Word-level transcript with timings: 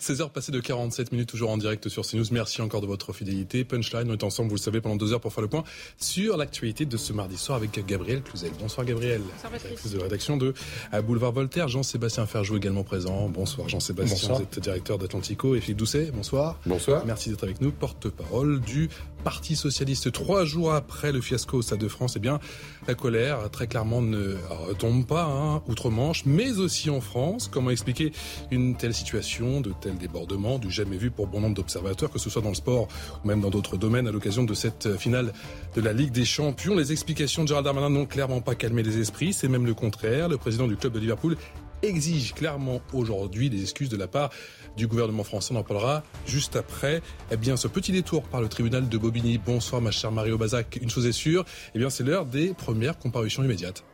16h 0.00 0.30
passées 0.30 0.50
de 0.50 0.60
47 0.60 1.12
minutes, 1.12 1.28
toujours 1.28 1.50
en 1.50 1.58
direct 1.58 1.90
sur 1.90 2.06
CNews. 2.06 2.24
Merci 2.32 2.62
encore 2.62 2.80
de 2.80 2.86
votre 2.86 3.12
fidélité. 3.12 3.64
Punchline, 3.64 4.10
on 4.10 4.14
est 4.14 4.24
ensemble, 4.24 4.48
vous 4.48 4.54
le 4.54 4.60
savez, 4.60 4.80
pendant 4.80 4.96
deux 4.96 5.12
heures 5.12 5.20
pour 5.20 5.30
faire 5.30 5.42
le 5.42 5.48
point 5.48 5.62
sur 5.98 6.38
l'actualité 6.38 6.86
de 6.86 6.96
ce 6.96 7.12
mardi 7.12 7.36
soir 7.36 7.58
avec 7.58 7.86
Gabriel 7.86 8.22
Cluzel. 8.22 8.50
Bonsoir 8.58 8.86
Gabriel. 8.86 9.20
Bonsoir 9.20 9.52
Directrice 9.60 9.92
de 9.92 9.98
rédaction 9.98 10.38
de 10.38 10.54
Boulevard 11.04 11.32
Voltaire. 11.32 11.68
Jean-Sébastien 11.68 12.24
Ferjou 12.24 12.56
également 12.56 12.82
présent. 12.82 13.28
Bonsoir 13.28 13.68
Jean-Sébastien, 13.68 14.36
vous 14.36 14.42
êtes 14.42 14.58
directeur 14.58 14.96
d'Atlantico. 14.96 15.54
Et 15.54 15.60
Philippe 15.60 15.78
Doucet, 15.78 16.10
bonsoir. 16.14 16.58
Bonsoir. 16.64 17.04
Merci 17.04 17.28
d'être 17.28 17.44
avec 17.44 17.60
nous, 17.60 17.70
porte-parole 17.70 18.60
du 18.60 18.88
Parti 19.22 19.54
Socialiste. 19.54 20.10
Trois 20.12 20.46
jours 20.46 20.72
après 20.72 21.12
le 21.12 21.20
fiasco 21.20 21.58
au 21.58 21.62
Stade 21.62 21.78
de 21.78 21.88
France, 21.88 22.14
eh 22.16 22.20
bien, 22.20 22.40
la 22.88 22.94
colère, 22.94 23.50
très 23.50 23.66
clairement, 23.66 24.00
ne 24.00 24.36
retombe 24.48 25.06
pas, 25.06 25.24
hein, 25.24 25.62
outre-Manche, 25.68 26.24
mais 26.24 26.52
aussi 26.58 26.88
en 26.88 27.02
France. 27.02 27.50
Comment 27.52 27.68
expliquer 27.68 28.12
une 28.50 28.76
telle 28.76 28.94
situation, 28.94 29.60
de 29.60 29.72
tels 29.90 29.98
débordements, 29.98 30.58
du 30.58 30.70
jamais 30.70 30.96
vu 30.96 31.10
pour 31.10 31.26
bon 31.26 31.40
nombre 31.40 31.54
d'observateurs, 31.54 32.10
que 32.10 32.18
ce 32.18 32.30
soit 32.30 32.42
dans 32.42 32.50
le 32.50 32.54
sport 32.54 32.88
ou 33.24 33.28
même 33.28 33.40
dans 33.40 33.50
d'autres 33.50 33.76
domaines, 33.76 34.06
à 34.06 34.12
l'occasion 34.12 34.44
de 34.44 34.54
cette 34.54 34.96
finale 34.96 35.32
de 35.74 35.80
la 35.80 35.92
Ligue 35.92 36.12
des 36.12 36.24
Champions 36.24 36.76
Les 36.76 36.92
explications 36.92 37.42
de 37.42 37.48
Gérald 37.48 37.64
Darmanin 37.64 37.90
n'ont 37.90 38.06
clairement 38.06 38.40
pas 38.40 38.54
calmé 38.54 38.82
les 38.82 38.98
esprits, 38.98 39.32
c'est 39.32 39.48
même 39.48 39.66
le 39.66 39.74
contraire. 39.74 40.28
Le 40.28 40.36
président 40.36 40.66
du 40.66 40.76
club 40.76 40.92
de 40.92 40.98
Liverpool 40.98 41.36
exige 41.82 42.34
clairement 42.34 42.80
aujourd'hui 42.92 43.50
des 43.50 43.62
excuses 43.62 43.88
de 43.88 43.96
la 43.96 44.06
part 44.06 44.30
du 44.76 44.86
gouvernement 44.86 45.24
français. 45.24 45.54
On 45.54 45.58
en 45.58 45.64
parlera 45.64 46.02
juste 46.26 46.56
après. 46.56 47.02
Eh 47.30 47.36
bien, 47.36 47.56
ce 47.56 47.68
petit 47.68 47.92
détour 47.92 48.22
par 48.22 48.40
le 48.40 48.48
tribunal 48.48 48.88
de 48.88 48.98
Bobigny. 48.98 49.38
Bonsoir, 49.38 49.80
ma 49.80 49.90
chère 49.90 50.12
Mario 50.12 50.38
Bazac. 50.38 50.78
Une 50.80 50.90
chose 50.90 51.06
est 51.06 51.12
sûre, 51.12 51.44
eh 51.74 51.78
bien, 51.78 51.90
c'est 51.90 52.04
l'heure 52.04 52.26
des 52.26 52.52
premières 52.54 52.98
comparutions 52.98 53.42
immédiates. 53.42 53.84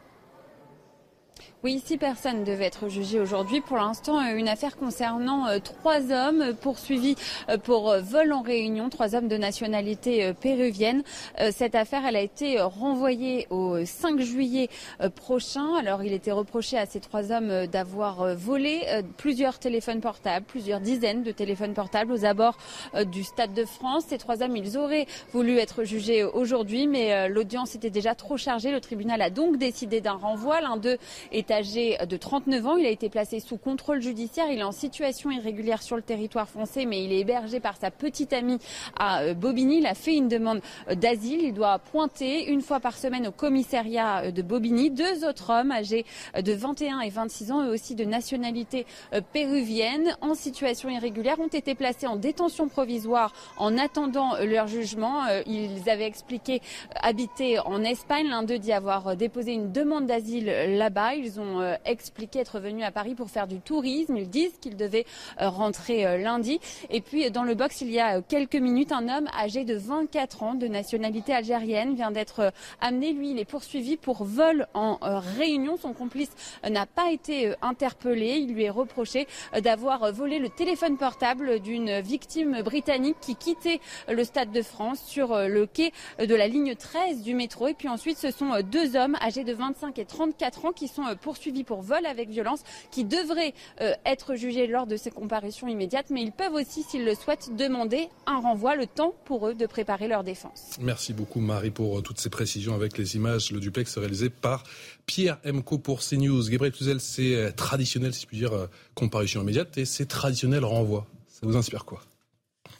Oui, 1.67 1.83
six 1.84 1.97
personnes 1.97 2.45
devaient 2.45 2.67
être 2.67 2.89
jugées 2.89 3.19
aujourd'hui. 3.19 3.61
Pour 3.61 3.77
l'instant, 3.77 4.20
euh, 4.20 4.36
une 4.36 4.47
affaire 4.47 4.77
concernant 4.77 5.48
euh, 5.48 5.59
trois 5.59 6.12
hommes 6.12 6.55
poursuivis 6.55 7.17
euh, 7.48 7.59
pour 7.59 7.92
vol 8.03 8.33
en 8.33 8.41
réunion, 8.41 8.89
trois 8.89 9.17
hommes 9.17 9.27
de 9.27 9.36
nationalité 9.36 10.33
péruvienne. 10.41 11.03
Cette 11.50 11.75
affaire, 11.75 12.06
elle 12.06 12.14
a 12.14 12.20
été 12.20 12.61
renvoyée 12.61 13.48
au 13.50 13.84
5 13.84 14.20
juillet 14.20 14.69
prochain. 15.17 15.75
Alors, 15.77 16.05
il 16.05 16.12
était 16.12 16.31
reproché 16.31 16.78
à 16.78 16.87
ces 16.87 17.00
trois 17.00 17.33
hommes 17.33 17.67
d'avoir 17.67 18.37
volé 18.37 18.83
plusieurs 19.17 19.59
téléphones 19.59 20.00
portables, 20.00 20.47
plusieurs 20.47 20.81
dizaines 20.81 21.25
de 21.25 21.33
téléphones 21.33 21.75
portables 21.75 22.12
aux 22.12 22.25
abords 22.25 22.59
du 23.06 23.25
Stade 23.25 23.55
de 23.55 23.64
France. 23.64 24.05
Ces 24.09 24.19
trois 24.19 24.42
hommes, 24.42 24.56
ils 24.56 24.78
auraient 24.78 25.06
voulu 25.33 25.59
être 25.59 25.84
jugés 25.84 26.22
aujourd'hui, 26.22 26.87
mais 26.87 27.28
l'audience 27.28 27.75
était 27.75 27.91
déjà 27.91 28.14
trop 28.14 28.37
chargée. 28.37 28.70
Le 28.70 28.81
tribunal 28.81 29.20
a 29.20 29.31
donc 29.31 29.56
décidé 29.56 30.00
d'un 30.00 30.12
renvoi. 30.12 30.61
L'un 30.61 30.77
d'eux 30.77 30.98
est 31.33 31.50
âgé 31.57 31.97
de 32.07 32.17
39 32.17 32.67
ans. 32.67 32.77
Il 32.77 32.87
a 32.87 32.91
été 32.91 33.09
placé 33.09 33.41
sous 33.41 33.57
contrôle 33.57 34.03
judiciaire. 34.03 34.47
Il 34.51 34.59
est 34.59 34.62
en 34.62 34.73
situation 34.73 35.31
irrégulière 35.31 35.83
sur 35.83 35.97
le 35.97 36.03
territoire 36.03 36.49
français, 36.49 36.85
mais 36.85 37.03
il 37.03 37.12
est 37.12 37.21
hébergé 37.21 37.61
par 37.61 37.77
sa 37.77 37.91
petite 37.91 38.33
amie 38.33 38.59
à 38.99 39.23
euh, 39.23 39.35
Bobigny. 39.35 39.79
Il 39.79 39.87
a 39.87 39.95
fait 39.95 40.15
une 40.15 40.29
demande 40.29 40.61
euh, 40.91 40.95
d'asile. 40.95 41.41
Il 41.43 41.55
doit 41.55 41.79
pointer 41.79 42.51
une 42.51 42.61
fois 42.61 42.79
par 42.81 42.97
semaine 42.99 43.27
au 43.27 43.33
commissariat 43.33 44.25
euh, 44.25 44.31
de 44.31 44.43
Bobigny. 44.43 44.91
Deux 44.91 45.27
autres 45.27 45.51
hommes 45.51 45.73
âgés 45.73 46.05
de 46.39 46.53
21 46.53 47.01
et 47.01 47.11
26 47.11 47.53
ans, 47.53 47.65
eux 47.65 47.73
aussi 47.73 47.95
de 47.95 48.05
nationalité 48.05 48.87
péruvienne, 49.33 50.17
en 50.21 50.34
situation 50.34 50.89
irrégulière, 50.89 51.41
ont 51.41 51.47
été 51.47 51.75
placés 51.75 52.07
en 52.07 52.17
détention 52.17 52.69
provisoire 52.69 53.33
en 53.57 53.79
attendant 53.79 54.37
leur 54.43 54.67
jugement. 54.67 55.23
Ils 55.47 55.89
avaient 55.89 56.06
expliqué 56.06 56.61
habiter 56.97 57.59
en 57.61 57.83
Espagne. 57.83 58.28
L'un 58.28 58.43
d'eux 58.43 58.59
dit 58.59 58.72
avoir 58.72 59.16
déposé 59.16 59.53
une 59.53 59.72
demande 59.72 60.06
d'asile 60.06 60.47
là-bas. 60.47 61.15
Ont 61.41 61.60
euh, 61.60 61.74
expliqué 61.84 62.41
être 62.41 62.60
venus 62.60 62.84
à 62.84 62.91
Paris 62.91 63.14
pour 63.14 63.30
faire 63.30 63.47
du 63.47 63.60
tourisme. 63.60 64.16
Ils 64.16 64.28
disent 64.28 64.58
qu'ils 64.60 64.76
devaient 64.76 65.06
euh, 65.41 65.48
rentrer 65.48 66.06
euh, 66.06 66.19
lundi. 66.19 66.60
Et 66.91 67.00
puis 67.00 67.30
dans 67.30 67.44
le 67.44 67.54
box, 67.54 67.80
il 67.80 67.91
y 67.91 68.00
a 68.00 68.22
quelques 68.22 68.56
minutes, 68.56 68.92
un 68.92 69.08
homme 69.08 69.28
âgé 69.38 69.64
de 69.64 69.76
24 69.76 70.42
ans, 70.42 70.54
de 70.54 70.66
nationalité 70.66 71.32
algérienne, 71.32 71.94
vient 71.94 72.10
d'être 72.10 72.52
amené. 72.80 73.12
Lui, 73.12 73.30
il 73.30 73.38
est 73.38 73.44
poursuivi 73.44 73.97
pour 73.97 74.24
vol 74.24 74.66
en 74.74 74.98
réunion. 75.36 75.76
Son 75.76 75.92
complice 75.92 76.30
n'a 76.69 76.86
pas 76.86 77.10
été 77.10 77.54
interpellé. 77.62 78.38
Il 78.38 78.54
lui 78.54 78.64
est 78.64 78.70
reproché 78.70 79.26
d'avoir 79.62 80.12
volé 80.12 80.38
le 80.38 80.48
téléphone 80.48 80.97
portable 80.97 81.60
d'une 81.60 82.00
victime 82.00 82.62
britannique 82.62 83.16
qui 83.20 83.36
quittait 83.36 83.80
le 84.08 84.24
Stade 84.24 84.53
de 84.53 84.62
France 84.62 85.03
sur 85.06 85.36
le 85.36 85.66
quai 85.66 85.92
de 86.18 86.34
la 86.34 86.48
ligne 86.48 86.74
13 86.74 87.22
du 87.22 87.34
métro. 87.34 87.68
Et 87.68 87.74
puis 87.74 87.88
ensuite, 87.88 88.18
ce 88.18 88.30
sont 88.30 88.60
deux 88.62 88.97
hommes 88.97 89.16
âgés 89.20 89.44
de 89.44 89.53
25 89.53 89.98
et 89.98 90.04
34 90.04 90.64
ans 90.66 90.72
qui 90.72 90.88
sont 90.88 91.03
poursuivis 91.26 91.64
pour 91.64 91.82
vol 91.82 92.06
avec 92.06 92.28
violence 92.28 92.60
qui 92.92 93.03
devraient 93.03 93.53
euh, 93.81 93.94
être 94.04 94.37
jugés 94.37 94.69
lors 94.69 94.87
de 94.87 94.97
ces 94.97 95.10
comparutions 95.10 95.66
immédiates, 95.66 96.06
mais 96.10 96.22
ils 96.22 96.31
peuvent 96.31 96.54
aussi, 96.54 96.84
s'ils 96.84 97.04
le 97.04 97.16
souhaitent, 97.16 97.50
demander 97.56 98.09
un 98.26 98.38
renvoi, 98.38 98.76
le 98.76 98.87
temps 98.87 99.12
pour 99.25 99.48
eux 99.48 99.54
de 99.54 99.66
préparer 99.66 100.06
leur 100.06 100.22
défense. 100.22 100.76
Merci 100.81 101.12
beaucoup 101.12 101.41
Marie 101.41 101.72
pour 101.72 101.98
euh, 101.98 102.00
toutes 102.00 102.20
ces 102.20 102.31
précisions 102.31 102.76
avec 102.76 102.97
les 102.97 103.16
images. 103.16 103.50
Le 103.50 103.59
duplex 103.59 103.98
réalisé 103.98 104.31
par 104.31 104.62
Pierre 105.06 105.38
Emco 105.44 105.78
pour 105.78 106.00
CNews. 106.00 106.48
Gabriel 106.48 106.72
Cluzel, 106.72 107.00
c'est 107.00 107.34
euh, 107.34 107.50
traditionnel, 107.50 108.15
si 108.15 108.22
je 108.22 108.26
puis 108.28 108.38
dire, 108.38 108.69
comparution 108.94 109.42
immédiate 109.42 109.76
et 109.78 109.84
c'est 109.84 110.06
traditionnel 110.06 110.65
renvoi. 110.65 111.09
Ça 111.26 111.41
vous 111.42 111.56
inspire 111.56 111.84
quoi? 111.84 112.00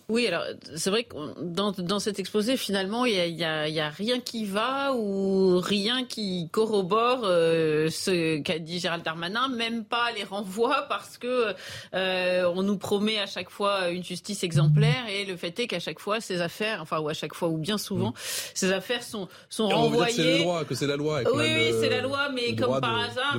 Oui, 0.09 0.29
alors 0.29 0.45
c'est 0.77 0.91
vrai 0.91 1.03
que 1.03 1.17
dans, 1.43 1.73
dans 1.73 1.99
cet 1.99 2.21
exposé, 2.21 2.57
finalement, 2.57 3.07
il 3.07 3.15
y 3.15 3.45
a, 3.45 3.69
y 3.69 3.81
a, 3.81 3.89
rien 3.89 4.21
qui 4.21 4.45
va 4.45 4.95
ou 4.95 5.59
rien 5.59 6.05
qui 6.05 6.49
corrobore 6.53 7.23
euh, 7.25 7.91
ce 7.91 8.39
qu'a 8.39 8.61
dit 8.61 8.79
Gérald 8.79 9.03
Darmanin, 9.03 9.49
même 9.49 9.85
pas 9.85 10.13
les 10.17 10.23
renvois 10.23 10.87
parce 10.89 11.19
que 11.19 11.55
euh, 11.95 12.53
on 12.55 12.63
nous 12.63 12.79
promet 12.79 13.19
à 13.19 13.27
chaque 13.27 13.51
fois 13.51 13.89
une 13.89 14.05
justice 14.05 14.45
exemplaire 14.45 15.09
et 15.09 15.25
le 15.25 15.37
fait 15.37 15.59
est 15.59 15.67
qu'à 15.67 15.81
chaque 15.81 15.99
fois 15.99 16.21
ces 16.21 16.41
affaires, 16.41 16.81
enfin 16.83 17.01
ou 17.01 17.09
à 17.09 17.15
chaque 17.15 17.35
fois 17.35 17.49
ou 17.49 17.59
bien 17.59 17.77
souvent, 17.77 18.11
mm. 18.11 18.15
ces 18.55 18.73
affaires 18.73 19.03
sont 19.03 19.27
sont 19.49 19.69
renvoyées. 19.69 20.13
C'est 20.15 20.39
la 20.39 20.45
loi, 20.45 20.65
que 20.65 20.75
c'est 20.77 20.87
la 20.87 20.97
loi. 20.97 21.21
oui, 21.35 21.45
oui, 21.53 21.75
c'est 21.81 21.91
la 21.91 22.03
loi, 22.03 22.29
mais 22.33 22.55
comme 22.55 22.81
par 22.81 22.97
hasard, 22.97 23.39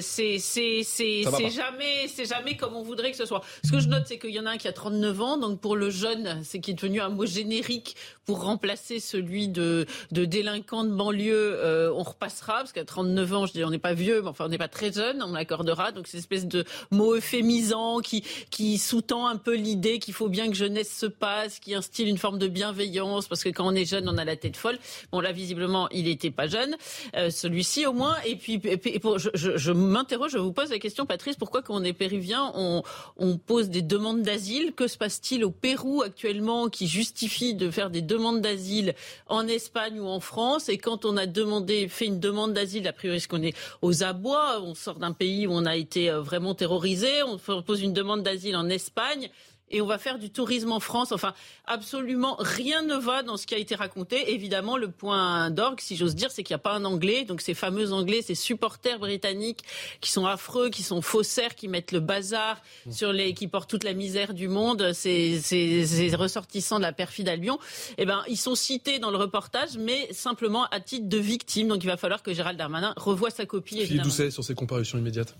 c'est 0.00 0.38
c'est 0.38 0.82
c'est 0.82 1.50
jamais 1.50 2.08
c'est 2.08 2.24
jamais 2.24 2.56
comme 2.56 2.74
on 2.74 2.82
voudrait 2.82 3.10
que 3.10 3.18
ce 3.18 3.26
soit. 3.26 3.42
Ce 3.62 3.70
que 3.70 3.78
je 3.78 3.88
note, 3.88 4.04
c'est 4.06 4.18
qu'il 4.18 4.30
y 4.30 4.40
en 4.40 4.46
a 4.46 4.52
un 4.52 4.56
qui 4.56 4.68
a 4.68 4.72
39 5.02 5.20
ans. 5.22 5.36
Donc 5.36 5.60
pour 5.60 5.76
le 5.76 5.90
jeune, 5.90 6.40
c'est 6.44 6.60
qui 6.60 6.70
est 6.70 6.74
devenu 6.74 7.00
un 7.00 7.08
mot 7.08 7.26
générique 7.26 7.96
pour 8.24 8.44
remplacer 8.44 9.00
celui 9.00 9.48
de, 9.48 9.86
de 10.12 10.24
délinquant 10.24 10.84
de 10.84 10.90
banlieue. 10.90 11.54
Euh, 11.56 11.92
on 11.92 12.04
repassera 12.04 12.58
parce 12.58 12.72
qu'à 12.72 12.84
39 12.84 13.34
ans, 13.34 13.46
je 13.46 13.52
dis 13.52 13.64
on 13.64 13.70
n'est 13.70 13.78
pas 13.78 13.94
vieux, 13.94 14.22
mais 14.22 14.28
enfin 14.28 14.44
on 14.46 14.48
n'est 14.48 14.58
pas 14.58 14.68
très 14.68 14.92
jeune, 14.92 15.22
on 15.22 15.32
l'accordera. 15.32 15.90
Donc 15.90 16.06
c'est 16.06 16.18
une 16.18 16.20
espèce 16.20 16.46
de 16.46 16.64
mot 16.90 17.16
euphémisant 17.16 17.98
qui 17.98 18.22
qui 18.50 18.78
sous-tend 18.78 19.26
un 19.26 19.36
peu 19.36 19.56
l'idée 19.56 19.98
qu'il 19.98 20.14
faut 20.14 20.28
bien 20.28 20.48
que 20.48 20.54
jeunesse 20.54 20.96
se 20.96 21.06
passe, 21.06 21.58
qui 21.58 21.74
instille 21.74 22.08
une 22.08 22.18
forme 22.18 22.38
de 22.38 22.46
bienveillance 22.48 23.26
parce 23.26 23.42
que 23.42 23.48
quand 23.48 23.66
on 23.66 23.74
est 23.74 23.84
jeune, 23.84 24.08
on 24.08 24.18
a 24.18 24.24
la 24.24 24.36
tête 24.36 24.56
folle. 24.56 24.78
Bon 25.10 25.20
là 25.20 25.32
visiblement, 25.32 25.88
il 25.90 26.04
n'était 26.04 26.30
pas 26.30 26.46
jeune, 26.46 26.76
euh, 27.16 27.30
celui-ci 27.30 27.86
au 27.86 27.92
moins. 27.92 28.16
Et 28.24 28.36
puis 28.36 28.60
je, 28.62 29.56
je 29.56 29.72
m'interroge, 29.72 30.32
je 30.32 30.38
vous 30.38 30.52
pose 30.52 30.70
la 30.70 30.78
question, 30.78 31.06
Patrice, 31.06 31.36
pourquoi 31.36 31.62
quand 31.62 31.74
on 31.74 31.82
est 31.82 31.92
péruvien, 31.92 32.52
on, 32.54 32.82
on 33.16 33.36
pose 33.36 33.68
des 33.68 33.82
demandes 33.82 34.22
d'asile 34.22 34.72
que 34.72 34.86
se 34.92 34.98
passe-t-il 34.98 35.44
au 35.44 35.50
Pérou 35.50 36.02
actuellement 36.02 36.68
qui 36.68 36.86
justifie 36.86 37.54
de 37.54 37.70
faire 37.70 37.90
des 37.90 38.02
demandes 38.02 38.40
d'asile 38.40 38.94
en 39.26 39.48
Espagne 39.48 39.98
ou 39.98 40.06
en 40.06 40.20
France 40.20 40.68
Et 40.68 40.78
quand 40.78 41.04
on 41.04 41.16
a 41.16 41.26
demandé, 41.26 41.88
fait 41.88 42.06
une 42.06 42.20
demande 42.20 42.52
d'asile, 42.52 42.86
a 42.86 42.92
priori, 42.92 43.20
ce 43.20 43.28
qu'on 43.28 43.42
est 43.42 43.56
aux 43.80 44.04
abois, 44.04 44.60
on 44.62 44.74
sort 44.74 44.98
d'un 44.98 45.12
pays 45.12 45.46
où 45.46 45.52
on 45.52 45.64
a 45.64 45.76
été 45.76 46.10
euh, 46.10 46.20
vraiment 46.20 46.54
terrorisé, 46.54 47.22
on 47.22 47.38
pose 47.62 47.82
une 47.82 47.92
demande 47.92 48.22
d'asile 48.22 48.56
en 48.56 48.68
Espagne 48.68 49.30
et 49.72 49.80
on 49.80 49.86
va 49.86 49.98
faire 49.98 50.18
du 50.18 50.30
tourisme 50.30 50.70
en 50.70 50.80
France. 50.80 51.12
Enfin, 51.12 51.34
absolument 51.66 52.36
rien 52.38 52.82
ne 52.82 52.94
va 52.94 53.22
dans 53.22 53.36
ce 53.36 53.46
qui 53.46 53.54
a 53.54 53.58
été 53.58 53.74
raconté. 53.74 54.32
Évidemment, 54.32 54.76
le 54.76 54.90
point 54.90 55.50
d'orgue, 55.50 55.80
si 55.80 55.96
j'ose 55.96 56.14
dire, 56.14 56.30
c'est 56.30 56.42
qu'il 56.42 56.54
n'y 56.54 56.60
a 56.60 56.62
pas 56.62 56.74
un 56.74 56.84
Anglais. 56.84 57.24
Donc 57.24 57.40
ces 57.40 57.54
fameux 57.54 57.92
Anglais, 57.92 58.22
ces 58.22 58.34
supporters 58.34 58.98
britanniques 58.98 59.64
qui 60.00 60.12
sont 60.12 60.26
affreux, 60.26 60.70
qui 60.70 60.82
sont 60.82 61.02
faussaires, 61.02 61.54
qui 61.54 61.68
mettent 61.68 61.92
le 61.92 62.00
bazar 62.00 62.60
sur 62.90 63.12
les, 63.12 63.34
qui 63.34 63.48
portent 63.48 63.70
toute 63.70 63.84
la 63.84 63.94
misère 63.94 64.34
du 64.34 64.48
monde, 64.48 64.92
ces, 64.92 65.40
ces, 65.40 66.14
ressortissants 66.14 66.76
de 66.76 66.82
la 66.82 66.92
perfide 66.92 67.28
Albion, 67.28 67.58
eh 67.96 68.04
ben, 68.04 68.22
ils 68.28 68.36
sont 68.36 68.54
cités 68.54 68.98
dans 68.98 69.10
le 69.10 69.16
reportage, 69.16 69.76
mais 69.78 70.12
simplement 70.12 70.64
à 70.66 70.80
titre 70.80 71.08
de 71.08 71.18
victime. 71.18 71.68
Donc 71.68 71.82
il 71.82 71.86
va 71.86 71.96
falloir 71.96 72.22
que 72.22 72.34
Gérald 72.34 72.58
Darmanin 72.58 72.92
revoie 72.96 73.30
sa 73.30 73.46
copie. 73.46 73.80
Philippe 73.86 74.02
Doucet 74.02 74.30
sur 74.30 74.44
ces 74.44 74.54
comparutions 74.54 74.98
immédiates. 74.98 75.34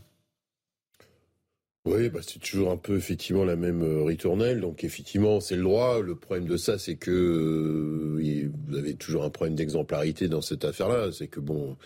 Oui, 1.84 2.08
bah 2.10 2.20
c'est 2.22 2.38
toujours 2.38 2.70
un 2.70 2.76
peu 2.76 2.96
effectivement 2.96 3.44
la 3.44 3.56
même 3.56 3.82
euh, 3.82 4.04
ritournelle. 4.04 4.60
Donc 4.60 4.84
effectivement, 4.84 5.40
c'est 5.40 5.56
le 5.56 5.64
droit. 5.64 6.00
Le 6.00 6.14
problème 6.14 6.46
de 6.46 6.56
ça, 6.56 6.78
c'est 6.78 6.94
que 6.94 7.10
euh, 7.10 8.50
vous 8.68 8.76
avez 8.76 8.94
toujours 8.94 9.24
un 9.24 9.30
problème 9.30 9.56
d'exemplarité 9.56 10.28
dans 10.28 10.42
cette 10.42 10.64
affaire-là. 10.64 11.10
C'est 11.10 11.26
que 11.26 11.40
bon, 11.40 11.76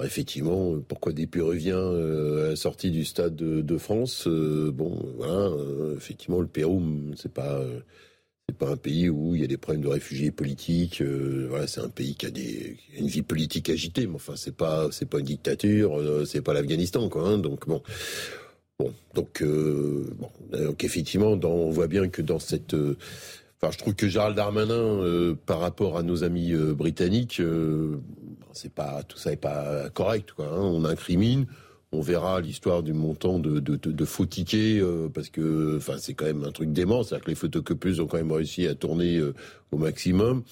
effectivement, 0.00 0.80
pourquoi 0.80 1.12
des 1.12 1.26
Péruviens 1.26 1.76
euh, 1.76 2.46
à 2.46 2.50
la 2.50 2.56
sortie 2.56 2.92
du 2.92 3.04
stade 3.04 3.34
de, 3.34 3.78
France 3.78 4.28
Bon, 4.28 5.14
voilà, 5.16 5.50
effectivement, 5.96 6.40
le 6.40 6.46
Pérou, 6.46 6.80
c'est 7.16 7.32
pas 7.32 7.60
c'est 8.48 8.58
pas 8.58 8.70
un 8.70 8.76
pays 8.76 9.08
où 9.08 9.34
il 9.34 9.40
y 9.40 9.44
a 9.44 9.46
des 9.46 9.56
problèmes 9.56 9.82
de 9.82 9.88
réfugiés 9.88 10.30
politiques. 10.32 11.02
voilà, 11.48 11.66
c'est 11.66 11.80
un 11.80 11.88
pays 11.88 12.14
qui 12.14 12.26
a 12.26 12.30
des 12.30 12.76
une 12.96 13.06
vie 13.08 13.22
politique 13.22 13.70
agitée, 13.70 14.06
mais 14.06 14.16
enfin, 14.16 14.36
c'est 14.36 14.56
pas 14.56 14.88
c'est 14.92 15.08
pas 15.08 15.18
une 15.18 15.26
dictature, 15.26 16.00
c'est 16.26 16.42
pas 16.42 16.54
l'Afghanistan, 16.54 17.08
quoi. 17.08 17.28
Hein, 17.28 17.38
donc 17.38 17.66
bon. 17.66 17.82
Bon, 18.80 18.94
donc, 19.14 19.42
bon, 19.42 20.30
donc 20.52 20.84
effectivement, 20.84 21.32
on 21.32 21.70
voit 21.70 21.86
bien 21.86 22.08
que 22.08 22.22
dans 22.22 22.38
cette 22.38 22.74
Enfin, 23.62 23.72
je 23.72 23.78
trouve 23.78 23.94
que 23.94 24.08
Gérald 24.08 24.34
Darmanin, 24.36 24.72
euh, 24.72 25.34
par 25.44 25.60
rapport 25.60 25.98
à 25.98 26.02
nos 26.02 26.24
amis 26.24 26.52
euh, 26.52 26.72
britanniques, 26.72 27.40
euh, 27.40 27.98
c'est 28.54 28.72
pas 28.72 29.02
tout 29.02 29.18
ça 29.18 29.30
n'est 29.30 29.36
pas 29.36 29.90
correct. 29.90 30.30
Hein. 30.38 30.48
On 30.48 30.86
incrimine, 30.86 31.44
on 31.92 32.00
verra 32.00 32.40
l'histoire 32.40 32.82
du 32.82 32.94
montant 32.94 33.38
de, 33.38 34.04
faux 34.06 34.24
tickets 34.24 34.82
parce 35.12 35.28
que, 35.28 35.76
enfin, 35.76 35.96
c'est 35.98 36.14
quand 36.14 36.24
même 36.24 36.44
un 36.44 36.52
truc 36.52 36.72
dément. 36.72 37.02
C'est-à-dire 37.02 37.24
que 37.26 37.30
les 37.30 37.36
photocopieuses 37.36 38.00
ont 38.00 38.06
quand 38.06 38.16
même 38.16 38.32
réussi 38.32 38.66
à 38.66 38.74
tourner 38.74 39.20
au 39.72 39.76
maximum. 39.76 40.42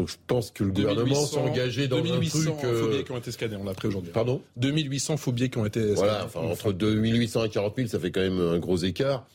Donc 0.00 0.08
je 0.08 0.16
pense 0.26 0.50
que 0.50 0.64
le 0.64 0.72
gouvernement 0.72 1.26
s'est 1.26 1.36
engagé 1.36 1.86
dans 1.86 1.98
un 1.98 2.00
truc. 2.00 2.32
2800 2.32 2.56
faux 2.56 3.02
qui 3.04 3.12
ont 3.12 3.18
été 3.18 3.32
scannés, 3.32 3.56
on 3.56 3.64
l'a 3.64 3.72
appris 3.72 3.88
aujourd'hui. 3.88 4.10
Pardon? 4.12 4.40
2800 4.56 5.18
faux 5.18 5.30
billets 5.30 5.50
qui 5.50 5.58
ont 5.58 5.66
été 5.66 5.80
scannés. 5.80 5.94
Voilà, 5.94 6.24
enfin, 6.24 6.40
entre 6.40 6.72
2800 6.72 7.44
et 7.44 7.48
40 7.50 7.76
000, 7.76 7.88
ça 7.88 8.00
fait 8.00 8.10
quand 8.10 8.22
même 8.22 8.40
un 8.40 8.58
gros 8.58 8.78
écart. 8.78 9.26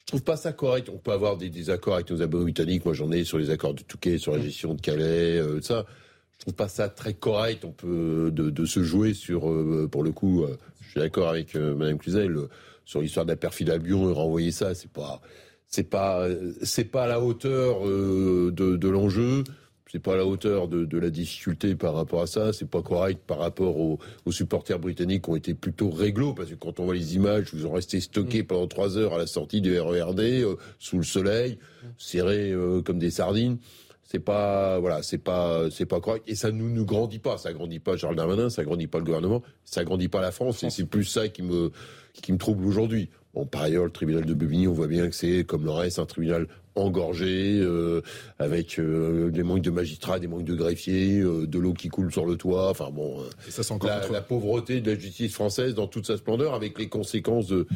Je 0.00 0.06
trouve 0.06 0.24
pas 0.24 0.36
ça 0.36 0.52
correct. 0.52 0.90
On 0.92 0.98
peut 0.98 1.12
avoir 1.12 1.36
des 1.36 1.48
désaccords 1.48 1.94
avec 1.94 2.10
nos 2.10 2.22
amis 2.22 2.42
britanniques. 2.42 2.84
Moi, 2.84 2.92
j'en 2.92 3.12
ai 3.12 3.22
sur 3.22 3.38
les 3.38 3.50
accords 3.50 3.72
de 3.72 3.82
Touquet, 3.82 4.18
sur 4.18 4.32
la 4.32 4.42
gestion 4.42 4.74
de 4.74 4.80
Calais, 4.80 5.38
euh, 5.38 5.60
ça. 5.60 5.86
Je 6.32 6.38
trouve 6.40 6.54
pas 6.54 6.66
ça 6.66 6.88
très 6.88 7.14
correct. 7.14 7.64
On 7.64 7.70
peut 7.70 8.32
de, 8.32 8.64
se 8.64 8.82
jouer 8.82 9.14
sur, 9.14 9.48
euh, 9.48 9.88
pour 9.88 10.02
le 10.02 10.10
coup, 10.10 10.42
euh, 10.42 10.58
je 10.80 10.90
suis 10.90 11.00
d'accord 11.00 11.28
avec 11.28 11.54
Madame 11.54 11.98
Cluzel 11.98 12.36
sur 12.84 13.00
l'histoire 13.00 13.26
de 13.26 13.30
la 13.30 13.36
perfide 13.36 13.70
Albion 13.70 14.10
et 14.10 14.12
renvoyer 14.12 14.50
ça. 14.50 14.74
C'est 14.74 14.90
pas, 14.90 15.20
c'est 15.68 15.88
pas, 15.88 16.26
c'est 16.64 16.86
pas 16.90 17.04
à 17.04 17.06
la 17.06 17.20
hauteur 17.20 17.86
de, 17.86 18.50
de 18.50 18.88
l'enjeu 18.88 19.44
c'est 19.90 19.98
pas 19.98 20.14
à 20.14 20.16
la 20.16 20.26
hauteur 20.26 20.68
de, 20.68 20.98
la 20.98 21.10
difficulté 21.10 21.74
par 21.74 21.94
rapport 21.94 22.22
à 22.22 22.26
ça. 22.26 22.52
C'est 22.52 22.68
pas 22.68 22.82
correct 22.82 23.20
par 23.26 23.38
rapport 23.38 23.76
aux, 23.76 23.98
supporters 24.30 24.78
britanniques 24.78 25.24
qui 25.24 25.30
ont 25.30 25.36
été 25.36 25.54
plutôt 25.54 25.90
réglo 25.90 26.32
parce 26.32 26.50
que 26.50 26.54
quand 26.54 26.78
on 26.78 26.84
voit 26.84 26.94
les 26.94 27.16
images, 27.16 27.50
ils 27.52 27.66
ont 27.66 27.72
resté 27.72 28.00
stockés 28.00 28.42
mm. 28.42 28.46
pendant 28.46 28.68
trois 28.68 28.96
heures 28.96 29.14
à 29.14 29.18
la 29.18 29.26
sortie 29.26 29.60
du 29.60 29.78
RERD 29.78 30.20
euh, 30.20 30.56
sous 30.78 30.98
le 30.98 31.02
soleil, 31.02 31.58
serrés 31.98 32.52
euh, 32.52 32.82
comme 32.82 32.98
des 32.98 33.10
sardines. 33.10 33.58
C'est 34.04 34.20
pas 34.20 34.78
voilà, 34.78 35.02
c'est 35.02 35.18
pas 35.18 35.70
c'est 35.70 35.86
pas 35.86 36.00
correct 36.00 36.24
et 36.26 36.34
ça 36.34 36.50
nous 36.52 36.68
nous 36.68 36.84
grandit 36.84 37.18
pas. 37.18 37.38
Ça 37.38 37.52
grandit 37.52 37.78
pas 37.78 37.96
Charles 37.96 38.16
Darmanin, 38.16 38.50
ça 38.50 38.64
grandit 38.64 38.88
pas 38.88 38.98
le 38.98 39.04
gouvernement, 39.04 39.42
ça 39.64 39.84
grandit 39.84 40.08
pas 40.08 40.20
la 40.20 40.32
France 40.32 40.62
et 40.64 40.70
c'est 40.70 40.84
plus 40.84 41.04
ça 41.04 41.28
qui 41.28 41.42
me 41.42 41.70
qui 42.12 42.32
me 42.32 42.38
trouble 42.38 42.64
aujourd'hui. 42.64 43.10
Bon, 43.34 43.46
par 43.46 43.62
ailleurs, 43.62 43.84
le 43.84 43.92
tribunal 43.92 44.24
de 44.24 44.34
Bobigny, 44.34 44.66
on 44.66 44.72
voit 44.72 44.88
bien 44.88 45.08
que 45.08 45.14
c'est, 45.14 45.44
comme 45.44 45.64
le 45.64 45.70
reste, 45.70 46.00
un 46.00 46.06
tribunal 46.06 46.48
engorgé, 46.80 47.58
euh, 47.58 48.02
avec 48.38 48.78
euh, 48.78 49.30
des 49.30 49.42
manques 49.42 49.62
de 49.62 49.70
magistrats, 49.70 50.18
des 50.18 50.26
manques 50.26 50.44
de 50.44 50.54
greffiers, 50.54 51.20
euh, 51.20 51.46
de 51.46 51.58
l'eau 51.58 51.72
qui 51.72 51.88
coule 51.88 52.12
sur 52.12 52.26
le 52.26 52.36
toit. 52.36 52.70
Enfin 52.70 52.90
bon, 52.90 53.22
ça, 53.48 53.62
la, 53.82 54.08
la, 54.08 54.20
pauvreté 54.20 54.80
de 54.80 54.90
la 54.90 54.98
justice 54.98 55.32
française 55.32 55.74
dans 55.74 55.86
toute 55.86 56.06
sa 56.06 56.16
splendeur, 56.16 56.54
avec 56.54 56.78
les 56.78 56.88
conséquences 56.88 57.46
de, 57.46 57.66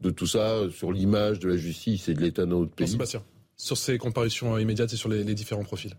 de 0.00 0.10
tout 0.10 0.26
ça 0.26 0.60
sur 0.70 0.92
l'image 0.92 1.38
de 1.38 1.48
la 1.48 1.56
justice 1.56 2.08
et 2.08 2.14
de 2.14 2.20
l'État 2.20 2.46
dans 2.46 2.60
notre 2.60 2.74
pays. 2.74 2.88
Sébastien, 2.88 3.22
sur 3.56 3.76
ces 3.76 3.98
comparutions 3.98 4.58
immédiates 4.58 4.92
et 4.92 4.96
sur 4.96 5.08
les, 5.08 5.24
les 5.24 5.34
différents 5.34 5.64
profils. 5.64 5.94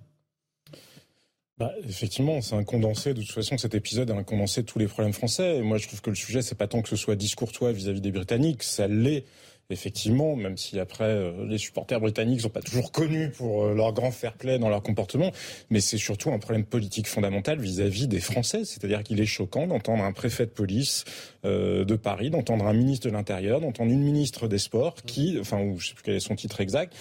Bah, 1.60 1.72
effectivement, 1.88 2.42
c'est 2.42 2.56
un 2.56 2.64
condensé. 2.64 3.14
De 3.14 3.22
toute 3.22 3.32
façon, 3.32 3.58
cet 3.58 3.76
épisode 3.76 4.10
est 4.10 4.14
un 4.14 4.24
condensé 4.24 4.64
de 4.64 4.66
tous 4.66 4.80
les 4.80 4.88
problèmes 4.88 5.14
français. 5.14 5.58
Et 5.58 5.62
moi, 5.62 5.78
je 5.78 5.88
trouve 5.88 6.02
que 6.02 6.10
le 6.10 6.16
sujet, 6.16 6.42
c'est 6.42 6.56
pas 6.56 6.68
tant 6.68 6.82
que 6.82 6.90
ce 6.90 6.96
soit 6.96 7.16
discourtois 7.16 7.72
vis-à-vis 7.72 8.02
des 8.02 8.12
Britanniques, 8.12 8.64
ça 8.64 8.88
l'est 8.88 9.26
effectivement, 9.70 10.36
même 10.36 10.58
si 10.58 10.80
après 10.80 11.06
euh, 11.06 11.46
les 11.46 11.58
supporters 11.58 12.00
britanniques 12.00 12.42
sont 12.42 12.50
pas 12.50 12.62
toujours 12.62 12.92
connus 12.92 13.30
pour 13.30 13.64
euh, 13.64 13.74
leur 13.74 13.94
grand 13.94 14.12
fair 14.12 14.34
play 14.34 14.60
dans 14.60 14.70
leur 14.70 14.82
comportement, 14.82 15.32
mais 15.70 15.82
c'est 15.82 15.98
surtout 15.98 16.32
un 16.32 16.40
problème 16.40 16.66
politique 16.66 17.08
fondamental 17.08 17.60
vis-à-vis 17.60 18.08
des 18.08 18.20
Français. 18.20 18.66
C'est-à-dire 18.66 19.04
qu'il 19.04 19.20
est 19.20 19.26
choquant 19.26 19.68
d'entendre 19.68 20.04
un 20.04 20.12
préfet 20.12 20.46
de 20.46 20.52
police 20.52 21.06
euh, 21.46 21.86
de 21.86 21.96
Paris, 21.96 22.30
d'entendre 22.30 22.66
un 22.68 22.74
ministre 22.74 23.08
de 23.08 23.14
l'Intérieur, 23.14 23.62
d'entendre 23.62 23.92
une 23.92 24.04
ministre 24.04 24.48
des 24.48 24.60
Sports 24.60 24.96
qui, 25.06 25.38
enfin, 25.40 25.62
ou 25.62 25.80
je 25.80 25.90
sais 25.90 25.94
plus 25.94 26.04
quel 26.04 26.16
est 26.16 26.20
son 26.20 26.36
titre 26.36 26.62
exact, 26.62 26.94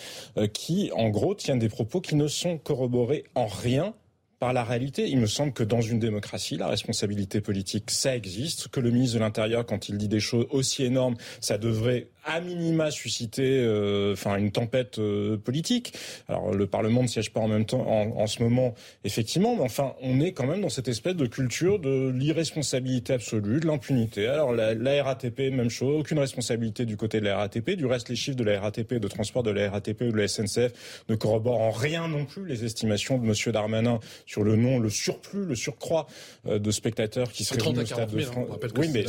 qui, 0.53 0.91
en 0.95 1.09
gros, 1.09 1.35
tiennent 1.35 1.59
des 1.59 1.69
propos 1.69 2.01
qui 2.01 2.15
ne 2.15 2.27
sont 2.27 2.59
corroborés 2.59 3.25
en 3.35 3.47
rien 3.47 3.95
par 4.43 4.53
la 4.53 4.65
réalité. 4.65 5.09
Il 5.09 5.19
me 5.19 5.29
semble 5.29 5.53
que 5.53 5.63
dans 5.63 5.81
une 5.81 6.01
démocratie, 6.01 6.57
la 6.57 6.67
responsabilité 6.67 7.41
politique, 7.41 7.93
ça 7.93 8.17
existe, 8.17 8.67
que 8.67 8.81
le 8.81 8.91
ministre 8.91 9.15
de 9.15 9.21
l'Intérieur, 9.21 9.65
quand 9.65 9.89
il 9.89 9.99
dit 9.99 10.09
des 10.09 10.19
choses 10.19 10.47
aussi 10.51 10.83
énormes, 10.83 11.15
ça 11.41 11.59
devrait 11.59 12.09
à 12.25 12.41
minima 12.41 12.91
susciter 12.91 13.61
euh, 13.61 14.13
enfin 14.13 14.37
une 14.37 14.53
tempête 14.53 14.99
euh, 14.99 15.37
politique. 15.37 15.95
Alors 16.29 16.53
le 16.53 16.67
Parlement 16.67 17.03
ne 17.03 17.09
siège 17.09 17.33
pas 17.33 17.41
en 17.41 17.49
même 17.49 17.65
temps 17.65 17.87
en, 17.87 18.27
ce 18.27 18.43
moment 18.43 18.75
effectivement, 19.05 19.57
mais 19.57 19.63
enfin 19.63 19.95
on 20.01 20.21
est 20.21 20.33
quand 20.33 20.47
même 20.47 20.61
dans 20.61 20.69
cette 20.69 20.89
espèce 20.89 21.17
de 21.17 21.27
culture 21.27 21.79
de 21.79 22.11
l'irresponsabilité 22.11 23.15
absolue, 23.15 23.61
de 23.61 23.67
l'impunité. 23.67 24.27
Alors 24.27 24.53
la, 24.53 24.75
la, 24.75 25.03
RATP 25.03 25.51
même 25.53 25.71
chose, 25.71 26.01
aucune 26.01 26.19
responsabilité 26.19 26.85
du 26.85 26.97
côté 26.97 27.21
de 27.21 27.25
la 27.25 27.37
RATP. 27.39 27.71
Du 27.73 27.87
reste 27.87 28.09
les 28.09 28.17
chiffres 28.17 28.37
de 28.37 28.45
la 28.45 28.61
RATP, 28.61 28.95
de 28.95 29.09
transport 29.09 29.43
de 29.43 29.51
la 29.51 29.71
RATP 29.71 30.03
ou 30.03 30.13
de 30.13 30.17
la 30.17 30.29
SNCF 30.29 31.05
ne 31.09 31.15
corroborent 31.15 31.61
en 31.61 31.71
rien 31.71 32.09
non 32.09 32.25
plus 32.25 32.47
les 32.47 32.65
estimations 32.65 33.19
de 33.19 33.25
Monsieur 33.25 33.53
Darmanin 33.53 33.99
sur 34.27 34.45
le 34.45 34.57
nom, 34.57 34.79
le 34.79 34.91
surplus, 34.91 35.45
le 35.45 35.55
surcroît 35.55 36.07
euh, 36.47 36.59
de 36.59 36.71
spectateurs 36.71 37.31
qui 37.31 37.45
seraient 37.45 37.61
venus 37.61 37.83
au 37.83 37.87
stade 37.87 38.11
de 38.11 38.21
hein, 38.21 38.25
France. 38.25 38.49
oui, 38.79 38.89
mais 38.93 39.05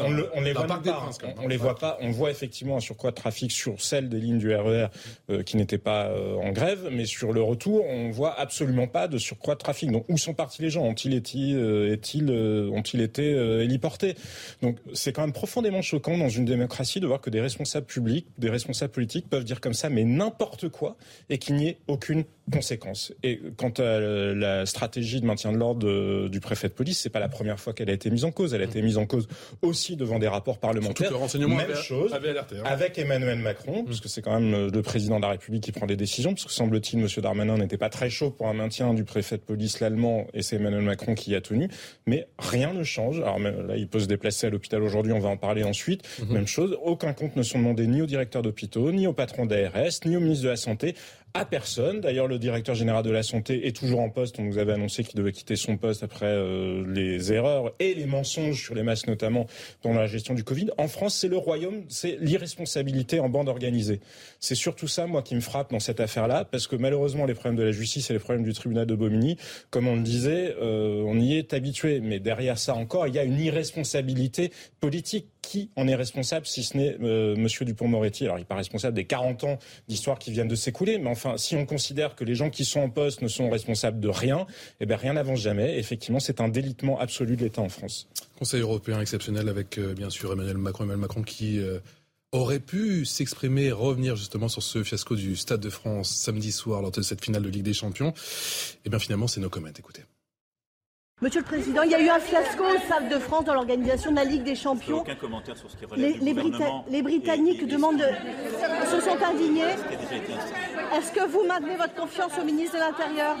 on, 0.00 0.38
on, 0.38 0.40
les 0.40 0.52
voit 0.52 0.66
pas. 0.66 1.10
On, 1.38 1.48
les 1.48 1.56
voit 1.56 1.76
pas. 1.76 1.98
On 2.00 2.10
voit 2.10 2.30
effectivement 2.30 2.45
effectivement 2.46 2.76
un 2.76 2.80
surcroît 2.80 3.10
de 3.10 3.16
trafic 3.16 3.50
sur 3.50 3.80
celle 3.80 4.08
des 4.08 4.20
lignes 4.20 4.38
du 4.38 4.54
RER 4.54 4.86
e 4.86 5.32
euh, 5.32 5.42
qui 5.42 5.56
n'étaient 5.56 5.78
pas 5.78 6.06
euh, 6.06 6.36
en 6.36 6.52
grève, 6.52 6.88
mais 6.92 7.04
sur 7.04 7.32
le 7.32 7.42
retour, 7.42 7.84
on 7.84 8.10
voit 8.10 8.38
absolument 8.38 8.86
pas 8.86 9.08
de 9.08 9.18
surcroît 9.18 9.54
de 9.54 9.58
trafic. 9.58 9.90
Donc 9.90 10.04
où 10.08 10.16
sont 10.16 10.32
partis 10.32 10.62
les 10.62 10.70
gens? 10.70 10.84
Ont-ils 10.84 11.12
été, 11.12 11.54
euh, 11.54 12.70
ont-ils 12.70 13.00
été 13.00 13.30
héliportés? 13.62 14.14
Donc 14.62 14.78
c'est 14.92 15.12
quand 15.12 15.22
même 15.22 15.32
profondément 15.32 15.82
choquant 15.82 16.16
dans 16.16 16.28
une 16.28 16.44
démocratie 16.44 17.00
de 17.00 17.06
voir 17.08 17.20
que 17.20 17.30
des 17.30 17.40
responsables 17.40 17.86
publics, 17.86 18.26
des 18.38 18.48
responsables 18.48 18.92
politiques 18.92 19.28
peuvent 19.28 19.44
dire 19.44 19.60
comme 19.60 19.74
ça, 19.74 19.90
mais 19.90 20.04
n'importe 20.04 20.68
quoi, 20.68 20.96
et 21.28 21.38
qu'il 21.38 21.56
n'y 21.56 21.68
ait 21.68 21.78
aucune 21.88 22.24
conséquence. 22.52 23.12
Et 23.24 23.40
quant 23.56 23.72
à 23.78 23.98
la 23.98 24.66
stratégie 24.66 25.20
de 25.20 25.26
maintien 25.26 25.50
de 25.50 25.56
l'ordre 25.56 26.28
du 26.28 26.38
préfet 26.38 26.68
de 26.68 26.74
police, 26.74 27.00
c'est 27.00 27.10
pas 27.10 27.18
la 27.18 27.28
première 27.28 27.58
fois 27.58 27.72
qu'elle 27.72 27.90
a 27.90 27.92
été 27.92 28.08
mise 28.08 28.24
en 28.24 28.30
cause. 28.30 28.54
Elle 28.54 28.60
a 28.60 28.66
été 28.66 28.82
mise 28.82 28.98
en 28.98 29.06
cause 29.06 29.26
aussi 29.62 29.96
devant 29.96 30.20
des 30.20 30.28
rapports 30.28 30.58
parlementaires. 30.58 31.10
Même 31.66 31.74
chose. 31.76 32.12
Hein. 32.36 32.62
Avec 32.64 32.98
Emmanuel 32.98 33.38
Macron, 33.38 33.84
parce 33.84 34.00
que 34.00 34.08
c'est 34.08 34.22
quand 34.22 34.38
même 34.38 34.70
le 34.72 34.82
président 34.82 35.16
de 35.16 35.22
la 35.22 35.30
République 35.30 35.62
qui 35.64 35.72
prend 35.72 35.86
des 35.86 35.96
décisions, 35.96 36.32
parce 36.32 36.44
que 36.44 36.52
semble-t-il, 36.52 37.00
M. 37.00 37.08
Darmanin 37.22 37.58
n'était 37.58 37.78
pas 37.78 37.88
très 37.88 38.10
chaud 38.10 38.30
pour 38.30 38.48
un 38.48 38.54
maintien 38.54 38.94
du 38.94 39.04
préfet 39.04 39.36
de 39.36 39.42
police 39.42 39.80
l'allemand, 39.80 40.26
et 40.34 40.42
c'est 40.42 40.56
Emmanuel 40.56 40.82
Macron 40.82 41.14
qui 41.14 41.30
y 41.30 41.34
a 41.34 41.40
tenu. 41.40 41.68
Mais 42.06 42.28
rien 42.38 42.72
ne 42.72 42.84
change. 42.84 43.18
Alors 43.20 43.38
là, 43.38 43.76
il 43.76 43.88
peut 43.88 44.00
se 44.00 44.06
déplacer 44.06 44.46
à 44.46 44.50
l'hôpital 44.50 44.82
aujourd'hui, 44.82 45.12
on 45.12 45.20
va 45.20 45.28
en 45.28 45.36
parler 45.36 45.64
ensuite. 45.64 46.02
Mhm. 46.20 46.32
Même 46.32 46.46
chose, 46.46 46.76
aucun 46.82 47.12
compte 47.12 47.36
ne 47.36 47.42
sont 47.42 47.58
demandés 47.58 47.86
ni 47.86 48.02
au 48.02 48.06
directeur 48.06 48.42
d'hôpitaux, 48.42 48.92
ni 48.92 49.06
au 49.06 49.12
patron 49.12 49.46
d'ARS, 49.46 50.00
ni 50.04 50.16
au 50.16 50.20
ministre 50.20 50.44
de 50.44 50.50
la 50.50 50.56
Santé, 50.56 50.94
à 51.34 51.44
personne. 51.44 52.00
D'ailleurs, 52.00 52.28
le 52.28 52.38
directeur 52.38 52.74
général 52.74 53.02
de 53.02 53.10
la 53.10 53.22
santé 53.22 53.66
est 53.66 53.76
toujours 53.76 54.00
en 54.00 54.08
poste. 54.08 54.38
On 54.38 54.42
nous 54.42 54.58
avait 54.58 54.72
annoncé 54.72 55.04
qu'il 55.04 55.16
devait 55.16 55.32
quitter 55.32 55.56
son 55.56 55.76
poste 55.76 56.02
après 56.02 56.26
euh, 56.26 56.84
les 56.88 57.32
erreurs 57.32 57.72
et 57.78 57.94
les 57.94 58.06
mensonges 58.06 58.62
sur 58.62 58.74
les 58.74 58.82
masques, 58.82 59.08
notamment 59.08 59.46
dans 59.82 59.92
la 59.92 60.06
gestion 60.06 60.34
du 60.34 60.44
Covid. 60.44 60.68
En 60.78 60.88
France, 60.88 61.16
c'est 61.16 61.28
le 61.28 61.36
royaume, 61.36 61.84
c'est 61.88 62.16
l'irresponsabilité 62.20 63.20
en 63.20 63.28
bande 63.28 63.48
organisée. 63.48 64.00
C'est 64.40 64.54
surtout 64.54 64.88
ça, 64.88 65.06
moi, 65.06 65.22
qui 65.22 65.34
me 65.34 65.40
frappe 65.40 65.70
dans 65.70 65.80
cette 65.80 66.00
affaire-là, 66.00 66.44
parce 66.44 66.66
que 66.66 66.76
malheureusement, 66.76 67.26
les 67.26 67.34
problèmes 67.34 67.56
de 67.56 67.64
la 67.64 67.72
justice 67.72 68.10
et 68.10 68.14
les 68.14 68.18
problèmes 68.18 68.44
du 68.44 68.54
tribunal 68.54 68.86
de 68.86 68.94
Bobigny, 68.94 69.36
comme 69.70 69.88
on 69.88 69.96
le 69.96 70.02
disait, 70.02 70.54
euh, 70.60 71.02
on 71.06 71.18
y 71.20 71.34
est 71.34 71.52
habitué. 71.52 72.00
Mais 72.00 72.18
derrière 72.18 72.58
ça 72.58 72.74
encore, 72.74 73.06
il 73.06 73.14
y 73.14 73.18
a 73.18 73.24
une 73.24 73.38
irresponsabilité 73.38 74.52
politique 74.80 75.26
qui 75.46 75.70
en 75.76 75.86
est 75.86 75.94
responsable 75.94 76.44
si 76.44 76.64
ce 76.64 76.76
n'est 76.76 76.96
euh, 77.00 77.36
Monsieur 77.36 77.64
Dupont-Moretti 77.64 78.24
Alors, 78.24 78.36
il 78.36 78.40
n'est 78.40 78.46
pas 78.46 78.56
responsable 78.56 78.94
des 78.94 79.04
40 79.04 79.44
ans 79.44 79.58
d'histoire 79.86 80.18
qui 80.18 80.32
viennent 80.32 80.48
de 80.48 80.56
s'écouler, 80.56 80.98
mais 80.98 81.08
enfin, 81.08 81.36
si 81.36 81.54
on 81.54 81.64
considère 81.64 82.16
que 82.16 82.24
les 82.24 82.34
gens 82.34 82.50
qui 82.50 82.64
sont 82.64 82.80
en 82.80 82.90
poste 82.90 83.22
ne 83.22 83.28
sont 83.28 83.48
responsables 83.48 84.00
de 84.00 84.08
rien, 84.08 84.46
eh 84.80 84.86
bien, 84.86 84.96
rien 84.96 85.12
n'avance 85.12 85.38
jamais. 85.38 85.78
Effectivement, 85.78 86.18
c'est 86.18 86.40
un 86.40 86.48
délitement 86.48 86.98
absolu 86.98 87.36
de 87.36 87.44
l'État 87.44 87.62
en 87.62 87.68
France. 87.68 88.08
Conseil 88.38 88.60
européen 88.60 89.00
exceptionnel 89.00 89.48
avec, 89.48 89.78
euh, 89.78 89.94
bien 89.94 90.10
sûr, 90.10 90.32
Emmanuel 90.32 90.58
Macron, 90.58 90.82
Emmanuel 90.82 91.00
Macron 91.00 91.22
qui 91.22 91.60
euh, 91.60 91.78
aurait 92.32 92.58
pu 92.58 93.04
s'exprimer, 93.04 93.70
revenir 93.70 94.16
justement 94.16 94.48
sur 94.48 94.64
ce 94.64 94.82
fiasco 94.82 95.14
du 95.14 95.36
Stade 95.36 95.60
de 95.60 95.70
France 95.70 96.10
samedi 96.10 96.50
soir 96.50 96.82
lors 96.82 96.90
de 96.90 97.02
cette 97.02 97.24
finale 97.24 97.42
de 97.42 97.48
Ligue 97.48 97.62
des 97.62 97.72
Champions. 97.72 98.12
Eh 98.84 98.90
bien, 98.90 98.98
finalement, 98.98 99.28
c'est 99.28 99.40
nos 99.40 99.48
comments. 99.48 99.68
Écoutez. 99.78 100.02
Monsieur 101.22 101.40
le 101.40 101.46
Président, 101.46 101.82
il 101.82 101.90
y 101.90 101.94
a 101.94 102.02
eu 102.02 102.10
un 102.10 102.20
fiasco 102.20 102.62
au 102.62 102.78
Stade 102.78 103.08
de 103.08 103.18
France 103.18 103.46
dans 103.46 103.54
l'organisation 103.54 104.10
de 104.10 104.16
la 104.16 104.24
Ligue 104.24 104.42
des 104.42 104.54
Champions. 104.54 104.98
Aucun 104.98 105.14
commentaire 105.14 105.56
sur 105.56 105.70
ce 105.70 105.74
qui 105.74 105.86
les, 105.96 106.12
les, 106.18 106.34
les 106.90 107.02
Britanniques 107.02 107.66
demandent, 107.66 108.04
se 108.84 109.00
sont 109.00 109.16
indignés. 109.24 109.62
Est-ce 110.94 111.12
que 111.12 111.26
vous 111.26 111.42
maintenez 111.46 111.76
votre 111.76 111.94
confiance 111.94 112.32
au 112.38 112.44
ministre 112.44 112.74
de 112.74 112.80
l'Intérieur? 112.80 113.34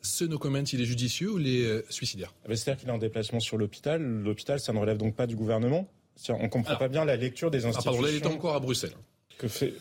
Ce 0.00 0.24
no 0.24 0.38
comment, 0.38 0.62
il 0.72 0.80
est 0.80 0.86
judicieux 0.86 1.32
ou 1.32 1.38
il 1.38 1.48
est 1.48 1.66
euh, 1.66 1.84
suicidaire? 1.90 2.32
Ah 2.44 2.48
ben, 2.48 2.56
C'est-à-dire 2.56 2.80
qu'il 2.80 2.88
est 2.88 2.92
en 2.92 2.98
déplacement 2.98 3.40
sur 3.40 3.58
l'hôpital. 3.58 4.00
L'hôpital, 4.00 4.58
ça 4.58 4.72
ne 4.72 4.78
relève 4.78 4.96
donc 4.96 5.14
pas 5.14 5.26
du 5.26 5.36
gouvernement 5.36 5.86
On 6.30 6.42
ne 6.42 6.48
comprend 6.48 6.76
pas 6.76 6.88
bien 6.88 7.04
la 7.04 7.16
lecture 7.16 7.50
des 7.50 7.66
institutions. 7.66 7.90
Ah 7.90 7.92
pardon, 7.92 8.06
là, 8.06 8.10
il 8.10 8.22
est 8.22 8.26
encore 8.26 8.54
à 8.54 8.60
Bruxelles. 8.60 8.96
Que 9.36 9.48
fait... 9.48 9.74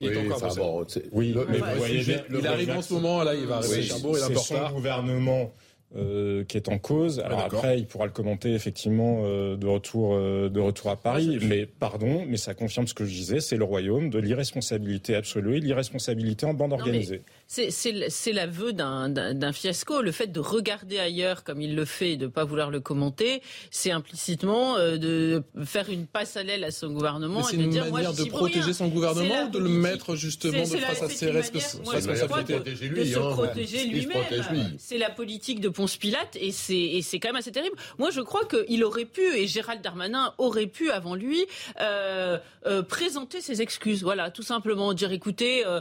Il 0.00 0.12
est 0.12 0.16
encore 0.18 0.44
à 0.44 0.54
Bruxelles. 0.54 1.08
oui, 1.12 1.34
mais 1.48 1.58
vous 1.58 1.78
voyez 1.78 2.02
bien, 2.02 2.22
il 2.30 2.46
arrive 2.46 2.70
en 2.70 2.82
ce 2.82 2.94
moment, 2.94 3.22
là, 3.22 3.34
il 3.34 3.46
va 3.46 3.56
arriver 3.56 3.76
oui, 4.04 4.18
il 4.28 4.32
est 4.32 4.36
son 4.36 4.70
gouvernement 4.70 5.52
euh, 5.94 6.44
qui 6.44 6.56
est 6.56 6.68
en 6.68 6.78
cause. 6.78 7.20
Alors 7.20 7.40
après, 7.40 7.78
il 7.78 7.86
pourra 7.86 8.06
le 8.06 8.12
commenter 8.12 8.52
effectivement 8.52 9.22
euh, 9.22 9.56
de 9.56 9.66
retour 9.66 10.14
euh, 10.14 10.50
de 10.50 10.60
retour 10.60 10.90
à 10.90 10.96
Paris. 10.96 11.38
Mais 11.42 11.64
pardon, 11.64 12.24
mais 12.28 12.36
ça 12.36 12.54
confirme 12.54 12.86
ce 12.86 12.94
que 12.94 13.04
je 13.04 13.14
disais, 13.14 13.40
c'est 13.40 13.56
le 13.56 13.64
royaume 13.64 14.10
de 14.10 14.18
l'irresponsabilité 14.18 15.14
absolue 15.14 15.56
et 15.56 15.60
l'irresponsabilité 15.60 16.44
en 16.44 16.54
bande 16.54 16.72
organisée. 16.72 17.22
C'est 17.46 18.32
l'aveu 18.32 18.72
d'un 18.72 19.52
fiasco. 19.52 20.02
Le 20.02 20.12
fait 20.12 20.28
de 20.28 20.40
regarder 20.40 20.98
ailleurs 20.98 21.44
comme 21.44 21.60
il 21.60 21.74
le 21.74 21.84
fait 21.84 22.12
et 22.12 22.16
de 22.16 22.26
ne 22.26 22.30
pas 22.30 22.44
vouloir 22.44 22.70
le 22.70 22.80
commenter, 22.80 23.42
c'est 23.70 23.90
implicitement 23.90 24.78
de 24.78 25.42
faire 25.64 25.88
une 25.90 26.06
passe 26.06 26.36
à 26.36 26.42
l'aile 26.42 26.64
à 26.64 26.70
son 26.70 26.88
gouvernement 26.92 27.48
et 27.48 27.56
de 27.56 27.64
dire 27.64 27.86
moi 27.86 28.02
de 28.02 28.24
protéger 28.24 28.72
son 28.72 28.88
gouvernement 28.88 29.44
ou 29.44 29.50
de 29.50 29.58
le 29.58 29.68
mettre 29.68 30.16
justement 30.16 30.62
de 30.62 30.76
face 30.76 31.02
à 31.02 31.08
ses 31.08 31.30
responsabilités. 31.30 32.60
De 32.60 33.04
se 33.04 33.18
hein. 33.18 33.30
protéger 33.30 33.84
lui-même. 33.84 34.76
C'est 34.78 34.98
la 34.98 35.10
politique 35.10 35.60
de 35.60 35.68
Ponce 35.68 35.96
Pilate 35.96 36.36
et 36.40 36.52
c'est 36.52 37.18
quand 37.18 37.28
même 37.28 37.36
assez 37.36 37.52
terrible. 37.52 37.76
Moi, 37.98 38.10
je 38.10 38.20
crois 38.20 38.44
qu'il 38.44 38.84
aurait 38.84 39.04
pu, 39.04 39.22
et 39.22 39.46
Gérald 39.46 39.82
Darmanin 39.82 40.34
aurait 40.38 40.66
pu 40.66 40.90
avant 40.90 41.14
lui, 41.14 41.44
euh, 41.80 42.38
euh, 42.66 42.82
présenter 42.82 43.40
ses 43.40 43.62
excuses. 43.62 44.02
Voilà, 44.02 44.30
tout 44.30 44.42
simplement 44.42 44.92
dire 44.92 45.12
écoutez, 45.12 45.64
euh, 45.66 45.80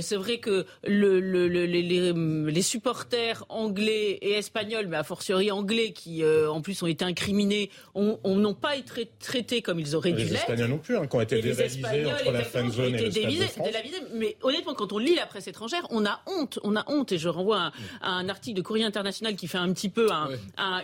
c'est 0.00 0.16
vrai 0.16 0.38
que 0.38 0.66
le, 0.84 0.99
les, 1.06 2.62
supporters 2.62 3.44
anglais 3.48 4.18
et 4.22 4.32
espagnols, 4.32 4.86
mais 4.86 4.96
a 4.96 5.04
fortiori 5.04 5.50
anglais, 5.50 5.92
qui 5.92 6.24
en 6.24 6.60
plus 6.60 6.82
ont 6.82 6.86
été 6.86 7.04
incriminés, 7.04 7.70
n'ont 7.94 8.54
pas 8.54 8.76
été 8.76 9.08
traités 9.18 9.62
comme 9.62 9.80
ils 9.80 9.96
auraient 9.96 10.12
dû 10.12 10.18
l'être. 10.24 10.30
Les 10.30 10.36
Espagnols 10.36 10.70
non 10.70 10.78
plus, 10.78 10.96
hein, 10.96 11.06
qui 11.06 11.16
ont 11.16 11.20
été 11.20 11.40
dévalisés 11.40 12.06
entre 12.06 12.32
la 12.32 12.44
fin 12.44 12.68
zone 12.70 12.94
et 12.94 13.10
le 13.10 14.18
Mais 14.18 14.36
honnêtement, 14.42 14.74
quand 14.74 14.92
on 14.92 14.98
lit 14.98 15.14
la 15.14 15.26
presse 15.26 15.46
étrangère, 15.46 15.86
on 15.90 16.04
a 16.04 16.20
honte. 16.26 16.58
On 16.62 16.76
a 16.76 16.84
honte. 16.90 17.12
Et 17.12 17.18
je 17.18 17.28
renvoie 17.28 17.72
à 18.00 18.10
un 18.10 18.28
article 18.28 18.56
de 18.56 18.62
Courrier 18.62 18.84
International 18.84 19.36
qui 19.36 19.48
fait 19.48 19.58
un 19.58 19.72
petit 19.72 19.88
peu 19.88 20.08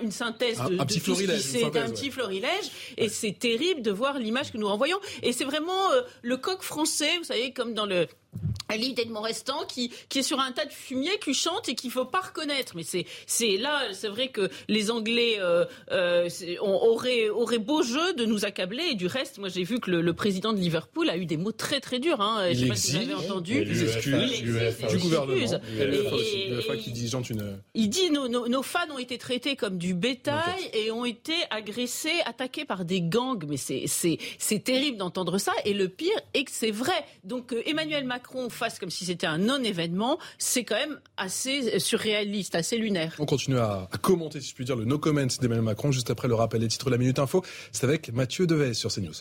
une 0.02 0.10
synthèse 0.10 0.58
de, 0.58 0.80
un 0.80 0.86
petit 0.86 1.00
florilège, 1.00 1.40
c'est 1.40 1.64
un 1.64 1.90
petit 1.90 2.10
florilège 2.10 2.70
et 2.96 3.08
c'est 3.08 3.38
terrible 3.38 3.82
de 3.82 3.90
voir 3.90 4.18
l'image 4.18 4.52
que 4.52 4.58
nous 4.58 4.68
renvoyons 4.68 4.98
et 5.22 5.32
c'est 5.32 5.44
vraiment 5.44 5.92
euh, 5.92 6.02
le 6.22 6.36
coq 6.36 6.62
français 6.62 7.18
vous 7.18 7.24
savez 7.24 7.52
comme 7.52 7.74
dans 7.74 7.86
le 7.86 8.06
d'Edmond 8.68 9.22
Restant 9.22 9.64
qui, 9.66 9.90
qui 10.08 10.20
est 10.20 10.22
sur 10.22 10.40
un 10.40 10.52
tas 10.52 10.64
de 10.64 10.72
fumier 10.72 11.18
qui 11.22 11.34
chante 11.34 11.68
et 11.68 11.74
qu'il 11.74 11.90
faut 11.90 12.04
pas 12.04 12.20
reconnaître. 12.20 12.74
Mais 12.76 12.82
c'est, 12.82 13.06
c'est 13.26 13.56
là, 13.56 13.92
c'est 13.92 14.08
vrai 14.08 14.28
que 14.28 14.50
les 14.68 14.90
Anglais 14.90 15.36
euh, 15.38 15.64
euh, 15.92 16.28
auraient, 16.60 17.28
auraient 17.28 17.58
beau 17.58 17.82
jeu 17.82 18.14
de 18.14 18.24
nous 18.24 18.44
accabler. 18.44 18.84
Et 18.90 18.94
du 18.94 19.06
reste, 19.06 19.38
moi 19.38 19.48
j'ai 19.48 19.64
vu 19.64 19.80
que 19.80 19.90
le, 19.90 20.12
président 20.14 20.52
de 20.52 20.58
Liverpool 20.58 21.10
a 21.10 21.16
eu 21.16 21.26
des 21.26 21.36
mots 21.36 21.52
très 21.52 21.80
très 21.80 21.98
durs. 21.98 22.20
Hein. 22.20 22.48
Je 22.52 22.60
sais 22.60 22.66
pas 22.66 22.74
si 22.74 22.92
vous 22.92 23.02
avez 23.02 23.14
entendu. 23.14 23.64
Il 23.66 23.82
excuses 23.82 24.42
du 24.42 24.98
gouvernement. 24.98 25.60
Il 27.74 27.88
dit 27.88 28.10
nos, 28.10 28.28
nos, 28.28 28.62
fans 28.62 28.90
ont 28.92 28.98
été 28.98 29.18
traités 29.18 29.56
comme 29.56 29.78
du 29.78 29.94
bétail 29.94 30.70
et 30.72 30.90
ont 30.90 31.04
été 31.04 31.34
agressés, 31.50 32.20
attaqués 32.24 32.64
par 32.64 32.84
des 32.84 33.00
gangs. 33.00 33.44
Mais 33.48 33.56
c'est, 33.56 33.84
c'est, 33.86 34.18
c'est 34.38 34.62
terrible 34.64 34.96
d'entendre 34.96 35.38
ça. 35.38 35.52
Et 35.64 35.74
le 35.74 35.88
pire 35.88 36.18
est 36.34 36.44
que 36.44 36.52
c'est 36.52 36.70
vrai. 36.70 37.04
Donc 37.24 37.52
euh, 37.52 37.62
Emmanuel 37.66 38.04
Macron 38.04 38.48
fasse 38.56 38.78
comme 38.78 38.90
si 38.90 39.04
c'était 39.04 39.26
un 39.26 39.38
non-événement, 39.38 40.18
c'est 40.38 40.64
quand 40.64 40.76
même 40.76 40.98
assez 41.16 41.78
surréaliste, 41.78 42.54
assez 42.54 42.78
lunaire. 42.78 43.14
On 43.18 43.26
continue 43.26 43.58
à, 43.58 43.88
commenter, 44.02 44.40
si 44.40 44.50
je 44.50 44.54
puis 44.54 44.64
dire, 44.64 44.76
le 44.76 44.84
no 44.84 44.98
comment 44.98 45.26
d'Emmanuel 45.40 45.64
Macron 45.64 45.92
juste 45.92 46.10
après 46.10 46.28
le 46.28 46.34
rappel 46.34 46.60
des 46.60 46.68
titres 46.68 46.86
de 46.86 46.90
la 46.90 46.98
Minute 46.98 47.18
Info. 47.18 47.44
C'est 47.72 47.84
avec 47.84 48.12
Mathieu 48.12 48.46
Deves 48.46 48.74
sur 48.74 48.92
CNews. 48.92 49.14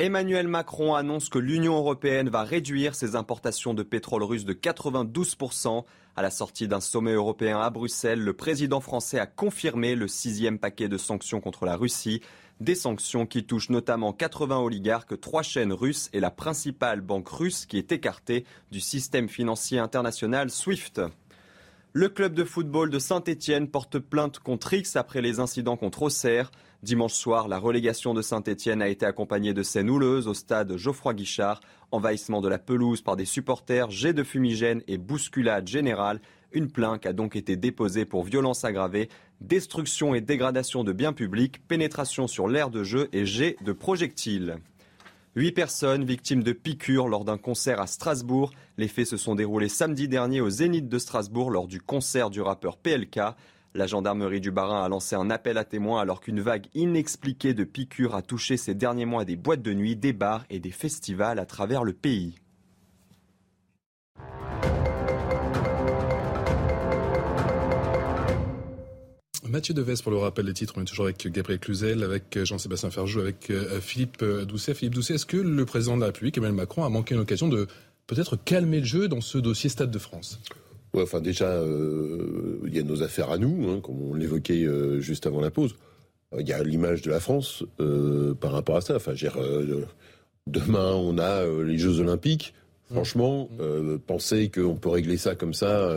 Emmanuel 0.00 0.48
Macron 0.48 0.94
annonce 0.94 1.28
que 1.28 1.38
l'Union 1.38 1.76
européenne 1.76 2.30
va 2.30 2.42
réduire 2.42 2.94
ses 2.94 3.16
importations 3.16 3.74
de 3.74 3.82
pétrole 3.82 4.22
russe 4.22 4.46
de 4.46 4.54
92%. 4.54 5.84
À 6.16 6.22
la 6.22 6.30
sortie 6.30 6.68
d'un 6.68 6.80
sommet 6.80 7.12
européen 7.12 7.60
à 7.60 7.68
Bruxelles, 7.68 8.20
le 8.20 8.32
président 8.32 8.80
français 8.80 9.18
a 9.18 9.26
confirmé 9.26 9.94
le 9.94 10.08
sixième 10.08 10.58
paquet 10.58 10.88
de 10.88 10.96
sanctions 10.96 11.42
contre 11.42 11.66
la 11.66 11.76
Russie. 11.76 12.22
Des 12.60 12.74
sanctions 12.74 13.24
qui 13.24 13.44
touchent 13.44 13.70
notamment 13.70 14.12
80 14.12 14.58
oligarques, 14.58 15.18
trois 15.18 15.42
chaînes 15.42 15.72
russes 15.72 16.10
et 16.12 16.20
la 16.20 16.30
principale 16.30 17.00
banque 17.00 17.30
russe 17.30 17.64
qui 17.64 17.78
est 17.78 17.90
écartée 17.90 18.44
du 18.70 18.80
système 18.80 19.30
financier 19.30 19.78
international 19.78 20.50
SWIFT. 20.50 21.00
Le 21.94 22.10
club 22.10 22.34
de 22.34 22.44
football 22.44 22.90
de 22.90 22.98
Saint-Étienne 22.98 23.66
porte 23.66 23.98
plainte 23.98 24.40
contre 24.40 24.74
X 24.74 24.96
après 24.96 25.22
les 25.22 25.40
incidents 25.40 25.78
contre 25.78 26.02
Auxerre. 26.02 26.50
Dimanche 26.82 27.14
soir, 27.14 27.48
la 27.48 27.58
relégation 27.58 28.12
de 28.12 28.20
Saint-Étienne 28.20 28.82
a 28.82 28.88
été 28.88 29.06
accompagnée 29.06 29.54
de 29.54 29.62
scènes 29.62 29.88
houleuses 29.88 30.28
au 30.28 30.34
stade 30.34 30.76
Geoffroy 30.76 31.14
Guichard, 31.14 31.62
envahissement 31.92 32.42
de 32.42 32.48
la 32.48 32.58
pelouse 32.58 33.00
par 33.00 33.16
des 33.16 33.24
supporters, 33.24 33.90
jets 33.90 34.12
de 34.12 34.22
fumigène 34.22 34.82
et 34.86 34.98
bousculade 34.98 35.66
générale. 35.66 36.20
Une 36.52 36.70
plainte 36.70 37.06
a 37.06 37.12
donc 37.12 37.36
été 37.36 37.56
déposée 37.56 38.04
pour 38.04 38.24
violence 38.24 38.64
aggravée, 38.64 39.08
destruction 39.40 40.14
et 40.14 40.20
dégradation 40.20 40.84
de 40.84 40.92
biens 40.92 41.12
publics, 41.12 41.66
pénétration 41.66 42.26
sur 42.26 42.48
l'aire 42.48 42.70
de 42.70 42.84
jeu 42.84 43.08
et 43.12 43.26
jet 43.26 43.56
de 43.62 43.72
projectiles. 43.72 44.56
Huit 45.36 45.52
personnes 45.52 46.04
victimes 46.04 46.42
de 46.42 46.52
piqûres 46.52 47.06
lors 47.06 47.24
d'un 47.24 47.38
concert 47.38 47.80
à 47.80 47.86
Strasbourg. 47.86 48.52
Les 48.78 48.88
faits 48.88 49.06
se 49.06 49.16
sont 49.16 49.36
déroulés 49.36 49.68
samedi 49.68 50.08
dernier 50.08 50.40
au 50.40 50.50
Zénith 50.50 50.88
de 50.88 50.98
Strasbourg 50.98 51.50
lors 51.50 51.68
du 51.68 51.80
concert 51.80 52.30
du 52.30 52.40
rappeur 52.40 52.76
PLK. 52.76 53.20
La 53.72 53.86
gendarmerie 53.86 54.40
du 54.40 54.50
Barin 54.50 54.82
a 54.82 54.88
lancé 54.88 55.14
un 55.14 55.30
appel 55.30 55.56
à 55.56 55.64
témoins 55.64 56.00
alors 56.00 56.20
qu'une 56.20 56.40
vague 56.40 56.66
inexpliquée 56.74 57.54
de 57.54 57.62
piqûres 57.62 58.16
a 58.16 58.22
touché 58.22 58.56
ces 58.56 58.74
derniers 58.74 59.06
mois 59.06 59.24
des 59.24 59.36
boîtes 59.36 59.62
de 59.62 59.72
nuit, 59.72 59.94
des 59.94 60.12
bars 60.12 60.44
et 60.50 60.58
des 60.58 60.72
festivals 60.72 61.38
à 61.38 61.46
travers 61.46 61.84
le 61.84 61.92
pays. 61.92 62.34
Mathieu 69.50 69.74
Deves 69.74 70.00
pour 70.00 70.12
le 70.12 70.18
rappel 70.18 70.46
des 70.46 70.52
titres. 70.52 70.74
On 70.76 70.82
est 70.82 70.84
toujours 70.84 71.06
avec 71.06 71.26
Gabriel 71.26 71.58
Cluzel, 71.58 72.04
avec 72.04 72.38
Jean-Sébastien 72.44 72.90
Ferjou, 72.90 73.18
avec 73.18 73.50
euh, 73.50 73.80
Philippe 73.80 74.24
Doucet. 74.24 74.74
Philippe 74.74 74.94
Doucet, 74.94 75.14
est-ce 75.14 75.26
que 75.26 75.36
le 75.36 75.64
président 75.64 75.96
de 75.96 76.02
la 76.02 76.06
République, 76.06 76.38
Emmanuel 76.38 76.56
Macron, 76.56 76.84
a 76.84 76.88
manqué 76.88 77.16
une 77.16 77.20
occasion 77.20 77.48
de 77.48 77.66
peut-être 78.06 78.36
calmer 78.36 78.78
le 78.78 78.86
jeu 78.86 79.08
dans 79.08 79.20
ce 79.20 79.38
dossier 79.38 79.68
Stade 79.68 79.90
de 79.90 79.98
France? 79.98 80.38
Ouais, 80.94 81.02
enfin 81.02 81.20
déjà, 81.20 81.46
euh, 81.46 82.60
il 82.64 82.76
y 82.76 82.78
a 82.78 82.84
nos 82.84 83.02
affaires 83.02 83.30
à 83.30 83.38
nous, 83.38 83.68
hein, 83.68 83.80
comme 83.80 84.00
on 84.00 84.14
l'évoquait 84.14 84.64
euh, 84.64 85.00
juste 85.00 85.26
avant 85.26 85.40
la 85.40 85.50
pause. 85.50 85.74
Il 86.38 86.46
y 86.46 86.52
a 86.52 86.62
l'image 86.62 87.02
de 87.02 87.10
la 87.10 87.18
France 87.18 87.64
par 88.40 88.52
rapport 88.52 88.76
à 88.76 88.80
ça. 88.80 88.94
Enfin, 88.94 89.14
demain, 90.46 90.92
on 90.92 91.18
a 91.18 91.44
les 91.64 91.76
Jeux 91.76 91.98
Olympiques. 91.98 92.54
Mmh. 92.88 92.94
Franchement, 92.94 93.48
mmh. 93.58 93.98
penser 94.06 94.48
qu'on 94.48 94.76
peut 94.76 94.90
régler 94.90 95.16
ça 95.16 95.34
comme 95.34 95.54
ça 95.54 95.92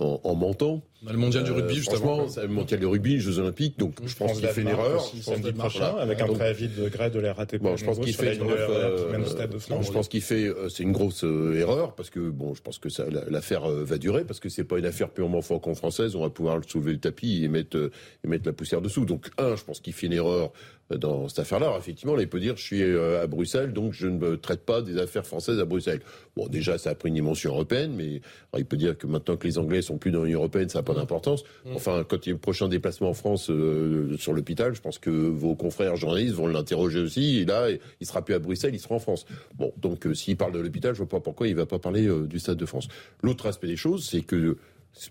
en, 0.00 0.20
en 0.22 0.34
mentant, 0.36 0.82
le 1.06 1.16
mondial 1.16 1.44
du 1.44 1.52
rugby, 1.52 1.74
euh, 1.74 1.76
justement. 1.76 2.28
C'est 2.28 2.42
le 2.42 2.48
mondial 2.48 2.80
du 2.80 2.86
rugby, 2.86 3.14
les 3.14 3.20
Jeux 3.20 3.38
Olympiques. 3.38 3.78
Donc, 3.78 3.94
je 4.04 4.16
pense 4.16 4.38
qu'il 4.38 4.48
fait 4.48 4.62
une 4.62 4.68
erreur. 4.68 5.04
Samedi 5.22 5.52
prochain, 5.52 5.94
avec 5.96 6.20
un 6.20 6.26
préavis 6.26 6.68
de 6.68 6.88
gré 6.88 7.10
de 7.10 7.20
la 7.20 7.32
RATP. 7.32 7.62
Bon, 7.62 7.76
je 7.76 7.84
pense 7.84 7.98
qu'il 8.00 8.14
fait 8.14 8.34
une 8.34 8.48
Je 8.48 9.92
pense 9.92 10.08
qu'il 10.08 10.22
fait, 10.22 10.52
c'est 10.68 10.82
une 10.82 10.92
grosse 10.92 11.24
euh, 11.24 11.54
erreur 11.54 11.94
parce 11.94 12.10
que 12.10 12.20
bon, 12.20 12.54
je 12.54 12.62
pense 12.62 12.78
que 12.78 12.88
ça, 12.88 13.04
l'affaire 13.28 13.64
euh, 13.64 13.84
va 13.84 13.98
durer 13.98 14.24
parce 14.24 14.40
que 14.40 14.48
c'est 14.48 14.64
pas 14.64 14.78
une 14.78 14.86
affaire 14.86 15.10
purement 15.10 15.40
franco-française. 15.40 16.16
On 16.16 16.22
va 16.22 16.30
pouvoir 16.30 16.60
soulever 16.66 16.92
le 16.92 16.98
tapis 16.98 17.44
et 17.44 17.48
mettre 17.48 17.90
et 18.24 18.28
mettre 18.28 18.46
la 18.46 18.52
poussière 18.52 18.80
dessous. 18.80 19.04
Donc, 19.04 19.28
un, 19.38 19.54
je 19.56 19.64
pense 19.64 19.80
qu'il 19.80 19.92
fait 19.92 20.06
une 20.06 20.14
erreur 20.14 20.52
dans 20.90 21.28
cette 21.28 21.40
affaire-là. 21.40 21.76
effectivement, 21.78 22.14
là, 22.14 22.22
il 22.22 22.28
peut 22.28 22.40
dire 22.40 22.56
je 22.56 22.62
suis 22.62 22.82
à 22.82 23.26
Bruxelles, 23.26 23.72
donc 23.72 23.92
je 23.92 24.06
ne 24.06 24.36
traite 24.36 24.64
pas 24.64 24.80
des 24.80 24.98
affaires 24.98 25.26
françaises 25.26 25.60
à 25.60 25.66
Bruxelles. 25.66 26.00
Bon, 26.34 26.48
déjà, 26.48 26.78
ça 26.78 26.90
a 26.90 26.94
pris 26.94 27.10
une 27.10 27.14
dimension 27.14 27.52
européenne, 27.52 27.92
mais 27.94 28.22
il 28.56 28.64
peut 28.64 28.78
dire 28.78 28.96
que 28.96 29.06
maintenant 29.06 29.36
que 29.36 29.46
les 29.46 29.58
Anglais 29.58 29.82
sont 29.82 29.98
plus 29.98 30.10
dans 30.10 30.24
l'Union 30.24 30.38
européenne, 30.38 30.70
ça 30.70 30.82
pas 30.88 30.98
d'importance. 30.98 31.44
Mm. 31.64 31.74
Enfin, 31.74 32.04
quand 32.08 32.26
il 32.26 32.30
y 32.30 32.32
a 32.32 32.34
le 32.34 32.38
prochain 32.38 32.68
déplacement 32.68 33.10
en 33.10 33.14
France 33.14 33.50
euh, 33.50 34.16
sur 34.18 34.32
l'hôpital, 34.32 34.74
je 34.74 34.80
pense 34.80 34.98
que 34.98 35.10
vos 35.10 35.54
confrères 35.54 35.96
journalistes 35.96 36.34
vont 36.34 36.46
l'interroger 36.46 37.00
aussi. 37.00 37.38
Et 37.38 37.44
là, 37.44 37.68
il 38.00 38.06
sera 38.06 38.24
plus 38.24 38.34
à 38.34 38.38
Bruxelles, 38.38 38.74
il 38.74 38.80
sera 38.80 38.94
en 38.94 38.98
France. 38.98 39.26
Bon, 39.54 39.72
donc 39.76 40.06
euh, 40.06 40.14
s'il 40.14 40.36
parle 40.36 40.52
de 40.52 40.58
l'hôpital, 40.58 40.94
je 40.94 40.98
vois 40.98 41.08
pas 41.08 41.20
pourquoi 41.20 41.48
il 41.48 41.54
va 41.54 41.66
pas 41.66 41.78
parler 41.78 42.06
euh, 42.06 42.26
du 42.26 42.38
Stade 42.38 42.56
de 42.56 42.66
France. 42.66 42.88
L'autre 43.22 43.46
aspect 43.46 43.66
des 43.66 43.76
choses, 43.76 44.08
c'est 44.08 44.22
que 44.22 44.56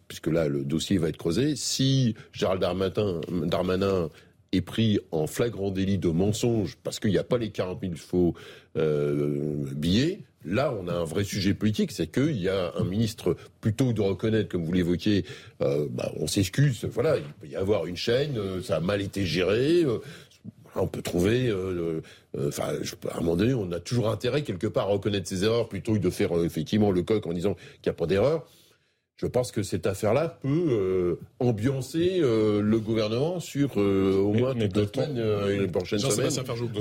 puisque 0.07 0.27
là 0.27 0.49
le 0.49 0.63
dossier 0.63 0.97
va 0.97 1.07
être 1.07 1.17
creusé, 1.17 1.55
si 1.55 2.15
Gérald 2.33 2.59
Darmanin, 2.59 3.21
Darmanin 3.43 4.09
est 4.51 4.61
pris 4.61 4.99
en 5.11 5.27
flagrant 5.27 5.71
délit 5.71 5.97
de 5.97 6.09
mensonge 6.09 6.77
parce 6.83 6.99
qu'il 6.99 7.11
n'y 7.11 7.17
a 7.17 7.23
pas 7.23 7.37
les 7.37 7.51
40 7.51 7.79
000 7.81 7.93
faux 7.95 8.33
billets, 8.75 10.19
Là, 10.49 10.73
on 10.79 10.87
a 10.87 10.93
un 10.93 11.03
vrai 11.03 11.25
sujet 11.25 11.53
politique, 11.53 11.91
c'est 11.91 12.07
qu'il 12.07 12.41
y 12.41 12.47
a 12.47 12.71
un 12.77 12.85
ministre, 12.85 13.35
plutôt 13.59 13.91
de 13.91 14.01
reconnaître, 14.01 14.47
comme 14.47 14.63
vous 14.63 14.71
l'évoquiez, 14.71 15.25
euh, 15.61 15.87
bah, 15.89 16.09
on 16.15 16.27
s'excuse, 16.27 16.85
voilà, 16.85 17.17
il 17.17 17.23
peut 17.41 17.47
y 17.47 17.55
avoir 17.57 17.85
une 17.85 17.97
chaîne, 17.97 18.37
euh, 18.37 18.63
ça 18.63 18.77
a 18.77 18.79
mal 18.79 19.01
été 19.01 19.25
géré. 19.25 19.83
Euh, 19.83 19.99
on 20.75 20.87
peut 20.87 21.01
trouver, 21.01 21.51
enfin, 22.37 22.65
à 23.09 23.17
un 23.17 23.19
moment 23.21 23.35
donné, 23.35 23.55
on 23.55 23.71
a 23.71 23.79
toujours 23.79 24.09
intérêt 24.11 24.43
quelque 24.43 24.67
part 24.67 24.89
à 24.89 24.91
reconnaître 24.91 25.27
ses 25.27 25.43
erreurs 25.43 25.67
plutôt 25.67 25.93
que 25.93 25.97
de 25.97 26.11
faire 26.11 26.31
effectivement 26.43 26.91
le 26.91 27.01
coq 27.01 27.25
en 27.25 27.33
disant 27.33 27.55
qu'il 27.81 27.89
n'y 27.89 27.89
a 27.89 27.93
pas 27.93 28.05
d'erreur 28.05 28.47
je 29.17 29.25
pense 29.25 29.51
que 29.51 29.63
cette 29.63 29.87
affaire-là 29.87 30.37
peut 30.41 30.67
euh, 30.69 31.19
ambiancer 31.39 32.19
euh, 32.21 32.61
le 32.61 32.79
gouvernement 32.79 33.39
sur 33.39 33.71
euh, 33.77 34.15
au 34.15 34.31
moins 34.33 34.53
mais, 34.53 34.69
toute 34.69 34.95
la 34.95 35.05
semaine 35.05 35.49
et 35.49 35.59
les 35.59 35.67
prochaines 35.67 35.97
semaines 35.97 36.29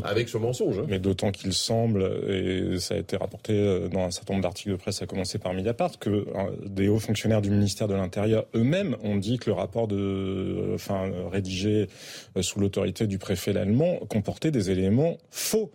avec 0.05 0.29
ce 0.29 0.37
mensonge. 0.37 0.79
Hein. 0.79 0.87
Mais 0.87 0.99
d'autant 0.99 1.31
qu'il 1.31 1.55
semble, 1.55 2.03
et 2.29 2.79
ça 2.79 2.95
a 2.95 2.99
été 2.99 3.17
rapporté 3.17 3.89
dans 3.91 4.05
un 4.05 4.11
certain 4.11 4.35
nombre 4.35 4.43
d'articles 4.43 4.73
de 4.73 4.77
presse, 4.77 5.01
à 5.01 5.07
commencer 5.07 5.39
par 5.39 5.55
Mediapart, 5.55 5.99
que 5.99 6.27
des 6.67 6.89
hauts 6.89 6.99
fonctionnaires 6.99 7.41
du 7.41 7.51
ministère 7.51 7.89
de 7.89 7.95
l'Intérieur 7.95 8.45
eux-mêmes 8.55 8.97
ont 9.03 9.17
dit 9.17 9.39
que 9.39 9.49
le 9.49 9.55
rapport 9.55 9.89
de, 9.89 10.73
enfin, 10.75 11.11
rédigé 11.33 11.89
sous 12.43 12.61
l'autorité 12.61 13.07
du 13.07 13.19
préfet 13.19 13.57
allemand 13.57 13.97
comportait 14.11 14.51
des 14.51 14.71
éléments 14.71 15.17
faux. 15.31 15.71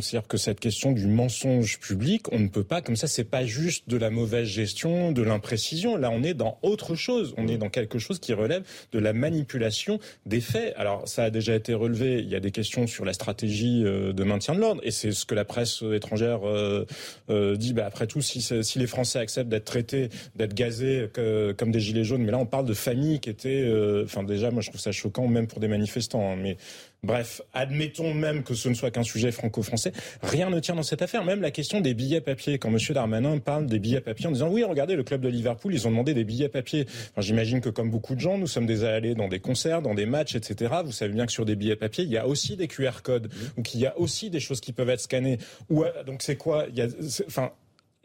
C'est-à-dire 0.00 0.26
que 0.26 0.38
cette 0.38 0.58
question 0.58 0.92
du 0.92 1.06
mensonge 1.06 1.78
public, 1.78 2.32
on 2.32 2.38
ne 2.38 2.48
peut 2.48 2.64
pas, 2.64 2.80
comme 2.80 2.96
ça, 2.96 3.06
c'est 3.06 3.24
pas 3.24 3.44
juste 3.44 3.90
de 3.90 3.98
la 3.98 4.08
mauvaise 4.08 4.48
gestion, 4.48 5.12
de 5.12 5.20
l'imprécision. 5.20 5.98
Là, 5.98 6.10
on 6.10 6.22
est 6.22 6.32
dans 6.32 6.58
autre 6.62 6.94
chose. 6.94 7.34
On 7.36 7.46
est 7.46 7.58
dans 7.58 7.68
quelque 7.68 7.98
chose 7.98 8.18
qui 8.18 8.32
relève 8.32 8.62
de 8.92 8.98
la 8.98 9.12
manipulation 9.12 9.98
des 10.24 10.40
faits. 10.40 10.72
Alors, 10.78 11.06
ça 11.06 11.24
a 11.24 11.30
déjà 11.30 11.54
été 11.54 11.74
relevé. 11.74 12.20
Il 12.20 12.28
y 12.30 12.34
a 12.34 12.40
des 12.40 12.52
questions 12.52 12.86
sur 12.86 13.04
la 13.04 13.12
stratégie 13.12 13.84
euh, 13.84 14.14
de 14.14 14.24
maintien 14.24 14.54
de 14.54 14.60
l'ordre. 14.60 14.80
Et 14.82 14.90
c'est 14.90 15.12
ce 15.12 15.26
que 15.26 15.34
la 15.34 15.44
presse 15.44 15.82
étrangère 15.82 16.48
euh, 16.48 16.86
euh, 17.28 17.56
dit. 17.56 17.74
Bah, 17.74 17.84
après 17.84 18.06
tout, 18.06 18.22
si, 18.22 18.40
si, 18.40 18.78
les 18.78 18.86
Français 18.86 19.18
acceptent 19.18 19.50
d'être 19.50 19.66
traités, 19.66 20.08
d'être 20.36 20.54
gazés 20.54 21.10
comme 21.58 21.70
des 21.70 21.80
gilets 21.80 22.04
jaunes, 22.04 22.22
mais 22.22 22.32
là, 22.32 22.38
on 22.38 22.46
parle 22.46 22.64
de 22.64 22.74
familles 22.74 23.20
qui 23.20 23.28
étaient, 23.28 23.70
enfin, 24.04 24.22
déjà, 24.22 24.50
moi, 24.50 24.62
je 24.62 24.70
trouve 24.70 24.80
ça 24.80 24.92
choquant, 24.92 25.28
même 25.28 25.46
pour 25.46 25.60
des 25.60 25.68
manifestants. 25.68 26.32
Hein, 26.32 26.36
mais 26.36 26.56
Bref, 27.04 27.42
admettons 27.52 28.14
même 28.14 28.44
que 28.44 28.54
ce 28.54 28.68
ne 28.68 28.74
soit 28.74 28.92
qu'un 28.92 29.02
sujet 29.02 29.32
franco-français. 29.32 29.90
Rien 30.22 30.50
ne 30.50 30.60
tient 30.60 30.76
dans 30.76 30.84
cette 30.84 31.02
affaire. 31.02 31.24
Même 31.24 31.42
la 31.42 31.50
question 31.50 31.80
des 31.80 31.94
billets 31.94 32.20
papier. 32.20 32.60
Quand 32.60 32.68
M. 32.68 32.78
Darmanin 32.90 33.38
parle 33.38 33.66
des 33.66 33.80
billets 33.80 34.00
papier 34.00 34.28
en 34.28 34.30
disant 34.30 34.48
oui, 34.48 34.62
regardez, 34.62 34.94
le 34.94 35.02
club 35.02 35.20
de 35.20 35.28
Liverpool, 35.28 35.74
ils 35.74 35.88
ont 35.88 35.90
demandé 35.90 36.14
des 36.14 36.22
billets 36.22 36.48
papier. 36.48 36.86
Enfin, 37.10 37.20
J'imagine 37.20 37.60
que 37.60 37.70
comme 37.70 37.90
beaucoup 37.90 38.14
de 38.14 38.20
gens, 38.20 38.38
nous 38.38 38.46
sommes 38.46 38.66
déjà 38.66 38.94
allés 38.94 39.16
dans 39.16 39.26
des 39.26 39.40
concerts, 39.40 39.82
dans 39.82 39.94
des 39.94 40.06
matchs, 40.06 40.36
etc. 40.36 40.74
Vous 40.84 40.92
savez 40.92 41.12
bien 41.12 41.26
que 41.26 41.32
sur 41.32 41.44
des 41.44 41.56
billets 41.56 41.74
papier, 41.74 42.04
il 42.04 42.10
y 42.10 42.18
a 42.18 42.28
aussi 42.28 42.56
des 42.56 42.68
QR 42.68 43.02
codes. 43.02 43.32
Donc 43.56 43.74
il 43.74 43.80
y 43.80 43.86
a 43.86 43.98
aussi 43.98 44.30
des 44.30 44.38
choses 44.38 44.60
qui 44.60 44.72
peuvent 44.72 44.90
être 44.90 45.00
scannées. 45.00 45.38
Ou, 45.70 45.82
donc 46.06 46.22
c'est 46.22 46.36
quoi? 46.36 46.66
Il 46.70 46.78
y 46.78 46.82
a, 46.82 46.86
Enfin, 47.26 47.50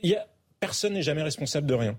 il 0.01 0.09
y 0.09 0.15
a, 0.15 0.25
personne 0.59 0.93
n'est 0.93 1.03
jamais 1.03 1.21
responsable 1.21 1.67
de 1.67 1.75
rien. 1.75 1.95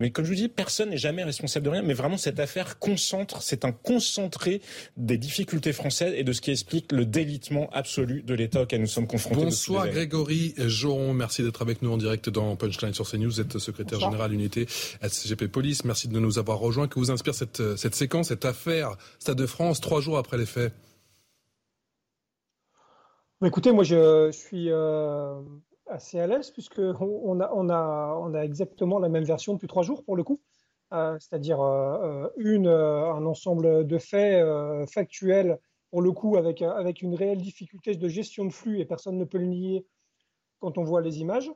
Mais 0.00 0.10
comme 0.10 0.24
je 0.24 0.30
vous 0.30 0.36
dis, 0.36 0.48
personne 0.48 0.90
n'est 0.90 0.96
jamais 0.96 1.24
responsable 1.24 1.64
de 1.64 1.70
rien. 1.70 1.82
Mais 1.82 1.94
vraiment, 1.94 2.16
cette 2.16 2.38
affaire 2.38 2.78
concentre, 2.78 3.42
c'est 3.42 3.64
un 3.64 3.72
concentré 3.72 4.60
des 4.96 5.18
difficultés 5.18 5.72
françaises 5.72 6.14
et 6.16 6.22
de 6.22 6.32
ce 6.32 6.40
qui 6.40 6.52
explique 6.52 6.92
le 6.92 7.04
délitement 7.04 7.68
absolu 7.72 8.22
de 8.22 8.34
l'État 8.34 8.62
auquel 8.62 8.80
nous 8.80 8.86
sommes 8.86 9.08
confrontés. 9.08 9.44
Bonsoir 9.44 9.88
Grégory 9.88 10.54
Joron, 10.56 11.14
merci 11.14 11.42
d'être 11.42 11.62
avec 11.62 11.82
nous 11.82 11.90
en 11.90 11.96
direct 11.96 12.28
dans 12.28 12.54
Punchline 12.54 12.94
sur 12.94 13.10
CNews. 13.10 13.28
Vous 13.28 13.40
êtes 13.40 13.58
secrétaire 13.58 13.98
général 13.98 14.32
unité 14.32 14.66
SGP 15.02 15.46
Police. 15.48 15.84
Merci 15.84 16.06
de 16.08 16.18
nous 16.18 16.38
avoir 16.38 16.58
rejoints. 16.58 16.86
Que 16.86 16.98
vous 16.98 17.10
inspire 17.10 17.34
cette, 17.34 17.76
cette 17.76 17.94
séquence, 17.94 18.28
cette 18.28 18.44
affaire 18.44 18.96
Stade 19.18 19.36
de 19.36 19.46
France, 19.46 19.80
trois 19.80 20.00
jours 20.00 20.18
après 20.18 20.38
les 20.38 20.46
faits? 20.46 20.72
Écoutez, 23.44 23.70
moi 23.72 23.84
je 23.84 24.30
suis 24.32 24.70
euh, 24.70 25.40
assez 25.90 26.20
à 26.20 26.26
l'aise 26.26 26.50
puisque 26.50 26.78
on 26.78 27.40
a, 27.40 27.50
on, 27.52 27.68
a, 27.68 28.18
on 28.20 28.34
a 28.34 28.40
exactement 28.40 28.98
la 28.98 29.08
même 29.08 29.24
version 29.24 29.54
depuis 29.54 29.68
trois 29.68 29.82
jours 29.82 30.04
pour 30.04 30.16
le 30.16 30.24
coup, 30.24 30.40
euh, 30.92 31.18
c'est-à-dire 31.18 31.60
euh, 31.60 32.24
euh, 32.24 32.30
une, 32.36 32.68
un 32.68 33.26
ensemble 33.26 33.86
de 33.86 33.98
faits 33.98 34.44
factuels 34.90 35.58
pour 35.90 36.02
le 36.02 36.12
coup 36.12 36.36
avec, 36.36 36.62
avec 36.62 37.02
une 37.02 37.14
réelle 37.14 37.40
difficulté 37.40 37.94
de 37.94 38.08
gestion 38.08 38.44
de 38.44 38.52
flux 38.52 38.80
et 38.80 38.84
personne 38.84 39.18
ne 39.18 39.24
peut 39.24 39.38
le 39.38 39.46
nier 39.46 39.86
quand 40.60 40.78
on 40.78 40.84
voit 40.84 41.00
les 41.00 41.20
images. 41.20 41.50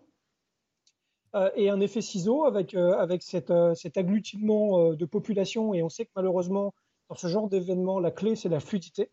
et 1.57 1.71
un 1.71 1.81
effet 1.81 2.03
ciseau 2.03 2.45
avec, 2.45 2.75
avec 2.75 3.23
cet 3.23 3.51
agglutinement 3.97 4.93
de 4.95 5.05
population 5.07 5.75
et 5.75 5.83
on 5.83 5.89
sait 5.89 6.07
que 6.07 6.13
malheureusement 6.17 6.75
dans 7.09 7.17
ce 7.17 7.27
genre 7.27 7.49
d'événement 7.49 8.01
la 8.01 8.11
clé 8.11 8.37
c'est 8.37 8.49
la 8.49 8.61
fluidité. 8.61 9.11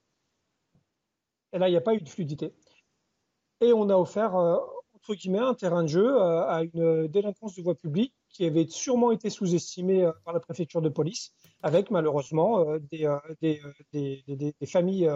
Et 1.53 1.59
là 1.59 1.67
il 1.67 1.71
n'y 1.71 1.77
a 1.77 1.81
pas 1.81 1.95
eu 1.95 2.01
de 2.01 2.09
fluidité. 2.09 2.53
Et 3.61 3.73
on 3.73 3.89
a 3.89 3.95
offert 3.97 4.35
un 5.37 5.53
terrain 5.53 5.83
de 5.83 5.87
jeu 5.87 6.15
euh, 6.15 6.45
à 6.47 6.63
une 6.63 7.07
délinquance 7.07 7.55
de 7.55 7.61
voie 7.61 7.75
publique 7.75 8.13
qui 8.29 8.45
avait 8.45 8.67
sûrement 8.67 9.11
été 9.11 9.29
sous-estimée 9.29 10.03
euh, 10.03 10.11
par 10.23 10.33
la 10.33 10.39
préfecture 10.39 10.81
de 10.81 10.89
police, 10.89 11.33
avec 11.61 11.89
malheureusement 11.89 12.59
euh, 12.59 12.79
des, 12.91 13.61
familles 14.65 15.09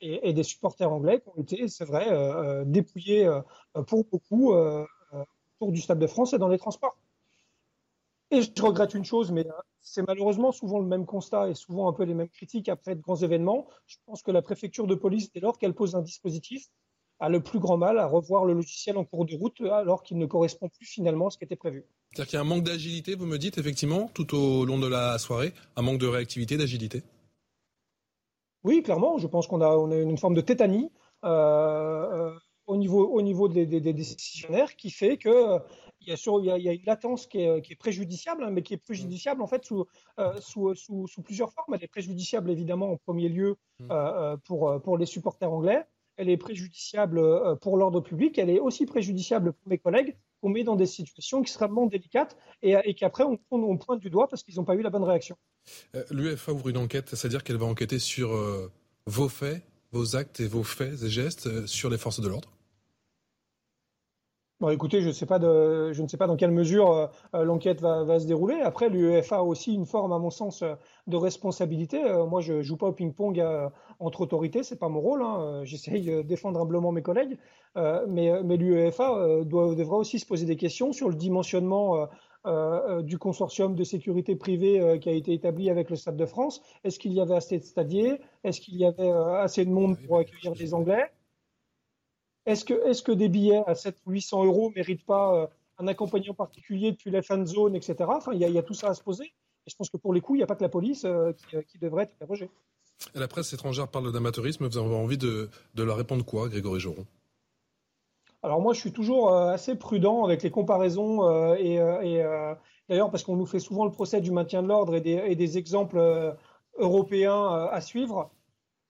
et, 0.00 0.32
des 0.32 0.42
supporters 0.42 0.90
anglais 0.90 1.20
qui 1.20 1.28
ont 1.28 1.42
été, 1.42 1.68
c'est 1.68 1.84
vrai, 1.84 2.06
dépouillés 2.66 3.28
pour 3.86 4.04
beaucoup 4.04 4.52
autour 4.52 5.72
du 5.72 5.80
Stade 5.80 5.98
de 5.98 6.06
France 6.06 6.32
et 6.32 6.38
dans 6.38 6.48
les 6.48 6.58
transports. 6.58 6.96
Et 8.30 8.42
je 8.42 8.62
regrette 8.62 8.92
une 8.92 9.06
chose, 9.06 9.32
mais 9.32 9.46
c'est 9.80 10.06
malheureusement 10.06 10.52
souvent 10.52 10.80
le 10.80 10.86
même 10.86 11.06
constat 11.06 11.48
et 11.48 11.54
souvent 11.54 11.88
un 11.88 11.94
peu 11.94 12.02
les 12.02 12.12
mêmes 12.12 12.28
critiques 12.28 12.68
après 12.68 12.94
de 12.94 13.00
grands 13.00 13.16
événements. 13.16 13.66
Je 13.86 13.96
pense 14.04 14.22
que 14.22 14.30
la 14.30 14.42
préfecture 14.42 14.86
de 14.86 14.94
police, 14.94 15.32
dès 15.32 15.40
lors 15.40 15.56
qu'elle 15.56 15.74
pose 15.74 15.96
un 15.96 16.02
dispositif, 16.02 16.68
a 17.20 17.28
le 17.28 17.40
plus 17.40 17.58
grand 17.58 17.76
mal 17.76 17.98
à 17.98 18.06
revoir 18.06 18.44
le 18.44 18.54
logiciel 18.54 18.96
en 18.96 19.04
cours 19.04 19.24
de 19.24 19.34
route 19.34 19.60
alors 19.60 20.02
qu'il 20.02 20.18
ne 20.18 20.26
correspond 20.26 20.68
plus 20.68 20.86
finalement 20.86 21.28
à 21.28 21.30
ce 21.30 21.38
qui 21.38 21.44
était 21.44 21.56
prévu. 21.56 21.84
C'est-à-dire 22.10 22.26
qu'il 22.26 22.36
y 22.36 22.38
a 22.38 22.42
un 22.42 22.44
manque 22.44 22.64
d'agilité, 22.64 23.14
vous 23.14 23.26
me 23.26 23.38
dites 23.38 23.58
effectivement, 23.58 24.10
tout 24.14 24.36
au 24.36 24.64
long 24.64 24.78
de 24.78 24.86
la 24.86 25.18
soirée, 25.18 25.52
un 25.76 25.82
manque 25.82 25.98
de 25.98 26.06
réactivité, 26.06 26.56
d'agilité? 26.56 27.02
Oui, 28.64 28.82
clairement, 28.82 29.18
je 29.18 29.26
pense 29.26 29.46
qu'on 29.46 29.60
a, 29.60 29.74
une 29.94 30.18
forme 30.18 30.34
de 30.34 30.40
tétanie 30.40 30.90
euh, 31.24 31.28
euh, 31.28 32.38
au, 32.66 32.76
niveau, 32.76 33.08
au 33.08 33.22
niveau 33.22 33.48
des, 33.48 33.66
décisionnaires 33.66 34.76
qui 34.76 34.90
fait 34.90 35.16
qu'il 35.16 35.30
euh, 35.30 35.58
y, 36.00 36.50
a 36.50 36.72
une 36.72 36.84
latence 36.84 37.26
qui 37.26 37.40
est, 37.40 37.78
préjudiciable, 37.78 38.44
hein, 38.44 38.50
mais 38.50 38.62
qui 38.62 38.74
est 38.74 38.78
préjudiciable 38.78 39.42
en 39.42 39.46
fait 39.46 39.64
sous, 39.64 39.86
sous, 40.40 41.22
plusieurs 41.24 41.52
formes. 41.52 41.74
Elle 41.74 41.84
est 41.84 41.88
préjudiciable 41.88 42.50
évidemment 42.50 42.90
en 42.92 42.96
premier 42.96 43.28
lieu 43.28 43.56
mmh. 43.80 43.88
pour, 44.44 44.80
pour 44.82 44.98
les 44.98 45.06
supporters 45.06 45.52
anglais 45.52 45.84
elle 46.18 46.28
est 46.28 46.36
préjudiciable 46.36 47.18
euh, 47.18 47.54
pour 47.54 47.78
l'ordre 47.78 48.00
public, 48.00 48.38
elle 48.38 48.50
est 48.50 48.58
aussi 48.58 48.84
préjudiciable 48.84 49.52
pour 49.52 49.68
mes 49.68 49.78
collègues 49.78 50.16
qu'on 50.42 50.50
met 50.50 50.64
dans 50.64 50.76
des 50.76 50.86
situations 50.86 51.40
extrêmement 51.40 51.86
délicates 51.86 52.36
et, 52.62 52.76
et 52.84 52.94
qu'après 52.94 53.24
on, 53.24 53.38
on, 53.50 53.76
pointe 53.78 54.00
du 54.00 54.10
doigt 54.10 54.28
parce 54.28 54.42
qu'ils 54.42 54.56
n'ont 54.56 54.64
pas 54.64 54.74
eu 54.74 54.82
la 54.82 54.90
bonne 54.90 55.04
réaction. 55.04 55.36
Euh, 55.94 56.04
L'UFA 56.10 56.52
ouvre 56.52 56.68
une 56.68 56.76
enquête, 56.76 57.14
c'est-à-dire 57.14 57.42
qu'elle 57.42 57.56
va 57.56 57.66
enquêter 57.66 57.98
sur 57.98 58.34
euh, 58.34 58.70
vos 59.06 59.28
faits, 59.28 59.62
vos 59.92 60.16
actes 60.16 60.40
et 60.40 60.46
vos 60.46 60.64
faits 60.64 61.02
et 61.02 61.08
gestes 61.08 61.66
sur 61.66 61.88
les 61.88 61.98
forces 61.98 62.20
de 62.20 62.28
l'ordre 62.28 62.50
Bon, 64.60 64.70
écoutez, 64.70 65.02
je, 65.02 65.10
sais 65.10 65.24
pas 65.24 65.38
de, 65.38 65.92
je 65.92 66.02
ne 66.02 66.08
sais 66.08 66.16
pas 66.16 66.26
dans 66.26 66.34
quelle 66.34 66.50
mesure 66.50 66.90
euh, 67.32 67.44
l'enquête 67.44 67.80
va, 67.80 68.02
va, 68.02 68.18
se 68.18 68.26
dérouler. 68.26 68.60
Après, 68.60 68.88
l'UEFA 68.88 69.36
a 69.36 69.42
aussi 69.42 69.72
une 69.72 69.86
forme, 69.86 70.12
à 70.12 70.18
mon 70.18 70.30
sens, 70.30 70.64
de 71.06 71.16
responsabilité. 71.16 72.02
Euh, 72.02 72.26
moi, 72.26 72.40
je 72.40 72.60
joue 72.60 72.76
pas 72.76 72.88
au 72.88 72.92
ping-pong 72.92 73.38
euh, 73.38 73.68
entre 74.00 74.22
autorités, 74.22 74.64
c'est 74.64 74.80
pas 74.80 74.88
mon 74.88 74.98
rôle. 75.00 75.22
Hein. 75.22 75.60
J'essaye 75.62 76.02
de 76.02 76.22
défendre 76.22 76.60
humblement 76.60 76.90
mes 76.90 77.02
collègues, 77.02 77.38
mais, 77.76 78.42
mais 78.42 78.56
l'UEFA 78.56 79.44
devra 79.44 79.96
aussi 79.96 80.18
se 80.18 80.26
poser 80.26 80.44
des 80.44 80.56
questions 80.56 80.92
sur 80.92 81.08
le 81.08 81.14
dimensionnement 81.14 82.08
du 83.02 83.18
consortium 83.18 83.76
de 83.76 83.84
sécurité 83.84 84.34
privée 84.34 84.98
qui 85.00 85.08
a 85.08 85.12
été 85.12 85.32
établi 85.32 85.70
avec 85.70 85.90
le 85.90 85.96
Stade 85.96 86.16
de 86.16 86.26
France. 86.26 86.62
Est-ce 86.82 86.98
qu'il 86.98 87.12
y 87.12 87.20
avait 87.20 87.36
assez 87.36 87.58
de 87.58 87.64
stadiers? 87.64 88.20
Est-ce 88.42 88.60
qu'il 88.60 88.76
y 88.76 88.84
avait 88.84 89.10
assez 89.10 89.64
de 89.64 89.70
monde 89.70 89.96
pour 90.06 90.18
accueillir 90.18 90.54
les 90.54 90.74
Anglais? 90.74 91.10
Est-ce 92.48 92.64
que, 92.64 92.74
est 92.88 93.04
que 93.04 93.12
des 93.12 93.28
billets 93.28 93.62
à 93.66 93.74
700 93.74 94.00
800 94.06 94.44
euros 94.46 94.70
ne 94.70 94.74
méritent 94.76 95.04
pas 95.04 95.34
euh, 95.34 95.46
un 95.76 95.86
accompagnant 95.86 96.32
particulier 96.32 96.92
depuis 96.92 97.10
la 97.10 97.20
fan 97.20 97.46
zone, 97.46 97.76
etc. 97.76 97.96
Enfin, 98.08 98.32
il 98.32 98.40
y, 98.40 98.58
a 98.58 98.62
tout 98.62 98.74
ça 98.74 98.88
à 98.88 98.94
se 98.94 99.02
poser. 99.02 99.24
Et 99.24 99.70
je 99.70 99.76
pense 99.76 99.90
que 99.90 99.98
pour 99.98 100.14
les 100.14 100.22
coups, 100.22 100.38
il 100.38 100.40
n'y 100.40 100.44
a 100.44 100.46
pas 100.46 100.56
que 100.56 100.62
la 100.62 100.70
police 100.70 101.04
euh, 101.04 101.32
euh, 101.52 101.62
qui, 101.62 101.78
devrait 101.78 102.04
être 102.04 102.14
interrogée. 102.14 102.50
La 103.14 103.28
presse 103.28 103.52
étrangère 103.52 103.86
parle 103.88 104.10
d'amateurisme. 104.12 104.66
Vous 104.66 104.78
avez 104.78 104.94
envie 104.94 105.18
de, 105.18 105.50
leur 105.76 105.96
répondre 105.98 106.24
quoi, 106.24 106.48
Grégory 106.48 106.80
Joron? 106.80 107.04
Alors 108.42 108.62
moi, 108.62 108.72
je 108.72 108.80
suis 108.80 108.92
toujours 108.92 109.32
assez 109.32 109.76
prudent 109.76 110.24
avec 110.24 110.42
les 110.42 110.50
comparaisons. 110.50 111.54
et, 111.56 111.76
d'ailleurs, 112.88 113.10
parce 113.10 113.24
qu'on 113.24 113.36
nous 113.36 113.46
fait 113.46 113.58
souvent 113.58 113.84
le 113.84 113.90
procès 113.92 114.20
du 114.20 114.30
maintien 114.30 114.62
de 114.62 114.68
l'ordre 114.68 114.94
et 114.94 115.34
des 115.34 115.58
exemples 115.58 116.34
européens 116.76 117.68
à 117.70 117.80
suivre. 117.80 118.30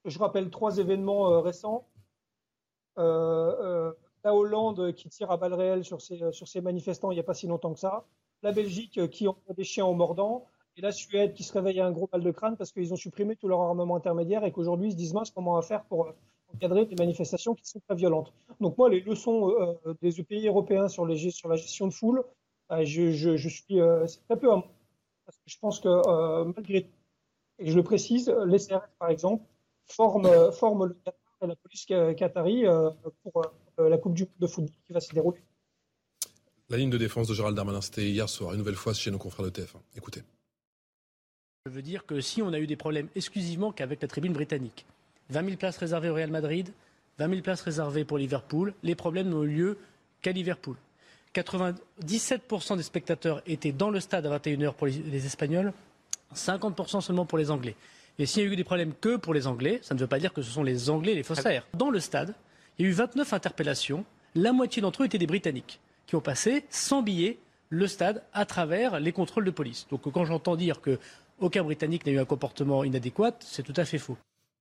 Je 0.05 0.19
rappelle 0.19 0.51
trois 0.51 0.79
événements 0.79 1.41
récents. 1.41 1.87
Euh, 2.99 3.57
euh, 3.61 3.93
la 4.25 4.35
Hollande 4.35 4.93
qui 4.95 5.09
tire 5.09 5.31
à 5.31 5.37
balles 5.37 5.55
réelles 5.55 5.85
sur 5.85 6.03
ses, 6.03 6.21
ses 6.33 6.61
manifestants 6.61 7.13
il 7.13 7.15
n'y 7.15 7.21
a 7.21 7.25
pas 7.25 7.35
si 7.35 7.47
longtemps 7.47 7.73
que 7.73 7.79
ça, 7.79 8.05
la 8.43 8.51
Belgique 8.51 9.09
qui 9.11 9.29
envoie 9.29 9.55
des 9.55 9.65
chiens 9.65 9.85
en 9.85 9.95
mordant, 9.95 10.45
et 10.77 10.81
la 10.81 10.91
Suède 10.91 11.35
qui 11.35 11.45
se 11.45 11.53
réveille 11.53 11.81
à 11.81 11.87
un 11.87 11.93
gros 11.93 12.09
mal 12.13 12.23
de 12.23 12.31
crâne 12.33 12.57
parce 12.57 12.73
qu'ils 12.73 12.93
ont 12.93 12.97
supprimé 12.97 13.37
tout 13.37 13.47
leur 13.47 13.61
armement 13.61 13.97
intermédiaire 13.97 14.45
et 14.45 14.51
qu'aujourd'hui 14.51 14.89
ils 14.89 14.93
se 14.93 14.97
disent 14.97 15.15
mince 15.15 15.31
comment 15.31 15.53
on 15.53 15.57
va 15.57 15.63
faire 15.63 15.85
pour 15.85 16.07
euh, 16.07 16.13
encadrer 16.53 16.87
des 16.87 16.97
manifestations 16.97 17.55
qui 17.55 17.65
sont 17.65 17.81
très 17.87 17.95
violentes. 17.95 18.33
Donc 18.61 18.77
moi 18.77 18.89
les 18.91 19.01
leçons 19.01 19.77
des 20.03 20.13
pays 20.25 20.49
européens 20.49 20.89
sur, 20.89 21.07
la 21.07 21.15
gestion 21.15 21.87
de 21.87 21.93
foule, 21.93 22.25
je, 22.71 23.37
suis 23.37 23.81
très 24.29 24.39
peu 24.39 24.51
à 24.51 24.65
parce 25.25 25.37
que 25.37 25.45
je 25.47 25.59
pense 25.59 25.79
que 25.79 26.45
malgré 26.45 26.91
et 27.61 27.71
je 27.71 27.77
le 27.77 27.83
précise, 27.83 28.29
les 28.47 28.59
CRS 28.59 28.89
par 28.99 29.11
exemple 29.11 29.45
forment, 29.87 30.53
forment 30.53 30.87
le 30.87 30.97
à 31.41 31.47
la 31.47 31.57
police 31.57 31.87
qatari 31.87 32.65
pour 33.23 33.43
la 33.79 33.99
Coupe 33.99 34.15
du 34.15 34.23
Monde 34.25 34.33
de 34.41 34.47
football 34.47 34.75
qui 34.87 34.93
va 34.93 35.01
se 35.01 35.13
dérouler. 35.13 35.41
La 36.69 36.77
ligne 36.77 36.91
de 36.91 36.99
défense 36.99 37.29
de 37.29 37.35
Gérald 37.35 37.57
Darmanin, 37.57 37.81
c'était 37.81 38.09
hier 38.09 38.29
soir, 38.29 38.53
une 38.53 38.59
nouvelle 38.59 38.75
fois 38.75 38.93
chez 38.93 39.11
nos 39.11 39.19
confrères 39.19 39.47
de 39.47 39.51
TF1. 39.51 39.79
Écoutez. 39.97 40.23
Je 41.67 41.71
veux 41.71 41.83
dire 41.83 42.05
que 42.07 42.21
si 42.21 42.43
on 42.43 42.53
a 42.53 42.59
eu 42.59 42.67
des 42.67 42.77
problèmes 42.77 43.09
exclusivement 43.15 43.73
qu'avec 43.73 44.03
la 44.03 44.09
tribune 44.09 44.33
britannique, 44.33 44.85
20 45.31 45.45
000 45.45 45.57
places 45.57 45.79
réservées 45.79 46.11
au 46.11 46.15
Real 46.15 46.31
Madrid, 46.31 46.73
20 47.19 47.29
000 47.29 47.43
places 47.43 47.63
réservées 47.63 48.05
pour 48.05 48.19
Liverpool, 48.19 48.75
les 48.83 48.95
problèmes 48.95 49.29
n'ont 49.29 49.45
eu 49.45 49.49
lieu 49.49 49.79
qu'à 50.23 50.33
Liverpool. 50.33 50.77
97% 51.35 52.77
des 52.77 52.83
spectateurs 52.83 53.43
étaient 53.47 53.73
dans 53.73 53.91
le 53.91 54.01
stade 54.01 54.27
à 54.27 54.39
21h 54.39 54.75
pour 54.75 54.87
les 54.87 55.27
Espagnols, 55.27 55.73
50% 56.35 57.01
seulement 57.01 57.27
pour 57.27 57.39
les 57.39 57.51
Anglais. 57.51 57.77
Et 58.19 58.27
s'il 58.27 58.43
y 58.43 58.47
a 58.47 58.53
eu 58.53 58.57
des 58.57 58.65
problèmes 58.65 58.95
que 59.01 59.17
pour 59.17 59.33
les 59.33 59.47
Anglais, 59.47 59.79
ça 59.83 59.95
ne 59.95 60.01
veut 60.01 60.09
pas 60.09 60.19
dire 60.19 60.33
que 60.33 60.43
ce 60.43 60.51
sont 60.51 60.65
les 60.65 60.91
Anglais 60.91 61.15
les 61.15 61.23
faussaires. 61.23 61.67
Dans 61.75 61.91
le 61.91 62.01
stade, 62.01 62.35
il 62.79 62.85
y 62.85 62.89
a 62.89 62.91
eu 62.91 62.95
29 62.95 63.33
interpellations, 63.33 64.05
la 64.35 64.53
moitié 64.53 64.83
d'entre 64.83 65.03
eux 65.03 65.07
étaient 65.07 65.19
des 65.19 65.27
Britanniques, 65.27 65.81
qui 66.07 66.17
ont 66.17 66.21
passé 66.21 66.65
sans 66.69 67.03
billet 67.03 67.39
le 67.69 67.87
stade 67.87 68.25
à 68.33 68.45
travers 68.45 68.99
les 68.99 69.13
contrôles 69.13 69.45
de 69.45 69.51
police. 69.51 69.87
Donc 69.91 70.11
quand 70.11 70.25
j'entends 70.25 70.57
dire 70.57 70.81
qu'aucun 70.81 71.63
Britannique 71.63 72.07
n'a 72.07 72.13
eu 72.13 72.19
un 72.19 72.25
comportement 72.25 72.83
inadéquat, 72.83 73.37
c'est 73.41 73.63
tout 73.63 73.75
à 73.77 73.85
fait 73.85 73.99
faux. 73.99 74.17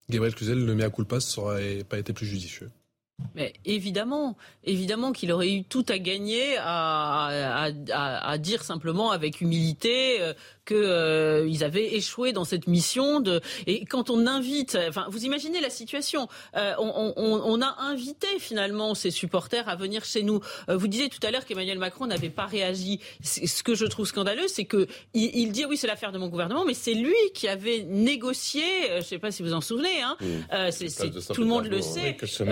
Gabriel 0.09 0.35
Cluzel, 0.35 0.63
le 0.63 0.75
mea 0.75 0.89
culpa, 0.89 1.19
ça 1.19 1.41
n'aurait 1.41 1.83
pas 1.83 1.97
été 1.97 2.13
plus 2.13 2.25
judicieux. 2.25 2.69
Mais 3.33 3.53
évidemment, 3.65 4.35
évidemment 4.63 5.11
qu'il 5.11 5.31
aurait 5.31 5.51
eu 5.51 5.63
tout 5.63 5.85
à 5.89 5.97
gagner 5.97 6.55
à, 6.59 7.69
à, 7.91 8.37
dire 8.37 8.63
simplement 8.63 9.11
avec 9.11 9.41
humilité 9.41 10.21
euh, 10.21 10.33
qu'ils 10.65 10.75
euh, 10.77 11.65
avaient 11.65 11.95
échoué 11.95 12.31
dans 12.31 12.45
cette 12.45 12.67
mission. 12.67 13.19
De... 13.19 13.41
Et 13.65 13.85
quand 13.85 14.11
on 14.11 14.27
invite, 14.27 14.77
enfin, 14.87 15.07
vous 15.09 15.23
imaginez 15.25 15.61
la 15.61 15.69
situation. 15.71 16.27
Euh, 16.55 16.73
on, 16.77 17.13
on, 17.15 17.41
on, 17.43 17.61
a 17.61 17.75
invité 17.79 18.27
finalement 18.39 18.93
ces 18.93 19.09
supporters 19.11 19.67
à 19.67 19.75
venir 19.75 20.03
chez 20.05 20.21
nous. 20.21 20.39
vous 20.67 20.87
disiez 20.87 21.09
tout 21.09 21.25
à 21.25 21.31
l'heure 21.31 21.45
qu'Emmanuel 21.45 21.79
Macron 21.79 22.05
n'avait 22.05 22.29
pas 22.29 22.45
réagi. 22.45 22.99
Ce 23.21 23.63
que 23.63 23.73
je 23.73 23.85
trouve 23.85 24.07
scandaleux, 24.07 24.47
c'est 24.47 24.65
que 24.65 24.87
il, 25.13 25.51
dit 25.51 25.65
oui, 25.65 25.77
c'est 25.77 25.87
l'affaire 25.87 26.11
de 26.11 26.17
mon 26.17 26.27
gouvernement, 26.27 26.65
mais 26.65 26.73
c'est 26.75 26.93
lui 26.93 27.15
qui 27.33 27.47
avait 27.47 27.83
négocié. 27.83 28.63
je 28.89 28.95
ne 28.97 29.01
sais 29.01 29.19
pas 29.19 29.31
si 29.31 29.41
vous 29.41 29.53
en 29.53 29.61
souvenez. 29.61 30.01
Hein, 30.01 30.17
c'est, 30.71 31.11
tout 31.33 31.41
le 31.41 31.47
monde 31.47 31.67
le 31.67 31.81
sait. 31.81 32.15
Que 32.15 32.25
ce 32.25 32.43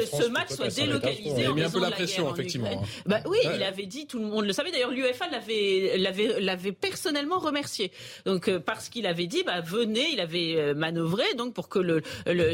ce 0.00 0.28
match 0.28 0.50
soit 0.50 0.74
délocalisé. 0.74 1.42
Il 1.42 1.46
a 1.46 1.52
mis 1.52 1.62
un 1.62 1.70
peu 1.70 1.80
la 1.80 1.90
pression, 1.90 2.32
effectivement. 2.32 2.82
Bah, 3.06 3.20
oui, 3.26 3.38
il 3.54 3.62
avait 3.62 3.86
dit, 3.86 4.06
tout 4.06 4.18
le 4.18 4.26
monde 4.26 4.46
le 4.46 4.52
savait. 4.52 4.70
D'ailleurs, 4.70 4.90
l'UEFA 4.90 5.28
l'avait, 5.28 5.96
l'avait, 5.98 6.40
l'avait 6.40 6.72
personnellement 6.72 7.38
remercié. 7.38 7.92
Donc, 8.24 8.48
euh, 8.48 8.58
parce 8.58 8.88
qu'il 8.88 9.06
avait 9.06 9.26
dit, 9.26 9.42
bah, 9.44 9.60
venez, 9.60 10.10
il 10.12 10.20
avait 10.20 10.54
euh, 10.56 10.74
manœuvré 10.74 11.24
donc 11.36 11.54
pour 11.54 11.68
que 11.68 11.78
le, 11.78 12.02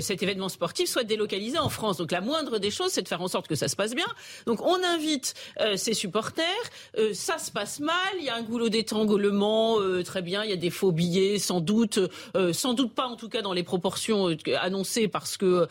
cet 0.00 0.22
événement 0.22 0.48
sportif 0.48 0.88
soit 0.88 1.04
délocalisé 1.04 1.58
en 1.58 1.68
France. 1.68 1.96
Donc, 1.96 2.12
la 2.12 2.20
moindre 2.20 2.58
des 2.58 2.70
choses, 2.70 2.90
c'est 2.90 3.02
de 3.02 3.08
faire 3.08 3.22
en 3.22 3.28
sorte 3.28 3.48
que 3.48 3.54
ça 3.54 3.68
se 3.68 3.76
passe 3.76 3.94
bien. 3.94 4.06
Donc, 4.46 4.60
on 4.62 4.82
invite 4.82 5.34
euh, 5.60 5.76
ses 5.76 5.94
supporters. 5.94 6.44
ça 7.12 7.38
se 7.38 7.50
passe 7.50 7.80
mal. 7.80 7.96
Il 8.18 8.24
y 8.24 8.28
a 8.28 8.36
un 8.36 8.42
goulot 8.42 8.68
d'étranglement. 8.68 9.78
très 10.04 10.22
bien. 10.22 10.44
Il 10.44 10.50
y 10.50 10.52
a 10.52 10.56
des 10.56 10.70
faux 10.70 10.92
billets, 10.92 11.38
sans 11.38 11.60
doute. 11.60 11.98
sans 12.52 12.74
doute 12.74 12.94
pas, 12.94 13.06
en 13.06 13.16
tout 13.16 13.28
cas, 13.28 13.42
dans 13.42 13.52
les 13.52 13.62
proportions 13.62 14.28
annoncées, 14.60 15.08
parce 15.08 15.36
que 15.36 15.66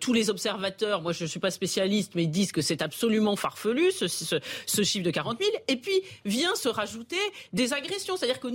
tous 0.00 0.12
les 0.12 0.30
observateurs, 0.30 1.02
moi, 1.02 1.09
je 1.12 1.24
suis 1.24 1.40
pas 1.40 1.50
spécialiste, 1.50 2.12
mais 2.14 2.24
ils 2.24 2.30
disent 2.30 2.52
que 2.52 2.62
c'est 2.62 2.82
absolument 2.82 3.36
farfelu, 3.36 3.90
ce, 3.92 4.82
chiffre 4.82 5.04
de 5.04 5.10
40 5.10 5.38
000. 5.38 5.50
Et 5.68 5.76
puis, 5.76 6.02
vient 6.24 6.54
se 6.54 6.68
rajouter 6.68 7.16
des 7.52 7.72
agressions. 7.72 8.16
C'est-à-dire 8.16 8.40
que 8.40 8.48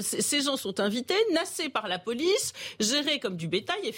ces 0.00 0.42
gens 0.42 0.56
sont 0.56 0.80
invités, 0.80 1.14
nassés 1.32 1.68
par 1.68 1.88
la 1.88 1.98
police, 1.98 2.52
gérés 2.80 3.18
comme 3.18 3.36
du 3.36 3.48
bétail. 3.48 3.80
Et 3.84 3.92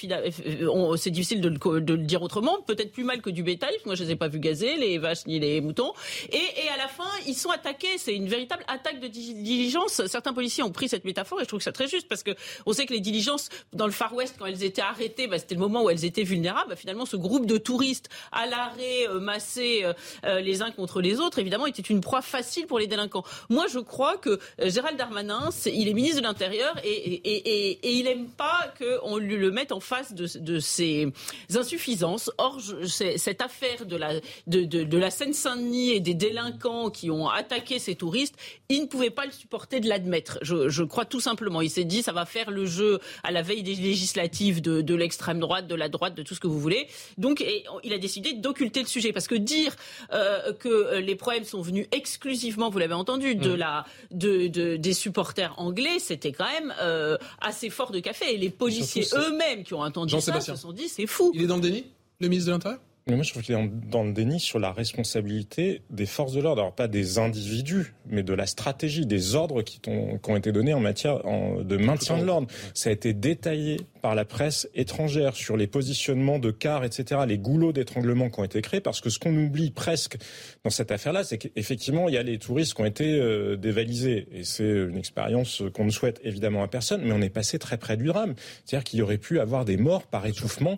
c'est 0.96 1.10
difficile 1.10 1.40
de 1.40 1.48
le, 1.48 1.96
dire 1.98 2.22
autrement. 2.22 2.60
Peut-être 2.62 2.92
plus 2.92 3.04
mal 3.04 3.20
que 3.20 3.30
du 3.30 3.42
bétail, 3.42 3.74
moi, 3.86 3.94
je 3.94 4.04
les 4.04 4.12
ai 4.12 4.16
pas 4.16 4.28
vus 4.28 4.40
gazer, 4.40 4.76
les 4.76 4.98
vaches 4.98 5.26
ni 5.26 5.38
les 5.38 5.60
moutons. 5.60 5.92
Et, 6.30 6.36
et 6.36 6.68
à 6.68 6.76
la 6.76 6.88
fin, 6.88 7.10
ils 7.26 7.34
sont 7.34 7.50
attaqués. 7.50 7.98
C'est 7.98 8.14
une 8.14 8.28
véritable 8.28 8.64
attaque 8.68 9.00
de 9.00 9.08
diligence. 9.08 10.06
Certains 10.06 10.32
policiers 10.32 10.62
ont 10.62 10.72
pris 10.72 10.88
cette 10.88 11.04
métaphore 11.04 11.40
et 11.40 11.44
je 11.44 11.48
trouve 11.48 11.58
que 11.58 11.64
c'est 11.64 11.72
très 11.72 11.88
juste 11.88 12.08
parce 12.08 12.22
que 12.22 12.32
on 12.66 12.72
sait 12.72 12.86
que 12.86 12.92
les 12.92 13.00
diligences 13.00 13.48
dans 13.72 13.86
le 13.86 13.92
Far 13.92 14.14
West, 14.14 14.36
quand 14.38 14.46
elles 14.46 14.62
étaient 14.62 14.82
arrêtées, 14.82 15.26
bah, 15.26 15.38
c'était 15.38 15.54
le 15.54 15.60
moment 15.60 15.84
où 15.84 15.90
elles 15.90 16.04
étaient 16.04 16.22
vulnérables. 16.22 16.70
Bah, 16.70 16.76
finalement, 16.76 17.06
ce 17.06 17.16
groupe 17.16 17.46
de 17.46 17.58
touristes 17.58 18.03
à 18.32 18.46
l'arrêt, 18.46 19.08
euh, 19.08 19.20
massés 19.20 19.82
euh, 19.84 19.92
euh, 20.24 20.40
les 20.40 20.62
uns 20.62 20.70
contre 20.70 21.00
les 21.00 21.20
autres, 21.20 21.38
évidemment, 21.38 21.66
était 21.66 21.82
une 21.82 22.00
proie 22.00 22.22
facile 22.22 22.66
pour 22.66 22.78
les 22.78 22.86
délinquants. 22.86 23.24
Moi, 23.48 23.66
je 23.72 23.78
crois 23.78 24.16
que 24.16 24.38
Gérald 24.58 24.98
Darmanin, 24.98 25.50
il 25.66 25.88
est 25.88 25.94
ministre 25.94 26.18
de 26.18 26.26
l'Intérieur 26.26 26.74
et, 26.84 27.98
il 27.98 28.04
n'aime 28.04 28.28
pas 28.28 28.72
qu'on 28.78 29.18
le 29.18 29.50
mette 29.50 29.72
en 29.72 29.80
face 29.80 30.14
de, 30.14 30.58
ses 30.58 31.08
insuffisances. 31.54 32.30
Or, 32.38 32.60
cette 32.86 33.40
affaire 33.40 33.86
de 33.86 33.96
la, 33.96 34.20
de, 34.46 34.96
la 34.96 35.10
Seine-Saint-Denis 35.10 35.92
et 35.92 36.00
des 36.00 36.14
délinquants 36.14 36.90
qui 36.90 37.10
ont 37.10 37.28
attaqué 37.28 37.78
ces 37.78 37.94
touristes, 37.94 38.34
il 38.68 38.82
ne 38.82 38.86
pouvait 38.86 39.10
pas 39.10 39.26
le 39.26 39.32
supporter 39.32 39.80
de 39.80 39.88
l'admettre. 39.88 40.38
Je, 40.42 40.82
crois 40.82 41.04
tout 41.04 41.20
simplement. 41.20 41.60
Il 41.60 41.70
s'est 41.70 41.84
dit, 41.84 42.02
ça 42.02 42.12
va 42.12 42.24
faire 42.26 42.50
le 42.50 42.66
jeu 42.66 42.98
à 43.22 43.30
la 43.30 43.42
veille 43.42 43.62
des 43.62 43.74
législatives 43.74 44.60
de, 44.60 44.80
de 44.80 44.94
l'extrême 44.94 45.40
droite, 45.40 45.66
de 45.66 45.74
la 45.74 45.88
droite, 45.88 46.14
de 46.14 46.22
tout 46.22 46.34
ce 46.34 46.40
que 46.40 46.46
vous 46.46 46.60
voulez. 46.60 46.88
Donc, 47.18 47.40
et, 47.40 47.64
il 47.82 47.92
a 47.94 47.98
décidé 47.98 48.32
d'occulter 48.34 48.80
le 48.80 48.86
sujet. 48.86 49.12
Parce 49.12 49.28
que 49.28 49.34
dire 49.34 49.76
euh, 50.12 50.52
que 50.52 50.68
euh, 50.68 51.00
les 51.00 51.14
problèmes 51.14 51.44
sont 51.44 51.62
venus 51.62 51.86
exclusivement, 51.92 52.70
vous 52.70 52.78
l'avez 52.78 52.94
entendu, 52.94 53.34
de 53.34 53.54
mm. 53.54 53.56
la, 53.56 53.84
de, 54.10 54.76
des 54.76 54.92
supporters 54.92 55.54
anglais, 55.58 55.98
c'était 55.98 56.32
quand 56.32 56.50
même 56.50 56.74
euh, 56.82 57.16
assez 57.40 57.70
fort 57.70 57.90
de 57.90 58.00
café. 58.00 58.34
Et 58.34 58.36
les 58.36 58.50
policiers 58.50 59.04
eux-mêmes 59.14 59.64
qui 59.64 59.74
ont 59.74 59.80
entendu 59.80 60.20
ça 60.20 60.40
se 60.40 60.54
sont 60.56 60.72
dit 60.72 60.88
c'est 60.88 61.06
fou. 61.06 61.30
Il 61.34 61.42
est 61.42 61.46
dans 61.46 61.56
le 61.56 61.62
déni, 61.62 61.84
le 62.20 62.28
ministre 62.28 62.48
de 62.48 62.54
l'Intérieur? 62.54 62.80
Mais 63.06 63.16
moi, 63.16 63.22
je 63.22 63.30
trouve 63.30 63.42
qu'il 63.42 63.54
est 63.54 63.70
dans 63.90 64.02
le 64.02 64.12
déni 64.12 64.40
sur 64.40 64.58
la 64.58 64.72
responsabilité 64.72 65.82
des 65.90 66.06
forces 66.06 66.32
de 66.32 66.40
l'ordre. 66.40 66.62
Alors, 66.62 66.74
pas 66.74 66.88
des 66.88 67.18
individus, 67.18 67.94
mais 68.06 68.22
de 68.22 68.32
la 68.32 68.46
stratégie, 68.46 69.04
des 69.04 69.34
ordres 69.34 69.60
qui, 69.60 69.78
ont, 69.88 70.18
qui 70.18 70.30
ont 70.30 70.36
été 70.36 70.52
donnés 70.52 70.72
en 70.72 70.80
matière 70.80 71.18
de 71.22 71.76
maintien 71.76 72.16
de 72.16 72.24
l'ordre. 72.24 72.46
Ça 72.72 72.88
a 72.88 72.92
été 72.94 73.12
détaillé 73.12 73.76
par 74.04 74.14
la 74.14 74.26
presse 74.26 74.68
étrangère 74.74 75.34
sur 75.34 75.56
les 75.56 75.66
positionnements 75.66 76.38
de 76.38 76.50
cars, 76.50 76.84
etc., 76.84 77.22
les 77.26 77.38
goulots 77.38 77.72
d'étranglement 77.72 78.28
qui 78.28 78.38
ont 78.38 78.44
été 78.44 78.60
créés, 78.60 78.82
parce 78.82 79.00
que 79.00 79.08
ce 79.08 79.18
qu'on 79.18 79.34
oublie 79.34 79.70
presque 79.70 80.18
dans 80.62 80.68
cette 80.68 80.92
affaire-là, 80.92 81.24
c'est 81.24 81.38
qu'effectivement, 81.38 82.10
il 82.10 82.14
y 82.14 82.18
a 82.18 82.22
les 82.22 82.38
touristes 82.38 82.74
qui 82.74 82.82
ont 82.82 82.84
été 82.84 83.18
euh, 83.18 83.56
dévalisés. 83.56 84.28
Et 84.30 84.44
c'est 84.44 84.68
une 84.68 84.98
expérience 84.98 85.62
qu'on 85.72 85.86
ne 85.86 85.90
souhaite 85.90 86.20
évidemment 86.22 86.62
à 86.62 86.68
personne, 86.68 87.00
mais 87.02 87.12
on 87.12 87.22
est 87.22 87.30
passé 87.30 87.58
très 87.58 87.78
près 87.78 87.96
du 87.96 88.04
drame. 88.04 88.34
C'est-à-dire 88.66 88.84
qu'il 88.84 88.98
y 88.98 89.02
aurait 89.02 89.16
pu 89.16 89.40
avoir 89.40 89.64
des 89.64 89.78
morts 89.78 90.02
par 90.02 90.26
étouffement 90.26 90.76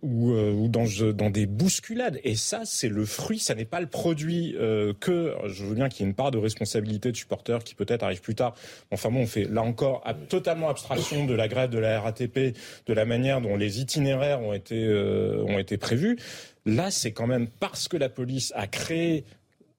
ou, 0.00 0.32
euh, 0.32 1.12
dans 1.12 1.28
des 1.28 1.44
bousculades. 1.44 2.18
Et 2.24 2.34
ça, 2.34 2.62
c'est 2.64 2.88
le 2.88 3.04
fruit, 3.04 3.40
ça 3.40 3.54
n'est 3.54 3.66
pas 3.66 3.82
le 3.82 3.88
produit 3.88 4.56
euh, 4.58 4.94
que, 4.98 5.34
je 5.48 5.66
veux 5.66 5.74
bien 5.74 5.90
qu'il 5.90 6.06
y 6.06 6.08
ait 6.08 6.08
une 6.08 6.16
part 6.16 6.30
de 6.30 6.38
responsabilité 6.38 7.12
de 7.12 7.16
supporters 7.18 7.62
qui 7.62 7.74
peut-être 7.74 8.04
arrive 8.04 8.22
plus 8.22 8.36
tard. 8.36 8.54
Enfin 8.90 9.10
bon, 9.10 9.20
on 9.20 9.26
fait 9.26 9.44
là 9.44 9.60
encore 9.60 10.02
totalement 10.30 10.70
abstraction 10.70 11.26
de 11.26 11.34
la 11.34 11.46
grève 11.46 11.68
de 11.68 11.78
la 11.78 12.00
RATP 12.00 12.37
de 12.86 12.92
la 12.92 13.04
manière 13.04 13.40
dont 13.40 13.56
les 13.56 13.80
itinéraires 13.80 14.40
ont 14.40 14.52
été, 14.52 14.84
euh, 14.84 15.42
ont 15.46 15.58
été 15.58 15.76
prévus. 15.76 16.18
Là, 16.66 16.90
c'est 16.90 17.12
quand 17.12 17.26
même 17.26 17.48
parce 17.48 17.88
que 17.88 17.96
la 17.96 18.08
police 18.08 18.52
a 18.54 18.66
créé 18.66 19.24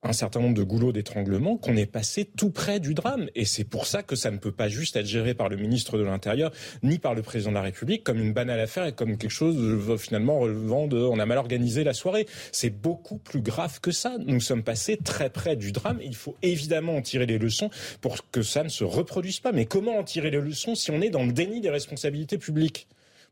un 0.04 0.14
certain 0.14 0.40
nombre 0.40 0.56
de 0.56 0.64
goulots 0.64 0.94
d'étranglement 0.94 1.58
qu'on 1.58 1.76
est 1.76 1.86
passé 1.86 2.30
tout 2.38 2.52
près 2.52 2.80
du 2.80 2.94
drame. 2.94 3.30
Et 3.36 3.46
c'est 3.46 3.66
pour 3.66 3.86
ça 3.86 4.02
que 4.02 4.16
ça 4.16 4.32
ne 4.32 4.38
peut 4.38 4.52
pas 4.52 4.70
juste 4.70 4.96
être 4.96 5.06
géré 5.06 5.34
par 5.34 5.50
le 5.50 5.58
ministre 5.58 5.98
de 5.98 6.04
l'Intérieur 6.04 6.52
ni 6.84 7.00
par 7.00 7.16
le 7.16 7.22
président 7.22 7.52
de 7.52 7.56
la 7.56 7.62
République 7.62 8.04
comme 8.04 8.20
une 8.20 8.34
banale 8.34 8.60
affaire 8.60 8.86
et 8.86 8.94
comme 8.94 9.18
quelque 9.18 9.32
chose 9.32 9.58
euh, 9.58 9.98
finalement 9.98 10.40
relevant 10.40 10.88
de 10.88 10.98
on 10.98 11.20
a 11.20 11.26
mal 11.26 11.38
organisé 11.38 11.84
la 11.84 11.94
soirée. 11.94 12.28
C'est 12.52 12.70
beaucoup 12.70 13.18
plus 13.18 13.42
grave 13.42 13.82
que 13.82 13.92
ça. 13.92 14.16
Nous 14.26 14.40
sommes 14.40 14.64
passés 14.64 14.98
très 14.98 15.30
près 15.30 15.56
du 15.56 15.72
drame. 15.72 16.00
Il 16.04 16.16
faut 16.16 16.38
évidemment 16.42 16.96
en 16.96 17.02
tirer 17.02 17.26
les 17.26 17.38
leçons 17.38 17.70
pour 18.00 18.30
que 18.32 18.42
ça 18.42 18.64
ne 18.64 18.70
se 18.70 18.84
reproduise 18.84 19.40
pas. 19.42 19.52
Mais 19.52 19.66
comment 19.66 19.98
en 19.98 20.04
tirer 20.04 20.32
les 20.32 20.40
leçons 20.40 20.76
si 20.76 20.92
on 20.92 21.02
est 21.02 21.10
dans 21.10 21.24
le 21.24 21.34
déni 21.34 21.60
des 21.60 21.70
responsabilités 21.70 22.38
publiques? 22.38 22.88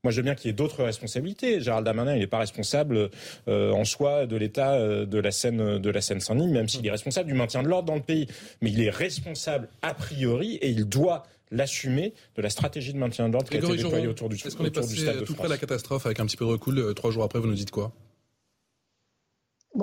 Moi, 0.08 0.12
je 0.14 0.18
veux 0.22 0.24
bien 0.24 0.36
qu'il 0.36 0.48
y 0.48 0.52
ait 0.52 0.56
d'autres 0.56 0.86
responsabilités. 0.86 1.60
Gérald 1.60 1.86
Darmanin, 1.86 2.16
il 2.16 2.20
n'est 2.20 2.28
pas 2.28 2.38
responsable 2.38 3.10
euh, 3.50 3.72
en 3.74 3.84
soi 3.84 4.26
de 4.26 4.38
l'état 4.38 4.76
euh, 4.76 5.06
de 5.06 5.20
la 5.20 5.32
Seine, 5.32 5.80
de 5.80 5.90
la 5.90 6.00
Seine-Saint-Denis, 6.00 6.48
même 6.48 6.70
s'il 6.70 6.88
est 6.88 6.92
responsable 6.92 7.28
du 7.28 7.34
maintien 7.34 7.62
de 7.62 7.68
l'ordre 7.68 7.88
dans 7.90 7.96
le 7.96 8.02
pays. 8.02 8.26
Mais 8.62 8.72
il 8.72 8.82
est 8.82 8.90
responsable 8.90 9.68
a 9.82 9.94
priori 9.94 10.56
et 10.62 10.70
il 10.70 10.88
doit 10.88 11.24
l'assumer 11.52 12.14
de 12.38 12.42
la 12.42 12.50
stratégie 12.50 12.94
de 12.94 12.98
maintien 12.98 13.28
de 13.28 13.34
l'ordre 13.34 13.50
qui 13.50 13.58
a 13.58 13.60
été 13.60 13.76
déployée 13.76 14.08
autour 14.08 14.30
du, 14.30 14.36
Est-ce 14.36 14.56
qu'on 14.56 14.64
est 14.64 14.72
passé 14.72 14.96
tout 15.26 15.36
près 15.36 15.48
de 15.48 15.50
la 15.50 15.58
catastrophe 15.58 16.06
avec 16.06 16.22
un 16.22 16.26
petit 16.26 16.38
peu 16.38 16.46
de 16.46 16.52
recul 16.52 16.80
euh, 16.80 16.94
Trois 16.94 17.12
jours 17.12 17.24
après, 17.24 17.40
vous 17.40 17.48
nous 17.48 17.54
dites 17.54 17.72
quoi? 17.72 17.92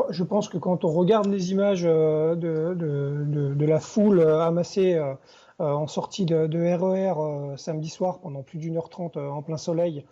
Je 0.08 0.24
pense 0.24 0.48
que 0.48 0.56
quand 0.56 0.84
on 0.86 0.90
regarde 0.90 1.26
les 1.26 1.52
images 1.52 1.82
de, 1.82 2.34
de, 2.34 3.54
de 3.54 3.64
la 3.66 3.78
foule 3.78 4.22
amassée 4.22 4.94
euh, 4.94 5.12
en 5.58 5.86
sortie 5.86 6.24
de, 6.24 6.74
RER 6.74 7.14
e 7.14 7.52
euh, 7.52 7.56
samedi 7.56 7.88
soir 7.88 8.20
pendant 8.20 8.42
plus 8.42 8.58
d'une 8.58 8.76
heure 8.76 8.88
trente 8.88 9.16
euh, 9.16 9.28
en 9.28 9.42
plein 9.42 9.56
soleil. 9.56 10.04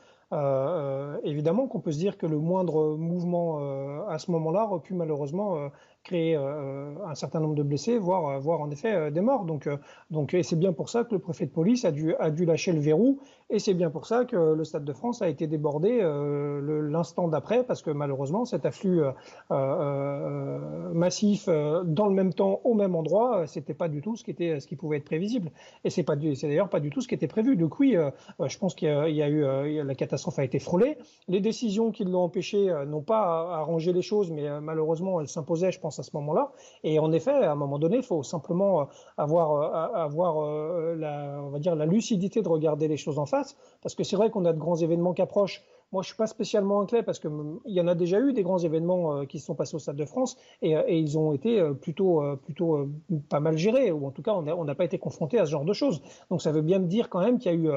évidemment 1.25 1.67
qu'on 1.67 1.81
peut 1.81 1.93
se 1.93 1.99
dire 1.99 2.17
que 2.17 2.27
le 2.27 2.39
moindre 2.39 2.97
mouvement 2.97 3.59
à 4.09 4.19
ce 4.19 4.31
moment-là 4.31 4.65
aurait 4.65 4.81
pu 4.81 4.95
malheureusement 4.95 5.71
créer 6.05 6.37
un 6.37 7.15
certain 7.15 7.41
nombre 7.41 7.55
de 7.55 7.63
blessés, 7.63 7.99
voire, 7.99 8.41
voire 8.41 8.61
en 8.61 8.71
effet 8.71 9.11
des 9.11 9.21
morts. 9.21 9.45
Donc, 9.45 9.69
donc, 10.11 10.35
et 10.35 10.43
c'est 10.43 10.59
bien 10.59 10.73
pour 10.73 10.89
ça 10.89 11.05
que 11.05 11.15
le 11.15 11.19
préfet 11.19 11.47
de 11.47 11.51
police 11.51 11.85
a 11.85 11.93
dû, 11.93 12.15
a 12.17 12.31
dû 12.31 12.45
lâcher 12.45 12.73
le 12.73 12.81
verrou, 12.81 13.21
et 13.51 13.59
c'est 13.59 13.75
bien 13.75 13.91
pour 13.91 14.07
ça 14.07 14.25
que 14.25 14.37
le 14.37 14.65
Stade 14.65 14.85
de 14.85 14.93
France 14.93 15.23
a 15.23 15.29
été 15.29 15.47
débordé 15.47 16.01
l'instant 16.91 17.29
d'après, 17.29 17.65
parce 17.65 17.83
que 17.83 17.91
malheureusement, 17.91 18.45
cet 18.45 18.67
afflux 18.67 19.03
massif 20.93 21.47
dans 21.47 22.07
le 22.07 22.15
même 22.15 22.33
temps, 22.33 22.61
au 22.65 22.75
même 22.75 22.95
endroit, 22.95 23.47
c'était 23.47 23.75
pas 23.75 23.89
du 23.89 24.01
tout 24.01 24.17
ce 24.17 24.25
qui, 24.25 24.31
était, 24.31 24.61
ce 24.61 24.67
qui 24.67 24.77
pouvait 24.77 24.99
être 24.99 25.05
prévisible. 25.05 25.51
Et 25.85 25.91
c'est 25.91 26.05
d'ailleurs 26.05 26.69
pas 26.69 26.81
du 26.81 26.91
tout 26.91 27.01
ce 27.01 27.09
qui 27.09 27.15
était 27.15 27.29
prévu. 27.29 27.57
Donc 27.57 27.79
oui, 27.79 27.97
je 28.45 28.59
pense 28.59 28.75
qu'il 28.75 28.89
y, 28.89 29.23
eu, 29.23 29.83
la 29.85 29.95
catastrophe 29.95 30.39
a 30.39 30.45
été 30.45 30.59
frôlée. 30.59 30.97
Les 31.29 31.41
décisions 31.41 31.91
qui 31.91 32.05
l'ont 32.05 32.23
empêché 32.23 32.71
euh, 32.71 32.85
n'ont 32.85 33.03
pas 33.03 33.57
arrangé 33.57 33.93
les 33.93 34.03
choses, 34.03 34.31
mais 34.31 34.49
euh, 34.49 34.61
malheureusement, 34.61 35.21
elles 35.21 35.29
s'imposaient, 35.29 35.73
je 35.73 35.81
pense, 35.81 35.92
à 35.99 36.03
ce 36.03 36.11
moment-là. 36.15 36.53
Et 36.85 36.99
en 36.99 37.13
effet, 37.13 37.33
à 37.33 37.53
un 37.53 37.55
moment 37.55 37.79
donné, 37.79 37.97
il 37.97 38.03
faut 38.03 38.23
simplement 38.23 38.83
euh, 38.83 38.85
avoir, 39.17 39.95
avoir 39.95 40.95
la, 40.97 41.41
on 41.43 41.51
va 41.51 41.59
dire, 41.59 41.75
la 41.75 41.87
lucidité 41.87 42.43
de 42.43 42.49
regarder 42.49 42.89
les 42.89 42.97
choses 42.97 43.19
en 43.19 43.27
face, 43.27 43.57
parce 43.83 43.95
que 43.95 44.05
c'est 44.05 44.17
vrai 44.17 44.31
qu'on 44.31 44.45
a 44.45 44.53
de 44.53 44.59
grands 44.59 44.77
événements 44.77 45.13
qui 45.13 45.23
approchent. 45.23 45.63
Moi, 45.93 46.03
je 46.03 46.09
suis 46.09 46.17
pas 46.17 46.27
spécialement 46.27 46.81
inquiet 46.81 47.03
parce 47.03 47.19
qu'il 47.19 47.31
y 47.67 47.81
en 47.81 47.87
a 47.87 47.95
déjà 47.95 48.19
eu 48.19 48.33
des 48.33 48.43
grands 48.43 48.59
événements 48.59 49.27
qui 49.27 49.39
se 49.39 49.45
sont 49.45 49.55
passés 49.55 49.75
au 49.75 49.79
Stade 49.79 49.97
de 49.97 50.07
France 50.07 50.39
et, 50.63 50.75
ils 50.99 51.19
ont 51.19 51.35
été 51.35 51.63
plutôt, 51.83 52.23
plutôt 52.45 52.89
pas 53.29 53.41
mal 53.41 53.59
gérés, 53.59 53.93
ou 53.93 54.07
en 54.07 54.11
tout 54.11 54.23
cas, 54.23 54.33
on 54.33 54.65
n'a 54.65 54.75
pas 54.75 54.87
été 54.87 54.99
confronté 54.99 55.39
à 55.39 55.45
ce 55.45 55.51
genre 55.51 55.67
de 55.67 55.75
choses. 55.75 56.01
Donc, 56.31 56.41
ça 56.41 56.51
veut 56.51 56.63
bien 56.63 56.79
me 56.79 56.87
dire 56.87 57.11
quand 57.11 57.21
même 57.21 57.39
qu'il 57.39 57.53
y 57.53 57.55
a 57.55 57.59
eu, 57.59 57.71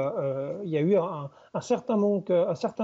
il 0.63 0.69
y 0.69 0.78
a 0.78 0.82
eu 0.82 0.95
un 0.95 1.62
certain 1.62 1.97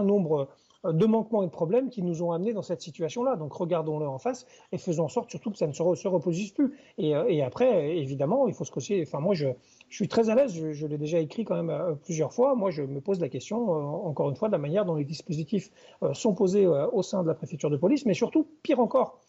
nombre 0.04 0.50
de 0.84 1.06
manquements 1.06 1.44
et 1.44 1.48
de 1.48 1.52
problèmes 1.52 1.90
qui 1.90 2.02
nous 2.02 2.24
ont 2.24 2.32
amenés 2.32 2.54
dans 2.54 2.62
cette 2.62 2.82
situation-là. 2.82 3.36
Donc 3.36 3.54
regardons-le 3.54 4.08
en 4.08 4.18
face 4.18 4.46
et 4.72 4.78
faisons 4.78 5.06
en 5.06 5.10
sorte 5.10 5.30
surtout 5.30 5.52
que 5.52 5.58
ça 5.58 5.68
ne 5.68 5.74
se, 5.74 6.08
reposite 6.08 6.56
plus. 6.56 6.78
Euh, 7.00 7.26
et, 7.28 7.42
après, 7.42 7.98
évidemment, 7.98 8.48
il 8.48 8.54
faut 8.54 8.66
se 8.66 8.72
causer. 8.72 9.04
Enfin, 9.06 9.20
moi, 9.20 9.34
je, 9.34 9.48
suis 9.90 10.08
très 10.08 10.30
à 10.30 10.36
l'aise, 10.36 10.54
je, 10.72 10.88
l'ai 10.88 10.98
déjà 10.98 11.20
écrit 11.20 11.44
quand 11.44 11.56
même 11.56 11.70
euh, 11.70 11.94
plusieurs 11.94 12.34
fois. 12.34 12.56
Moi, 12.56 12.72
je 12.72 12.84
me 12.84 13.02
pose 13.02 13.20
la 13.20 13.30
question, 13.30 13.74
euh, 13.74 14.08
encore 14.08 14.30
une 14.30 14.36
fois, 14.36 14.48
de 14.48 14.54
la 14.54 14.58
manière 14.58 14.86
dont 14.86 14.96
les 14.96 15.06
dispositifs 15.06 15.72
sont 16.14 16.34
posés 16.34 16.68
au 16.68 17.02
sein 17.02 17.24
de 17.24 17.28
la 17.28 17.34
préfecture 17.34 17.70
de 17.70 17.78
police, 17.78 18.06
mais 18.06 18.14
surtout, 18.14 18.48
pire 18.64 18.80
encore, 18.80 19.20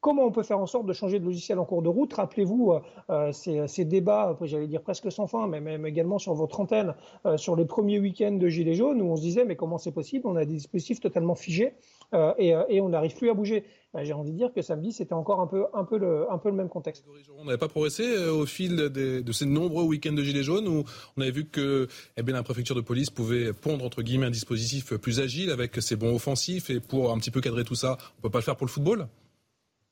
Comment 0.00 0.26
on 0.26 0.30
peut 0.30 0.44
faire 0.44 0.60
en 0.60 0.66
sorte 0.66 0.86
de 0.86 0.92
changer 0.92 1.18
de 1.18 1.24
logiciel 1.24 1.58
en 1.58 1.64
cours 1.64 1.82
de 1.82 1.88
route? 1.88 2.12
Rappelez-vous 2.12 2.72
euh, 2.72 2.80
euh, 3.10 3.66
ces, 3.66 3.84
débats, 3.84 4.38
j'allais 4.42 4.68
dire 4.68 4.80
presque 4.80 5.10
sans 5.10 5.26
fin, 5.26 5.48
mais 5.48 5.60
même 5.60 5.86
également 5.86 6.18
sur 6.18 6.34
votre 6.34 6.60
antenne, 6.60 6.94
euh, 7.26 7.36
sur 7.36 7.56
les 7.56 7.64
premiers 7.64 7.98
week-ends 7.98 8.36
de 8.36 8.48
Gilets 8.48 8.74
jaunes, 8.74 9.02
où 9.02 9.06
on 9.06 9.16
se 9.16 9.22
disait 9.22 9.44
mais 9.44 9.56
comment 9.56 9.76
c'est 9.76 9.90
possible? 9.90 10.28
On 10.28 10.36
a 10.36 10.44
des 10.44 10.54
dispositifs 10.54 11.00
totalement 11.00 11.34
figés 11.34 11.72
et, 12.38 12.80
on 12.80 12.88
n'arrive 12.88 13.14
plus 13.16 13.28
à 13.28 13.34
bouger. 13.34 13.64
J'ai 14.02 14.12
envie 14.12 14.32
de 14.32 14.36
dire 14.36 14.52
que 14.52 14.62
samedi, 14.62 14.92
c'était 14.92 15.14
encore 15.14 15.40
un 15.40 15.46
peu, 15.46 15.98
le 15.98 16.52
même 16.52 16.68
contexte. 16.68 17.04
On 17.36 17.44
n'avait 17.44 17.58
pas 17.58 17.68
progressé 17.68 18.28
au 18.28 18.46
fil 18.46 18.76
de 18.76 19.32
ces 19.32 19.44
nombreux 19.46 19.82
week-ends 19.82 20.12
de 20.12 20.22
Gilets 20.22 20.42
jaunes 20.42 20.68
où 20.68 20.84
on 21.16 21.20
avait 21.20 21.32
vu 21.32 21.44
que 21.44 21.88
eh 22.16 22.22
bien, 22.22 22.34
la 22.34 22.42
préfecture 22.42 22.76
de 22.76 22.80
police 22.80 23.10
pouvait 23.10 23.52
pondre 23.52 23.84
entre 23.84 24.02
guillemets 24.02 24.26
un 24.26 24.30
dispositif 24.30 24.94
plus 24.94 25.20
agile 25.20 25.50
avec 25.50 25.82
ses 25.82 25.96
bons 25.96 26.14
offensifs 26.14 26.70
et 26.70 26.80
pour 26.80 27.12
un 27.12 27.18
petit 27.18 27.30
peu 27.30 27.40
cadrer 27.40 27.64
tout 27.64 27.74
ça, 27.74 27.98
on 28.00 28.18
ne 28.18 28.22
peut 28.22 28.30
pas 28.30 28.38
le 28.38 28.44
faire 28.44 28.56
pour 28.56 28.66
le 28.66 28.72
football? 28.72 29.08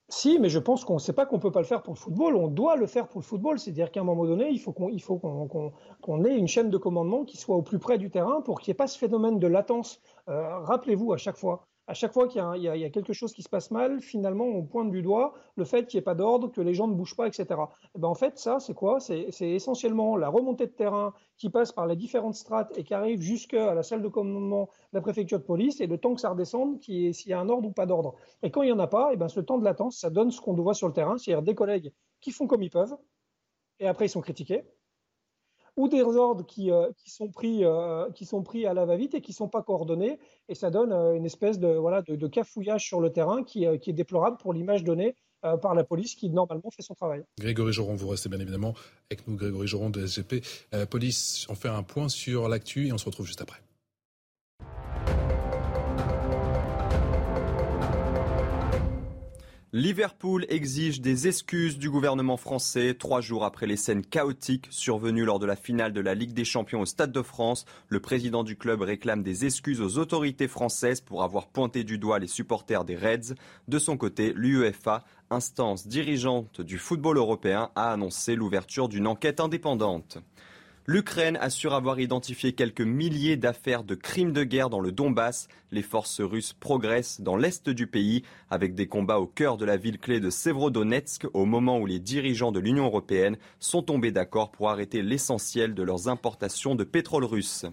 Si, 0.08 0.38
mais 0.38 0.48
je 0.48 0.58
pense 0.60 0.84
qu'on 0.84 0.94
ne 0.94 0.98
sait 1.00 1.12
pas 1.12 1.26
qu'on 1.26 1.36
ne 1.36 1.40
peut 1.40 1.50
pas 1.50 1.60
le 1.60 1.66
faire 1.66 1.82
pour 1.82 1.94
le 1.94 1.98
football. 1.98 2.36
On 2.36 2.48
doit 2.48 2.76
le 2.76 2.86
faire 2.86 3.08
pour 3.08 3.20
le 3.20 3.26
football. 3.26 3.58
C'est-à-dire 3.58 3.90
qu'à 3.90 4.00
un 4.00 4.04
moment 4.04 4.24
donné, 4.24 4.48
il 4.50 4.60
faut 4.60 4.72
qu'on 4.72 6.24
ait 6.24 6.36
une 6.36 6.48
chaîne 6.48 6.70
de 6.70 6.78
commandement 6.78 7.24
qui 7.24 7.36
soit 7.36 7.56
au 7.56 7.62
plus 7.62 7.78
près 7.78 7.98
du 7.98 8.10
terrain 8.10 8.40
pour 8.40 8.60
qu'il 8.60 8.70
n'y 8.70 8.76
ait 8.76 8.76
pas 8.76 8.86
ce 8.86 8.98
phénomène 8.98 9.38
de 9.38 9.46
latence. 9.46 10.00
Euh, 10.28 10.60
rappelez-vous 10.60 11.12
à 11.12 11.16
chaque 11.16 11.36
fois, 11.36 11.66
à 11.88 11.94
chaque 11.94 12.12
fois 12.12 12.26
qu'il 12.26 12.40
y, 12.40 12.68
a 12.68 12.90
quelque 12.90 13.12
chose 13.12 13.32
qui 13.32 13.42
se 13.42 13.48
passe 13.48 13.70
mal, 13.70 14.00
finalement, 14.00 14.44
on 14.44 14.64
pointe 14.64 14.90
du 14.90 15.02
doigt 15.02 15.34
le 15.56 15.64
fait 15.64 15.86
qu'il 15.86 15.98
n'y 15.98 16.00
ait 16.00 16.04
pas 16.04 16.16
d'ordre, 16.16 16.50
que 16.50 16.60
les 16.60 16.74
gens 16.74 16.88
ne 16.88 16.94
bougent 16.94 17.14
pas, 17.14 17.28
etc. 17.28 17.44
Et 17.48 17.54
eh 17.94 17.98
ben 17.98 18.08
en 18.08 18.14
fait, 18.14 18.38
ça, 18.38 18.58
c'est 18.58 18.74
quoi? 18.74 18.98
C'est 18.98 19.30
essentiellement 19.40 20.16
la 20.16 20.28
remontée 20.28 20.66
de 20.66 20.72
terrain 20.72 21.14
qui 21.36 21.48
passe 21.48 21.70
par 21.70 21.86
les 21.86 21.94
différentes 21.94 22.34
strates 22.34 22.76
et 22.76 22.82
qui 22.82 22.92
arrive 22.92 23.20
jusqu'à 23.20 23.72
la 23.72 23.84
salle 23.84 24.02
de 24.02 24.08
commandement 24.08 24.68
de 24.92 24.98
la 24.98 25.00
préfecture 25.00 25.38
de 25.38 25.44
police, 25.44 25.80
et 25.80 25.86
le 25.86 25.98
temps 25.98 26.14
que 26.14 26.20
ça 26.20 26.30
redescende, 26.30 26.82
s'il 26.82 27.12
y 27.26 27.32
a 27.32 27.38
un 27.38 27.48
ordre 27.48 27.68
ou 27.68 27.72
pas 27.72 27.86
d'ordre. 27.86 28.16
Et 28.42 28.50
quand 28.50 28.62
il 28.62 28.66
n'y 28.66 28.72
en 28.72 28.78
a 28.80 28.88
pas, 28.88 29.10
et 29.10 29.14
eh 29.14 29.16
ben 29.16 29.28
ce 29.28 29.40
temps 29.40 29.58
de 29.58 29.64
latence, 29.64 29.98
ça 29.98 30.10
donne 30.10 30.32
ce 30.32 30.40
qu'on 30.40 30.54
voit 30.54 30.74
sur 30.74 30.88
le 30.88 30.92
terrain, 30.92 31.18
c'est-à-dire 31.18 31.42
des 31.42 31.54
collègues 31.54 31.92
qui 32.20 32.32
font 32.32 32.48
comme 32.48 32.62
ils 32.62 32.70
peuvent, 32.70 32.96
et 33.78 33.86
après 33.86 34.06
ils 34.06 34.10
sont 34.10 34.22
critiqués, 34.22 34.64
ou 35.76 35.88
des 35.88 36.02
ordres 36.02 36.44
qui, 36.44 36.70
euh, 36.70 36.90
qui, 36.96 37.10
sont, 37.10 37.28
pris, 37.28 37.64
euh, 37.64 38.10
qui 38.12 38.24
sont 38.24 38.42
pris 38.42 38.66
à 38.66 38.74
la 38.74 38.84
va-vite 38.84 39.14
et 39.14 39.20
qui 39.20 39.32
ne 39.32 39.36
sont 39.36 39.48
pas 39.48 39.62
coordonnés. 39.62 40.18
Et 40.48 40.54
ça 40.54 40.70
donne 40.70 40.92
euh, 40.92 41.14
une 41.14 41.26
espèce 41.26 41.58
de, 41.58 41.68
voilà, 41.68 42.02
cafouillage 42.32 42.86
sur 42.86 43.00
le 43.00 43.12
terrain 43.12 43.44
qui, 43.44 43.66
qui 43.80 43.90
est 43.90 43.94
déplorable 43.94 44.38
pour 44.38 44.52
l'image 44.52 44.84
donnée 44.84 45.14
par 45.62 45.76
la 45.76 45.84
police 45.84 46.16
qui 46.16 46.28
normalement 46.30 46.70
fait 46.70 46.82
son 46.82 46.94
travail. 46.94 47.22
Grégory 47.38 47.72
Joron, 47.72 47.94
vous 47.94 48.08
restez 48.08 48.28
bien 48.28 48.40
évidemment 48.40 48.74
avec 49.08 49.28
nous, 49.28 49.36
Grégory 49.36 49.68
Joron 49.68 49.90
de 49.90 50.04
SGP. 50.04 50.42
police, 50.90 51.46
on 51.48 51.54
fait 51.54 51.68
un 51.68 51.84
point 51.84 52.08
sur 52.08 52.48
l'actu 52.48 52.88
et 52.88 52.92
on 52.92 52.98
se 52.98 53.04
retrouve 53.04 53.26
juste 53.26 53.42
après. 53.42 53.65
Liverpool 59.76 60.46
exige 60.48 61.02
des 61.02 61.28
excuses 61.28 61.76
du 61.76 61.90
gouvernement 61.90 62.38
français 62.38 62.94
trois 62.94 63.20
jours 63.20 63.44
après 63.44 63.66
les 63.66 63.76
scènes 63.76 64.06
chaotiques 64.06 64.68
survenues 64.70 65.26
lors 65.26 65.38
de 65.38 65.44
la 65.44 65.54
finale 65.54 65.92
de 65.92 66.00
la 66.00 66.14
Ligue 66.14 66.32
des 66.32 66.46
Champions 66.46 66.80
au 66.80 66.86
Stade 66.86 67.12
de 67.12 67.20
France. 67.20 67.66
Le 67.90 68.00
président 68.00 68.42
du 68.42 68.56
club 68.56 68.80
réclame 68.80 69.22
des 69.22 69.44
excuses 69.44 69.82
aux 69.82 69.98
autorités 69.98 70.48
françaises 70.48 71.02
pour 71.02 71.22
avoir 71.22 71.48
pointé 71.48 71.84
du 71.84 71.98
doigt 71.98 72.18
les 72.18 72.26
supporters 72.26 72.86
des 72.86 72.96
Reds. 72.96 73.34
De 73.68 73.78
son 73.78 73.98
côté, 73.98 74.32
l'UEFA, 74.34 75.04
instance 75.28 75.86
dirigeante 75.86 76.62
du 76.62 76.78
football 76.78 77.18
européen, 77.18 77.70
a 77.74 77.92
annoncé 77.92 78.34
l'ouverture 78.34 78.88
d'une 78.88 79.06
enquête 79.06 79.40
indépendante. 79.40 80.16
L'Ukraine 80.88 81.36
assure 81.40 81.74
avoir 81.74 81.98
identifié 81.98 82.52
quelques 82.52 82.80
milliers 82.80 83.36
d'affaires 83.36 83.82
de 83.82 83.96
crimes 83.96 84.32
de 84.32 84.44
guerre 84.44 84.70
dans 84.70 84.78
le 84.78 84.92
Donbass. 84.92 85.48
Les 85.72 85.82
forces 85.82 86.20
russes 86.20 86.52
progressent 86.52 87.20
dans 87.20 87.36
l'est 87.36 87.68
du 87.68 87.88
pays 87.88 88.22
avec 88.50 88.76
des 88.76 88.86
combats 88.86 89.18
au 89.18 89.26
cœur 89.26 89.56
de 89.56 89.64
la 89.64 89.76
ville 89.76 89.98
clé 89.98 90.20
de 90.20 90.30
Severodonetsk 90.30 91.26
au 91.34 91.44
moment 91.44 91.80
où 91.80 91.86
les 91.86 91.98
dirigeants 91.98 92.52
de 92.52 92.60
l'Union 92.60 92.84
européenne 92.84 93.36
sont 93.58 93.82
tombés 93.82 94.12
d'accord 94.12 94.52
pour 94.52 94.70
arrêter 94.70 95.02
l'essentiel 95.02 95.74
de 95.74 95.82
leurs 95.82 96.06
importations 96.08 96.76
de 96.76 96.84
pétrole 96.84 97.24
russe. 97.24 97.66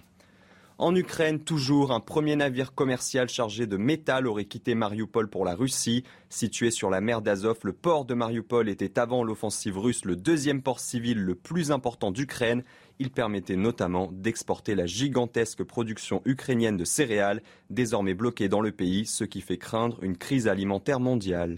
En 0.79 0.95
Ukraine, 0.95 1.39
toujours, 1.39 1.91
un 1.91 1.99
premier 1.99 2.35
navire 2.35 2.73
commercial 2.73 3.29
chargé 3.29 3.67
de 3.67 3.77
métal 3.77 4.25
aurait 4.25 4.45
quitté 4.45 4.73
Mariupol 4.73 5.29
pour 5.29 5.45
la 5.45 5.53
Russie. 5.53 6.03
Situé 6.29 6.71
sur 6.71 6.89
la 6.89 6.99
mer 6.99 7.21
d'Azov, 7.21 7.59
le 7.63 7.73
port 7.73 8.05
de 8.05 8.15
Mariupol 8.15 8.67
était 8.67 8.97
avant 8.97 9.23
l'offensive 9.23 9.77
russe 9.77 10.03
le 10.03 10.15
deuxième 10.15 10.63
port 10.63 10.79
civil 10.79 11.19
le 11.19 11.35
plus 11.35 11.71
important 11.71 12.09
d'Ukraine. 12.09 12.63
Il 12.99 13.09
permettait 13.09 13.55
notamment 13.55 14.09
d'exporter 14.11 14.75
la 14.75 14.85
gigantesque 14.85 15.63
production 15.63 16.21
ukrainienne 16.25 16.77
de 16.77 16.85
céréales, 16.85 17.41
désormais 17.69 18.13
bloquée 18.13 18.49
dans 18.49 18.61
le 18.61 18.71
pays, 18.71 19.05
ce 19.05 19.23
qui 19.23 19.41
fait 19.41 19.57
craindre 19.57 20.03
une 20.03 20.17
crise 20.17 20.47
alimentaire 20.47 20.99
mondiale. 20.99 21.57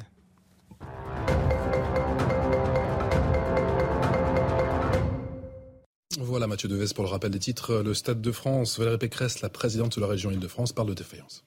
Voilà 6.17 6.47
Mathieu 6.47 6.69
Deves 6.69 6.93
pour 6.93 7.03
le 7.03 7.09
rappel 7.09 7.31
des 7.31 7.39
titres. 7.39 7.83
Le 7.83 7.93
Stade 7.93 8.21
de 8.21 8.31
France, 8.31 8.79
Valérie 8.79 8.97
Pécresse, 8.97 9.41
la 9.41 9.49
présidente 9.49 9.95
de 9.97 10.01
la 10.01 10.07
région 10.07 10.31
Île-de-France, 10.31 10.73
parle 10.73 10.89
de 10.89 10.93
défaillance. 10.93 11.43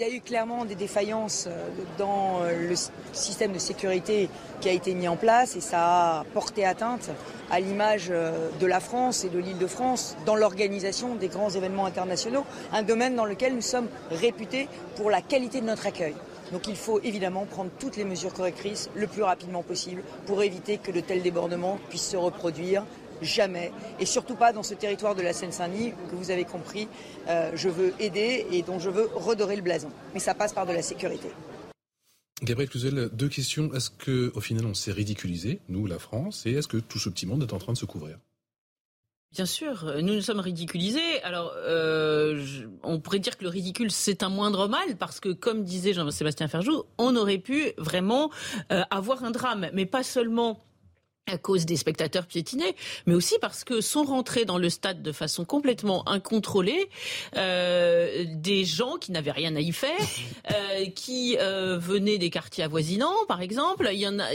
Il 0.00 0.06
y 0.06 0.10
a 0.12 0.14
eu 0.14 0.20
clairement 0.20 0.64
des 0.64 0.76
défaillances 0.76 1.48
euh, 1.48 1.68
dans 1.98 2.42
euh, 2.42 2.68
le 2.68 2.74
système 3.12 3.52
de 3.52 3.58
sécurité 3.58 4.30
qui 4.60 4.68
a 4.68 4.72
été 4.72 4.94
mis 4.94 5.08
en 5.08 5.16
place 5.16 5.56
et 5.56 5.60
ça 5.60 6.20
a 6.20 6.24
porté 6.34 6.64
atteinte 6.64 7.10
à 7.50 7.58
l'image 7.58 8.06
euh, 8.10 8.48
de 8.60 8.66
la 8.66 8.78
France 8.78 9.24
et 9.24 9.28
de 9.28 9.40
l'île 9.40 9.58
de 9.58 9.66
France 9.66 10.16
dans 10.24 10.36
l'organisation 10.36 11.16
des 11.16 11.26
grands 11.26 11.50
événements 11.50 11.84
internationaux, 11.84 12.44
un 12.72 12.84
domaine 12.84 13.16
dans 13.16 13.24
lequel 13.24 13.56
nous 13.56 13.60
sommes 13.60 13.88
réputés 14.12 14.68
pour 14.94 15.10
la 15.10 15.20
qualité 15.20 15.60
de 15.60 15.66
notre 15.66 15.88
accueil. 15.88 16.14
Donc 16.52 16.68
il 16.68 16.76
faut 16.76 17.00
évidemment 17.00 17.44
prendre 17.44 17.70
toutes 17.80 17.96
les 17.96 18.04
mesures 18.04 18.32
correctrices 18.32 18.90
le 18.94 19.08
plus 19.08 19.24
rapidement 19.24 19.64
possible 19.64 20.04
pour 20.26 20.44
éviter 20.44 20.78
que 20.78 20.92
de 20.92 21.00
tels 21.00 21.22
débordements 21.22 21.78
puissent 21.88 22.10
se 22.10 22.16
reproduire. 22.16 22.84
Jamais. 23.22 23.72
Et 23.98 24.06
surtout 24.06 24.36
pas 24.36 24.52
dans 24.52 24.62
ce 24.62 24.74
territoire 24.74 25.14
de 25.14 25.22
la 25.22 25.32
Seine-Saint-Denis 25.32 25.92
que 26.10 26.16
vous 26.16 26.30
avez 26.30 26.44
compris, 26.44 26.88
euh, 27.28 27.50
je 27.54 27.68
veux 27.68 27.92
aider 27.98 28.46
et 28.52 28.62
dont 28.62 28.78
je 28.78 28.90
veux 28.90 29.08
redorer 29.14 29.56
le 29.56 29.62
blason. 29.62 29.90
Mais 30.14 30.20
ça 30.20 30.34
passe 30.34 30.52
par 30.52 30.66
de 30.66 30.72
la 30.72 30.82
sécurité. 30.82 31.28
Gabriel 32.42 32.70
Cluzel, 32.70 33.10
deux 33.12 33.28
questions. 33.28 33.72
Est-ce 33.74 33.90
qu'au 33.90 34.40
final 34.40 34.64
on 34.66 34.74
s'est 34.74 34.92
ridiculisé, 34.92 35.60
nous, 35.68 35.86
la 35.86 35.98
France, 35.98 36.46
et 36.46 36.52
est-ce 36.52 36.68
que 36.68 36.76
tout 36.76 36.98
ce 36.98 37.08
petit 37.08 37.26
monde 37.26 37.42
est 37.42 37.52
en 37.52 37.58
train 37.58 37.72
de 37.72 37.78
se 37.78 37.84
couvrir? 37.84 38.18
Bien 39.32 39.44
sûr, 39.44 39.92
nous 39.96 40.14
nous 40.14 40.22
sommes 40.22 40.40
ridiculisés. 40.40 41.22
Alors, 41.22 41.52
euh, 41.54 42.42
on 42.82 42.98
pourrait 42.98 43.18
dire 43.18 43.36
que 43.36 43.44
le 43.44 43.50
ridicule, 43.50 43.90
c'est 43.90 44.22
un 44.22 44.30
moindre 44.30 44.68
mal, 44.68 44.96
parce 44.98 45.20
que, 45.20 45.28
comme 45.28 45.64
disait 45.64 45.92
Jean-Sébastien 45.92 46.48
Ferjou, 46.48 46.84
on 46.96 47.14
aurait 47.14 47.38
pu 47.38 47.72
vraiment 47.76 48.30
euh, 48.72 48.84
avoir 48.90 49.24
un 49.24 49.30
drame, 49.30 49.68
mais 49.74 49.84
pas 49.84 50.02
seulement 50.02 50.64
à 51.28 51.38
cause 51.38 51.66
des 51.66 51.76
spectateurs 51.76 52.26
piétinés, 52.26 52.74
mais 53.06 53.14
aussi 53.14 53.36
parce 53.40 53.64
que 53.64 53.80
sont 53.80 54.04
rentrés 54.04 54.44
dans 54.44 54.58
le 54.58 54.70
stade 54.70 55.02
de 55.02 55.12
façon 55.12 55.44
complètement 55.44 56.08
incontrôlée 56.08 56.88
euh, 57.36 58.24
des 58.28 58.64
gens 58.64 58.96
qui 58.96 59.12
n'avaient 59.12 59.30
rien 59.30 59.54
à 59.56 59.60
y 59.60 59.72
faire, 59.72 59.98
euh, 60.50 60.86
qui 60.94 61.36
euh, 61.40 61.78
venaient 61.78 62.18
des 62.18 62.30
quartiers 62.30 62.64
avoisinants, 62.64 63.14
par 63.26 63.40
exemple. 63.40 63.88
Il 63.92 63.98
y 63.98 64.08
en 64.08 64.18
a, 64.18 64.26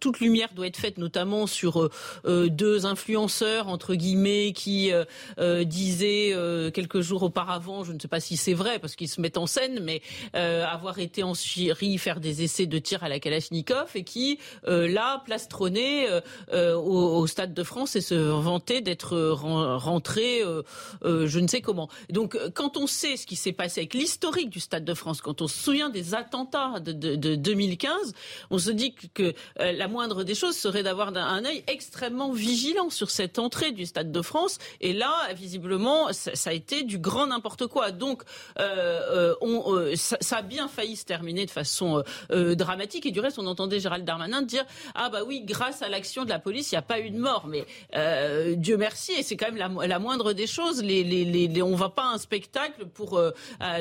toute 0.00 0.20
lumière 0.20 0.48
doit 0.54 0.66
être 0.66 0.76
faite 0.76 0.98
notamment 0.98 1.46
sur 1.46 1.82
euh, 1.82 1.90
euh, 2.26 2.48
deux 2.48 2.86
influenceurs 2.86 3.68
entre 3.68 3.94
guillemets 3.94 4.52
qui 4.52 4.92
euh, 5.38 5.64
disaient 5.64 6.34
quelques 6.72 7.00
jours 7.00 7.22
auparavant, 7.22 7.84
je 7.84 7.92
ne 7.92 7.98
sais 7.98 8.08
pas 8.08 8.20
si 8.20 8.36
c'est 8.36 8.54
vrai 8.54 8.78
parce 8.78 8.96
qu'ils 8.96 9.08
se 9.08 9.20
mettent 9.20 9.38
en 9.38 9.46
scène, 9.46 9.80
mais 9.82 10.02
avoir 10.32 10.98
été 10.98 11.22
en 11.22 11.34
Syrie 11.34 11.98
faire 11.98 12.20
des 12.20 12.42
essais 12.42 12.66
de 12.66 12.78
tir 12.78 13.02
à 13.04 13.08
la 13.08 13.18
Kalachnikov 13.20 13.90
et 13.94 14.04
qui 14.04 14.38
là 14.64 15.22
plastronnaient 15.24 16.05
euh, 16.06 16.20
euh, 16.52 16.74
au, 16.76 17.26
Stade 17.26 17.54
de 17.54 17.62
France 17.64 17.96
et 17.96 18.00
se 18.00 18.14
vanter 18.14 18.80
d'être 18.80 19.16
rentré 19.18 20.42
euh, 20.42 20.62
je 21.26 21.38
ne 21.40 21.48
sais 21.48 21.60
comment. 21.60 21.88
Donc 22.10 22.38
quand 22.54 22.76
on 22.76 22.86
sait 22.86 23.16
ce 23.16 23.26
qui 23.26 23.36
s'est 23.36 23.52
passé 23.52 23.80
avec 23.80 23.94
l'historique 23.94 24.50
du 24.50 24.60
Stade 24.60 24.84
de 24.84 24.94
France, 24.94 25.20
quand 25.20 25.42
on 25.42 25.48
se 25.48 25.56
souvient 25.56 25.90
des 25.90 26.14
attentats 26.14 26.78
de, 26.80 27.16
2015, 27.34 28.14
on 28.50 28.58
se 28.58 28.70
dit 28.70 28.94
que 28.94 29.34
la 29.58 29.88
moindre 29.88 30.22
des 30.22 30.34
choses 30.34 30.56
serait 30.56 30.82
d'avoir 30.82 31.08
un 31.16 31.44
œil 31.44 31.64
extrêmement 31.66 32.32
vigilant 32.32 32.90
sur 32.90 33.10
cette 33.10 33.38
entrée 33.38 33.72
du 33.72 33.86
Stade 33.86 34.12
de 34.12 34.22
France. 34.22 34.58
Et 34.80 34.92
là, 34.92 35.12
visiblement, 35.34 36.12
ça, 36.12 36.50
a 36.50 36.52
été 36.52 36.84
du 36.84 36.98
grand 36.98 37.26
n'importe 37.26 37.66
quoi. 37.66 37.90
Donc, 37.90 38.22
on, 38.58 39.90
ça, 39.96 40.36
a 40.36 40.42
bien 40.42 40.68
failli 40.68 40.96
se 40.96 41.04
terminer 41.04 41.44
de 41.46 41.50
façon 41.50 42.02
dramatique. 42.30 43.06
Et 43.06 43.10
du 43.10 43.20
reste, 43.20 43.38
on 43.38 43.46
entendait 43.46 43.80
Gérald 43.80 44.04
Darmanin 44.04 44.42
dire 44.42 44.64
ah 44.94 45.10
bah 45.10 45.20
oui, 45.26 45.42
grâce 45.44 45.82
à 45.82 45.88
l'action 45.96 46.24
de 46.24 46.28
la 46.28 46.38
police, 46.38 46.72
il 46.72 46.74
n'y 46.74 46.78
a 46.78 46.82
pas 46.82 47.00
eu 47.00 47.10
de 47.10 47.18
mort. 47.18 47.46
Mais 47.46 47.64
euh, 47.94 48.54
Dieu 48.54 48.76
merci, 48.76 49.12
et 49.12 49.22
c'est 49.22 49.36
quand 49.36 49.50
même 49.50 49.78
la, 49.80 49.98
moindre 49.98 50.32
des 50.32 50.46
choses. 50.46 50.82
Les, 50.82 51.02
les, 51.02 51.62
on 51.62 51.70
ne 51.70 51.76
va 51.76 51.88
pas 51.88 52.04
à 52.04 52.14
un 52.14 52.18
spectacle 52.18 52.86
pour 52.86 53.18
euh, 53.18 53.32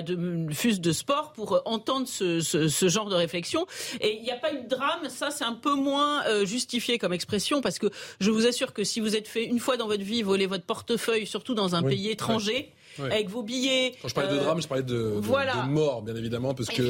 de 0.02 0.54
fuse 0.54 0.80
de 0.82 0.92
sport 0.92 1.34
pour 1.34 1.62
entendre 1.66 2.08
ce, 2.08 2.88
genre 2.88 3.10
de 3.10 3.16
réflexion. 3.16 3.66
Et 4.02 4.18
il 4.18 4.24
n'y 4.24 4.32
a 4.32 4.38
pas 4.38 4.54
eu 4.54 4.64
de 4.64 4.68
drame. 4.68 5.10
Ça, 5.10 5.30
c'est 5.32 5.44
un 5.44 5.54
peu 5.54 5.76
moins 5.76 6.26
euh, 6.26 6.46
justifié 6.46 6.98
comme 6.98 7.14
expression 7.14 7.62
parce 7.62 7.80
que 7.80 7.88
je 8.20 8.32
vous 8.32 8.48
assure 8.48 8.74
que 8.74 8.84
si 8.84 9.00
vous 9.00 9.16
êtes 9.16 9.28
fait 9.28 9.44
une 9.44 9.60
fois 9.60 9.78
dans 9.78 9.88
votre 9.88 10.04
vie 10.04 10.24
voler 10.24 10.48
votre 10.48 10.66
portefeuille, 10.66 11.28
surtout 11.28 11.54
dans 11.54 11.76
un 11.76 11.84
pays 11.84 12.10
étranger 12.10 12.74
avec 13.00 13.30
vos 13.30 13.44
billets. 13.44 13.94
Quand 14.02 14.08
je 14.08 14.14
parlais 14.14 14.34
de 14.34 14.38
drame, 14.38 14.62
je 14.62 14.68
parlais 14.68 14.84
de, 14.84 15.20
de, 15.20 15.70
mort, 15.70 16.02
bien 16.02 16.16
évidemment, 16.16 16.54
parce 16.54 16.70
que 16.70 16.82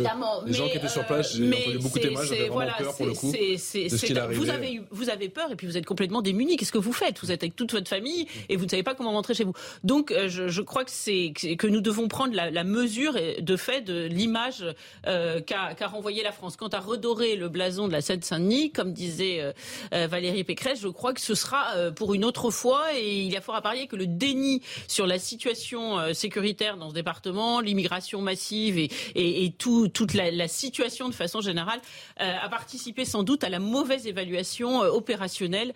les 0.45 0.53
gens 0.53 0.67
qui 0.67 0.77
étaient 0.77 0.87
sur 0.87 1.05
place, 1.05 1.35
j'ai 1.35 1.47
entendu 1.47 1.79
beaucoup 1.79 1.99
de 1.99 2.03
témoignages, 2.03 2.29
j'avais 2.29 2.49
vraiment 2.49 2.71
peur 2.77 2.95
pour 2.95 3.05
le 3.05 3.13
coup 3.13 3.31
de 3.31 3.57
ce 3.57 4.05
qu'il 4.05 4.19
Vous 4.33 4.49
avez, 4.49 4.81
vous 4.91 5.09
avez 5.09 5.29
peur 5.29 5.51
et 5.51 5.55
puis 5.55 5.67
vous 5.67 5.77
êtes 5.77 5.85
complètement 5.85 6.21
démunis. 6.21 6.57
Qu'est-ce 6.57 6.71
que 6.71 6.77
vous 6.77 6.93
faites? 6.93 7.19
Vous 7.19 7.31
êtes 7.31 7.43
avec 7.43 7.55
toute 7.55 7.71
votre 7.71 7.89
famille 7.89 8.27
et 8.49 8.55
vous 8.55 8.65
ne 8.65 8.69
savez 8.69 8.83
pas 8.83 8.95
comment 8.95 9.11
rentrer 9.11 9.33
chez 9.33 9.43
vous. 9.43 9.53
Donc, 9.83 10.11
euh, 10.11 10.29
je, 10.29 10.47
je 10.47 10.61
crois 10.61 10.83
que 10.83 10.91
c'est 10.91 11.33
que 11.33 11.67
nous 11.67 11.81
devons 11.81 12.07
prendre 12.07 12.33
la, 12.33 12.51
la, 12.51 12.63
mesure 12.63 13.13
de 13.39 13.57
fait 13.57 13.81
de 13.81 14.05
l'image 14.05 14.65
euh, 15.07 15.41
qu'a 15.41 15.87
renvoyé 15.87 16.23
la 16.23 16.31
France. 16.31 16.57
Quant 16.57 16.67
à 16.67 16.79
redorer 16.79 17.35
le 17.35 17.49
blason 17.49 17.87
de 17.87 17.93
la 17.93 18.01
Seine-Saint-Denis, 18.01 18.71
comme 18.71 18.93
disait 18.93 19.41
euh, 19.41 19.51
euh, 19.93 20.07
Valérie 20.07 20.43
Pécresse, 20.43 20.79
je 20.81 20.87
crois 20.87 21.13
que 21.13 21.21
ce 21.21 21.35
sera 21.35 21.91
pour 21.95 22.13
une 22.13 22.25
autre 22.25 22.49
fois 22.49 22.93
et 22.95 23.21
il 23.21 23.31
y 23.31 23.37
a 23.37 23.41
fort 23.41 23.55
à 23.55 23.61
parier 23.61 23.87
que 23.87 23.95
le 23.95 24.07
déni 24.07 24.61
sur 24.87 25.05
la 25.07 25.19
situation 25.19 25.94
euh, 25.99 26.13
sécuritaire 26.13 26.77
dans 26.77 26.89
ce 26.89 26.93
département, 26.93 27.59
l'immigration 27.59 28.21
massive 28.21 28.77
et, 28.77 28.89
et, 29.15 29.45
et 29.45 29.51
tout, 29.51 29.87
toute 29.87 30.13
la, 30.13 30.47
situation 30.47 31.09
de 31.09 31.13
façon 31.13 31.41
générale 31.41 31.79
euh, 32.21 32.33
a 32.41 32.49
participé 32.49 33.05
sans 33.05 33.23
doute 33.23 33.43
à 33.43 33.49
la 33.49 33.59
mauvaise 33.59 34.07
évaluation 34.07 34.83
euh, 34.83 34.89
opérationnelle 34.89 35.73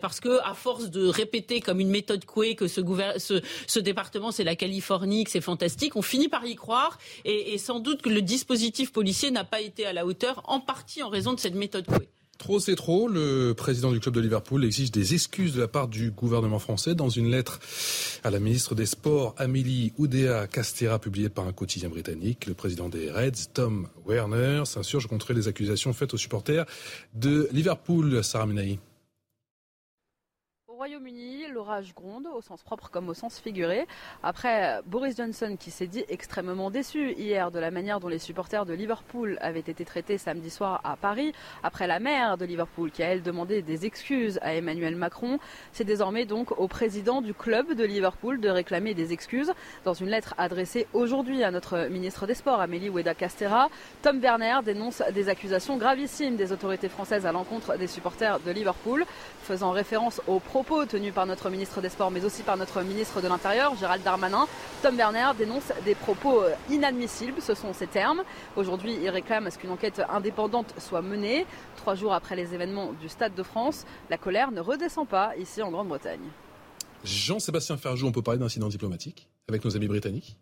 parce 0.00 0.20
que 0.20 0.40
à 0.44 0.54
force 0.54 0.90
de 0.90 1.06
répéter 1.06 1.60
comme 1.60 1.80
une 1.80 1.90
méthode 1.90 2.24
couée 2.24 2.54
que 2.54 2.68
ce 2.68 3.80
département 3.80 4.30
c'est 4.30 4.44
la 4.44 4.56
Californie, 4.56 5.24
que 5.24 5.30
c'est 5.30 5.40
fantastique, 5.40 5.96
on 5.96 6.02
finit 6.02 6.28
par 6.28 6.44
y 6.46 6.54
croire 6.54 6.98
et, 7.24 7.54
et 7.54 7.58
sans 7.58 7.80
doute 7.80 8.02
que 8.02 8.08
le 8.08 8.22
dispositif 8.22 8.92
policier 8.92 9.30
n'a 9.30 9.44
pas 9.44 9.60
été 9.60 9.86
à 9.86 9.92
la 9.92 10.06
hauteur 10.06 10.42
en 10.44 10.60
partie 10.60 11.02
en 11.02 11.08
raison 11.08 11.32
de 11.32 11.40
cette 11.40 11.54
méthode 11.54 11.86
couée. 11.86 12.08
Trop 12.38 12.60
c'est 12.60 12.74
trop. 12.74 13.08
Le 13.08 13.52
président 13.52 13.92
du 13.92 14.00
club 14.00 14.14
de 14.14 14.20
Liverpool 14.20 14.64
exige 14.64 14.90
des 14.90 15.14
excuses 15.14 15.54
de 15.54 15.60
la 15.60 15.68
part 15.68 15.88
du 15.88 16.10
gouvernement 16.10 16.58
français 16.58 16.94
dans 16.94 17.08
une 17.08 17.30
lettre 17.30 17.60
à 18.22 18.30
la 18.30 18.40
ministre 18.40 18.74
des 18.74 18.86
Sports, 18.86 19.34
Amélie 19.38 19.92
Oudéa 19.98 20.46
Castera, 20.46 20.98
publiée 20.98 21.28
par 21.28 21.46
un 21.46 21.52
quotidien 21.52 21.88
britannique. 21.88 22.46
Le 22.46 22.54
président 22.54 22.88
des 22.88 23.10
Reds, 23.10 23.52
Tom 23.52 23.88
Werner, 24.06 24.62
s'insurge 24.64 25.06
contre 25.06 25.32
les 25.32 25.48
accusations 25.48 25.92
faites 25.92 26.14
aux 26.14 26.18
supporters 26.18 26.66
de 27.14 27.48
Liverpool. 27.52 28.22
Sarah 28.24 28.46
Menaï. 28.46 28.78
Au 30.94 30.98
Royaume-Uni, 30.98 31.46
l'orage 31.52 31.92
gronde, 31.94 32.28
au 32.36 32.40
sens 32.40 32.62
propre 32.62 32.88
comme 32.88 33.08
au 33.08 33.14
sens 33.14 33.40
figuré. 33.40 33.86
Après 34.22 34.80
Boris 34.86 35.16
Johnson, 35.16 35.56
qui 35.58 35.72
s'est 35.72 35.88
dit 35.88 36.04
extrêmement 36.08 36.70
déçu 36.70 37.14
hier 37.14 37.50
de 37.50 37.58
la 37.58 37.72
manière 37.72 37.98
dont 37.98 38.08
les 38.08 38.20
supporters 38.20 38.64
de 38.64 38.74
Liverpool 38.74 39.36
avaient 39.40 39.58
été 39.60 39.84
traités 39.84 40.18
samedi 40.18 40.50
soir 40.50 40.80
à 40.84 40.96
Paris, 40.96 41.32
après 41.64 41.88
la 41.88 41.98
maire 41.98 42.36
de 42.36 42.44
Liverpool, 42.44 42.92
qui 42.92 43.02
a 43.02 43.06
elle 43.06 43.22
demandé 43.22 43.62
des 43.62 43.86
excuses 43.86 44.38
à 44.42 44.54
Emmanuel 44.54 44.94
Macron, 44.94 45.38
c'est 45.72 45.84
désormais 45.84 46.26
donc 46.26 46.52
au 46.60 46.68
président 46.68 47.22
du 47.22 47.34
club 47.34 47.72
de 47.72 47.84
Liverpool 47.84 48.40
de 48.40 48.48
réclamer 48.48 48.94
des 48.94 49.12
excuses. 49.12 49.52
Dans 49.84 49.94
une 49.94 50.08
lettre 50.08 50.34
adressée 50.38 50.86
aujourd'hui 50.92 51.42
à 51.42 51.50
notre 51.50 51.88
ministre 51.88 52.26
des 52.26 52.34
Sports, 52.34 52.60
Amélie 52.60 52.90
Oueda 52.90 53.14
Castera, 53.14 53.68
Tom 54.02 54.20
Werner 54.20 54.60
dénonce 54.64 55.02
des 55.12 55.28
accusations 55.28 55.76
gravissimes 55.76 56.36
des 56.36 56.52
autorités 56.52 56.88
françaises 56.88 57.26
à 57.26 57.32
l'encontre 57.32 57.76
des 57.78 57.88
supporters 57.88 58.38
de 58.40 58.50
Liverpool, 58.52 59.04
faisant 59.42 59.72
référence 59.72 60.20
aux 60.28 60.38
propos 60.38 60.83
propos 60.84 60.98
tenus 60.98 61.14
par 61.14 61.26
notre 61.26 61.50
ministre 61.50 61.80
des 61.80 61.88
Sports, 61.88 62.10
mais 62.10 62.24
aussi 62.24 62.42
par 62.42 62.56
notre 62.56 62.82
ministre 62.82 63.22
de 63.22 63.28
l'Intérieur, 63.28 63.74
Gérald 63.76 64.02
Darmanin. 64.02 64.46
Tom 64.82 64.96
Werner 64.96 65.30
dénonce 65.38 65.72
des 65.84 65.94
propos 65.94 66.42
euh, 66.42 66.54
inadmissibles, 66.70 67.40
ce 67.40 67.54
sont 67.54 67.72
ses 67.72 67.86
termes. 67.86 68.22
Aujourd'hui, 68.56 68.98
il 69.02 69.08
réclame 69.08 69.46
à 69.46 69.50
ce 69.50 69.58
qu'une 69.58 69.70
enquête 69.70 70.02
indépendante 70.10 70.74
soit 70.78 71.02
menée. 71.02 71.46
Trois 71.76 71.94
jours 71.94 72.12
après 72.12 72.36
les 72.36 72.54
événements 72.54 72.92
du 72.92 73.08
Stade 73.08 73.34
de 73.34 73.42
France, 73.42 73.86
la 74.10 74.18
colère 74.18 74.50
ne 74.50 74.60
redescend 74.60 75.08
pas 75.08 75.34
ici 75.36 75.62
en 75.62 75.70
Grande-Bretagne. 75.70 76.28
Jean-Sébastien 77.02 77.76
Ferjou, 77.76 78.06
on 78.06 78.12
peut 78.12 78.22
parler 78.22 78.40
d'incident 78.40 78.68
diplomatique 78.68 79.28
avec 79.48 79.64
nos 79.64 79.76
amis 79.76 79.88
britanniques? 79.88 80.36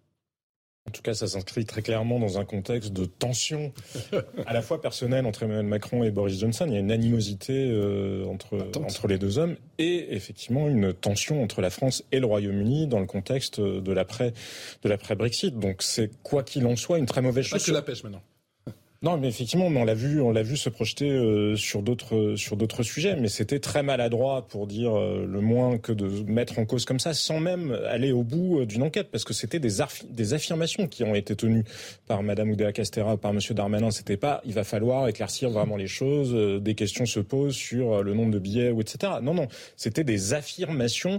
En 0.89 0.91
tout 0.91 1.03
cas, 1.03 1.15
ça 1.15 1.29
s'inscrit 1.29 1.65
très 1.65 1.81
clairement 1.81 2.19
dans 2.19 2.39
un 2.39 2.45
contexte 2.45 2.93
de 2.93 3.05
tension 3.05 3.73
à 4.47 4.53
la 4.53 4.63
fois 4.63 4.81
personnelle 4.81 5.27
entre 5.27 5.45
Emmanuel 5.45 5.65
Macron 5.65 6.03
et 6.03 6.11
Boris 6.11 6.39
Johnson. 6.39 6.65
Il 6.67 6.75
y 6.75 6.77
a 6.77 6.81
une 6.81 6.91
animosité 6.91 7.71
euh, 7.71 8.27
entre, 8.27 8.69
entre 8.77 9.07
les 9.07 9.17
deux 9.17 9.39
hommes 9.39 9.57
et 9.79 10.15
effectivement 10.15 10.69
une 10.69 10.93
tension 10.93 11.43
entre 11.43 11.61
la 11.61 11.71
France 11.71 12.05
et 12.11 12.19
le 12.19 12.27
Royaume-Uni 12.27 12.89
dans 12.89 12.99
le 12.99 13.07
contexte 13.07 13.61
de 13.61 13.93
l'après 13.93 14.33
de 14.83 14.89
l'après 14.89 15.15
Brexit. 15.15 15.57
Donc 15.57 15.83
c'est 15.83 16.11
quoi 16.23 16.43
qu'il 16.43 16.67
en 16.67 16.75
soit 16.75 16.99
une 16.99 17.07
très 17.07 17.23
mauvaise 17.23 17.47
chose. 17.47 17.63
Pas 17.63 17.67
que 17.67 17.75
la 17.75 17.83
pêche 17.83 18.03
maintenant. 18.03 18.23
Non, 19.03 19.17
mais 19.17 19.27
effectivement, 19.27 19.67
on 19.67 19.85
l'a 19.85 19.95
vu, 19.95 20.21
on 20.21 20.31
l'a 20.31 20.45
vu 20.45 20.57
se 20.57 20.69
projeter 20.69 21.11
euh, 21.11 21.57
sur 21.57 21.83
d'autres 21.83 22.35
sur 22.37 22.57
d'autres 22.57 22.85
sujets, 22.85 23.17
mais 23.17 23.27
c'était 23.27 23.59
très 23.59 23.83
maladroit 23.83 24.47
pour 24.47 24.69
dire 24.69 24.97
euh, 24.97 25.27
le 25.27 25.41
moins 25.41 25.77
que 25.77 25.91
de 25.91 26.07
mettre 26.31 26.61
en 26.61 26.67
cause 26.67 26.85
comme 26.85 27.01
ça, 27.01 27.13
sans 27.13 27.41
même 27.41 27.77
aller 27.89 28.13
au 28.13 28.23
bout 28.23 28.61
euh, 28.61 28.67
d'une 28.67 28.85
enquête, 28.85 29.11
parce 29.11 29.25
que 29.25 29.35
c'était 29.35 29.59
des, 29.59 29.81
affirmations 30.33 30.87
qui 30.87 31.03
ont 31.03 31.17
été 31.17 31.35
tenues 31.35 31.65
par 32.07 32.23
Madame 32.23 32.51
Oudéa 32.51 32.71
Castera, 32.71 33.17
par 33.17 33.33
Monsieur 33.33 33.55
Darmanin. 33.55 33.91
C'était 33.91 34.17
pas, 34.17 34.41
il 34.45 34.55
va 34.55 34.63
falloir 34.63 35.09
éclaircir 35.09 35.51
vraiment 35.51 35.77
les 35.77 35.89
choses, 35.89 36.63
des 36.63 36.75
questions 36.77 37.05
se 37.05 37.19
posent 37.19 37.57
sur 37.57 38.05
le 38.05 38.15
nombre 38.15 38.31
de 38.31 38.39
billets 38.39 38.71
ou 38.71 38.81
etc. 38.81 39.15
Non, 39.21 39.35
non, 39.35 39.49
c'était 39.77 40.05
des 40.05 40.33
affirmations 40.33 41.19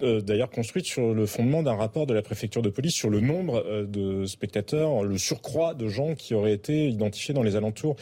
d'ailleurs 0.00 0.50
construites 0.50 0.86
sur 0.86 1.14
le 1.14 1.26
fondement 1.26 1.62
d'un 1.62 1.74
rapport 1.74 2.06
de 2.06 2.14
la 2.14 2.22
préfecture 2.22 2.62
de 2.62 2.70
police 2.70 2.94
sur 2.94 3.10
le 3.10 3.20
nombre 3.20 3.84
de 3.84 4.26
spectateurs, 4.26 5.02
le 5.02 5.18
surcroît 5.18 5.74
de 5.74 5.88
gens 5.88 6.14
qui 6.14 6.34
auraient 6.34 6.52
été 6.52 6.88
identifiés 6.88 7.34
dans 7.34 7.42
les 7.42 7.56
alentours 7.56 7.96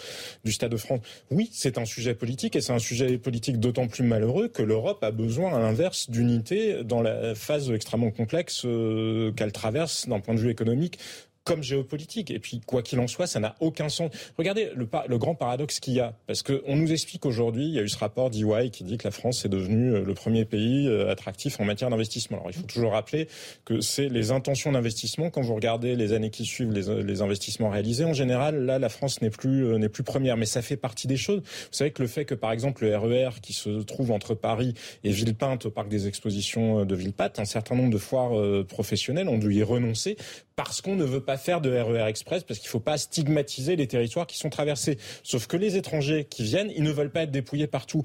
du 0.45 0.53
Stade 0.53 0.71
de 0.71 0.77
France. 0.77 1.01
Oui, 1.31 1.49
c'est 1.53 1.79
un 1.79 1.85
sujet 1.85 2.15
politique 2.15 2.57
et 2.57 2.61
c'est 2.61 2.73
un 2.73 2.79
sujet 2.79 3.19
politique 3.19 3.59
d'autant 3.59 3.89
plus 3.89 4.05
malheureux 4.05 4.49
que 4.49 4.63
l'Europe 4.63 5.03
a 5.03 5.11
besoin, 5.11 5.55
à 5.55 5.61
l'inverse, 5.61 6.11
d'unité 6.11 6.85
dans 6.85 7.03
la 7.03 7.35
phase 7.35 7.71
extrêmement 7.71 8.11
complexe 8.11 8.63
euh, 8.65 9.33
qu'elle 9.33 9.53
traverse 9.53 10.09
d'un 10.09 10.21
point 10.21 10.35
de 10.35 10.41
vue 10.41 10.51
économique 10.51 10.99
comme 11.45 11.63
géopolitique. 11.63 12.31
Et 12.31 12.39
puis, 12.39 12.61
quoi 12.65 12.83
qu'il 12.83 13.01
en 13.01 13.07
soit, 13.07 13.27
ça 13.27 13.41
n'a 13.41 13.57
aucun 13.61 13.89
sens. 13.89 14.11
Regardez 14.39 14.71
le, 14.75 14.89
le 15.09 15.19
grand 15.19 15.35
paradoxe 15.35 15.81
qu'il 15.81 15.95
y 15.95 16.01
a. 16.01 16.15
Parce 16.27 16.43
qu'on 16.43 16.77
nous 16.77 16.93
explique 16.93 17.27
aujourd'hui, 17.27 17.65
il 17.65 17.75
y 17.75 17.79
a 17.79 17.83
eu 17.83 17.89
ce 17.89 17.99
rapport 17.99 18.31
d'EY 18.31 18.71
qui 18.71 18.85
dit 18.85 18.99
que 18.99 19.05
la 19.07 19.11
France 19.11 19.45
est 19.45 19.49
devenue 19.49 19.95
euh, 19.95 20.05
le 20.05 20.15
premier 20.15 20.45
pays 20.45 20.87
euh, 20.89 21.11
attractif 21.11 21.59
en 21.61 21.65
matière 21.65 21.91
d'investissement. 21.91 22.39
Alors, 22.39 22.51
il 22.51 22.57
faut 22.57 22.67
toujours 22.67 22.93
rappeler 22.93 23.29
que 23.65 23.81
c'est 23.81 24.09
les 24.09 24.31
intentions 24.31 24.73
d'investissement. 24.73 25.31
Quand 25.31 25.43
vous 25.43 25.55
regardez 25.55 25.97
les 25.97 26.13
années 26.13 26.31
qui 26.31 26.45
suivent 26.45 26.73
les, 26.73 27.03
les 27.03 27.23
investissements 27.23 27.71
réalisés, 27.71 28.05
en 28.05 28.15
général, 28.15 28.65
là, 28.65 28.79
la 28.79 28.89
France 28.89 29.21
n'est 29.21 29.31
plus, 29.31 29.67
euh, 29.67 29.79
n'est 29.79 29.89
plus 29.89 30.05
première. 30.05 30.37
Mais 30.37 30.47
ça 30.47 30.63
fait 30.63 30.77
partie 30.77 31.09
des 31.09 31.17
choses. 31.17 31.41
Vous 31.41 31.69
savez 31.73 31.91
que 31.91 32.03
le 32.03 32.09
fait 32.09 32.25
que, 32.25 32.35
par 32.35 32.53
exemple, 32.53 32.85
le 32.85 32.97
RER 32.97 33.29
e 33.29 33.41
qui 33.41 33.53
se 33.53 33.83
trouve 33.83 34.13
entre 34.13 34.35
Paris 34.35 34.75
et 35.03 35.11
Villepinte, 35.11 35.67
au 35.67 35.71
parc 35.71 35.89
des 35.89 36.07
expositions 36.07 36.85
de 36.85 36.95
Villepinte, 36.95 37.39
un 37.39 37.45
certain 37.45 37.75
nombre 37.75 37.91
de 37.91 37.99
foires 37.99 38.33
professionnelles 38.67 39.29
ont 39.29 39.39
dû 39.39 39.55
y 39.55 39.63
renoncer 39.63 40.17
parce 40.57 40.81
qu'on 40.81 40.97
ne 40.97 41.05
veut 41.05 41.21
pas 41.21 41.37
faire 41.37 41.61
de 41.61 41.71
RER 41.71 42.03
e 42.03 42.09
Express 42.09 42.45
parce 42.45 42.59
qu'il 42.59 42.69
faut 42.69 42.81
pas 42.81 42.99
stigmatiser 42.99 43.77
les 43.77 43.87
territoires 43.87 44.27
qui 44.27 44.39
sont 44.39 44.51
traversés. 44.51 44.99
Sauf 45.23 45.47
que 45.47 45.57
les 45.57 45.77
étrangers 45.77 46.27
qui 46.29 46.43
viennent, 46.43 46.71
ils 46.75 46.83
ne 46.83 46.91
veulent 46.91 47.11
pas 47.11 47.23
être 47.23 47.31
dépouillés 47.31 47.67
partout. 47.67 48.03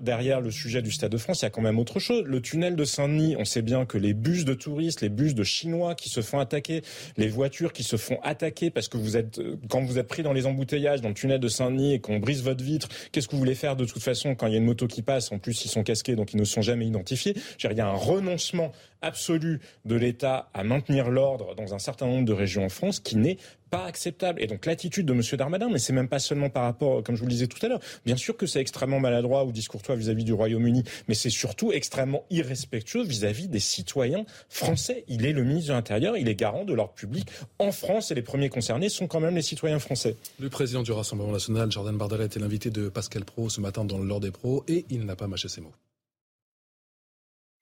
Derrière 0.00 0.40
le 0.40 0.50
sujet 0.50 0.82
du 0.82 0.90
Stade 0.90 1.12
de 1.12 1.18
France, 1.18 1.42
il 1.42 1.44
y 1.44 1.46
a 1.46 1.50
quand 1.50 1.62
même 1.62 1.78
autre 1.78 1.98
chose. 1.98 2.24
Le 2.24 2.40
tunnel 2.40 2.76
de 2.76 2.84
Saint-Denis, 2.84 3.36
on 3.38 3.44
sait 3.44 3.62
bien 3.62 3.86
que 3.86 3.98
les 3.98 4.14
bus 4.14 4.44
de 4.44 4.54
touristes, 4.54 5.00
les 5.00 5.08
bus 5.08 5.34
de 5.34 5.44
Chinois 5.44 5.94
qui 5.94 6.08
se 6.08 6.20
font 6.20 6.38
attaquer, 6.38 6.82
les 7.16 7.28
voitures 7.28 7.72
qui 7.72 7.82
se 7.82 7.96
font 7.96 8.18
attaquer 8.22 8.70
parce 8.70 8.88
que 8.88 8.96
vous 8.96 9.16
êtes, 9.16 9.40
quand 9.68 9.82
vous 9.82 9.98
êtes 9.98 10.08
pris 10.08 10.22
dans 10.22 10.32
les 10.32 10.46
embouteillages 10.46 11.00
dans 11.00 11.08
le 11.08 11.14
tunnel 11.14 11.40
de 11.40 11.48
Saint-Denis 11.48 11.94
et 11.94 12.00
qu'on 12.00 12.18
brise 12.18 12.42
votre 12.42 12.64
vitre, 12.64 12.88
qu'est-ce 13.12 13.28
que 13.28 13.32
vous 13.32 13.38
voulez 13.38 13.54
faire 13.54 13.76
de 13.76 13.84
toute 13.84 14.02
façon 14.02 14.34
quand 14.34 14.46
il 14.46 14.52
y 14.52 14.56
a 14.56 14.58
une 14.58 14.64
moto 14.64 14.86
qui 14.86 15.02
passe? 15.02 15.32
En 15.32 15.38
plus, 15.38 15.64
ils 15.64 15.68
sont 15.68 15.82
casqués, 15.82 16.16
donc 16.16 16.32
ils 16.32 16.38
ne 16.38 16.44
sont 16.44 16.62
jamais 16.62 16.86
identifiés. 16.86 17.34
Il 17.62 17.76
y 17.76 17.80
a 17.80 17.88
un 17.88 17.94
renoncement 17.94 18.72
absolu 19.04 19.60
de 19.84 19.94
l'État 19.94 20.48
à 20.54 20.64
maintenir 20.64 21.10
l'ordre 21.10 21.54
dans 21.54 21.74
un 21.74 21.78
certain 21.78 22.06
nombre 22.06 22.24
de 22.24 22.32
régions 22.32 22.64
en 22.64 22.68
France 22.68 23.00
qui 23.00 23.16
n'est 23.16 23.38
pas 23.70 23.84
acceptable. 23.84 24.40
Et 24.42 24.46
donc 24.46 24.66
l'attitude 24.66 25.06
de 25.06 25.12
M. 25.12 25.20
Darmanin, 25.36 25.68
mais 25.68 25.78
c'est 25.78 25.92
même 25.92 26.08
pas 26.08 26.18
seulement 26.18 26.48
par 26.48 26.62
rapport, 26.62 27.02
comme 27.02 27.16
je 27.16 27.20
vous 27.20 27.26
le 27.26 27.32
disais 27.32 27.46
tout 27.46 27.64
à 27.64 27.68
l'heure, 27.68 27.80
bien 28.06 28.16
sûr 28.16 28.36
que 28.36 28.46
c'est 28.46 28.60
extrêmement 28.60 29.00
maladroit 29.00 29.44
ou 29.44 29.52
discourtois 29.52 29.96
vis-à-vis 29.96 30.24
du 30.24 30.32
Royaume-Uni, 30.32 30.84
mais 31.08 31.14
c'est 31.14 31.30
surtout 31.30 31.72
extrêmement 31.72 32.24
irrespectueux 32.30 33.02
vis-à-vis 33.02 33.48
des 33.48 33.60
citoyens 33.60 34.24
français. 34.48 35.04
Il 35.08 35.26
est 35.26 35.32
le 35.32 35.44
ministre 35.44 35.70
de 35.70 35.74
l'Intérieur, 35.74 36.16
il 36.16 36.28
est 36.28 36.34
garant 36.34 36.64
de 36.64 36.72
l'ordre 36.72 36.94
public 36.94 37.28
en 37.58 37.72
France 37.72 38.10
et 38.10 38.14
les 38.14 38.22
premiers 38.22 38.48
concernés 38.48 38.88
sont 38.88 39.06
quand 39.06 39.20
même 39.20 39.34
les 39.34 39.42
citoyens 39.42 39.78
français. 39.78 40.16
Le 40.38 40.48
président 40.48 40.82
du 40.82 40.92
Rassemblement 40.92 41.32
national, 41.32 41.70
Jordan 41.70 41.96
Bardella, 41.96 42.24
était 42.24 42.40
l'invité 42.40 42.70
de 42.70 42.88
Pascal 42.88 43.24
Pro 43.24 43.48
ce 43.48 43.60
matin 43.60 43.84
dans 43.84 43.98
l'ordre 43.98 44.26
des 44.26 44.30
pros 44.30 44.64
et 44.68 44.84
il 44.90 45.04
n'a 45.04 45.16
pas 45.16 45.26
mâché 45.26 45.48
ses 45.48 45.60
mots. 45.60 45.72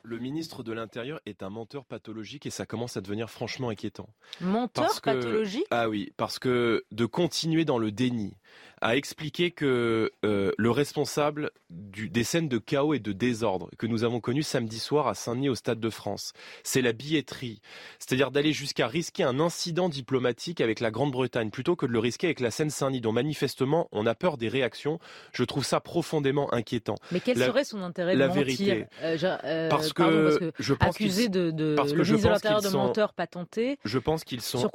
Le 0.05 0.18
ministre 0.18 0.64
de 0.64 0.72
l'Intérieur 0.72 1.20
est 1.26 1.44
un 1.44 1.50
menteur 1.50 1.84
pathologique 1.84 2.44
et 2.46 2.50
ça 2.50 2.66
commence 2.66 2.96
à 2.96 3.00
devenir 3.00 3.30
franchement 3.30 3.68
inquiétant. 3.68 4.09
Menteur 4.40 5.00
pathologique? 5.00 5.66
Ah 5.70 5.88
oui, 5.88 6.12
parce 6.16 6.40
que 6.40 6.84
de 6.90 7.07
continuer 7.07 7.64
dans 7.64 7.78
le 7.78 7.92
déni, 7.92 8.34
a 8.80 8.96
expliqué 8.96 9.50
que 9.53 10.11
euh, 10.24 10.53
le 10.59 10.70
responsable 10.70 11.50
des 11.70 12.24
scènes 12.24 12.48
de 12.48 12.59
chaos 12.59 12.94
et 12.94 12.98
de 12.98 13.12
désordre 13.12 13.70
que 13.78 13.86
nous 13.86 14.05
avons 14.05 14.20
connues 14.20 14.42
samedi 14.42 14.78
soir 14.78 15.07
à 15.07 15.14
Saint-Denis 15.14 15.48
au 15.48 15.55
Stade 15.55 15.78
de 15.78 15.90
France, 15.90 16.32
c'est 16.64 16.82
la 16.82 16.92
billetterie. 16.92 17.61
C'est-à-dire 17.98 18.30
d'aller 18.30 18.53
jusqu'à 18.53 18.88
risquer 18.88 19.22
un 19.22 19.38
incident 19.38 19.88
diplomatique 19.88 20.61
avec 20.61 20.80
la 20.80 20.90
Grande-Bretagne 20.90 21.50
plutôt 21.50 21.76
que 21.76 21.86
de 21.86 21.92
le 21.92 21.98
risquer 22.00 22.26
avec 22.26 22.40
la 22.40 22.50
Seine-Saint-Denis, 22.50 23.00
dont 23.00 23.12
manifestement 23.12 23.88
on 23.92 24.05
a 24.05 24.14
peur 24.14 24.36
des 24.36 24.48
réactions. 24.48 24.98
Je 25.32 25.44
trouve 25.44 25.64
ça 25.64 25.80
profondément 25.80 26.53
inquiétant. 26.53 26.96
Mais 27.12 27.20
quel 27.20 27.38
serait 27.38 27.64
son 27.64 27.82
intérêt 27.82 28.14
de 28.14 28.18
la 28.18 28.28
mentir 28.28 28.44
vérité 28.44 28.86
euh, 29.03 29.16
euh, 29.44 29.68
parce, 29.68 29.92
que 29.92 30.53
je 30.59 30.74
pense 30.74 30.96
accusé 30.96 31.28
de, 31.28 31.50
de 31.50 31.74
parce 31.76 31.92
que 31.92 31.98
le 31.98 32.05
ministre 32.05 32.61
de 32.61 32.68
de 32.68 32.76
menteur 32.76 33.12
patenté. 33.14 33.78
Je 33.84 33.98
pense 33.98 34.24
qu'ils 34.24 34.40
sont 34.40 34.68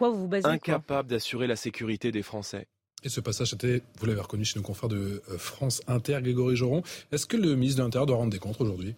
incapables 0.44 1.10
d'assurer 1.10 1.48
la 1.48 1.56
sécurité 1.56 2.12
des 2.12 2.24
Français. 2.24 2.68
Et 3.04 3.10
ce 3.10 3.22
passage 3.22 3.54
était, 3.54 3.84
vous 4.00 4.06
l'avez 4.08 4.22
reconnu 4.22 4.44
chez 4.44 4.60
nos 4.60 4.66
confrères 4.66 4.90
de 4.90 5.22
euh, 5.30 5.38
France 5.38 5.82
Inter, 5.88 6.20
Grégory 6.22 6.56
Joron. 6.56 6.82
Est-ce 7.12 7.28
que 7.28 7.38
le 7.38 7.56
ministre 7.56 7.80
de 7.80 7.84
l'Intérieur 7.84 8.08
doit 8.08 8.18
rendre 8.18 8.32
des 8.32 8.40
comptes 8.40 8.60
aujourd'hui? 8.60 8.96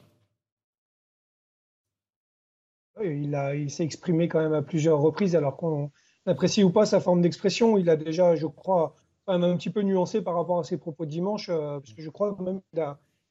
Il, 3.04 3.70
s'est 3.70 3.84
exprimé 3.84 4.28
quand 4.28 4.40
même 4.40 4.54
à 4.54 4.62
plusieurs 4.62 5.00
reprises, 5.00 5.36
alors 5.36 5.56
qu'on 5.56 5.92
apprécie 6.26 6.64
ou 6.64 6.70
pas 6.70 6.86
sa 6.86 7.00
forme 7.00 7.22
d'expression. 7.22 7.78
Il 7.78 7.90
a 7.90 7.96
déjà, 7.96 8.36
je 8.36 8.46
crois, 8.46 8.96
quand 9.26 9.38
même 9.38 9.50
un 9.50 9.56
petit 9.58 9.70
peu 9.70 9.82
nuancé 9.82 10.22
par 10.22 10.36
rapport 10.36 10.60
à 10.60 10.64
ses 10.64 10.78
propos 10.78 11.06
dimanche, 11.06 11.50
euh, 11.50 11.80
parce 11.80 11.94
que 11.94 12.02
je 12.02 12.10
crois 12.10 12.36
quand 12.36 12.44
même 12.44 12.62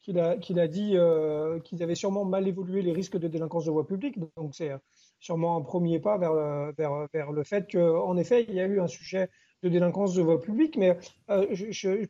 qu'il 0.02 0.18
a, 0.18 0.36
qu'il 0.36 0.58
a, 0.60 0.68
dit 0.68 0.96
euh, 0.96 1.60
qu'ils 1.60 1.82
avaient 1.82 1.94
sûrement 1.94 2.24
mal 2.24 2.46
évolué 2.46 2.82
les 2.82 2.92
risques 2.92 3.18
de 3.18 3.28
délinquance 3.28 3.64
de 3.64 3.70
voie 3.70 3.86
publique. 3.86 4.18
Donc 4.36 4.54
c'est 4.54 4.72
sûrement 5.20 5.56
un 5.56 5.62
premier 5.62 5.98
pas 5.98 6.18
vers 6.18 7.32
le 7.32 7.42
fait 7.44 7.70
qu'en 7.70 8.16
effet, 8.16 8.46
il 8.48 8.54
y 8.54 8.60
a 8.60 8.66
eu 8.66 8.80
un 8.80 8.86
sujet 8.86 9.28
de 9.62 9.68
délinquance 9.68 10.14
de 10.14 10.22
voie 10.22 10.40
publique. 10.40 10.76
Mais 10.76 10.96
euh, 11.30 11.46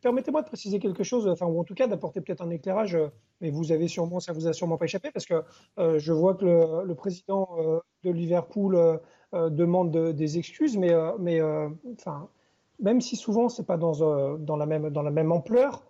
permettez-moi 0.01 0.43
de 0.43 0.47
préciser 0.47 0.79
quelque 0.79 1.05
chose, 1.05 1.29
enfin, 1.29 1.47
ou 1.47 1.61
en 1.61 1.65
tout 1.65 1.75
cas 1.75 1.87
d'apporter 1.87 2.21
peut-être 2.21 2.43
un 2.43 2.51
éclairage, 2.51 2.95
euh, 2.95 3.09
mais 3.41 3.51
vous 3.51 3.73
avez 3.73 3.89
sûrement, 3.89 4.21
ça 4.21 4.33
vous 4.33 4.47
a 4.47 4.53
sûrement 4.53 4.77
pas 4.77 4.87
échappé, 4.87 5.11
parce 5.11 5.27
que 5.27 5.43
euh, 5.79 5.99
je 5.99 6.13
vois 6.13 6.35
que 6.35 6.45
le, 6.45 6.95
président 6.95 7.49
de 8.03 8.11
Liverpool 8.11 9.01
demande 9.33 10.13
des 10.13 10.39
excuses, 10.39 10.77
mais, 10.77 10.93
mais 11.21 11.41
enfin, 11.93 12.29
même 12.81 13.01
si 13.01 13.15
souvent 13.15 13.49
c'est 13.49 13.67
pas 13.67 13.77
dans, 13.77 14.37
dans, 14.39 14.57
la 14.57 14.67
même, 14.67 14.91
dans 14.91 15.03
la 15.03 15.13
même 15.13 15.31
ampleur, 15.31 15.87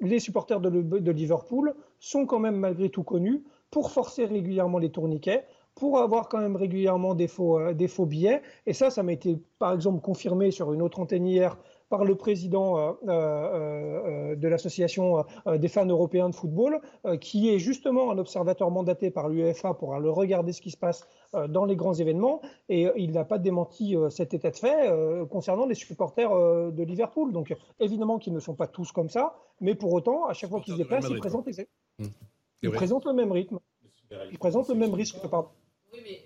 les 0.00 0.18
supporters 0.18 0.60
de 0.60 1.10
Liverpool 1.10 1.74
sont 2.00 2.24
quand 2.24 2.38
même 2.38 2.56
malgré 2.56 2.88
tout 2.88 3.02
connus 3.02 3.44
pour 3.70 3.90
forcer 3.90 4.24
régulièrement 4.24 4.78
les 4.78 4.90
tourniquets, 4.90 5.44
pour 5.76 5.98
avoir 5.98 6.28
quand 6.28 6.38
même 6.38 6.56
régulièrement 6.56 7.14
des 7.14 7.28
faux, 7.28 7.60
euh, 7.60 7.74
des 7.74 7.86
faux 7.86 8.06
billets. 8.06 8.42
Et 8.66 8.72
ça, 8.72 8.90
ça 8.90 9.02
m'a 9.02 9.12
été 9.12 9.38
par 9.58 9.72
exemple 9.72 10.00
confirmé 10.00 10.50
sur 10.50 10.72
une 10.72 10.82
autre 10.82 10.98
antenne 10.98 11.26
hier 11.26 11.56
par 11.88 12.04
le 12.04 12.16
président 12.16 12.78
euh, 12.78 12.92
euh, 13.06 14.34
de 14.34 14.48
l'association 14.48 15.24
des 15.46 15.68
fans 15.68 15.86
européens 15.86 16.28
de 16.28 16.34
football, 16.34 16.80
qui 17.20 17.48
est 17.48 17.60
justement 17.60 18.10
un 18.10 18.18
observateur 18.18 18.72
mandaté 18.72 19.12
par 19.12 19.28
l'UEFA 19.28 19.74
pour 19.74 19.94
aller 19.94 20.08
regarder 20.08 20.52
ce 20.52 20.60
qui 20.60 20.72
se 20.72 20.76
passe 20.76 21.06
dans 21.48 21.64
les 21.64 21.76
grands 21.76 21.94
événements. 21.94 22.40
Et 22.68 22.88
il 22.96 23.12
n'a 23.12 23.24
pas 23.24 23.38
démenti 23.38 23.94
cet 24.10 24.34
état 24.34 24.50
de 24.50 24.56
fait 24.56 24.90
concernant 25.30 25.64
les 25.64 25.76
supporters 25.76 26.72
de 26.72 26.82
Liverpool. 26.82 27.30
Donc 27.30 27.54
évidemment 27.78 28.18
qu'ils 28.18 28.34
ne 28.34 28.40
sont 28.40 28.56
pas 28.56 28.66
tous 28.66 28.90
comme 28.90 29.08
ça, 29.08 29.36
mais 29.60 29.76
pour 29.76 29.92
autant, 29.92 30.26
à 30.26 30.32
chaque 30.32 30.50
fois 30.50 30.60
qu'ils 30.60 30.74
se 30.74 30.78
déplacent, 30.78 31.08
ils 31.08 31.20
présentent, 31.20 31.46
mmh. 31.46 32.04
ils 32.62 32.70
présentent 32.72 33.06
le 33.06 33.12
même 33.12 33.30
rythme. 33.30 33.60
Ils 34.32 34.38
présentent 34.38 34.70
le 34.70 34.74
même 34.74 34.92
risque. 34.92 35.20
Pardon. 35.30 35.50
Mais 35.92 36.25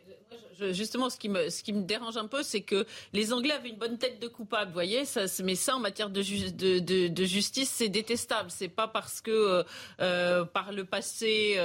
justement, 0.72 1.10
ce 1.10 1.18
qui 1.18 1.28
me, 1.28 1.82
dérange 1.82 2.16
un 2.16 2.26
peu, 2.26 2.42
c'est 2.42 2.60
que 2.60 2.86
les 3.12 3.32
Anglais 3.32 3.54
avaient 3.54 3.70
une 3.70 3.78
bonne 3.78 3.98
tête 3.98 4.20
de 4.20 4.28
coupable, 4.28 4.68
vous 4.68 4.74
voyez. 4.74 5.04
Ça, 5.04 5.22
mais 5.42 5.54
ça, 5.54 5.76
en 5.76 5.80
matière 5.80 6.10
de, 6.10 6.22
justice, 6.22 7.70
c'est 7.70 7.88
détestable. 7.88 8.50
C'est 8.50 8.68
pas 8.68 8.88
parce 8.88 9.20
que 9.20 9.30
euh, 9.30 9.62
euh 10.00 10.44
par 10.44 10.72
le 10.72 10.84
passé, 10.84 11.56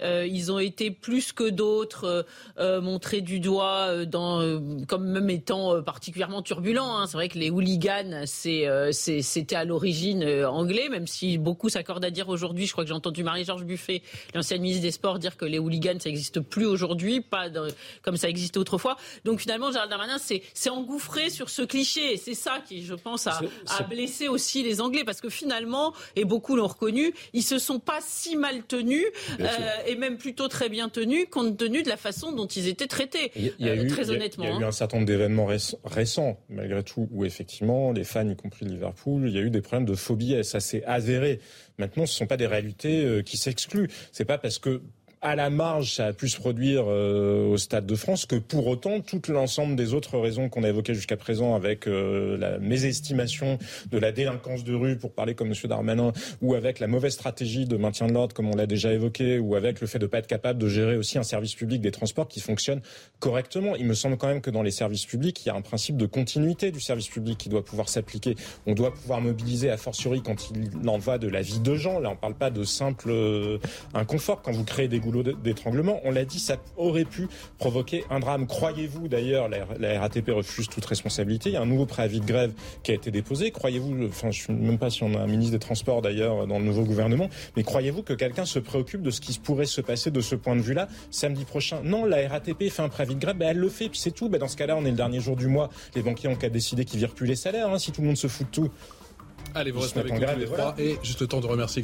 euh, 0.00 0.26
ils 0.26 0.52
ont 0.52 0.58
été 0.58 0.90
plus 0.90 1.32
que 1.32 1.48
d'autres 1.48 2.26
montrés 2.58 3.20
du 3.20 3.40
doigt 3.40 4.04
dans, 4.04 4.40
comme 4.86 5.04
même 5.04 5.30
étant 5.30 5.82
particulièrement 5.82 6.42
turbulents. 6.42 6.98
Hein. 6.98 7.06
C'est 7.06 7.16
vrai 7.16 7.28
que 7.28 7.38
les 7.38 7.50
hooligans, 7.50 8.24
c'était 8.26 9.56
à 9.56 9.64
l'origine 9.64 10.24
anglais, 10.44 10.88
même 10.88 11.06
si 11.06 11.38
beaucoup 11.38 11.68
s'accordent 11.68 12.04
à 12.04 12.10
dire 12.10 12.28
aujourd'hui. 12.28 12.66
Je 12.66 12.72
crois 12.72 12.84
que 12.84 12.88
j'ai 12.88 12.94
entendu 12.94 13.22
Marie-Georges 13.22 13.64
Buffet, 13.64 14.02
l'ancienne 14.34 14.60
ministre 14.60 14.82
des 14.82 14.90
Sports, 14.90 15.18
dire 15.18 15.36
que 15.36 15.44
les 15.44 15.58
hooligans, 15.58 15.98
ça 15.98 16.08
n'existe 16.08 16.40
plus 16.40 16.66
aujourd'hui, 16.66 17.20
pas 17.20 17.48
comme 18.02 18.16
ça 18.16 18.28
existe 18.28 18.43
autrefois. 18.56 18.96
Donc 19.24 19.40
finalement, 19.40 19.70
Gérald 19.72 19.90
Darmanin 19.90 20.18
s'est 20.18 20.70
engouffré 20.70 21.30
sur 21.30 21.50
ce 21.50 21.62
cliché. 21.62 22.14
Et 22.14 22.16
c'est 22.16 22.34
ça 22.34 22.62
qui, 22.66 22.84
je 22.84 22.94
pense, 22.94 23.26
a, 23.26 23.40
blessé 23.88 24.28
aussi 24.28 24.62
les 24.62 24.80
Anglais. 24.80 25.04
Parce 25.04 25.20
que 25.20 25.28
finalement, 25.28 25.92
et 26.16 26.24
beaucoup 26.24 26.56
l'ont 26.56 26.66
reconnu, 26.66 27.12
ils 27.32 27.42
se 27.42 27.58
sont 27.58 27.78
pas 27.78 28.00
si 28.00 28.36
mal 28.36 28.62
tenus, 28.62 29.04
euh, 29.40 29.46
et 29.86 29.96
même 29.96 30.16
plutôt 30.16 30.48
très 30.48 30.68
bien 30.68 30.88
tenus, 30.88 31.26
compte 31.30 31.56
tenu 31.56 31.82
de 31.82 31.88
la 31.88 31.96
façon 31.96 32.32
dont 32.32 32.46
ils 32.46 32.68
étaient 32.68 32.86
traités. 32.86 33.32
Il 33.36 33.52
y 33.58 33.68
a, 33.68 33.74
eu, 33.74 33.86
très 33.86 34.10
honnêtement. 34.10 34.44
Il 34.44 34.50
y 34.50 34.52
a, 34.52 34.60
eu 34.60 34.64
hein. 34.64 34.68
un 34.68 34.72
certain 34.72 34.98
nombre 34.98 35.06
d'événements 35.06 35.48
récents, 35.84 36.38
malgré 36.48 36.82
tout, 36.82 37.08
où 37.10 37.24
effectivement, 37.24 37.92
les 37.92 38.04
fans, 38.04 38.28
y 38.28 38.36
compris 38.36 38.66
Liverpool, 38.66 39.24
il 39.26 39.34
y 39.34 39.38
a 39.38 39.42
eu 39.42 39.50
des 39.50 39.60
problèmes 39.60 39.86
de 39.86 39.94
phobie, 39.94 40.34
et 40.34 40.42
ça 40.42 40.60
s'est 40.60 40.84
avéré. 40.84 41.40
Maintenant, 41.78 42.06
ce 42.06 42.12
ne 42.12 42.18
sont 42.18 42.26
pas 42.26 42.36
des 42.36 42.46
réalités 42.46 43.04
euh, 43.04 43.22
qui 43.22 43.36
s'excluent. 43.36 43.88
C'est 44.12 44.24
pas 44.24 44.38
parce 44.38 44.58
que 44.58 44.82
à 45.24 45.36
la 45.36 45.48
marge, 45.48 45.94
ça 45.94 46.06
a 46.08 46.12
pu 46.12 46.28
se 46.28 46.36
produire 46.36 46.84
euh, 46.86 47.48
au 47.48 47.56
Stade 47.56 47.86
de 47.86 47.94
France, 47.94 48.26
que 48.26 48.36
pour 48.36 48.66
autant, 48.66 49.00
tout 49.00 49.22
l'ensemble 49.28 49.74
des 49.74 49.94
autres 49.94 50.18
raisons 50.18 50.50
qu'on 50.50 50.64
a 50.64 50.68
évoquées 50.68 50.92
jusqu'à 50.92 51.16
présent, 51.16 51.54
avec 51.54 51.88
euh, 51.88 52.36
la 52.36 52.58
mésestimation 52.58 53.58
de 53.90 53.98
la 53.98 54.12
délinquance 54.12 54.64
de 54.64 54.74
rue, 54.74 54.96
pour 54.98 55.12
parler 55.12 55.34
comme 55.34 55.48
M. 55.48 55.54
Darmanin, 55.64 56.12
ou 56.42 56.54
avec 56.54 56.78
la 56.78 56.88
mauvaise 56.88 57.14
stratégie 57.14 57.64
de 57.64 57.78
maintien 57.78 58.06
de 58.06 58.12
l'ordre, 58.12 58.34
comme 58.34 58.50
on 58.50 58.54
l'a 58.54 58.66
déjà 58.66 58.92
évoqué, 58.92 59.38
ou 59.38 59.54
avec 59.54 59.80
le 59.80 59.86
fait 59.86 59.98
de 59.98 60.04
ne 60.04 60.08
pas 60.08 60.18
être 60.18 60.26
capable 60.26 60.58
de 60.58 60.68
gérer 60.68 60.98
aussi 60.98 61.16
un 61.16 61.22
service 61.22 61.54
public 61.54 61.80
des 61.80 61.90
transports 61.90 62.28
qui 62.28 62.40
fonctionne 62.40 62.82
correctement. 63.18 63.76
Il 63.76 63.86
me 63.86 63.94
semble 63.94 64.18
quand 64.18 64.28
même 64.28 64.42
que 64.42 64.50
dans 64.50 64.62
les 64.62 64.70
services 64.70 65.06
publics, 65.06 65.42
il 65.46 65.48
y 65.48 65.50
a 65.50 65.54
un 65.54 65.62
principe 65.62 65.96
de 65.96 66.04
continuité 66.04 66.70
du 66.70 66.80
service 66.80 67.08
public 67.08 67.38
qui 67.38 67.48
doit 67.48 67.64
pouvoir 67.64 67.88
s'appliquer. 67.88 68.36
On 68.66 68.74
doit 68.74 68.92
pouvoir 68.92 69.22
mobiliser 69.22 69.70
a 69.70 69.78
fortiori 69.78 70.22
quand 70.22 70.50
il 70.50 70.86
en 70.86 70.98
va 70.98 71.16
de 71.16 71.28
la 71.28 71.40
vie 71.40 71.60
de 71.60 71.76
gens. 71.76 71.98
Là, 71.98 72.10
on 72.10 72.14
ne 72.14 72.18
parle 72.18 72.34
pas 72.34 72.50
de 72.50 72.62
simple 72.62 73.08
euh, 73.08 73.58
inconfort. 73.94 74.42
Quand 74.42 74.52
vous 74.52 74.64
créez 74.64 74.86
des 74.86 75.00
goulots 75.00 75.13
d'étranglement. 75.22 76.00
On 76.04 76.10
l'a 76.10 76.24
dit, 76.24 76.38
ça 76.38 76.56
aurait 76.76 77.04
pu 77.04 77.28
provoquer 77.58 78.04
un 78.10 78.20
drame. 78.20 78.46
Croyez-vous 78.46 79.08
d'ailleurs, 79.08 79.48
la, 79.48 80.00
RATP 80.00 80.30
refuse 80.30 80.68
toute 80.68 80.84
responsabilité. 80.84 81.50
Il 81.50 81.52
y 81.52 81.56
a 81.56 81.62
un 81.62 81.66
nouveau 81.66 81.86
préavis 81.86 82.20
de 82.20 82.26
grève 82.26 82.52
qui 82.82 82.90
a 82.90 82.94
été 82.94 83.10
déposé. 83.10 83.50
Croyez-vous, 83.50 84.06
enfin 84.08 84.30
je 84.30 84.50
ne 84.50 84.58
sais 84.58 84.64
même 84.64 84.78
pas 84.78 84.90
si 84.90 85.02
on 85.02 85.14
a 85.14 85.18
un 85.18 85.26
ministre 85.26 85.52
des 85.52 85.58
Transports 85.58 86.02
d'ailleurs 86.02 86.46
dans 86.46 86.58
le 86.58 86.64
nouveau 86.64 86.82
gouvernement, 86.82 87.28
mais 87.56 87.62
croyez-vous 87.62 88.02
que 88.02 88.12
quelqu'un 88.12 88.44
se 88.44 88.58
préoccupe 88.58 89.02
de 89.02 89.10
ce 89.10 89.20
qui 89.20 89.38
pourrait 89.38 89.66
se 89.66 89.80
passer 89.80 90.10
de 90.10 90.20
ce 90.20 90.34
point 90.34 90.56
de 90.56 90.60
vue-là 90.60 90.88
samedi 91.10 91.44
prochain? 91.44 91.80
Non, 91.84 92.04
la 92.04 92.28
RATP 92.28 92.70
fait 92.70 92.82
un 92.82 92.88
préavis 92.88 93.14
de 93.14 93.20
grève, 93.20 93.36
elle 93.40 93.58
le 93.58 93.68
fait, 93.68 93.88
puis 93.88 93.98
c'est 93.98 94.10
tout. 94.10 94.28
Ben 94.28 94.38
dans 94.38 94.48
ce 94.48 94.56
cas-là, 94.56 94.76
on 94.76 94.84
est 94.84 94.90
le 94.90 94.96
dernier 94.96 95.20
jour 95.20 95.36
du 95.36 95.46
mois. 95.46 95.70
Les 95.94 96.02
banquiers 96.02 96.28
ont 96.28 96.36
qu'à 96.36 96.48
décider 96.48 96.84
qu'ils 96.84 96.98
virent 96.98 97.14
plus 97.14 97.26
les 97.26 97.36
salaires, 97.36 97.70
hein, 97.70 97.78
si 97.78 97.92
tout 97.92 98.00
le 98.00 98.08
monde 98.08 98.16
se 98.16 98.26
fout 98.26 98.46
de 98.46 98.52
tout. 98.52 98.70
Allez, 99.54 99.70
vous 99.70 99.80
restez 99.80 100.00
avec 100.00 100.12
nous 100.12 100.20
tous 100.20 100.38
les 100.38 100.46
trois. 100.46 100.74
Et 100.78 100.98
juste 101.02 101.20
le 101.20 101.26
temps 101.26 101.40
de 101.40 101.46
remercier 101.46 101.82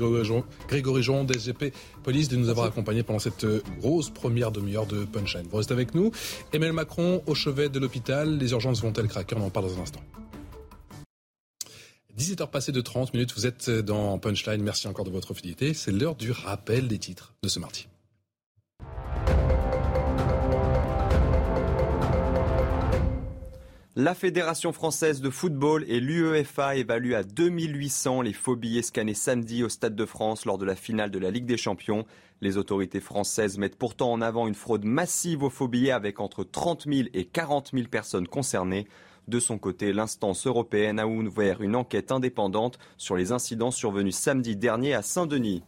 Grégory 0.68 1.03
Jean, 1.03 1.25
DSGP 1.25 1.73
Police, 2.03 2.29
de 2.29 2.37
nous 2.37 2.49
avoir 2.49 2.66
accompagnés 2.66 3.03
pendant 3.03 3.18
cette 3.18 3.45
euh, 3.45 3.62
grosse 3.79 4.11
première 4.11 4.51
demi-heure 4.51 4.87
de 4.87 5.05
Punchline. 5.05 5.47
Vous 5.49 5.57
restez 5.57 5.73
avec 5.73 5.95
nous. 5.95 6.11
Emmanuel 6.53 6.75
Macron 6.75 7.23
au 7.27 7.35
chevet 7.35 7.68
de 7.68 7.79
l'hôpital. 7.79 8.39
Les 8.39 8.51
urgences 8.53 8.83
vont-elles 8.83 9.09
craquer? 9.09 9.37
On 9.37 9.45
en 9.45 9.51
parle 9.51 9.66
dans 9.66 9.79
un 9.79 9.83
instant. 9.83 10.01
17h 12.18 12.51
passées 12.51 12.73
de 12.73 12.81
30 12.81 13.14
minutes, 13.14 13.33
vous 13.35 13.47
êtes 13.47 13.71
dans 13.71 14.18
Punchline. 14.18 14.62
Merci 14.62 14.89
encore 14.89 15.05
de 15.05 15.11
votre 15.11 15.33
fidélité. 15.33 15.73
C'est 15.73 15.93
l'heure 15.93 16.16
du 16.16 16.33
rappel 16.33 16.89
des 16.89 16.99
titres 16.99 17.35
de 17.43 17.49
ce 17.49 17.61
mardi. 17.61 17.87
La 24.03 24.14
Fédération 24.14 24.72
française 24.72 25.20
de 25.20 25.28
football 25.28 25.84
et 25.86 26.01
l'UEFA 26.01 26.76
évaluent 26.76 27.14
à 27.14 27.22
2800 27.22 28.22
les 28.22 28.32
faux 28.32 28.57
billets 28.57 28.80
scannés 28.80 29.12
samedi 29.12 29.62
au 29.62 29.68
Stade 29.68 29.94
de 29.94 30.07
France 30.07 30.46
lors 30.46 30.57
de 30.57 30.64
la 30.64 30.74
finale 30.74 31.11
de 31.11 31.18
la 31.18 31.30
Ligue 31.30 31.44
des 31.44 31.59
Champions. 31.59 32.07
Les 32.40 32.57
autorités 32.57 33.01
françaises 33.01 33.59
mettent 33.59 33.76
pourtant 33.76 34.11
en 34.11 34.22
avant 34.22 34.46
une 34.48 34.55
fraude 34.55 34.86
massive 34.86 35.42
aux 35.42 35.51
faux 35.51 35.68
avec 35.92 36.18
entre 36.18 36.44
30 36.44 36.86
000 36.90 37.09
et 37.12 37.26
40 37.26 37.72
000 37.74 37.88
personnes 37.88 38.26
concernées. 38.26 38.88
De 39.28 39.38
son 39.38 39.59
côté, 39.59 39.92
l'instance 39.92 40.46
européenne 40.46 40.98
a 40.98 41.07
ouvert 41.07 41.61
une 41.61 41.76
enquête 41.76 42.11
indépendante 42.11 42.78
sur 42.96 43.16
les 43.16 43.32
incidents 43.32 43.70
survenus 43.70 44.16
samedi 44.16 44.57
dernier 44.57 44.94
à 44.94 45.03
Saint-Denis. 45.03 45.62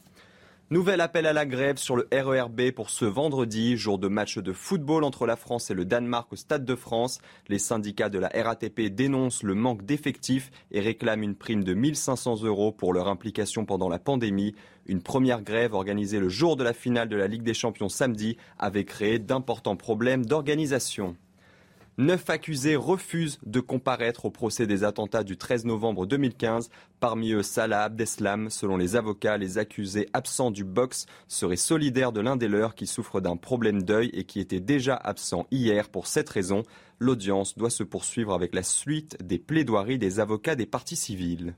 Nouvel 0.72 1.02
appel 1.02 1.26
à 1.26 1.34
la 1.34 1.44
grève 1.44 1.76
sur 1.76 1.96
le 1.96 2.08
RERB 2.10 2.70
pour 2.70 2.88
ce 2.88 3.04
vendredi, 3.04 3.76
jour 3.76 3.98
de 3.98 4.08
match 4.08 4.38
de 4.38 4.54
football 4.54 5.04
entre 5.04 5.26
la 5.26 5.36
France 5.36 5.70
et 5.70 5.74
le 5.74 5.84
Danemark 5.84 6.32
au 6.32 6.36
Stade 6.36 6.64
de 6.64 6.74
France. 6.74 7.18
Les 7.48 7.58
syndicats 7.58 8.08
de 8.08 8.18
la 8.18 8.30
RATP 8.34 8.88
dénoncent 8.88 9.42
le 9.42 9.54
manque 9.54 9.84
d'effectifs 9.84 10.50
et 10.70 10.80
réclament 10.80 11.24
une 11.24 11.34
prime 11.34 11.62
de 11.62 11.74
1500 11.74 12.44
euros 12.44 12.72
pour 12.72 12.94
leur 12.94 13.08
implication 13.08 13.66
pendant 13.66 13.90
la 13.90 13.98
pandémie. 13.98 14.54
Une 14.86 15.02
première 15.02 15.42
grève 15.42 15.74
organisée 15.74 16.20
le 16.20 16.30
jour 16.30 16.56
de 16.56 16.64
la 16.64 16.72
finale 16.72 17.10
de 17.10 17.16
la 17.16 17.26
Ligue 17.26 17.42
des 17.42 17.52
Champions 17.52 17.90
samedi 17.90 18.38
avait 18.58 18.86
créé 18.86 19.18
d'importants 19.18 19.76
problèmes 19.76 20.24
d'organisation. 20.24 21.16
Neuf 21.98 22.30
accusés 22.30 22.74
refusent 22.74 23.38
de 23.44 23.60
comparaître 23.60 24.24
au 24.24 24.30
procès 24.30 24.66
des 24.66 24.82
attentats 24.82 25.24
du 25.24 25.36
13 25.36 25.66
novembre 25.66 26.06
2015. 26.06 26.70
Parmi 27.00 27.32
eux, 27.32 27.42
Salah 27.42 27.82
Abdeslam. 27.82 28.48
Selon 28.48 28.78
les 28.78 28.96
avocats, 28.96 29.36
les 29.36 29.58
accusés 29.58 30.08
absents 30.14 30.50
du 30.50 30.64
box 30.64 31.04
seraient 31.28 31.56
solidaires 31.56 32.12
de 32.12 32.22
l'un 32.22 32.36
des 32.36 32.48
leurs 32.48 32.74
qui 32.74 32.86
souffre 32.86 33.20
d'un 33.20 33.36
problème 33.36 33.82
d'œil 33.82 34.08
et 34.14 34.24
qui 34.24 34.40
était 34.40 34.58
déjà 34.58 34.96
absent 34.96 35.46
hier 35.50 35.90
pour 35.90 36.06
cette 36.06 36.30
raison. 36.30 36.62
L'audience 36.98 37.58
doit 37.58 37.68
se 37.68 37.82
poursuivre 37.82 38.32
avec 38.32 38.54
la 38.54 38.62
suite 38.62 39.22
des 39.22 39.38
plaidoiries 39.38 39.98
des 39.98 40.18
avocats 40.18 40.56
des 40.56 40.66
parties 40.66 40.96
civiles. 40.96 41.54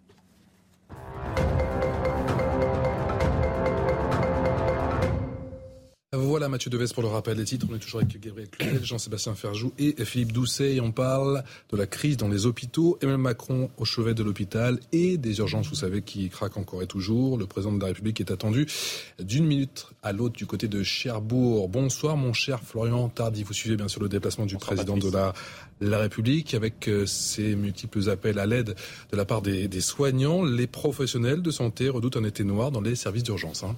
Voilà 6.17 6.49
Mathieu 6.49 6.71
Deves 6.71 6.93
pour 6.93 7.03
le 7.03 7.09
rappel 7.09 7.37
des 7.37 7.45
titres. 7.45 7.67
On 7.71 7.75
est 7.75 7.79
toujours 7.79 8.01
avec 8.01 8.21
Gabriel 8.21 8.49
Cluzel, 8.49 8.85
Jean-Sébastien 8.85 9.35
Ferjou 9.35 9.73
et 9.79 10.05
Philippe 10.05 10.33
Doucet. 10.33 10.75
Et 10.75 10.81
on 10.81 10.93
parle 10.93 11.43
de 11.71 11.77
la 11.77 11.87
crise 11.87 12.17
dans 12.17 12.29
les 12.29 12.47
hôpitaux. 12.47 12.99
Emmanuel 13.01 13.21
Macron 13.21 13.71
au 13.79 13.85
chevet 13.85 14.15
de 14.15 14.23
l'hôpital 14.23 14.79
et 14.93 15.17
des 15.17 15.39
urgences, 15.39 15.69
vous 15.69 15.75
savez, 15.75 16.03
qui 16.03 16.29
craquent 16.29 16.57
encore 16.57 16.83
et 16.83 16.87
toujours. 16.87 17.37
Le 17.37 17.47
président 17.47 17.73
de 17.73 17.81
la 17.81 17.89
République 17.89 18.21
est 18.21 18.31
attendu 18.31 18.67
d'une 19.19 19.47
minute 19.47 19.87
à 20.03 20.13
l'autre 20.13 20.37
du 20.37 20.47
côté 20.47 20.69
de 20.69 20.83
Cherbourg. 20.83 21.69
Bonsoir 21.69 22.17
mon 22.17 22.33
cher 22.33 22.61
Florian 22.61 23.09
Tardy. 23.09 23.43
Vous 23.43 23.53
suivez 23.53 23.77
bien 23.77 23.89
sûr 23.89 24.03
le 24.03 24.09
déplacement 24.09 24.47
du 24.47 24.57
président 24.57 24.97
de 24.97 25.11
la, 25.11 25.33
la 25.81 25.99
République 25.99 26.55
avec 26.55 26.89
euh, 26.89 27.07
ses 27.07 27.57
multiples 27.57 28.09
appels 28.11 28.39
à 28.39 28.47
l'aide 28.47 28.77
de 29.11 29.17
la 29.17 29.25
part 29.25 29.43
des, 29.43 29.69
des, 29.69 29.81
soignants. 29.81 30.45
Les 30.45 30.67
professionnels 30.67 31.43
de 31.43 31.51
santé 31.51 31.89
redoutent 31.89 32.17
un 32.17 32.25
été 32.25 32.45
noir 32.45 32.71
dans 32.71 32.81
les 32.81 32.95
services 32.95 33.25
d'urgence. 33.25 33.65
Hein. 33.65 33.77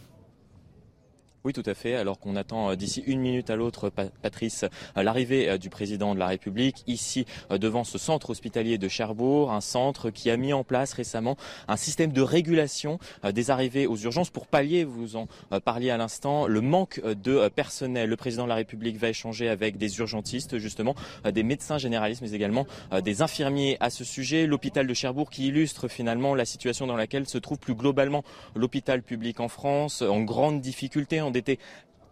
Oui, 1.47 1.53
tout 1.53 1.63
à 1.65 1.75
fait. 1.75 1.95
Alors 1.95 2.19
qu'on 2.19 2.35
attend 2.35 2.73
euh, 2.73 2.75
d'ici 2.75 3.05
une 3.07 3.21
minute 3.21 3.51
à 3.51 3.55
l'autre, 3.55 3.89
Patrice, 3.89 4.65
euh, 4.97 5.05
l'arrivée 5.05 5.49
euh, 5.49 5.59
du 5.59 5.71
président 5.71 6.13
de 6.13 6.19
la 6.19 6.27
République 6.27 6.83
ici 6.89 7.25
devant 7.51 7.85
ce 7.85 7.99
centre 7.99 8.31
hospitalier 8.31 8.79
de 8.79 8.89
Cherbourg, 8.89 9.53
un 9.53 9.61
centre 9.61 10.11
qui 10.11 10.29
a 10.29 10.37
mis 10.37 10.53
en 10.53 10.65
place 10.65 10.93
récemment 10.93 11.37
un 11.69 11.77
système 11.77 12.11
de 12.11 12.21
régulation 12.21 12.99
des 13.33 13.53
arrivées 13.53 13.87
aux 13.87 13.97
urgences 13.97 14.31
pour 14.31 14.49
pallier, 14.49 14.83
vous 14.83 15.15
en 15.15 15.29
parliez 15.65 15.91
à 15.91 15.97
l'instant, 15.97 16.49
le 16.49 16.61
manque 16.61 17.01
de 17.05 17.49
personnel. 17.49 18.09
Le 18.09 18.17
président 18.17 18.45
de 18.45 18.49
la 18.49 18.57
République 18.57 18.97
va 18.97 19.09
échanger 19.09 19.49
avec 19.49 19.77
des 19.77 19.99
urgentistes, 19.99 20.59
justement, 20.59 20.95
des 21.31 21.43
médecins 21.43 21.79
généralistes, 21.79 22.23
mais 22.23 22.33
également 22.33 22.67
des 23.05 23.23
infirmiers 23.23 23.77
à 23.81 23.91
ce 23.91 24.03
sujet. 24.03 24.47
L'hôpital 24.47 24.87
de 24.87 24.95
Cherbourg 24.95 25.31
qui 25.31 25.47
illustre 25.47 25.89
finalement 25.89 26.35
la 26.35 26.45
situation 26.45 26.87
dans 26.87 26.97
laquelle 26.97 27.29
se 27.29 27.39
trouve 27.39 27.59
plus 27.59 27.75
globalement 27.75 28.25
l'hôpital 28.55 29.03
public 29.03 29.41
en 29.41 29.49
France, 29.49 30.03
en 30.03 30.23
grande 30.23 30.61
difficulté, 30.61 31.21
était 31.37 31.59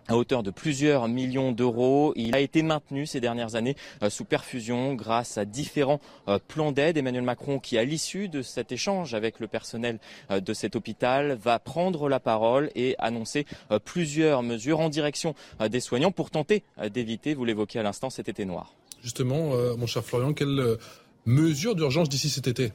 à 0.09 0.16
hauteur 0.16 0.43
de 0.43 0.51
plusieurs 0.51 1.09
millions 1.09 1.53
d'euros. 1.53 2.12
Il 2.16 2.35
a 2.35 2.41
été 2.41 2.62
maintenu 2.62 3.07
ces 3.07 3.20
dernières 3.20 3.55
années 3.55 3.77
euh, 4.03 4.11
sous 4.11 4.25
perfusion 4.25 4.95
grâce 4.95 5.39
à 5.39 5.45
différents 5.45 6.01
euh, 6.29 6.39
plans 6.47 6.72
d'aide. 6.72 6.97
Emmanuel 6.97 7.22
Macron, 7.22 7.59
qui 7.59 7.79
à 7.79 7.85
l'issue 7.85 8.29
de 8.29 8.43
cet 8.43 8.72
échange 8.72 9.14
avec 9.14 9.41
le 9.41 9.47
personnel 9.47 9.99
euh, 10.31 10.41
de 10.41 10.53
cet 10.53 10.77
hôpital, 10.77 11.39
va 11.43 11.59
prendre 11.59 12.09
la 12.09 12.20
parole 12.20 12.70
et 12.75 12.95
annoncer 12.99 13.47
plusieurs 13.85 14.43
mesures 14.43 14.81
en 14.81 14.89
direction 14.89 15.35
des 15.70 15.81
soignants 15.81 16.11
pour 16.11 16.31
tenter 16.31 16.62
d'éviter, 16.93 17.35
vous 17.35 17.45
l'évoquez 17.45 17.79
à 17.79 17.83
l'instant, 17.83 18.11
cet 18.11 18.29
été 18.29 18.45
noir. 18.45 18.75
Justement, 19.03 19.53
mon 19.77 19.87
cher 19.87 20.05
Florian, 20.05 20.33
quelles 20.33 20.77
mesures 21.27 21.75
d'urgence 21.75 22.09
d'ici 22.09 22.31
cet 22.31 22.47
été 22.47 22.72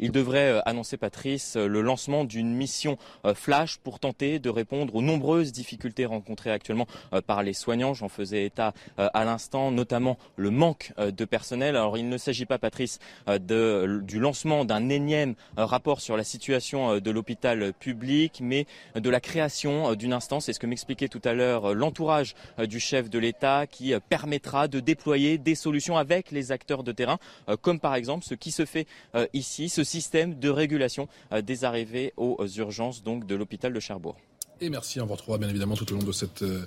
il 0.00 0.12
devrait 0.12 0.52
euh, 0.52 0.60
annoncer, 0.64 0.96
Patrice, 0.96 1.56
euh, 1.56 1.66
le 1.66 1.80
lancement 1.80 2.24
d'une 2.24 2.54
mission 2.54 2.98
euh, 3.24 3.34
flash 3.34 3.78
pour 3.78 3.98
tenter 3.98 4.38
de 4.38 4.50
répondre 4.50 4.94
aux 4.94 5.02
nombreuses 5.02 5.52
difficultés 5.52 6.06
rencontrées 6.06 6.50
actuellement 6.50 6.86
par 7.26 7.42
les 7.42 7.52
soignants. 7.52 7.94
J'en 7.94 8.08
faisais 8.08 8.44
état 8.44 8.72
à 8.96 9.24
l'instant, 9.24 9.70
notamment 9.70 10.18
le 10.36 10.50
manque 10.50 10.92
de 10.98 11.24
personnel. 11.24 11.76
Alors 11.76 11.96
il 11.98 12.08
ne 12.08 12.18
s'agit 12.18 12.46
pas, 12.46 12.58
Patrice, 12.58 12.98
du 13.38 14.18
lancement 14.18 14.64
d'un 14.64 14.88
énième 14.88 15.34
rapport 15.56 16.00
sur 16.00 16.16
la 16.16 16.24
situation 16.24 16.98
de 16.98 17.10
l'hôpital 17.10 17.72
public, 17.72 18.40
mais 18.42 18.66
de 18.94 19.10
la 19.10 19.20
création 19.20 19.94
d'une 19.94 20.12
instance, 20.12 20.46
c'est 20.46 20.52
ce 20.52 20.60
que 20.60 20.66
m'expliquait 20.66 21.08
tout 21.08 21.22
à 21.24 21.32
l'heure 21.32 21.74
l'entourage 21.74 22.34
du 22.58 22.80
chef 22.80 23.10
de 23.10 23.18
l'État, 23.18 23.66
qui 23.66 23.94
permettra 24.08 24.68
de 24.68 24.80
déployer 24.80 25.38
des 25.38 25.54
solutions 25.54 25.96
avec 25.96 26.30
les 26.30 26.52
acteurs 26.52 26.82
de 26.82 26.92
terrain, 26.92 27.18
comme 27.60 27.80
par 27.80 27.94
exemple 27.94 28.24
ce 28.24 28.34
qui 28.34 28.50
se 28.50 28.64
fait 28.64 28.86
ici, 29.32 29.68
système 29.88 30.38
de 30.38 30.48
régulation 30.48 31.08
euh, 31.32 31.42
des 31.42 31.64
arrivées 31.64 32.12
aux 32.16 32.46
urgences 32.46 33.02
donc 33.02 33.26
de 33.26 33.34
l'hôpital 33.34 33.72
de 33.72 33.80
Cherbourg. 33.80 34.16
Et 34.60 34.70
merci, 34.70 35.00
on 35.00 35.06
vous 35.06 35.12
retrouvera 35.12 35.38
bien 35.38 35.48
évidemment 35.48 35.76
tout 35.76 35.90
au 35.92 35.96
long 35.96 36.02
de 36.02 36.12
cette 36.12 36.42
euh, 36.42 36.66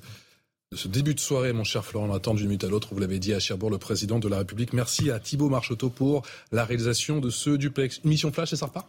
ce 0.73 0.87
début 0.87 1.13
de 1.13 1.19
soirée, 1.19 1.51
mon 1.51 1.65
cher 1.65 1.83
Florent, 1.83 2.07
on 2.09 2.13
attend 2.13 2.33
d'une 2.33 2.47
minute 2.47 2.63
à 2.63 2.69
l'autre, 2.69 2.93
vous 2.93 2.99
l'avez 3.01 3.19
dit 3.19 3.33
à 3.33 3.41
Cherbourg, 3.41 3.69
le 3.69 3.77
président 3.77 4.19
de 4.19 4.29
la 4.29 4.37
République. 4.37 4.71
Merci 4.71 5.11
à 5.11 5.19
Thibault 5.19 5.49
Marcheteau 5.49 5.89
pour 5.89 6.21
la 6.53 6.63
réalisation 6.63 7.19
de 7.19 7.29
ce 7.29 7.49
duplex. 7.49 7.99
Une 8.05 8.09
mission 8.09 8.31
flash, 8.31 8.53
et 8.53 8.55
ça 8.55 8.67
repart? 8.67 8.87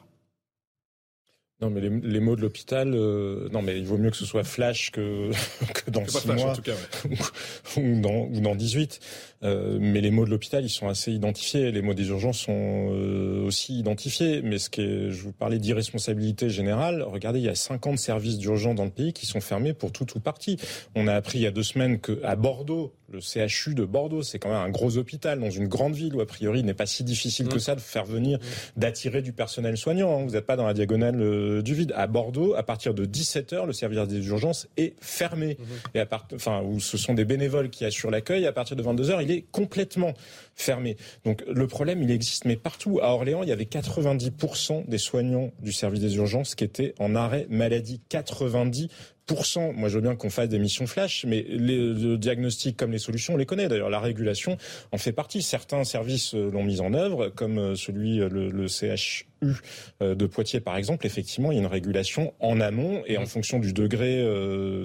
Non, 1.63 1.71
mais 1.71 1.81
les, 1.81 2.19
mots 2.19 2.35
de 2.35 2.41
l'hôpital, 2.41 2.93
euh, 2.93 3.49
non, 3.53 3.63
mais 3.63 3.79
il 3.79 3.87
vaut 3.87 3.97
mieux 3.97 4.11
que 4.11 4.17
ce 4.17 4.27
soit 4.27 4.43
flash 4.43 4.91
que, 4.91 5.31
que 5.75 5.93
dans 5.93 6.05
6 6.05 6.27
mois 6.27 6.51
en 6.51 6.55
tout 6.55 6.63
cas, 6.63 6.73
ou, 7.77 8.01
dans, 8.01 8.25
ou 8.25 8.41
dans 8.41 8.57
18. 8.57 8.99
Euh, 9.45 9.79
mais 9.81 10.01
les 10.01 10.11
mots 10.11 10.25
de 10.25 10.31
l'hôpital, 10.31 10.65
ils 10.65 10.71
sont 10.71 10.89
assez 10.89 11.13
identifiés. 11.13 11.73
Les 11.73 11.83
mots 11.83 11.95
des 11.95 12.09
urgences 12.09 12.39
sont 12.39 12.91
euh, 12.93 13.45
aussi 13.45 13.79
identifiés. 13.79 14.43
Mais 14.43 14.59
ce 14.59 14.71
que 14.71 15.11
je 15.11 15.23
vous 15.23 15.33
parlais 15.33 15.59
d'irresponsabilité 15.59 16.51
générale, 16.51 17.03
regardez, 17.03 17.39
il 17.39 17.45
y 17.45 17.49
a 17.49 17.55
50 17.55 17.99
services 17.99 18.39
d'urgence 18.39 18.75
dans 18.75 18.85
le 18.85 18.91
pays 18.91 19.13
qui 19.13 19.27
sont 19.27 19.41
fermés 19.41 19.73
pour 19.73 19.93
tout 19.93 20.07
ou 20.17 20.21
partie. 20.21 20.59
On 20.95 21.07
a 21.07 21.15
appris 21.15 21.39
il 21.39 21.43
y 21.43 21.47
a 21.47 21.51
deux 21.53 21.63
semaines 21.63 22.01
qu'à 22.01 22.37
Bordeaux, 22.37 22.93
le 23.13 23.21
CHU 23.21 23.75
de 23.75 23.85
Bordeaux, 23.85 24.23
c'est 24.23 24.39
quand 24.39 24.49
même 24.49 24.59
un 24.59 24.71
gros 24.71 24.97
hôpital 24.97 25.39
dans 25.39 25.51
une 25.51 25.69
grande 25.69 25.95
ville 25.95 26.15
où 26.15 26.21
a 26.21 26.27
priori 26.27 26.61
il 26.61 26.65
n'est 26.65 26.73
pas 26.73 26.87
si 26.87 27.05
difficile 27.05 27.49
que 27.49 27.57
mmh. 27.57 27.61
ça 27.61 27.75
de 27.75 27.81
faire 27.81 28.07
venir, 28.07 28.39
d'attirer 28.77 29.21
du 29.21 29.33
personnel 29.33 29.77
soignant. 29.77 30.19
Hein. 30.19 30.25
Vous 30.25 30.33
n'êtes 30.33 30.47
pas 30.47 30.57
dans 30.57 30.67
la 30.67 30.73
diagonale 30.73 31.21
du 31.61 31.75
vide. 31.75 31.93
À 31.97 32.07
Bordeaux, 32.07 32.55
à 32.55 32.63
partir 32.63 32.95
de 32.95 33.05
17 33.05 33.53
h 33.53 33.67
le 33.67 33.73
service 33.73 34.09
des 34.09 34.27
urgences 34.29 34.69
est 34.77 34.95
fermé. 35.01 35.59
Mmh. 35.59 35.65
Et 35.95 36.01
à 36.01 36.07
part, 36.07 36.27
enfin, 36.35 36.63
où 36.63 36.81
ce 36.81 36.97
sont 36.97 37.15
des 37.15 37.25
bénévoles 37.25 37.69
qui 37.71 37.85
assurent 37.85 38.11
l'accueil. 38.11 38.47
À 38.47 38.53
partir 38.53 38.77
de 38.77 38.83
22 38.83 39.11
h 39.11 39.23
il 39.23 39.31
est 39.31 39.45
complètement 39.53 40.15
fermé. 40.55 40.97
Donc 41.25 41.43
le 41.47 41.67
problème, 41.67 42.03
il 42.03 42.11
existe, 42.11 42.45
mais 42.45 42.57
partout. 42.57 43.01
À 43.03 43.09
Orléans, 43.09 43.43
il 43.43 43.49
y 43.49 43.53
avait 43.53 43.65
90% 43.65 44.89
des 44.89 44.99
soignants 44.99 45.53
du 45.61 45.73
service 45.73 46.01
des 46.01 46.17
urgences 46.17 46.55
qui 46.55 46.65
étaient 46.65 46.95
en 46.99 47.15
arrêt 47.15 47.47
maladie. 47.51 48.01
90% 48.11 48.89
moi 49.75 49.89
je 49.89 49.95
veux 49.95 50.01
bien 50.01 50.17
qu'on 50.17 50.31
fasse 50.31 50.49
des 50.49 50.59
missions 50.59 50.87
flash, 50.87 51.25
mais 51.27 51.45
les, 51.49 51.77
le 51.77 52.19
diagnostic 52.19 52.77
comme 52.77 52.91
les 52.91 52.99
solutions, 52.99 53.35
on 53.35 53.37
les 53.37 53.47
connaît. 53.47 53.69
D'ailleurs, 53.69 53.91
la 53.91 54.01
régulation 54.01 54.57
en 54.91 54.99
fait 54.99 55.13
partie. 55.13 55.43
Certains 55.43 55.85
services 55.85 56.35
l'ont 56.35 56.65
mise 56.65 56.81
en 56.81 56.93
œuvre, 56.93 57.29
comme 57.29 57.77
celui, 57.77 58.19
le, 58.19 58.51
le 58.51 58.67
CHU 58.69 59.27
de 60.01 60.27
Poitiers 60.27 60.61
par 60.61 60.77
exemple. 60.77 61.07
Effectivement, 61.07 61.53
il 61.53 61.57
y 61.57 61.59
a 61.59 61.63
une 61.63 61.67
régulation 61.67 62.35
en 62.41 62.61
amont 62.61 63.03
et 63.07 63.17
en 63.17 63.27
fonction 63.27 63.59
du 63.59 63.73
degré 63.73 64.23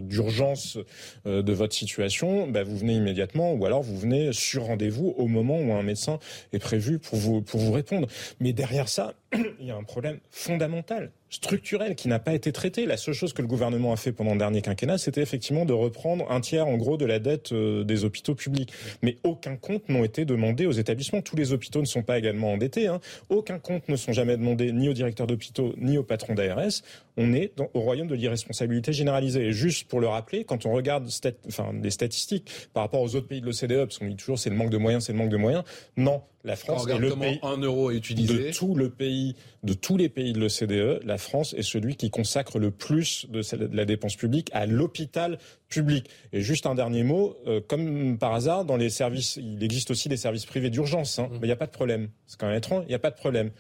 d'urgence 0.01 0.77
de 1.25 1.53
votre 1.53 1.75
situation, 1.75 2.47
bah, 2.47 2.63
vous 2.63 2.77
venez 2.77 2.95
immédiatement 2.95 3.53
ou 3.53 3.65
alors 3.65 3.81
vous 3.81 3.97
venez 3.97 4.33
sur 4.33 4.65
rendez-vous 4.65 5.13
au 5.17 5.27
moment 5.27 5.56
où 5.61 5.73
un 5.73 5.83
médecin 5.83 6.19
est 6.53 6.59
prévu 6.59 6.99
pour 6.99 7.17
vous, 7.17 7.41
pour 7.41 7.59
vous 7.59 7.71
répondre. 7.71 8.07
Mais 8.39 8.53
derrière 8.53 8.89
ça, 8.89 9.13
il 9.59 9.65
y 9.65 9.71
a 9.71 9.75
un 9.75 9.83
problème 9.83 10.19
fondamental 10.31 11.11
structurel 11.29 11.95
qui 11.95 12.07
n'a 12.07 12.19
pas 12.19 12.33
été 12.33 12.51
traité. 12.51 12.85
La 12.85 12.97
seule 12.97 13.13
chose 13.13 13.33
que 13.33 13.41
le 13.41 13.47
gouvernement 13.47 13.91
a 13.91 13.97
fait 13.97 14.11
pendant 14.11 14.31
le 14.31 14.37
dernier 14.37 14.61
quinquennat, 14.61 14.97
c'était 14.97 15.21
effectivement 15.21 15.65
de 15.65 15.73
reprendre 15.73 16.29
un 16.31 16.39
tiers, 16.39 16.67
en 16.67 16.77
gros, 16.77 16.97
de 16.97 17.05
la 17.05 17.19
dette 17.19 17.51
euh, 17.51 17.83
des 17.83 18.05
hôpitaux 18.05 18.35
publics. 18.35 18.71
Mais 19.01 19.17
aucun 19.23 19.55
compte 19.57 19.89
n'a 19.89 19.99
été 20.03 20.25
demandé 20.25 20.65
aux 20.65 20.71
établissements. 20.71 21.21
Tous 21.21 21.35
les 21.35 21.51
hôpitaux 21.51 21.81
ne 21.81 21.85
sont 21.85 22.03
pas 22.03 22.17
également 22.17 22.53
endettés. 22.53 22.87
Hein. 22.87 23.01
Aucun 23.29 23.59
compte 23.59 23.89
ne 23.89 23.95
sont 23.95 24.13
jamais 24.13 24.37
demandés 24.37 24.71
ni 24.71 24.89
aux 24.89 24.93
directeurs 24.93 25.27
d'hôpitaux 25.27 25.73
ni 25.77 25.97
aux 25.97 26.03
patrons 26.03 26.33
d'ARS. 26.33 26.81
On 27.17 27.33
est 27.33 27.51
dans, 27.57 27.69
au 27.73 27.81
royaume 27.81 28.07
de 28.07 28.15
l'irresponsabilité 28.15 28.93
généralisée. 28.93 29.47
Et 29.47 29.51
juste 29.51 29.87
pour 29.87 29.99
le 29.99 30.07
rappeler, 30.07 30.43
quand 30.43 30.65
on 30.65 30.73
regarde 30.73 31.09
enfin, 31.47 31.73
les 31.81 31.91
statistiques 31.91 32.51
par 32.73 32.83
rapport 32.83 33.01
aux 33.01 33.15
autres 33.15 33.27
pays 33.27 33.41
de 33.41 33.45
l'OCDE, 33.45 33.85
parce 33.85 33.97
qu'on 33.97 34.07
dit 34.07 34.15
toujours 34.15 34.39
c'est 34.39 34.49
le 34.49 34.55
manque 34.55 34.69
de 34.69 34.77
moyens, 34.77 35.05
c'est 35.05 35.13
le 35.13 35.17
manque 35.17 35.29
de 35.29 35.37
moyens. 35.37 35.63
Non, 35.97 36.21
la 36.47 36.55
France 36.55 36.87
est 36.87 36.97
le 36.97 37.13
pays 37.13 37.39
un 37.43 37.57
euro 37.57 37.91
est 37.91 37.97
utilisé 37.97 38.47
de 38.47 38.51
tout 38.51 38.73
le 38.73 38.89
pays, 38.89 39.35
de 39.63 39.73
tous 39.73 39.97
les 39.97 40.07
pays 40.07 40.31
de 40.31 40.39
l'OCDE. 40.39 41.03
La 41.05 41.17
France 41.17 41.53
est 41.57 41.63
celui 41.63 41.95
qui 41.95 42.09
consacre 42.09 42.57
le 42.57 42.71
plus 42.71 43.27
de 43.29 43.41
la 43.75 43.85
dépense 43.85 44.15
publique 44.15 44.49
à 44.53 44.65
l'hôpital 44.65 45.39
public. 45.67 46.09
Et 46.31 46.41
juste 46.41 46.65
un 46.65 46.75
dernier 46.75 47.03
mot, 47.03 47.35
euh, 47.47 47.59
comme 47.59 48.17
par 48.17 48.33
hasard, 48.33 48.63
dans 48.63 48.77
les 48.77 48.89
services, 48.89 49.37
il 49.37 49.61
existe 49.61 49.91
aussi 49.91 50.07
des 50.07 50.17
services 50.17 50.45
privés 50.45 50.69
d'urgence. 50.69 51.19
Hein, 51.19 51.27
mmh. 51.29 51.33
Mais 51.33 51.39
il 51.41 51.47
n'y 51.47 51.51
a 51.51 51.57
pas 51.57 51.65
de 51.65 51.71
problème. 51.71 52.09
C'est 52.27 52.39
quand 52.39 52.47
même 52.47 52.57
étrange. 52.57 52.83
Il 52.85 52.89
n'y 52.89 52.95
a 52.95 52.99
pas 52.99 53.11
de 53.11 53.17
problème. 53.17 53.51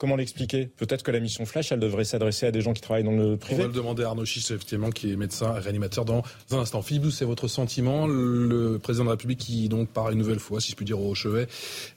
Comment 0.00 0.16
l'expliquer? 0.16 0.70
Peut-être 0.78 1.02
que 1.02 1.10
la 1.10 1.20
mission 1.20 1.44
Flash, 1.44 1.72
elle 1.72 1.78
devrait 1.78 2.04
s'adresser 2.04 2.46
à 2.46 2.50
des 2.50 2.62
gens 2.62 2.72
qui 2.72 2.80
travaillent 2.80 3.04
dans 3.04 3.12
le 3.12 3.36
privé. 3.36 3.60
On 3.60 3.64
va 3.64 3.68
le 3.68 3.74
demander 3.74 4.02
à 4.02 4.06
Arnaud 4.06 4.24
Chiche, 4.24 4.50
effectivement, 4.50 4.88
qui 4.88 5.12
est 5.12 5.16
médecin 5.16 5.52
réanimateur 5.52 6.06
dans 6.06 6.22
un 6.52 6.56
instant. 6.56 6.80
Philippe 6.80 7.10
c'est 7.10 7.26
votre 7.26 7.48
sentiment? 7.48 8.06
Le 8.06 8.78
président 8.78 9.04
de 9.04 9.08
la 9.10 9.16
République 9.16 9.40
qui, 9.40 9.68
donc, 9.68 9.90
part 9.90 10.10
une 10.10 10.16
nouvelle 10.16 10.38
fois, 10.38 10.58
si 10.58 10.70
je 10.70 10.76
puis 10.76 10.86
dire, 10.86 10.98
au 10.98 11.14
chevet 11.14 11.48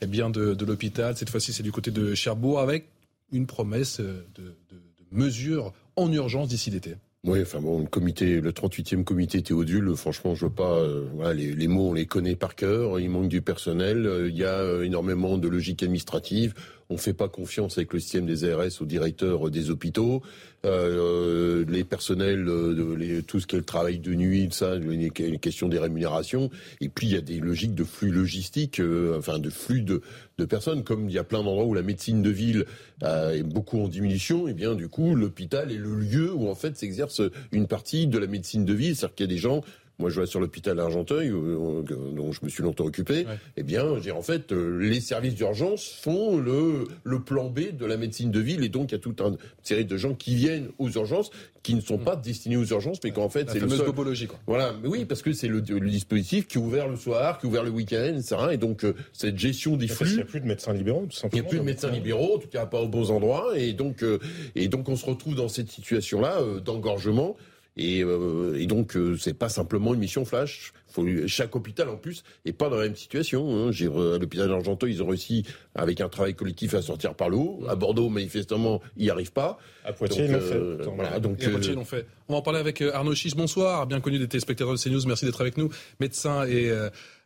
eh 0.01 0.05
bien, 0.05 0.29
de, 0.29 0.53
de 0.53 0.65
l'hôpital. 0.65 1.15
Cette 1.15 1.29
fois-ci, 1.29 1.53
c'est 1.53 1.63
du 1.63 1.71
côté 1.71 1.91
de 1.91 2.13
Cherbourg, 2.13 2.59
avec 2.59 2.89
une 3.31 3.47
promesse 3.47 4.01
de, 4.01 4.25
de, 4.35 4.43
de 4.43 4.81
mesures 5.13 5.71
en 5.95 6.11
urgence 6.11 6.49
d'ici 6.49 6.71
l'été. 6.71 6.95
Oui, 7.25 7.41
enfin 7.41 7.61
bon, 7.61 7.79
le 7.79 7.85
comité, 7.85 8.41
le 8.41 8.51
38e 8.51 9.05
comité 9.05 9.41
Théodule, 9.41 9.95
franchement, 9.95 10.35
je 10.35 10.45
veux 10.45 10.51
pas. 10.51 10.77
Euh, 10.79 11.07
voilà, 11.13 11.33
les, 11.33 11.53
les, 11.53 11.67
mots, 11.69 11.91
on 11.91 11.93
les 11.93 12.05
connaît 12.05 12.35
par 12.35 12.53
cœur. 12.53 12.99
Il 12.99 13.09
manque 13.09 13.29
du 13.29 13.41
personnel. 13.41 14.05
Euh, 14.05 14.27
il 14.27 14.35
y 14.35 14.43
a 14.43 14.57
euh, 14.57 14.83
énormément 14.83 15.37
de 15.37 15.47
logique 15.47 15.83
administrative. 15.83 16.53
On 16.93 16.97
fait 16.97 17.13
pas 17.13 17.27
confiance 17.27 17.79
avec 17.79 17.91
le 17.91 17.99
système 17.99 18.27
des 18.27 18.43
ARS 18.43 18.79
aux 18.79 18.85
directeurs 18.85 19.49
des 19.49 19.71
hôpitaux. 19.71 20.21
Euh, 20.63 21.65
les 21.67 21.83
personnels, 21.83 22.47
euh, 22.47 22.95
les, 22.95 23.23
tout 23.23 23.39
ce 23.39 23.47
qui 23.47 23.55
est 23.55 23.57
le 23.57 23.65
travail 23.65 23.97
de 23.97 24.13
nuit, 24.13 24.47
ça, 24.51 24.75
les, 24.75 25.09
questions 25.39 25.69
des 25.69 25.79
rémunérations. 25.79 26.51
Et 26.81 26.89
puis 26.89 27.07
il 27.07 27.13
y 27.13 27.17
a 27.17 27.21
des 27.21 27.39
logiques 27.39 27.73
de 27.73 27.83
flux 27.83 28.11
logistiques, 28.11 28.79
euh, 28.79 29.17
enfin 29.17 29.39
de 29.39 29.49
flux 29.49 29.81
de, 29.81 30.03
de, 30.37 30.45
personnes. 30.45 30.83
Comme 30.83 31.09
il 31.09 31.15
y 31.15 31.17
a 31.17 31.23
plein 31.23 31.41
d'endroits 31.41 31.65
où 31.65 31.73
la 31.73 31.81
médecine 31.81 32.21
de 32.21 32.29
ville 32.29 32.65
est 33.01 33.43
beaucoup 33.43 33.81
en 33.81 33.87
diminution, 33.87 34.47
et 34.47 34.51
eh 34.51 34.53
bien 34.53 34.75
du 34.75 34.87
coup 34.87 35.15
l'hôpital 35.15 35.71
est 35.71 35.77
le 35.77 35.95
lieu 35.95 36.31
où 36.31 36.47
en 36.47 36.55
fait 36.55 36.77
s'exerce 36.77 37.21
une 37.51 37.65
partie 37.65 38.05
de 38.05 38.19
la 38.19 38.27
médecine 38.27 38.65
de 38.65 38.73
ville. 38.73 38.95
C'est-à-dire 38.95 39.15
qu'il 39.15 39.25
y 39.25 39.29
a 39.29 39.33
des 39.33 39.41
gens 39.41 39.63
moi, 39.99 40.09
je 40.09 40.15
vois 40.15 40.25
sur 40.25 40.39
l'hôpital 40.39 40.79
Argenteuil, 40.79 41.29
dont 41.29 42.31
je 42.31 42.39
me 42.43 42.49
suis 42.49 42.63
longtemps 42.63 42.85
occupé. 42.85 43.25
Eh 43.57 43.63
bien, 43.63 43.85
en 43.85 44.21
fait, 44.21 44.51
euh, 44.51 44.79
les 44.79 44.99
services 44.99 45.35
d'urgence 45.35 45.99
font 46.01 46.37
le, 46.37 46.85
le 47.03 47.19
plan 47.21 47.49
B 47.49 47.75
de 47.77 47.85
la 47.85 47.97
médecine 47.97 48.31
de 48.31 48.39
ville, 48.39 48.63
et 48.63 48.69
donc 48.69 48.91
il 48.91 48.95
y 48.95 48.97
a 48.97 48.99
toute 48.99 49.21
une 49.21 49.37
série 49.61 49.85
de 49.85 49.97
gens 49.97 50.15
qui 50.15 50.35
viennent 50.35 50.69
aux 50.79 50.89
urgences, 50.89 51.29
qui 51.61 51.75
ne 51.75 51.81
sont 51.81 51.97
mm. 51.97 52.03
pas 52.03 52.15
destinés 52.15 52.57
aux 52.57 52.65
urgences, 52.65 52.97
mais 53.03 53.11
qu'en 53.11 53.29
fait, 53.29 53.49
c'est 53.49 53.59
le 53.59 53.69
seul... 53.69 53.93
quoi. 53.93 54.39
Voilà, 54.47 54.73
mais 54.81 54.89
oui, 54.89 55.05
parce 55.05 55.21
que 55.21 55.31
c'est 55.31 55.47
le, 55.47 55.61
dispositif 55.61 56.47
qui 56.47 56.57
est 56.57 56.61
ouvert 56.61 56.87
le 56.87 56.97
soir, 56.97 57.39
qui 57.39 57.45
est 57.45 57.49
ouvert 57.49 57.63
le 57.63 57.69
week-end, 57.69 58.15
etc. 58.17 58.35
Et 58.51 58.57
donc, 58.57 58.83
euh, 58.83 58.95
cette 59.13 59.37
gestion 59.37 59.77
des 59.77 59.87
flux. 59.87 60.09
Il 60.09 60.15
n'y 60.15 60.21
a 60.21 60.25
plus 60.25 60.41
de 60.41 60.47
médecins 60.47 60.73
libéraux, 60.73 61.05
tout 61.05 61.15
simplement. 61.15 61.39
Il 61.39 61.41
n'y 61.41 61.47
a 61.47 61.49
plus 61.49 61.59
de 61.59 61.63
médecins 61.63 61.91
libéraux, 61.91 62.35
en 62.35 62.39
tout 62.39 62.49
cas 62.49 62.65
pas 62.65 62.81
aux 62.81 62.87
bons 62.87 63.11
endroits, 63.11 63.57
et 63.57 63.73
donc, 63.73 64.03
euh, 64.03 64.19
et 64.55 64.67
donc 64.67 64.89
on 64.89 64.95
se 64.95 65.05
retrouve 65.05 65.35
dans 65.35 65.47
cette 65.47 65.69
situation-là 65.69 66.39
d'engorgement. 66.65 67.37
Et, 67.75 68.03
euh, 68.03 68.55
et 68.59 68.67
donc, 68.67 68.95
euh, 68.95 69.17
c'est 69.17 69.33
pas 69.33 69.49
simplement 69.49 69.93
une 69.93 69.99
mission 69.99 70.25
flash. 70.25 70.73
Faut, 70.87 71.05
chaque 71.25 71.55
hôpital, 71.55 71.89
en 71.89 71.97
plus, 71.97 72.23
est 72.45 72.53
pas 72.53 72.69
dans 72.69 72.75
la 72.75 72.83
même 72.83 72.95
situation. 72.95 73.49
Hein. 73.49 73.71
J'ai, 73.71 73.87
à 73.87 74.19
l'hôpital 74.19 74.47
d'Argenteuil, 74.47 74.93
ils 74.93 75.01
ont 75.01 75.07
réussi, 75.07 75.43
avec 75.73 75.99
un 75.99 76.07
travail 76.07 76.35
collectif, 76.35 76.75
à 76.75 76.83
sortir 76.83 77.15
par 77.15 77.29
le 77.29 77.37
haut. 77.37 77.63
À 77.67 77.75
Bordeaux, 77.75 78.09
manifestement, 78.09 78.79
ils 78.95 79.05
n'y 79.05 79.09
arrivent 79.09 79.31
pas. 79.31 79.57
À 79.83 79.93
Poitiers, 79.93 80.25
ils 80.25 80.31
l'ont 80.31 80.39
fait. 80.39 80.55
Euh, 80.55 80.85
voilà, 80.95 81.19
donc, 81.19 81.43
à 81.43 81.49
Poitiers, 81.49 81.73
l'ont 81.73 81.83
fait. 81.83 82.05
On 82.27 82.33
va 82.33 82.39
en 82.39 82.41
parler 82.43 82.59
avec 82.59 82.81
Arnaud 82.81 83.15
Chiche. 83.15 83.35
Bonsoir, 83.35 83.87
bien 83.87 84.01
connu 84.01 84.19
des 84.19 84.27
téléspectateurs 84.27 84.73
de 84.73 84.77
CNews. 84.77 85.07
Merci 85.07 85.25
d'être 85.25 85.41
avec 85.41 85.57
nous. 85.57 85.69
Médecin 85.99 86.45
et 86.45 86.71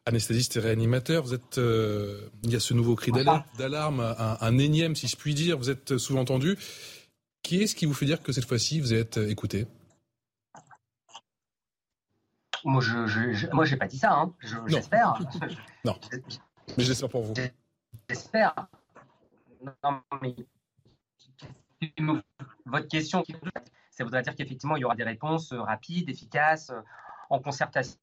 anesthésiste 0.06 0.56
et 0.56 0.60
réanimateur. 0.62 1.24
Vous 1.24 1.34
êtes, 1.34 1.58
il 1.58 2.52
y 2.52 2.56
a 2.56 2.60
ce 2.62 2.74
nouveau 2.74 2.96
cri 2.96 3.12
d'alarme, 3.12 4.00
un, 4.00 4.38
un, 4.40 4.58
énième, 4.58 4.96
si 4.96 5.08
je 5.08 5.18
puis 5.18 5.34
dire. 5.34 5.58
Vous 5.58 5.70
êtes 5.70 5.98
souvent 5.98 6.22
entendu. 6.22 6.58
Qui 7.44 7.64
est-ce 7.64 7.76
qui 7.76 7.86
vous 7.86 7.94
fait 7.94 8.06
dire 8.06 8.22
que 8.24 8.32
cette 8.32 8.46
fois-ci, 8.46 8.80
vous 8.80 8.94
êtes 8.94 9.18
écouté? 9.18 9.66
Moi, 12.66 12.82
je, 12.82 13.08
je, 13.08 13.48
moi, 13.52 13.66
j'ai 13.66 13.78
pas 13.78 13.88
dit 13.88 13.98
ça. 13.98 14.14
Hein. 14.14 14.34
J'espère. 14.68 15.20
non. 15.86 15.98
Mais 16.78 16.84
j'espère 16.84 17.10
pour 17.10 17.24
vous. 17.24 17.34
J'espère. 18.10 18.54
Non, 19.84 20.02
mais 20.22 20.36
votre 22.66 22.88
question, 22.88 23.24
ça 23.92 24.04
voudrait 24.04 24.22
dire 24.22 24.36
qu'effectivement, 24.36 24.76
il 24.76 24.82
y 24.82 24.86
aura 24.86 24.96
des 24.96 25.04
réponses 25.04 25.54
rapides, 25.54 26.10
efficaces, 26.10 26.72
en 27.30 27.40
concertation 27.40 27.98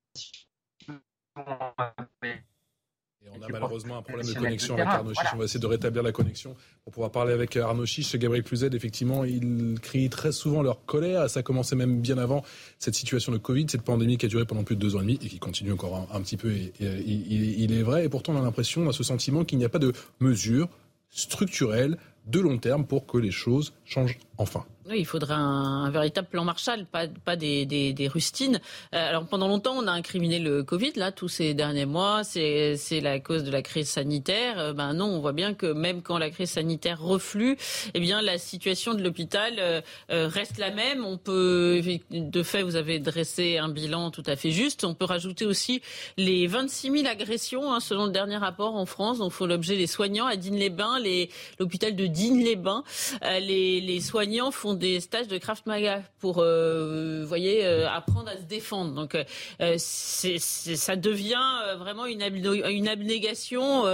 on 3.33 3.43
a 3.43 3.49
malheureusement 3.49 3.99
un 3.99 4.03
problème 4.03 4.27
de 4.27 4.35
connexion 4.35 4.75
avec 4.75 4.87
Arnaud 4.87 5.15
Chiche. 5.15 5.31
On 5.35 5.39
va 5.39 5.45
essayer 5.45 5.61
de 5.61 5.67
rétablir 5.67 6.03
la 6.03 6.13
connexion 6.13 6.55
pour 6.85 6.93
pouvoir 6.93 7.11
parler 7.11 7.33
avec 7.33 7.57
Arnaud 7.57 7.87
Chiche. 7.87 8.17
Gabriel 8.17 8.45
Cluzet, 8.45 8.71
effectivement, 8.73 9.25
ils 9.25 9.79
crient 9.81 10.11
très 10.11 10.33
souvent 10.33 10.63
leur 10.63 10.85
colère. 10.85 11.29
Ça 11.31 11.41
a 11.41 11.43
commencé 11.43 11.77
même 11.77 12.01
bien 12.01 12.19
avant 12.19 12.43
cette 12.79 12.95
situation 12.95 13.33
de 13.33 13.39
Covid, 13.39 13.67
cette 13.69 13.83
pandémie 13.83 14.19
qui 14.19 14.27
a 14.27 14.29
duré 14.29 14.45
pendant 14.45 14.65
plus 14.65 14.77
de 14.77 14.81
deux 14.81 14.97
ans 14.97 15.01
et 15.01 15.03
demi 15.03 15.15
et 15.15 15.29
qui 15.29 15.39
continue 15.39 15.73
encore 15.73 16.09
un, 16.13 16.21
petit 16.21 16.37
peu. 16.37 16.51
Et, 16.51 16.73
il, 16.81 17.73
est 17.73 17.83
vrai. 17.83 18.05
Et 18.05 18.09
pourtant, 18.09 18.35
on 18.35 18.39
a 18.39 18.43
l'impression, 18.43 18.83
on 18.83 18.89
a 18.89 18.93
ce 18.93 19.03
sentiment 19.03 19.45
qu'il 19.45 19.59
n'y 19.59 19.65
a 19.65 19.69
pas 19.69 19.79
de 19.79 19.93
mesures 20.21 20.69
structurelles 21.11 21.97
de 22.27 22.41
long 22.41 22.59
terme 22.59 22.87
pour 22.87 23.07
que 23.07 23.19
les 23.19 23.31
choses 23.31 23.75
changent 23.85 24.19
enfin. 24.39 24.65
Il 24.93 25.07
faudrait 25.07 25.35
un, 25.35 25.89
véritable 25.91 26.29
plan 26.29 26.45
Marshall, 26.45 26.85
pas, 26.85 27.37
des, 27.37 28.09
rustines. 28.13 28.61
Euh, 28.95 29.09
alors 29.09 29.27
pendant 29.27 29.49
longtemps, 29.49 29.75
on 29.77 29.87
a 29.87 29.93
incriminé 29.93 30.39
le 30.39 30.63
Covid, 30.63 30.93
là, 30.97 31.11
tous 31.11 31.29
ces 31.29 31.55
derniers 31.55 31.87
mois, 31.87 32.23
c'est 32.23 32.77
la 33.01 33.19
cause 33.19 33.45
de 33.45 33.51
la 33.51 33.63
crise 33.63 33.89
sanitaire. 33.89 34.59
Euh, 34.59 34.73
ben 34.75 34.93
non, 34.93 35.07
on 35.07 35.21
voit 35.21 35.33
bien 35.33 35.55
que 35.55 35.67
même 35.67 36.03
quand 36.03 36.19
la 36.19 36.29
crise 36.31 36.51
sanitaire 36.51 37.01
reflue, 37.01 37.57
eh 37.95 38.01
bien 38.01 38.21
la 38.21 38.37
situation 38.37 38.93
de 38.93 39.03
l'hôpital 39.03 39.55
euh, 39.59 39.81
reste 40.11 40.59
la 40.59 40.71
même. 40.71 41.05
On 41.05 41.17
peut, 41.17 41.81
de 42.11 42.43
fait, 42.43 42.63
vous 42.63 42.77
avez 42.77 42.99
dressé 42.99 43.57
un 43.57 43.71
bilan 43.71 44.11
tout 44.11 44.25
à 44.27 44.37
fait 44.37 44.51
juste. 44.51 44.85
On 44.85 44.95
peut 44.95 45.07
rajouter 45.07 45.47
aussi 45.47 45.81
les 46.19 46.47
26 46.47 46.91
000 46.91 47.07
agressions, 47.07 47.73
hein, 47.73 47.81
selon 47.81 48.05
le 48.05 48.13
dernier 48.13 48.37
rapport 48.37 48.75
en 48.75 48.85
France, 48.85 49.19
dont 49.19 49.31
font 49.31 49.47
l'objet 49.47 49.77
les 49.77 49.87
soignants 49.87 50.27
à 50.27 50.37
Digne-les-Bains, 50.37 50.99
l'hôpital 51.59 51.97
de 51.97 52.07
Digne-les-Bains. 52.07 52.85
les, 53.41 53.81
les 53.81 54.01
soignants 54.01 54.51
font 54.51 54.74
des 54.75 55.01
stages 55.01 55.29
de 55.29 55.39
Kraft 55.39 55.67
Maga 55.67 56.03
pour, 56.21 56.39
euh, 56.39 57.25
voyez, 57.27 57.65
euh, 57.65 57.89
apprendre 57.89 58.29
à 58.29 58.37
se 58.37 58.43
défendre. 58.43 58.95
Donc, 58.95 59.15
euh, 59.15 59.75
c'est, 59.79 60.39
ça 60.39 60.97
devient 60.97 61.35
vraiment 61.79 62.07
une, 62.07 62.23
une 62.23 62.89
abnégation 62.89 63.85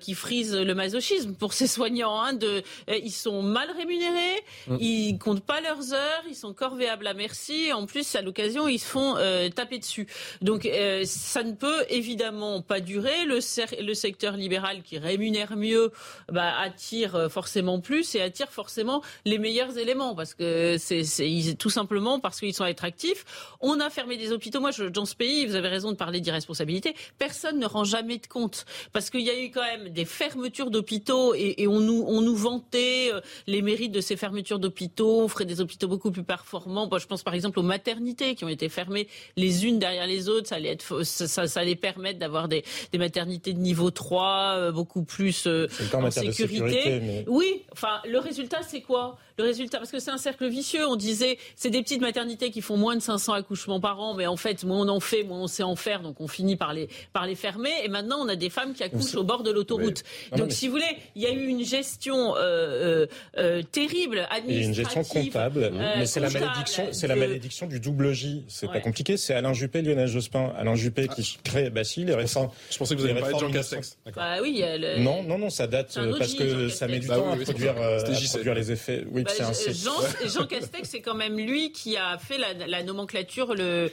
qui 0.00 0.14
frise 0.14 0.54
le 0.54 0.74
masochisme 0.74 1.34
pour 1.34 1.52
ces 1.52 1.66
soignants. 1.66 2.20
Hein, 2.20 2.32
de, 2.32 2.62
ils 2.88 3.10
sont 3.10 3.42
mal 3.42 3.70
rémunérés, 3.70 4.42
mmh. 4.66 4.76
ils 4.80 5.18
comptent 5.18 5.44
pas 5.44 5.60
leurs 5.60 5.92
heures, 5.92 6.24
ils 6.28 6.34
sont 6.34 6.52
corvéables 6.52 7.06
à 7.06 7.14
merci. 7.14 7.72
En 7.72 7.86
plus, 7.86 8.14
à 8.14 8.22
l'occasion, 8.22 8.68
ils 8.68 8.78
se 8.78 8.86
font 8.86 9.14
taper 9.54 9.78
dessus. 9.78 10.06
Donc, 10.42 10.68
ça 11.04 11.42
ne 11.42 11.52
peut 11.52 11.84
évidemment 11.88 12.62
pas 12.62 12.80
durer. 12.80 13.24
Le, 13.26 13.38
le 13.82 13.94
secteur 13.94 14.36
libéral 14.36 14.82
qui 14.82 14.98
rémunère 14.98 15.56
mieux 15.56 15.92
bah, 16.30 16.58
attire 16.58 17.30
forcément 17.30 17.80
plus 17.80 18.14
et 18.14 18.22
attire 18.22 18.50
forcément 18.50 19.02
les 19.24 19.38
meilleurs 19.38 19.78
éléments. 19.78 20.07
Simplement 20.08 20.14
parce 20.14 20.34
que 20.34 20.76
c'est 20.78 21.54
tout 21.58 21.70
simplement 21.70 22.20
parce 22.20 22.40
qu'ils 22.40 22.54
sont 22.54 22.64
attractifs. 22.64 23.24
On 23.60 23.80
a 23.80 23.90
fermé 23.90 24.16
des 24.16 24.32
hôpitaux. 24.32 24.60
Moi, 24.60 24.70
je, 24.70 24.84
dans 24.84 25.04
ce 25.04 25.14
pays, 25.14 25.46
vous 25.46 25.54
avez 25.54 25.68
raison 25.68 25.90
de 25.90 25.96
parler 25.96 26.20
d'irresponsabilité. 26.20 26.94
Personne 27.18 27.58
ne 27.58 27.66
rend 27.66 27.84
jamais 27.84 28.18
de 28.18 28.26
compte 28.26 28.64
parce 28.92 29.10
qu'il 29.10 29.22
y 29.22 29.30
a 29.30 29.38
eu 29.38 29.50
quand 29.50 29.62
même 29.62 29.90
des 29.90 30.04
fermetures 30.04 30.70
d'hôpitaux 30.70 31.34
et, 31.34 31.66
on 31.68 31.80
nous 31.80 32.04
on 32.06 32.22
nous 32.22 32.34
vantait 32.34 33.10
euh, 33.12 33.20
les 33.46 33.60
mérites 33.60 33.92
de 33.92 34.00
ces 34.00 34.16
fermetures 34.16 34.58
d'hôpitaux. 34.58 35.20
On 35.20 35.28
ferait 35.28 35.44
des 35.44 35.60
hôpitaux 35.60 35.88
beaucoup 35.88 36.10
plus 36.10 36.24
performants. 36.24 36.88
je 36.98 37.06
pense 37.06 37.22
par 37.22 37.34
exemple 37.34 37.58
aux 37.58 37.62
maternités 37.62 38.34
qui 38.34 38.44
ont 38.44 38.48
été 38.48 38.68
fermées 38.68 39.08
les 39.36 39.66
unes 39.66 39.78
derrière 39.78 40.06
les 40.06 40.28
autres. 40.28 40.48
Ça 40.48 40.56
allait 40.56 40.70
être 40.70 41.02
ça, 41.02 41.46
ça, 41.46 41.60
allait 41.60 41.76
permettre 41.76 42.18
d'avoir 42.18 42.48
des, 42.48 42.64
des, 42.92 42.98
maternités 42.98 43.52
de 43.52 43.58
niveau 43.58 43.90
3 43.90 44.54
euh, 44.56 44.72
beaucoup 44.72 45.04
plus 45.04 45.46
euh, 45.46 45.66
en 45.92 46.10
sécurité. 46.10 47.24
Oui, 47.26 47.64
enfin 47.72 48.00
le 48.06 48.18
résultat 48.18 48.62
c'est 48.62 48.80
quoi? 48.80 49.18
Le 49.38 49.44
résultat, 49.44 49.78
parce 49.78 49.90
que 49.90 50.00
c'est 50.00 50.10
un 50.10 50.18
cercle 50.18 50.48
vicieux. 50.48 50.86
On 50.86 50.96
disait, 50.96 51.38
c'est 51.56 51.70
des 51.70 51.82
petites 51.82 52.00
maternités 52.00 52.50
qui 52.50 52.60
font 52.60 52.76
moins 52.76 52.96
de 52.96 53.02
500 53.02 53.32
accouchements 53.34 53.80
par 53.80 54.00
an, 54.00 54.14
mais 54.14 54.26
en 54.26 54.36
fait, 54.36 54.64
moins 54.64 54.86
on 54.86 54.88
en 54.88 55.00
fait, 55.00 55.22
moins 55.22 55.42
on 55.42 55.46
sait 55.46 55.62
en 55.62 55.76
faire, 55.76 56.00
donc 56.00 56.20
on 56.20 56.28
finit 56.28 56.56
par 56.56 56.72
les, 56.72 56.88
par 57.12 57.26
les 57.26 57.34
fermer. 57.34 57.70
Et 57.84 57.88
maintenant, 57.88 58.18
on 58.20 58.28
a 58.28 58.36
des 58.36 58.50
femmes 58.50 58.74
qui 58.74 58.82
accouchent 58.82 59.14
au 59.14 59.24
bord 59.24 59.42
de 59.42 59.50
l'autoroute. 59.50 60.02
Donc, 60.36 60.52
si 60.52 60.66
vous 60.66 60.72
voulez, 60.72 60.96
il 61.14 61.22
y 61.22 61.26
a 61.26 61.32
eu 61.32 61.46
une 61.46 61.64
gestion 61.64 62.34
euh, 62.36 62.38
euh, 62.38 63.06
euh 63.38 63.62
terrible, 63.62 64.26
administrative. 64.30 64.68
une 64.68 64.74
gestion 64.74 65.04
comptable, 65.04 65.64
euh, 65.64 65.94
mais 65.98 66.06
c'est 66.06 66.20
la 66.20 66.30
malédiction, 66.30 66.88
c'est 66.92 67.06
la 67.06 67.16
malédiction 67.16 67.66
du 67.66 67.80
double 67.80 68.12
J. 68.12 68.44
C'est 68.48 68.68
pas 68.68 68.80
compliqué. 68.80 69.16
C'est 69.16 69.34
Alain 69.34 69.52
Juppé, 69.52 69.82
Lionel 69.82 70.08
Jospin. 70.08 70.52
Alain 70.56 70.74
Juppé 70.74 71.08
qui 71.08 71.38
crée 71.44 71.70
Bacille, 71.70 72.04
les 72.04 72.14
récents. 72.14 72.52
Je 72.70 72.78
pensais 72.78 72.96
que 72.96 73.00
vous 73.00 73.06
alliez 73.06 73.20
parler 73.20 73.34
de 73.34 73.40
Jean 73.40 73.50
Castex. 73.50 73.98
Bah 74.14 74.36
oui. 74.42 74.62
Non, 74.98 75.22
non, 75.22 75.38
non, 75.38 75.50
ça 75.50 75.66
date 75.66 75.98
parce 76.18 76.34
que 76.34 76.68
ça 76.68 76.88
met 76.88 76.98
du 76.98 77.06
bah 77.06 77.16
temps 77.16 77.32
à 77.32 77.36
produire 77.36 78.54
les 78.54 78.72
effets. 78.72 79.04
Oui, 79.10 79.24
bah, 79.38 79.44
Jean, 80.26 80.46
Castex, 80.46 80.88
c'est 80.88 81.00
quand 81.00 81.14
même 81.14 81.36
lui 81.38 81.72
qui 81.72 81.96
a 81.96 82.18
fait 82.18 82.38
la, 82.38 82.82
nomenclature, 82.82 83.54
le, 83.54 83.90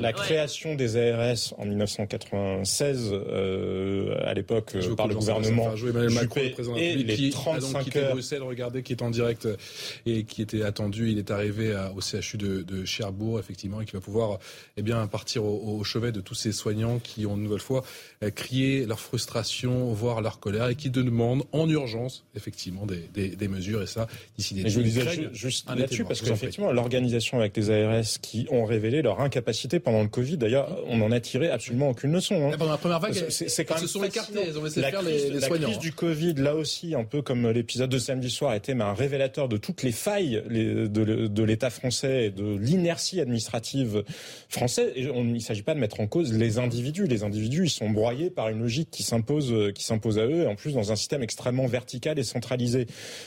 la, 0.00 0.12
création, 0.12 0.74
des 0.74 0.96
ARS 0.96 1.54
en 1.58 1.64
1996, 1.64 3.10
euh, 3.12 4.14
à 4.24 4.34
l'époque, 4.34 4.76
par 4.96 5.06
le 5.06 5.14
gouvernement 5.14 5.70
Macron, 6.10 6.40
le 6.42 6.52
président 6.52 6.76
et 6.76 6.94
les 6.94 7.14
qui 7.14 7.30
35 7.30 7.96
a 7.96 8.10
Bruxelles, 8.10 8.42
regardez, 8.42 8.82
qui 8.82 8.92
est 8.92 9.02
en 9.02 9.10
direct 9.10 9.48
et 10.06 10.24
qui 10.24 10.42
était 10.42 10.62
attendu. 10.62 11.10
Il 11.10 11.18
est 11.18 11.30
arrivé 11.30 11.74
au 11.96 12.00
CHU 12.00 12.36
de, 12.36 12.84
Cherbourg, 12.84 13.38
effectivement, 13.38 13.80
et 13.80 13.84
qui 13.84 13.92
va 13.92 14.00
pouvoir 14.00 14.38
eh 14.76 14.82
bien, 14.82 15.06
partir 15.06 15.44
au, 15.44 15.82
chevet 15.84 16.12
de 16.12 16.20
tous 16.20 16.34
ces 16.34 16.52
soignants 16.52 16.98
qui 16.98 17.26
ont 17.26 17.36
une 17.36 17.42
nouvelle 17.44 17.60
fois 17.60 17.82
crié 18.34 18.86
leur 18.86 19.00
frustration, 19.00 19.92
voire 19.92 20.20
leur 20.20 20.40
colère, 20.40 20.68
et 20.68 20.74
qui 20.74 20.90
demandent 20.90 21.44
en 21.52 21.68
urgence, 21.68 22.24
effectivement, 22.34 22.49
des, 22.86 23.48
mesures 23.48 23.82
et 23.82 23.86
ça 23.86 24.06
d'ici 24.36 24.54
des. 24.54 24.62
Mais 24.64 24.70
je 24.70 24.80
disais 24.80 25.30
juste 25.32 25.68
là-dessus 25.68 26.04
parce 26.04 26.20
qu'effectivement 26.20 26.72
l'organisation 26.72 27.38
avec 27.38 27.56
les 27.56 27.70
ARS 27.70 28.20
qui 28.22 28.46
ont 28.50 28.64
révélé 28.64 29.02
leur 29.02 29.20
incapacité 29.20 29.80
pendant 29.80 30.02
le 30.02 30.08
Covid. 30.08 30.36
D'ailleurs, 30.36 30.78
on 30.86 30.98
n'en 30.98 31.10
a 31.10 31.20
tiré 31.20 31.50
absolument 31.50 31.90
aucune 31.90 32.12
leçon. 32.12 32.50
Hein. 32.50 32.56
Pendant 32.58 32.72
la 32.72 32.78
première 32.78 33.00
vague, 33.00 33.14
c'est 33.28 33.64
quand 33.64 33.74
même 33.74 33.82
se 33.82 33.88
sont 33.88 34.04
écartés. 34.04 34.40
Ils 34.48 34.58
ont 34.58 34.64
laissé 34.64 34.80
la 34.80 34.90
faire 34.90 35.00
crise, 35.00 35.30
les, 35.30 35.40
soignants. 35.40 35.68
La 35.68 35.72
crise 35.74 35.78
du 35.78 35.92
Covid, 35.92 36.34
là 36.34 36.54
aussi, 36.54 36.94
un 36.94 37.04
peu 37.04 37.22
comme 37.22 37.48
l'épisode 37.50 37.90
de 37.90 37.98
samedi 37.98 38.30
soir, 38.30 38.54
était 38.54 38.74
mais 38.74 38.84
un 38.84 38.94
révélateur 38.94 39.48
de 39.48 39.56
toutes 39.56 39.82
les 39.82 39.92
failles 39.92 40.42
de, 40.48 40.86
de 40.86 41.42
l'État 41.42 41.70
français 41.70 42.26
et 42.26 42.30
de 42.30 42.56
l'inertie 42.56 43.20
administrative 43.20 44.04
française. 44.48 44.92
Et 44.94 45.08
on, 45.10 45.24
il 45.24 45.34
ne 45.34 45.38
s'agit 45.38 45.62
pas 45.62 45.74
de 45.74 45.80
mettre 45.80 46.00
en 46.00 46.06
cause 46.06 46.32
les 46.32 46.58
individus. 46.58 47.06
Les 47.06 47.22
individus, 47.22 47.64
ils 47.64 47.70
sont 47.70 47.90
broyés 47.90 48.30
par 48.30 48.48
une 48.48 48.60
logique 48.60 48.90
qui 48.90 49.02
s'impose, 49.02 49.72
qui 49.74 49.84
s'impose 49.84 50.18
à 50.18 50.26
eux, 50.26 50.42
et 50.42 50.46
en 50.46 50.54
plus 50.54 50.74
dans 50.74 50.92
un 50.92 50.96
système 50.96 51.22
extrêmement 51.22 51.66
vertical 51.66 52.18
et 52.18 52.24
centralisé. 52.24 52.39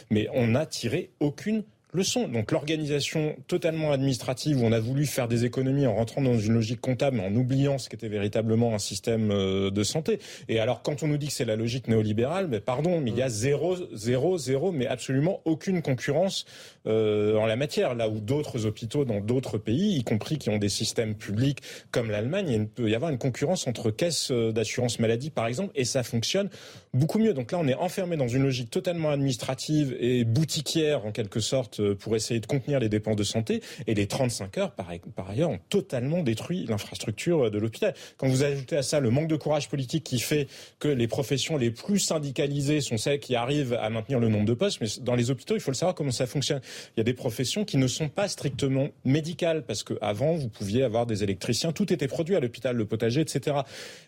Mais 0.10 0.28
on 0.34 0.48
n'a 0.48 0.66
tiré 0.66 1.12
aucune 1.20 1.64
leçon. 1.94 2.28
Donc 2.28 2.52
l'organisation 2.52 3.36
totalement 3.48 3.92
administrative 3.92 4.62
où 4.62 4.66
on 4.66 4.72
a 4.72 4.80
voulu 4.80 5.06
faire 5.06 5.28
des 5.28 5.46
économies 5.46 5.88
en 5.88 5.96
rentrant 5.96 6.22
dans 6.22 6.38
une 6.38 6.54
logique 6.54 6.82
comptable, 6.82 7.18
mais 7.18 7.26
en 7.26 7.36
oubliant 7.36 7.78
ce 7.78 7.90
qu'était 7.90 8.08
véritablement 8.08 8.74
un 8.74 8.80
système 8.80 9.32
euh, 9.32 9.70
de 9.70 9.84
santé. 9.84 10.20
Et 10.50 10.60
alors 10.60 10.82
quand 10.82 11.04
on 11.04 11.08
nous 11.08 11.18
dit 11.18 11.28
que 11.28 11.34
c'est 11.34 11.46
la 11.46 11.56
logique 11.56 11.88
néolibérale, 11.88 12.48
mais 12.48 12.60
pardon, 12.60 13.00
mais 13.00 13.12
il 13.12 13.18
y 13.18 13.22
a 13.22 13.30
zéro, 13.30 13.76
zéro, 13.94 14.38
zéro, 14.38 14.72
mais 14.72 14.88
absolument 14.88 15.42
aucune 15.46 15.82
concurrence 15.82 16.46
euh, 16.88 17.38
en 17.38 17.46
la 17.46 17.56
matière. 17.56 17.96
Là 17.96 18.10
où 18.10 18.20
d'autres 18.20 18.66
hôpitaux 18.66 19.06
dans 19.06 19.20
d'autres 19.20 19.58
pays, 19.58 19.98
y 19.98 20.04
compris 20.04 20.38
qui 20.38 20.50
ont 20.50 20.58
des 20.58 20.70
systèmes 20.70 21.16
publics 21.16 21.60
comme 21.92 22.10
l'Allemagne, 22.10 22.50
il 22.50 22.68
peut 22.68 22.90
y 22.90 22.96
avoir 22.96 23.12
une 23.12 23.18
concurrence 23.18 23.68
entre 23.68 23.92
caisses 23.92 24.32
euh, 24.32 24.52
d'assurance 24.52 25.00
maladie 25.00 25.30
par 25.30 25.48
exemple, 25.48 25.72
et 25.76 25.86
ça 25.86 26.04
fonctionne 26.04 26.50
beaucoup 26.94 27.20
mieux. 27.20 27.34
Donc 27.34 27.52
là, 27.52 27.60
on 27.60 27.68
est 27.68 27.76
enfermé 27.76 28.18
dans 28.18 28.28
une 28.28 28.44
logique 28.44 28.70
totalement 28.70 29.12
administrative 29.12 29.96
et 30.00 30.24
boutiquière 30.24 31.06
en 31.06 31.12
quelque 31.12 31.40
sorte 31.40 31.80
pour 31.94 32.16
essayer 32.16 32.40
de 32.40 32.46
contenir 32.46 32.80
les 32.80 32.90
dépenses 32.90 33.16
de 33.16 33.24
santé. 33.24 33.62
Et 33.88 33.94
les 33.94 34.08
35 34.08 34.58
heures, 34.58 34.72
par, 34.72 34.90
ailleurs, 35.30 35.50
ont 35.50 35.60
totalement 35.70 36.24
détruit 36.24 36.66
l'infrastructure 36.68 37.52
de 37.52 37.58
l'hôpital. 37.58 37.94
Quand 38.18 38.28
vous 38.28 38.44
ajoutez 38.44 38.78
à 38.78 38.84
ça 38.84 39.00
le 39.00 39.10
manque 39.10 39.28
de 39.28 39.36
courage 39.36 39.70
politique 39.70 40.04
qui 40.04 40.20
fait 40.20 40.48
que 40.80 40.88
les 40.88 41.08
professions 41.08 41.58
les 41.58 41.72
plus 41.72 42.00
syndicalisées 42.00 42.82
sont 42.82 42.98
celles 42.98 43.20
qui 43.20 43.36
arrivent 43.36 43.74
à 43.74 43.90
maintenir 43.90 44.20
le 44.20 44.30
nombre 44.30 44.46
de 44.46 44.54
postes, 44.54 44.80
mais 44.82 44.88
dans 45.02 45.16
les 45.16 45.32
hôpitaux, 45.32 45.56
il 45.56 45.62
faut 45.62 45.72
le 45.72 45.76
savoir 45.76 45.96
comment 45.96 46.12
ça 46.12 46.26
fonctionne. 46.26 46.62
Il 46.96 47.00
y 47.00 47.02
a 47.02 47.04
des 47.04 47.14
professions 47.14 47.66
qui 47.66 47.78
ne 47.78 47.88
sont 47.88 48.10
pas 48.10 48.28
strictement 48.28 48.90
médicales 49.06 49.64
parce 49.66 49.84
qu'avant, 49.84 50.34
vous 50.34 50.50
pouviez 50.50 50.84
avoir 50.84 51.06
des 51.06 51.24
électriciens, 51.24 51.72
tout 51.72 51.92
était 51.92 52.08
produit 52.08 52.36
à 52.36 52.40
l'hôpital, 52.40 52.76
le 52.76 52.86
potager, 52.86 53.22
etc. 53.22 53.58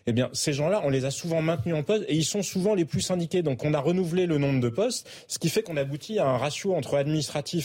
Eh 0.06 0.12
bien, 0.12 0.30
ces 0.32 0.52
gens-là, 0.52 0.82
on 0.84 0.90
les 0.90 1.04
a 1.04 1.10
souvent 1.10 1.42
maintenus 1.42 1.74
en 1.74 1.82
poste 1.82 2.04
et 2.08 2.14
ils 2.14 2.24
sont 2.24 2.42
souvent 2.42 2.74
les 2.74 2.84
plus 2.84 3.00
syndiqués. 3.00 3.42
Donc, 3.42 3.64
on 3.64 3.74
a 3.74 3.80
renouvelé 3.80 4.26
le 4.26 4.38
nombre 4.38 4.60
de 4.60 4.68
postes, 4.68 5.08
ce 5.28 5.38
qui 5.38 5.48
fait 5.48 5.62
qu'on 5.62 5.76
aboutit 5.76 6.18
à 6.18 6.26
un 6.26 6.36
ratio 6.36 6.74
entre 6.74 6.94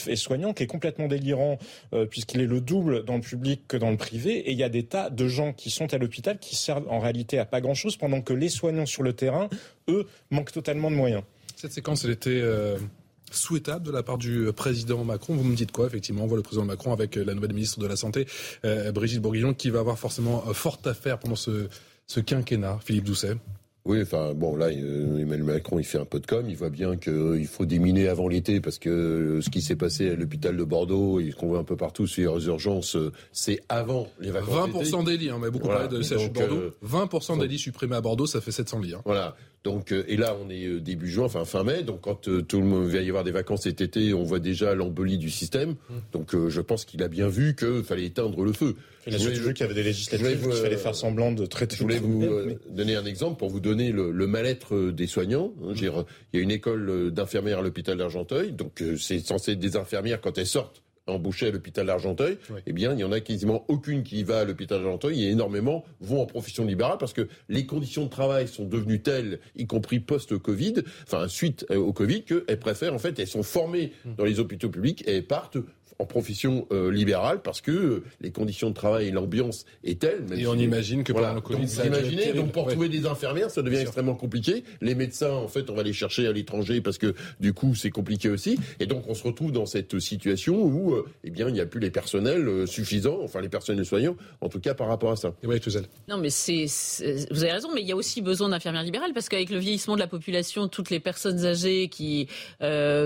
et 0.08 0.16
soignant 0.16 0.52
qui 0.52 0.62
est 0.62 0.66
complètement 0.66 1.08
délirant 1.08 1.58
euh, 1.94 2.06
puisqu'il 2.06 2.40
est 2.40 2.46
le 2.46 2.60
double 2.60 3.04
dans 3.04 3.16
le 3.16 3.20
public 3.20 3.62
que 3.68 3.76
dans 3.76 3.90
le 3.90 3.96
privé. 3.96 4.38
Et 4.38 4.52
il 4.52 4.58
y 4.58 4.64
a 4.64 4.68
des 4.68 4.84
tas 4.84 5.10
de 5.10 5.28
gens 5.28 5.52
qui 5.52 5.70
sont 5.70 5.92
à 5.92 5.98
l'hôpital 5.98 6.38
qui 6.38 6.56
servent 6.56 6.88
en 6.88 6.98
réalité 6.98 7.38
à 7.38 7.44
pas 7.44 7.60
grand-chose 7.60 7.96
pendant 7.96 8.20
que 8.20 8.32
les 8.32 8.48
soignants 8.48 8.86
sur 8.86 9.02
le 9.02 9.12
terrain, 9.12 9.48
eux, 9.88 10.06
manquent 10.30 10.52
totalement 10.52 10.90
de 10.90 10.96
moyens. 10.96 11.22
Cette 11.56 11.72
séquence, 11.72 12.04
était 12.04 12.30
euh, 12.30 12.78
souhaitable 13.30 13.86
de 13.86 13.92
la 13.92 14.02
part 14.02 14.18
du 14.18 14.50
président 14.54 15.04
Macron. 15.04 15.34
Vous 15.34 15.44
me 15.44 15.54
dites 15.54 15.72
quoi 15.72 15.86
Effectivement, 15.86 16.24
on 16.24 16.26
voit 16.26 16.36
le 16.36 16.42
président 16.42 16.64
Macron 16.64 16.92
avec 16.92 17.16
la 17.16 17.34
nouvelle 17.34 17.52
ministre 17.52 17.78
de 17.78 17.86
la 17.86 17.96
Santé, 17.96 18.26
euh, 18.64 18.90
Brigitte 18.92 19.20
Bourguignon, 19.20 19.54
qui 19.54 19.70
va 19.70 19.80
avoir 19.80 19.98
forcément 19.98 20.40
fort 20.52 20.80
à 20.84 20.94
faire 20.94 21.18
pendant 21.18 21.36
ce, 21.36 21.68
ce 22.06 22.20
quinquennat. 22.20 22.80
Philippe 22.84 23.04
Doucet. 23.04 23.36
Oui, 23.84 24.00
enfin 24.00 24.32
bon, 24.32 24.54
là, 24.54 24.66
euh, 24.66 25.18
Emmanuel 25.18 25.42
Macron, 25.42 25.80
il 25.80 25.84
fait 25.84 25.98
un 25.98 26.04
peu 26.04 26.20
de 26.20 26.26
com. 26.26 26.44
Il 26.48 26.56
voit 26.56 26.70
bien 26.70 26.96
qu'il 26.96 27.12
euh, 27.12 27.44
faut 27.44 27.66
déminer 27.66 28.06
avant 28.06 28.28
l'été 28.28 28.60
parce 28.60 28.78
que 28.78 28.88
euh, 28.88 29.40
ce 29.40 29.50
qui 29.50 29.60
s'est 29.60 29.74
passé 29.74 30.10
à 30.10 30.14
l'hôpital 30.14 30.56
de 30.56 30.62
Bordeaux 30.62 31.18
et 31.18 31.32
ce 31.32 31.36
qu'on 31.36 31.48
voit 31.48 31.58
un 31.58 31.64
peu 31.64 31.76
partout 31.76 32.06
sur 32.06 32.38
les 32.38 32.46
urgences, 32.46 32.96
c'est 33.32 33.60
avant 33.68 34.06
les 34.20 34.30
vacances. 34.30 34.72
20% 34.72 35.04
des 35.04 35.16
lits, 35.16 35.30
hein, 35.30 35.40
on 35.42 35.50
beaucoup 35.50 35.66
parlé 35.66 35.88
de 35.88 36.00
CHU 36.00 36.28
de 36.28 36.32
Bordeaux. 36.32 36.70
20% 36.86 37.40
des 37.40 37.48
lits 37.48 37.58
supprimés 37.58 37.96
à 37.96 38.00
Bordeaux, 38.00 38.26
ça 38.26 38.40
fait 38.40 38.52
700 38.52 38.78
lits. 38.80 38.94
Hein. 38.94 39.02
Voilà. 39.04 39.34
Donc, 39.64 39.92
et 39.92 40.16
là, 40.16 40.36
on 40.44 40.50
est 40.50 40.80
début 40.80 41.08
juin, 41.08 41.24
enfin 41.24 41.44
fin 41.44 41.62
mai. 41.62 41.82
Donc, 41.82 42.02
quand 42.02 42.28
tout 42.46 42.60
le 42.60 42.66
monde 42.66 42.88
va 42.88 43.00
y 43.00 43.08
avoir 43.08 43.24
des 43.24 43.30
vacances 43.30 43.62
cet 43.62 43.80
été, 43.80 44.12
on 44.12 44.24
voit 44.24 44.40
déjà 44.40 44.74
l'embolie 44.74 45.18
du 45.18 45.30
système. 45.30 45.70
Mmh. 45.70 45.94
Donc, 46.12 46.48
je 46.48 46.60
pense 46.60 46.84
qu'il 46.84 47.02
a 47.02 47.08
bien 47.08 47.28
vu 47.28 47.54
qu'il 47.54 47.84
fallait 47.84 48.06
éteindre 48.06 48.42
le 48.44 48.52
feu. 48.52 48.76
Il 49.06 49.14
a 49.14 49.18
surtout 49.18 49.40
vu 49.40 49.54
qu'il 49.54 49.64
y 49.64 49.68
avait 49.68 49.74
des 49.74 49.82
législatives 49.82 50.42
qu'il 50.42 50.52
fallait 50.52 50.76
faire 50.76 50.94
semblant 50.94 51.32
de 51.32 51.46
traiter. 51.46 51.76
Je 51.76 51.82
voulais 51.82 51.98
vous 51.98 52.22
euh, 52.22 52.54
donner 52.70 52.94
un 52.94 53.04
exemple 53.04 53.38
pour 53.38 53.50
vous 53.50 53.60
donner 53.60 53.90
le, 53.90 54.12
le 54.12 54.26
mal-être 54.26 54.74
euh, 54.74 54.92
des 54.92 55.06
soignants. 55.06 55.52
Hein, 55.64 55.72
il 55.74 55.84
y 56.34 56.38
a 56.38 56.42
une 56.42 56.50
école 56.50 56.88
euh, 56.88 57.10
d'infirmières 57.10 57.58
à 57.58 57.62
l'hôpital 57.62 57.98
d'Argenteuil, 57.98 58.52
donc 58.52 58.82
c'est 58.98 59.18
censé 59.18 59.52
être 59.52 59.58
des 59.58 59.76
infirmières 59.76 60.20
quand 60.20 60.38
elles 60.38 60.46
sortent 60.46 60.82
embauchées 61.06 61.48
à 61.48 61.50
l'hôpital 61.50 61.86
d'Argenteuil, 61.86 62.38
eh 62.66 62.72
bien, 62.72 62.92
il 62.92 63.00
y 63.00 63.04
en 63.04 63.12
a 63.12 63.20
quasiment 63.20 63.64
aucune 63.68 64.02
qui 64.02 64.22
va 64.22 64.40
à 64.40 64.44
l'hôpital 64.44 64.80
d'Argenteuil 64.80 65.24
et 65.24 65.30
énormément 65.30 65.84
vont 66.00 66.22
en 66.22 66.26
profession 66.26 66.64
libérale 66.64 66.98
parce 66.98 67.12
que 67.12 67.28
les 67.48 67.66
conditions 67.66 68.04
de 68.04 68.10
travail 68.10 68.48
sont 68.48 68.64
devenues 68.64 69.02
telles, 69.02 69.40
y 69.56 69.66
compris 69.66 70.00
post-Covid, 70.00 70.74
enfin, 71.04 71.28
suite 71.28 71.66
au 71.70 71.92
Covid, 71.92 72.24
qu'elles 72.24 72.58
préfèrent, 72.58 72.94
en 72.94 72.98
fait, 72.98 73.18
elles 73.18 73.26
sont 73.26 73.42
formées 73.42 73.92
mmh. 74.04 74.14
dans 74.16 74.24
les 74.24 74.40
hôpitaux 74.40 74.68
publics 74.68 75.02
et 75.06 75.16
elles 75.16 75.26
partent 75.26 75.58
en 76.02 76.06
profession 76.06 76.66
euh, 76.72 76.90
libérale 76.90 77.42
parce 77.42 77.60
que 77.60 77.70
euh, 77.70 78.04
les 78.20 78.32
conditions 78.32 78.70
de 78.70 78.74
travail 78.74 79.06
et 79.06 79.10
l'ambiance 79.12 79.64
est 79.84 80.00
telle. 80.00 80.26
et 80.36 80.46
on 80.46 80.54
imagine 80.54 81.04
que 81.04 81.12
pendant 81.12 81.34
le 81.34 81.40
Covid, 81.40 81.68
ça 81.68 81.86
imaginez, 81.86 82.32
donc 82.32 82.50
pour 82.52 82.66
trouver 82.66 82.88
des 82.88 83.06
infirmières, 83.06 83.50
ça 83.50 83.62
devient 83.62 83.78
extrêmement 83.78 84.14
compliqué. 84.14 84.64
Les 84.80 84.94
médecins, 84.94 85.30
en 85.30 85.48
fait, 85.48 85.70
on 85.70 85.74
va 85.74 85.84
les 85.84 85.92
chercher 85.92 86.26
à 86.26 86.32
l'étranger 86.32 86.80
parce 86.80 86.98
que 86.98 87.14
du 87.40 87.52
coup, 87.52 87.74
c'est 87.74 87.90
compliqué 87.90 88.28
aussi. 88.28 88.58
Et 88.80 88.86
donc, 88.86 89.04
on 89.08 89.14
se 89.14 89.22
retrouve 89.22 89.52
dans 89.52 89.66
cette 89.66 89.98
situation 90.00 90.60
où, 90.60 90.94
euh, 90.94 91.06
eh 91.22 91.30
bien, 91.30 91.48
il 91.48 91.54
n'y 91.54 91.60
a 91.60 91.66
plus 91.66 91.80
les 91.80 91.90
personnels 91.90 92.66
suffisants, 92.66 93.20
enfin 93.22 93.40
les 93.40 93.48
personnels 93.48 93.86
soignants, 93.86 94.16
en 94.40 94.48
tout 94.48 94.60
cas 94.60 94.74
par 94.74 94.88
rapport 94.88 95.12
à 95.12 95.16
ça. 95.16 95.34
Et 95.44 95.46
ouais, 95.46 95.60
non, 96.08 96.18
mais 96.18 96.30
c'est, 96.30 96.66
vous 97.30 97.44
avez 97.44 97.52
raison, 97.52 97.68
mais 97.72 97.82
il 97.82 97.86
y 97.86 97.92
a 97.92 97.96
aussi 97.96 98.20
besoin 98.22 98.48
d'infirmières 98.48 98.82
libérales 98.82 99.12
parce 99.14 99.28
qu'avec 99.28 99.50
le 99.50 99.58
vieillissement 99.58 99.94
de 99.94 100.00
la 100.00 100.08
population, 100.08 100.66
toutes 100.66 100.90
les 100.90 100.98
personnes 100.98 101.44
âgées 101.44 101.88
qui 101.88 102.26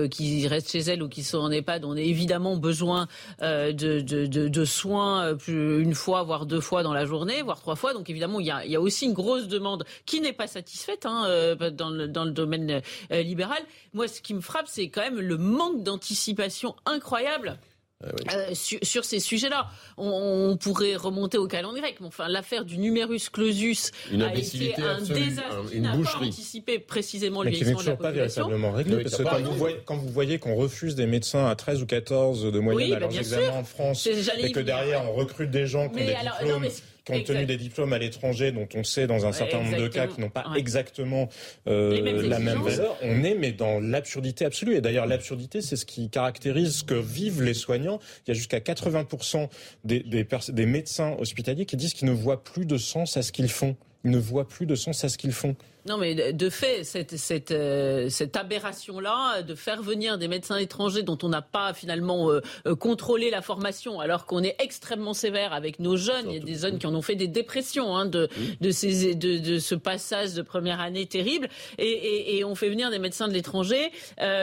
qui 0.09 0.47
restent 0.47 0.71
chez 0.71 0.79
elles 0.79 1.03
ou 1.03 1.09
qui 1.09 1.23
sont 1.23 1.37
en 1.37 1.51
EHPAD, 1.51 1.85
on 1.85 1.95
a 1.95 2.01
évidemment 2.01 2.57
besoin 2.57 2.86
besoin 2.87 3.07
de, 3.41 4.65
soins 4.65 5.37
une 5.47 5.93
fois, 5.93 6.23
voire 6.23 6.45
deux 6.45 6.61
fois 6.61 6.83
dans 6.83 6.93
la 6.93 7.05
journée, 7.05 7.41
voire 7.41 7.59
trois 7.59 7.75
fois. 7.75 7.93
Donc 7.93 8.09
évidemment, 8.09 8.39
il 8.39 8.47
y 8.47 8.75
a, 8.75 8.81
aussi 8.81 9.05
une 9.05 9.13
grosse 9.13 9.47
demande 9.47 9.85
qui 10.05 10.21
n'est 10.21 10.33
pas 10.33 10.47
satisfaite 10.47 11.05
hein, 11.05 11.25
le, 11.27 12.07
dans 12.07 12.25
le 12.25 12.31
domaine 12.31 12.81
libéral. 13.11 13.61
Moi, 13.93 14.07
ce 14.07 14.21
qui 14.21 14.33
me 14.33 14.41
frappe, 14.41 14.67
c'est 14.67 14.89
quand 14.89 15.01
même 15.01 15.19
le 15.19 15.37
manque 15.37 15.83
d'anticipation 15.83 16.75
incroyable 16.85 17.59
ah 18.03 18.09
euh, 18.35 18.53
sur, 18.53 19.05
ces 19.05 19.19
sujets-là. 19.19 19.69
On, 19.97 20.55
pourrait 20.57 20.95
remonter 20.95 21.37
au 21.37 21.47
calendrier 21.47 21.81
grec, 21.81 21.97
mais 21.99 22.07
enfin, 22.07 22.27
l'affaire 22.27 22.63
du 22.63 22.77
numerus 22.77 23.29
clausus 23.29 23.91
a 24.11 24.35
été 24.35 24.75
un 24.81 25.01
désastre 25.01 25.73
une 25.73 25.83
n'a 25.83 25.97
pas 25.97 26.17
anticipé 26.17 26.77
précisément 26.77 27.41
le 27.41 27.49
vieillissement 27.49 27.81
de 27.81 27.87
la 27.87 27.95
pas 27.95 28.11
véritablement 28.11 28.71
réglé, 28.71 29.03
parce 29.03 29.17
que 29.17 29.23
quand 29.23 29.41
vous, 29.41 29.53
voyez, 29.53 29.77
quand 29.85 29.97
vous, 29.97 30.09
voyez, 30.09 30.37
qu'on 30.37 30.55
refuse 30.55 30.95
des 30.95 31.07
médecins 31.07 31.47
à 31.47 31.55
13 31.55 31.81
ou 31.81 31.85
14 31.87 32.51
de 32.51 32.59
moyenne 32.59 32.93
à 32.93 32.95
bah, 32.95 33.07
leurs 33.07 33.17
examens 33.17 33.57
en 33.57 33.63
France, 33.63 34.07
et 34.07 34.51
que 34.51 34.59
derrière 34.59 35.03
on 35.09 35.13
recrute 35.13 35.49
des 35.49 35.65
gens 35.65 35.89
qui 35.89 36.01
ont 36.01 36.05
des 36.05 36.15
diplômes 36.39 36.67
compte 37.07 37.23
tenu 37.23 37.45
des 37.45 37.57
diplômes 37.57 37.93
à 37.93 37.97
l'étranger, 37.97 38.51
dont 38.51 38.67
on 38.75 38.83
sait 38.83 39.07
dans 39.07 39.25
un 39.25 39.31
certain 39.31 39.63
nombre 39.63 39.77
de 39.77 39.87
cas 39.87 40.07
qui 40.07 40.21
n'ont 40.21 40.29
pas 40.29 40.45
exactement 40.55 41.29
euh, 41.67 42.21
la 42.27 42.39
même 42.39 42.61
valeur, 42.61 42.97
on 43.01 43.23
est 43.23 43.35
mais 43.35 43.51
dans 43.51 43.79
l'absurdité 43.79 44.45
absolue. 44.45 44.75
Et 44.75 44.81
d'ailleurs, 44.81 45.05
l'absurdité, 45.05 45.61
c'est 45.61 45.75
ce 45.75 45.85
qui 45.85 46.09
caractérise 46.09 46.77
ce 46.77 46.83
que 46.83 46.93
vivent 46.93 47.41
les 47.41 47.53
soignants. 47.53 47.99
Il 48.25 48.29
y 48.29 48.31
a 48.31 48.33
jusqu'à 48.33 48.59
80% 48.59 49.47
des, 49.83 49.99
des, 50.01 50.27
des 50.49 50.65
médecins 50.65 51.15
hospitaliers 51.19 51.65
qui 51.65 51.77
disent 51.77 51.93
qu'ils 51.93 52.07
ne 52.07 52.13
voient 52.13 52.43
plus 52.43 52.65
de 52.65 52.77
sens 52.77 53.17
à 53.17 53.21
ce 53.21 53.31
qu'ils 53.31 53.49
font. 53.49 53.75
Ils 54.03 54.11
ne 54.11 54.17
voient 54.17 54.47
plus 54.47 54.65
de 54.65 54.75
sens 54.75 55.03
à 55.03 55.09
ce 55.09 55.17
qu'ils 55.17 55.31
font. 55.33 55.55
Non, 55.87 55.97
mais 55.97 56.33
de 56.33 56.49
fait, 56.49 56.83
cette, 56.83 57.17
cette, 57.17 57.51
euh, 57.51 58.09
cette 58.09 58.35
aberration-là, 58.35 59.41
de 59.41 59.55
faire 59.55 59.81
venir 59.81 60.17
des 60.17 60.27
médecins 60.27 60.57
étrangers 60.57 61.03
dont 61.03 61.17
on 61.23 61.29
n'a 61.29 61.41
pas 61.41 61.73
finalement 61.73 62.29
euh, 62.29 62.41
euh, 62.65 62.75
contrôlé 62.75 63.29
la 63.29 63.41
formation, 63.41 64.01
alors 64.01 64.25
qu'on 64.25 64.43
est 64.43 64.55
extrêmement 64.59 65.13
sévère 65.13 65.53
avec 65.53 65.79
nos 65.79 65.95
jeunes. 65.95 66.29
Il 66.29 66.33
y 66.33 66.41
a 66.41 66.43
des 66.43 66.55
jeunes 66.55 66.77
qui 66.77 66.87
en 66.87 66.95
ont 66.95 67.01
fait 67.01 67.15
des 67.15 67.27
dépressions 67.27 67.95
hein, 67.95 68.05
de, 68.05 68.27
de, 68.59 68.71
ces, 68.71 69.15
de, 69.15 69.37
de, 69.37 69.59
ce 69.59 69.75
passage 69.75 70.33
de 70.33 70.41
première 70.41 70.81
année 70.81 71.05
terrible. 71.05 71.47
Et, 71.77 71.87
et, 71.87 72.37
et 72.37 72.43
on 72.43 72.55
fait 72.55 72.69
venir 72.69 72.89
des 72.91 72.99
médecins 72.99 73.27
de 73.29 73.33
l'étranger 73.33 73.91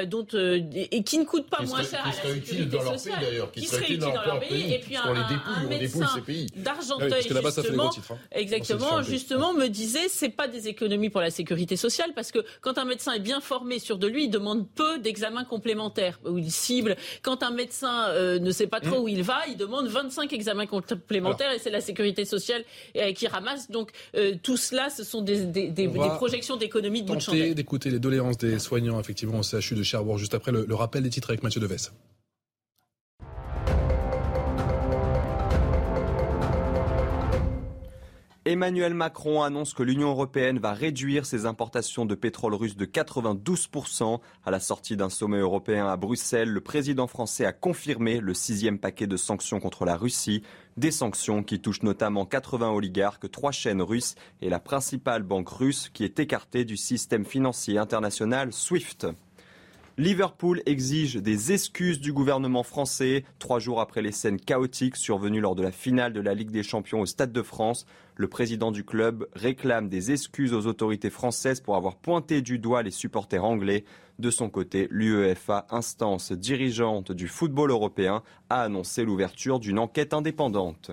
dont 0.06 0.26
et 0.32 1.02
qui 1.02 1.18
ne 1.18 1.24
coûtent 1.24 1.50
pas 1.50 1.62
moins 1.62 1.82
cher 1.82 2.02
à 2.04 2.08
la 2.08 2.34
sécurité 2.34 2.80
sociale, 2.80 3.24
qui 3.52 3.66
seraient 3.66 3.82
utiles 3.82 3.98
dans 3.98 4.12
leur 4.12 4.40
pays. 4.40 4.72
Et 4.72 4.78
puis 4.78 4.96
un, 4.96 5.02
un 5.04 5.66
médecin 5.68 6.06
d'Argenteuil, 6.56 7.22
justement, 7.22 7.90
hein. 8.10 8.16
exactement, 8.32 9.02
justement, 9.02 9.52
me 9.52 9.68
disait, 9.68 10.08
c'est 10.08 10.30
pas 10.30 10.48
des 10.48 10.68
économies 10.68 11.10
pour 11.10 11.20
la 11.20 11.30
sécurité 11.34 11.76
sociale 11.76 12.12
parce 12.14 12.32
que 12.32 12.38
quand 12.60 12.78
un 12.78 12.84
médecin 12.84 13.12
est 13.12 13.20
bien 13.20 13.40
formé 13.40 13.78
sur 13.78 13.98
de 13.98 14.06
lui, 14.06 14.24
il 14.24 14.30
demande 14.30 14.66
peu 14.68 14.98
d'examens 14.98 15.44
complémentaires 15.44 16.18
où 16.24 16.38
il 16.38 16.50
cible. 16.50 16.96
Quand 17.22 17.42
un 17.42 17.50
médecin 17.50 18.08
euh, 18.08 18.38
ne 18.38 18.50
sait 18.50 18.66
pas 18.66 18.80
trop 18.80 19.00
mmh. 19.00 19.04
où 19.04 19.08
il 19.08 19.22
va, 19.22 19.40
il 19.48 19.56
demande 19.56 19.86
25 19.88 20.32
examens 20.32 20.66
complémentaires 20.66 21.52
et 21.52 21.58
c'est 21.58 21.70
la 21.70 21.80
sécurité 21.80 22.24
sociale 22.24 22.64
euh, 22.96 23.12
qui 23.12 23.26
ramasse. 23.26 23.70
Donc 23.70 23.90
euh, 24.16 24.34
tout 24.42 24.56
cela, 24.56 24.90
ce 24.90 25.04
sont 25.04 25.22
des, 25.22 25.44
des, 25.44 25.68
des, 25.68 25.86
des 25.86 26.08
projections 26.16 26.56
d'économie 26.56 27.02
de 27.02 27.12
bout 27.12 27.16
de 27.16 27.52
d'écouter 27.52 27.90
les 27.90 27.98
doléances 27.98 28.38
des 28.38 28.58
soignants 28.58 29.00
effectivement 29.00 29.38
au 29.38 29.42
CHU 29.42 29.74
de 29.74 29.82
Cherbourg 29.82 30.18
juste 30.18 30.34
après 30.34 30.52
le, 30.52 30.64
le 30.66 30.74
rappel 30.74 31.02
des 31.02 31.10
titres 31.10 31.30
avec 31.30 31.42
Mathieu 31.42 31.60
Deves. 31.60 31.90
Emmanuel 38.46 38.92
Macron 38.92 39.42
annonce 39.42 39.72
que 39.72 39.82
l'Union 39.82 40.10
européenne 40.10 40.58
va 40.58 40.74
réduire 40.74 41.24
ses 41.24 41.46
importations 41.46 42.04
de 42.04 42.14
pétrole 42.14 42.52
russe 42.52 42.76
de 42.76 42.84
92%. 42.84 44.20
À 44.44 44.50
la 44.50 44.60
sortie 44.60 44.98
d'un 44.98 45.08
sommet 45.08 45.38
européen 45.38 45.86
à 45.86 45.96
Bruxelles, 45.96 46.50
le 46.50 46.60
président 46.60 47.06
français 47.06 47.46
a 47.46 47.54
confirmé 47.54 48.20
le 48.20 48.34
sixième 48.34 48.78
paquet 48.78 49.06
de 49.06 49.16
sanctions 49.16 49.60
contre 49.60 49.86
la 49.86 49.96
Russie. 49.96 50.42
Des 50.76 50.90
sanctions 50.90 51.42
qui 51.42 51.58
touchent 51.58 51.84
notamment 51.84 52.26
80 52.26 52.68
oligarques, 52.68 53.30
trois 53.30 53.50
chaînes 53.50 53.80
russes 53.80 54.14
et 54.42 54.50
la 54.50 54.60
principale 54.60 55.22
banque 55.22 55.48
russe 55.48 55.88
qui 55.88 56.04
est 56.04 56.18
écartée 56.18 56.66
du 56.66 56.76
système 56.76 57.24
financier 57.24 57.78
international 57.78 58.52
SWIFT. 58.52 59.06
Liverpool 59.96 60.60
exige 60.66 61.14
des 61.14 61.52
excuses 61.52 62.00
du 62.00 62.12
gouvernement 62.12 62.64
français. 62.64 63.22
Trois 63.38 63.60
jours 63.60 63.80
après 63.80 64.02
les 64.02 64.10
scènes 64.10 64.40
chaotiques 64.40 64.96
survenues 64.96 65.40
lors 65.40 65.54
de 65.54 65.62
la 65.62 65.70
finale 65.70 66.12
de 66.12 66.20
la 66.20 66.34
Ligue 66.34 66.50
des 66.50 66.64
Champions 66.64 67.00
au 67.00 67.06
Stade 67.06 67.32
de 67.32 67.42
France, 67.42 67.86
le 68.16 68.28
président 68.28 68.70
du 68.70 68.84
club 68.84 69.26
réclame 69.34 69.88
des 69.88 70.12
excuses 70.12 70.52
aux 70.52 70.66
autorités 70.66 71.10
françaises 71.10 71.60
pour 71.60 71.76
avoir 71.76 71.96
pointé 71.96 72.42
du 72.42 72.58
doigt 72.58 72.82
les 72.82 72.90
supporters 72.90 73.44
anglais. 73.44 73.84
De 74.18 74.30
son 74.30 74.48
côté, 74.48 74.86
l'UEFA, 74.90 75.66
instance 75.70 76.32
dirigeante 76.32 77.10
du 77.10 77.26
football 77.26 77.70
européen, 77.70 78.22
a 78.50 78.62
annoncé 78.62 79.04
l'ouverture 79.04 79.58
d'une 79.58 79.78
enquête 79.78 80.14
indépendante. 80.14 80.92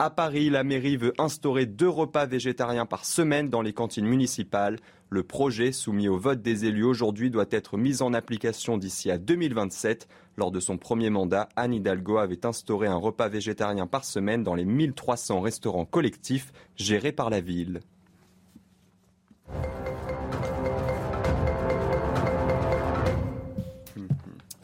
À 0.00 0.10
Paris, 0.10 0.48
la 0.48 0.62
mairie 0.62 0.96
veut 0.96 1.14
instaurer 1.18 1.66
deux 1.66 1.88
repas 1.88 2.26
végétariens 2.26 2.86
par 2.86 3.04
semaine 3.04 3.50
dans 3.50 3.62
les 3.62 3.72
cantines 3.72 4.06
municipales. 4.06 4.78
Le 5.10 5.22
projet, 5.22 5.72
soumis 5.72 6.08
au 6.08 6.18
vote 6.18 6.42
des 6.42 6.66
élus 6.66 6.84
aujourd'hui, 6.84 7.30
doit 7.30 7.46
être 7.50 7.78
mis 7.78 8.02
en 8.02 8.12
application 8.12 8.76
d'ici 8.76 9.10
à 9.10 9.16
2027. 9.16 10.06
Lors 10.36 10.50
de 10.50 10.60
son 10.60 10.76
premier 10.76 11.08
mandat, 11.08 11.48
Anne 11.56 11.72
Hidalgo 11.72 12.18
avait 12.18 12.44
instauré 12.44 12.88
un 12.88 12.96
repas 12.96 13.28
végétarien 13.28 13.86
par 13.86 14.04
semaine 14.04 14.44
dans 14.44 14.54
les 14.54 14.66
1300 14.66 15.40
restaurants 15.40 15.86
collectifs 15.86 16.52
gérés 16.76 17.12
par 17.12 17.30
la 17.30 17.40
ville. 17.40 17.80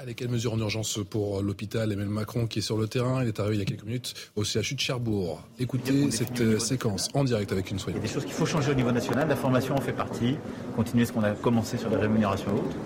Allez, 0.05 0.13
quelles 0.13 0.29
mesures 0.29 0.53
en 0.53 0.59
urgence 0.59 1.01
pour 1.09 1.41
l'hôpital 1.41 1.91
Emmanuel 1.91 2.13
Macron 2.13 2.47
qui 2.47 2.59
est 2.59 2.63
sur 2.63 2.77
le 2.77 2.87
terrain? 2.87 3.23
Il 3.23 3.29
est 3.29 3.41
arrivé 3.41 3.57
il 3.57 3.59
y 3.61 3.63
a 3.63 3.65
quelques 3.65 3.85
minutes 3.85 4.13
au 4.37 4.45
CHU 4.45 4.75
de 4.75 4.81
Cherbourg. 4.81 5.43
Écoutez 5.59 6.11
cette 6.11 6.43
euh, 6.43 6.59
séquence 6.59 7.09
en 7.15 7.25
direct 7.25 7.51
avec 7.53 7.71
une 7.71 7.79
soignante. 7.79 8.03
Il 8.03 8.05
y 8.05 8.05
a 8.05 8.09
des 8.09 8.15
choses 8.15 8.27
qu'il 8.27 8.35
faut 8.35 8.45
changer 8.45 8.73
au 8.73 8.75
niveau 8.75 8.93
national. 8.93 9.27
La 9.27 9.35
formation 9.35 9.75
en 9.75 9.81
fait 9.81 9.95
partie. 9.95 10.37
Continuer 10.77 11.07
ce 11.07 11.13
qu'on 11.13 11.23
a 11.23 11.31
commencé 11.31 11.79
sur 11.79 11.89
les 11.89 11.97
rémunérations 11.97 12.55
hautes. 12.55 12.77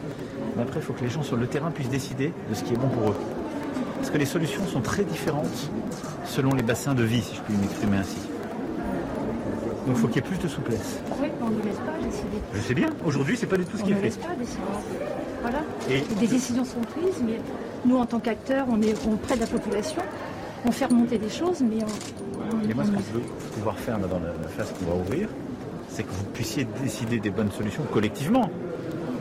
Mais 0.54 0.62
après, 0.62 0.78
il 0.78 0.82
faut 0.84 0.92
que 0.92 1.02
les 1.02 1.10
gens 1.10 1.24
sur 1.24 1.36
le 1.36 1.48
terrain 1.48 1.72
puissent 1.72 1.88
décider 1.88 2.32
de 2.48 2.54
ce 2.54 2.62
qui 2.62 2.74
est 2.74 2.78
bon 2.78 2.88
pour 2.88 3.10
eux. 3.10 3.16
Parce 3.96 4.10
que 4.10 4.18
les 4.18 4.24
solutions 4.24 4.64
sont 4.68 4.80
très 4.80 5.02
différentes 5.02 5.72
selon 6.24 6.54
les 6.54 6.62
bassins 6.62 6.94
de 6.94 7.02
vie, 7.02 7.22
si 7.22 7.34
je 7.34 7.40
puis 7.40 7.54
m'exprimer 7.54 7.96
ainsi. 7.96 8.18
Donc 9.88 9.96
il 9.96 10.00
faut 10.02 10.06
qu'il 10.06 10.16
y 10.16 10.18
ait 10.20 10.28
plus 10.28 10.38
de 10.38 10.46
souplesse. 10.46 11.00
Oui, 11.20 11.30
on 11.40 11.50
ne 11.50 11.62
laisse 11.62 11.78
pas 11.78 11.98
décider. 12.00 12.38
Je 12.54 12.60
sais 12.60 12.74
bien. 12.74 12.90
Aujourd'hui, 13.04 13.36
c'est 13.36 13.46
pas 13.48 13.56
du 13.56 13.64
tout 13.64 13.76
ce 13.76 13.82
qui 13.82 13.90
est 13.90 13.96
fait. 13.96 14.20
Pas 14.20 14.36
voilà. 15.50 15.64
Et 15.88 16.02
des 16.14 16.26
décisions 16.26 16.64
sont 16.64 16.80
prises, 16.80 17.22
mais 17.24 17.40
nous, 17.84 17.96
en 17.96 18.06
tant 18.06 18.18
qu'acteurs, 18.18 18.66
on 18.70 18.80
est 18.82 18.94
près 19.22 19.36
de 19.36 19.40
la 19.40 19.46
population. 19.46 20.02
On 20.66 20.72
fait 20.72 20.86
remonter 20.86 21.18
des 21.18 21.28
choses, 21.28 21.60
mais 21.60 21.78
on. 21.82 22.68
et 22.70 22.74
moi, 22.74 22.84
ce 22.84 22.90
que 22.90 22.96
je 22.96 23.18
veux 23.18 23.24
pouvoir 23.54 23.78
faire 23.78 23.98
dans 23.98 24.18
la 24.18 24.48
phase 24.48 24.72
qu'on 24.72 24.90
va 24.90 24.96
ouvrir, 24.96 25.28
c'est 25.88 26.02
que 26.02 26.10
vous 26.10 26.24
puissiez 26.24 26.66
décider 26.82 27.18
des 27.18 27.30
bonnes 27.30 27.50
solutions 27.50 27.84
collectivement. 27.92 28.50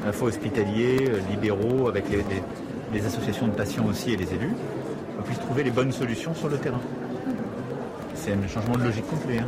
Info 0.06 0.28
hospitalier, 0.28 1.10
euh, 1.10 1.20
libéraux, 1.30 1.88
avec 1.88 2.06
les, 2.10 3.06
associations 3.06 3.48
de 3.48 3.52
patients 3.52 3.86
aussi 3.86 4.14
et 4.14 4.18
les 4.18 4.34
élus, 4.34 4.54
on 5.20 5.24
puisse 5.24 5.40
trouver 5.40 5.64
les 5.64 5.72
bonnes 5.72 5.92
solutions 5.92 6.34
sur 6.34 6.50
le 6.50 6.58
terrain. 6.58 6.80
C'est 8.16 8.32
un 8.32 8.48
changement 8.48 8.78
de 8.78 8.84
logique 8.84 9.08
complet. 9.08 9.40
Hein. 9.40 9.48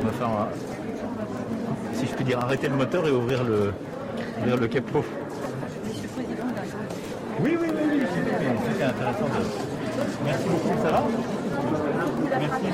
On 0.00 0.04
va 0.04 0.12
faire, 0.12 0.48
si 1.94 2.06
je 2.06 2.12
puis 2.12 2.24
dire, 2.24 2.38
arrêter 2.38 2.68
le 2.68 2.76
moteur 2.76 3.06
et 3.06 3.10
ouvrir 3.10 3.44
le, 3.44 3.72
ouvrir 4.38 4.56
le 4.56 4.68
capot. 4.68 5.04
Oui, 7.42 7.56
oui, 7.58 7.68
oui, 7.70 7.82
oui, 7.90 8.00
c'était 8.12 8.84
intéressant. 8.84 9.24
De... 9.24 10.24
Merci 10.24 10.48
beaucoup, 10.48 10.82
ça 10.82 10.90
va 10.90 11.08
Merci, 12.38 12.64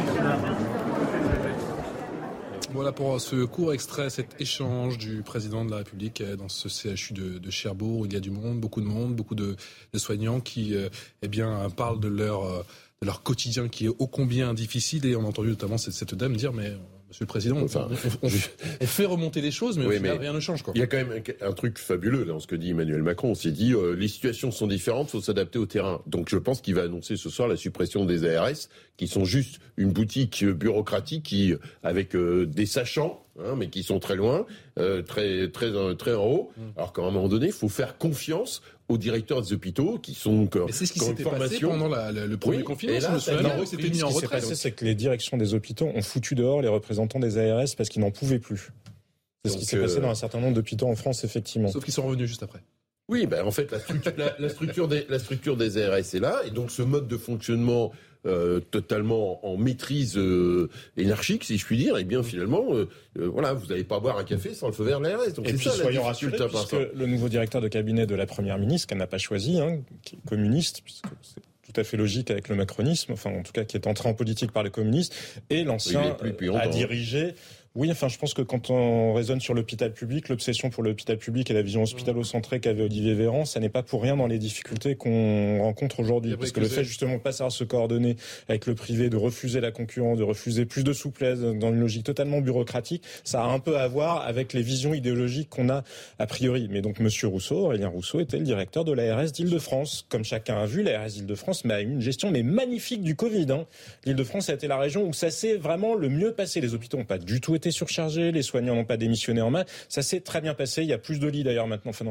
Voilà 2.73 2.91
pour 2.91 3.21
ce 3.21 3.45
court 3.45 3.73
extrait, 3.73 4.11
cet 4.11 4.41
échange 4.41 4.99
du 4.99 5.23
président 5.23 5.65
de 5.65 5.71
la 5.71 5.79
République 5.79 6.21
dans 6.37 6.49
ce 6.49 6.69
CHU 6.69 7.15
de, 7.15 7.51
Cherbourg. 7.51 8.07
Il 8.07 8.13
y 8.13 8.17
a 8.17 8.21
du 8.21 8.33
monde, 8.33 8.61
beaucoup 8.61 8.81
de 8.81 8.87
monde, 8.87 9.15
beaucoup 9.15 9.37
de, 9.37 9.57
de 9.93 10.39
qui 10.41 10.75
euh, 10.75 10.89
eh 11.23 11.29
bien, 11.29 11.71
parlent 11.71 12.01
de 12.01 12.09
leur, 12.09 12.45
euh, 12.45 12.63
de 13.03 13.07
leur 13.07 13.23
quotidien 13.23 13.69
qui 13.69 13.87
est 13.87 13.95
ô 14.01 14.09
combien 14.09 14.53
difficile. 14.53 15.07
Et 15.07 15.15
on 15.15 15.25
a 15.25 15.29
entendu 15.29 15.51
notamment 15.51 15.79
cette, 15.79 15.95
cette 15.95 16.15
dame 16.17 16.37
dire, 16.37 16.53
mais 16.53 16.73
Monsieur 17.17 17.25
le 17.25 17.29
Président, 17.29 17.63
enfin, 17.63 17.89
on, 18.23 18.29
fait 18.29 19.07
remonter 19.07 19.41
les 19.41 19.51
choses, 19.51 19.79
mais, 19.79 19.87
au 19.87 19.91
final, 19.91 20.19
rien 20.19 20.35
ne 20.35 20.41
change. 20.41 20.63
Il 20.75 20.81
y 20.81 20.85
a 20.85 20.87
quand 20.87 20.99
même 20.99 21.23
un, 21.41 21.53
truc 21.53 21.79
fabuleux 21.79 22.27
dans 22.27 22.41
ce 22.41 22.47
que 22.47 22.55
dit 22.55 22.73
Emmanuel 22.73 23.03
Macron. 23.03 23.31
On 23.31 23.35
s'est 23.35 23.53
dit, 23.53 23.73
euh, 23.73 23.93
les 23.93 24.07
situations 24.07 24.51
sont 24.51 24.67
différentes, 24.67 25.09
faut 25.09 25.23
s'adapter 25.23 25.59
au 25.59 25.65
terrain. 25.65 26.03
Donc 26.07 26.29
je 26.29 26.37
pense 26.37 26.61
qu'il 26.61 26.75
va 26.75 26.83
annoncer 26.83 27.17
ce 27.17 27.31
soir 27.31 27.49
la 27.49 27.57
suppression 27.57 28.05
des 28.05 28.29
ARS, 28.29 28.69
qui 28.99 29.09
sont 29.09 29.25
juste 29.25 29.61
une 29.79 29.93
boutique 29.93 30.45
bureaucratique 30.45 31.23
qui, 31.23 31.55
avec 31.83 32.15
euh, 32.15 32.45
des 32.45 32.67
sachants, 32.67 33.25
hein, 33.39 33.55
mais 33.57 33.69
qui 33.69 33.83
sont 33.83 33.99
très 33.99 34.17
loin, 34.17 34.45
euh, 34.79 35.01
très 35.01 35.49
très 35.49 35.73
très 35.97 36.15
en 36.15 36.27
haut. 36.27 36.53
Mm. 36.55 36.63
Alors 36.77 36.93
qu'à 36.93 37.01
un 37.01 37.11
moment 37.11 37.29
donné, 37.29 37.47
il 37.47 37.53
faut 37.53 37.71
faire 37.71 37.97
confiance 37.97 38.61
aux 38.89 38.99
directeurs 38.99 39.43
des 39.43 39.53
hôpitaux 39.53 39.99
qui 39.99 40.15
sont 40.15 40.49
c'est 40.71 40.87
ce 40.87 40.93
qui 40.93 41.01
s'était 41.01 41.25
passé 41.25 41.61
pendant 41.61 41.89
le 41.89 42.37
premier 42.37 42.63
confinement. 42.63 42.99
Là, 43.01 43.19
c'était 43.65 43.91
mis 43.91 44.03
en 44.03 44.09
retrait. 44.09 44.41
Ce 44.41 44.49
qui 44.49 44.57
c'est 44.57 44.73
que 44.73 44.85
les 44.85 44.95
directions 44.95 45.37
des 45.37 45.55
hôpitaux 45.55 45.91
ont 45.95 46.03
foutu 46.03 46.35
dehors 46.35 46.63
les 46.63 46.69
représentants 46.69 47.19
des 47.19 47.39
ARS 47.39 47.67
parce 47.77 47.89
qu'ils 47.89 48.03
n'en 48.03 48.11
pouvaient 48.11 48.39
plus. 48.39 48.71
C'est 49.45 49.53
ce 49.53 49.59
qui 49.59 49.65
s'est 49.65 49.81
passé 49.81 50.01
dans 50.01 50.11
un 50.11 50.15
certain 50.15 50.41
nombre 50.41 50.55
d'hôpitaux 50.55 50.89
en 50.89 50.97
France, 50.97 51.25
effectivement. 51.25 51.69
Sauf 51.69 51.85
qu'ils 51.85 51.95
sont 51.95 52.07
revenus 52.07 52.29
juste 52.29 52.43
après. 52.43 52.61
Oui, 53.09 53.27
ben 53.27 53.47
en 53.47 53.53
fait, 53.53 53.71
la 53.71 53.79
structure, 53.79 54.13
la, 54.17 54.49
structure 54.49 54.89
des, 54.89 55.07
la 55.09 55.21
structure 55.21 55.57
des 55.57 55.79
ARS 55.79 55.99
est 55.99 56.19
là, 56.19 56.43
et 56.45 56.51
donc 56.51 56.73
ce 56.73 56.83
mode 56.83 57.07
de 57.07 57.17
fonctionnement 57.17 57.93
euh, 58.27 58.61
totalement 58.61 59.47
en 59.47 59.57
maîtrise 59.57 60.17
euh, 60.17 60.69
énarchique, 60.97 61.45
si 61.45 61.59
je 61.59 61.65
puis 61.65 61.77
dire, 61.77 61.97
et 61.97 62.01
eh 62.01 62.05
bien 62.05 62.23
finalement, 62.23 62.65
euh, 62.75 62.89
voilà, 63.15 63.53
vous 63.53 63.67
n'allez 63.67 63.85
pas 63.85 64.01
boire 64.01 64.19
un 64.19 64.25
café 64.25 64.53
sans 64.53 64.67
le 64.67 64.73
feu 64.73 64.85
vert 64.85 65.01
de 65.01 65.07
l'ARS. 65.07 65.33
Donc 65.35 65.49
et 65.49 65.53
puis 65.53 65.65
ça, 65.65 65.71
soyons 65.71 66.03
rassurés, 66.03 66.37
puisque 66.37 66.77
le 66.95 67.07
nouveau 67.07 67.29
directeur 67.29 67.61
de 67.61 67.69
cabinet 67.69 68.07
de 68.07 68.15
la 68.15 68.27
première 68.27 68.59
ministre, 68.59 68.89
qu'elle 68.89 68.99
n'a 68.99 69.07
pas 69.07 69.19
choisi, 69.19 69.61
hein, 69.61 69.81
qui 70.03 70.17
est 70.17 70.29
communiste, 70.29 70.81
puisque 70.83 71.07
c'est 71.23 71.41
tout 71.73 71.81
à 71.81 71.85
fait 71.85 71.97
logique 71.97 72.31
avec 72.31 72.49
le 72.49 72.57
macronisme, 72.57 73.13
enfin 73.13 73.31
en 73.31 73.43
tout 73.43 73.53
cas 73.53 73.65
qui 73.65 73.77
est 73.77 73.87
entré 73.87 74.09
en 74.09 74.15
politique 74.15 74.53
par 74.53 74.63
les 74.63 74.71
communistes, 74.71 75.15
et 75.51 75.65
l'ancien 75.65 76.17
a 76.55 76.69
dirigé 76.69 77.35
oui, 77.77 77.91
enfin, 77.91 78.09
je 78.09 78.17
pense 78.17 78.33
que 78.33 78.41
quand 78.41 78.71
on 78.71 79.13
raisonne 79.13 79.41
sur 79.41 79.53
l'hôpital 79.53 79.93
public, 79.93 80.31
l'obsession 80.31 80.71
pour 80.71 80.83
l'hôpital 80.83 81.19
public 81.19 81.51
et 81.51 81.55
la 81.55 81.61
vision 81.61 81.83
hospitalo-centrée 81.83 82.59
qu'avait 82.59 82.83
Olivier 82.83 83.13
Véran, 83.13 83.45
ça 83.45 83.61
n'est 83.61 83.69
pas 83.69 83.83
pour 83.83 84.03
rien 84.03 84.17
dans 84.17 84.27
les 84.27 84.39
difficultés 84.39 84.97
qu'on 84.97 85.61
rencontre 85.63 86.01
aujourd'hui. 86.01 86.35
Parce 86.37 86.53
que, 86.53 86.61
le 86.61 86.69
fait 86.69 86.85
justement 86.85 87.17
de 87.17 87.21
pas 87.21 87.33
savoir 87.33 87.53
se 87.53 87.65
coordonner 87.65 88.17
avec 88.49 88.67
le 88.67 88.75
privé, 88.75 89.11
de 89.11 89.19
refuser 89.19 89.61
la 89.61 89.73
concurrence, 89.73 90.17
de 90.17 90.25
refuser 90.25 90.65
plus 90.65 90.85
de 90.85 90.95
souplesse 90.95 91.41
dans 91.41 91.69
une 91.69 91.81
logique 91.81 92.05
totalement 92.05 92.41
bureaucratique, 92.41 93.03
ça 93.25 93.43
a 93.43 93.47
un 93.47 93.59
peu 93.59 93.77
à 93.77 93.87
voir 93.89 94.27
avec 94.27 94.55
les 94.55 94.63
visions 94.63 94.95
idéologiques 94.95 95.51
qu'on 95.51 95.69
a 95.69 95.85
a 96.19 96.27
priori. 96.27 96.69
Mais 96.71 96.81
donc, 96.81 96.99
Monsieur 96.99 97.29
Rousseau, 97.29 97.57
Aurélien 97.57 97.89
Rousseau, 97.89 98.21
était 98.21 98.39
le 98.39 98.45
directeur 98.45 98.87
de 98.87 98.93
l'ARS 98.93 99.33
d'Île-de-France. 99.33 100.07
Comme 100.09 100.25
chacun 100.25 100.57
a 100.57 100.65
vu, 100.65 100.83
l'ARS 100.83 101.13
d'Île-de-France 101.13 101.65
a 101.69 101.83
eu 101.83 101.91
une 101.91 102.01
gestion 102.01 102.31
mais 102.31 102.43
magnifique 102.43 103.03
du 103.03 103.17
Covid. 103.17 103.49
Hein. 103.51 103.67
L'Île-de-France 104.07 104.49
a 104.49 104.55
été 104.55 104.67
la 104.67 104.79
région 104.79 105.07
où 105.07 105.13
ça 105.13 105.31
s'est 105.31 105.57
vraiment 105.57 105.95
le 105.95 106.09
mieux 106.09 106.33
passé. 106.33 106.63
Les 106.63 106.73
hôpitaux 106.73 106.97
n'ont 106.97 107.05
pas 107.05 107.19
du 107.19 107.43
tout 107.43 107.55
été 107.55 107.66
surchargés, 107.71 108.33
les 108.33 108.43
soignants 108.43 108.75
n'ont 108.75 108.85
pas 108.85 108.97
démissionné 108.97 109.41
en 109.41 109.51
masse. 109.51 109.67
Ça 109.89 110.03
s'est 110.03 110.21
très 110.21 110.41
bien 110.41 110.55
passé. 110.55 110.83
Il 110.83 110.89
y 110.89 110.93
a 110.93 110.99
plus 110.99 111.19
de 111.19 111.27
lits 111.27 111.45
d'ailleurs 111.45 111.67
maintenant, 111.67 111.91
enfin 111.91 112.05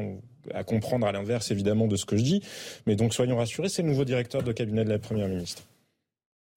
à 0.54 0.64
comprendre 0.64 1.06
à 1.06 1.12
l'inverse 1.12 1.50
évidemment 1.50 1.86
de 1.86 1.96
ce 1.96 2.04
que 2.04 2.16
je 2.16 2.22
dis. 2.22 2.42
Mais 2.86 2.96
donc 2.96 3.14
soyons 3.14 3.36
rassurés, 3.36 3.68
c'est 3.68 3.82
le 3.82 3.88
nouveau 3.88 4.04
directeur 4.04 4.42
de 4.42 4.52
cabinet 4.52 4.84
de 4.84 4.90
la 4.90 4.98
Première 4.98 5.28
ministre. 5.28 5.62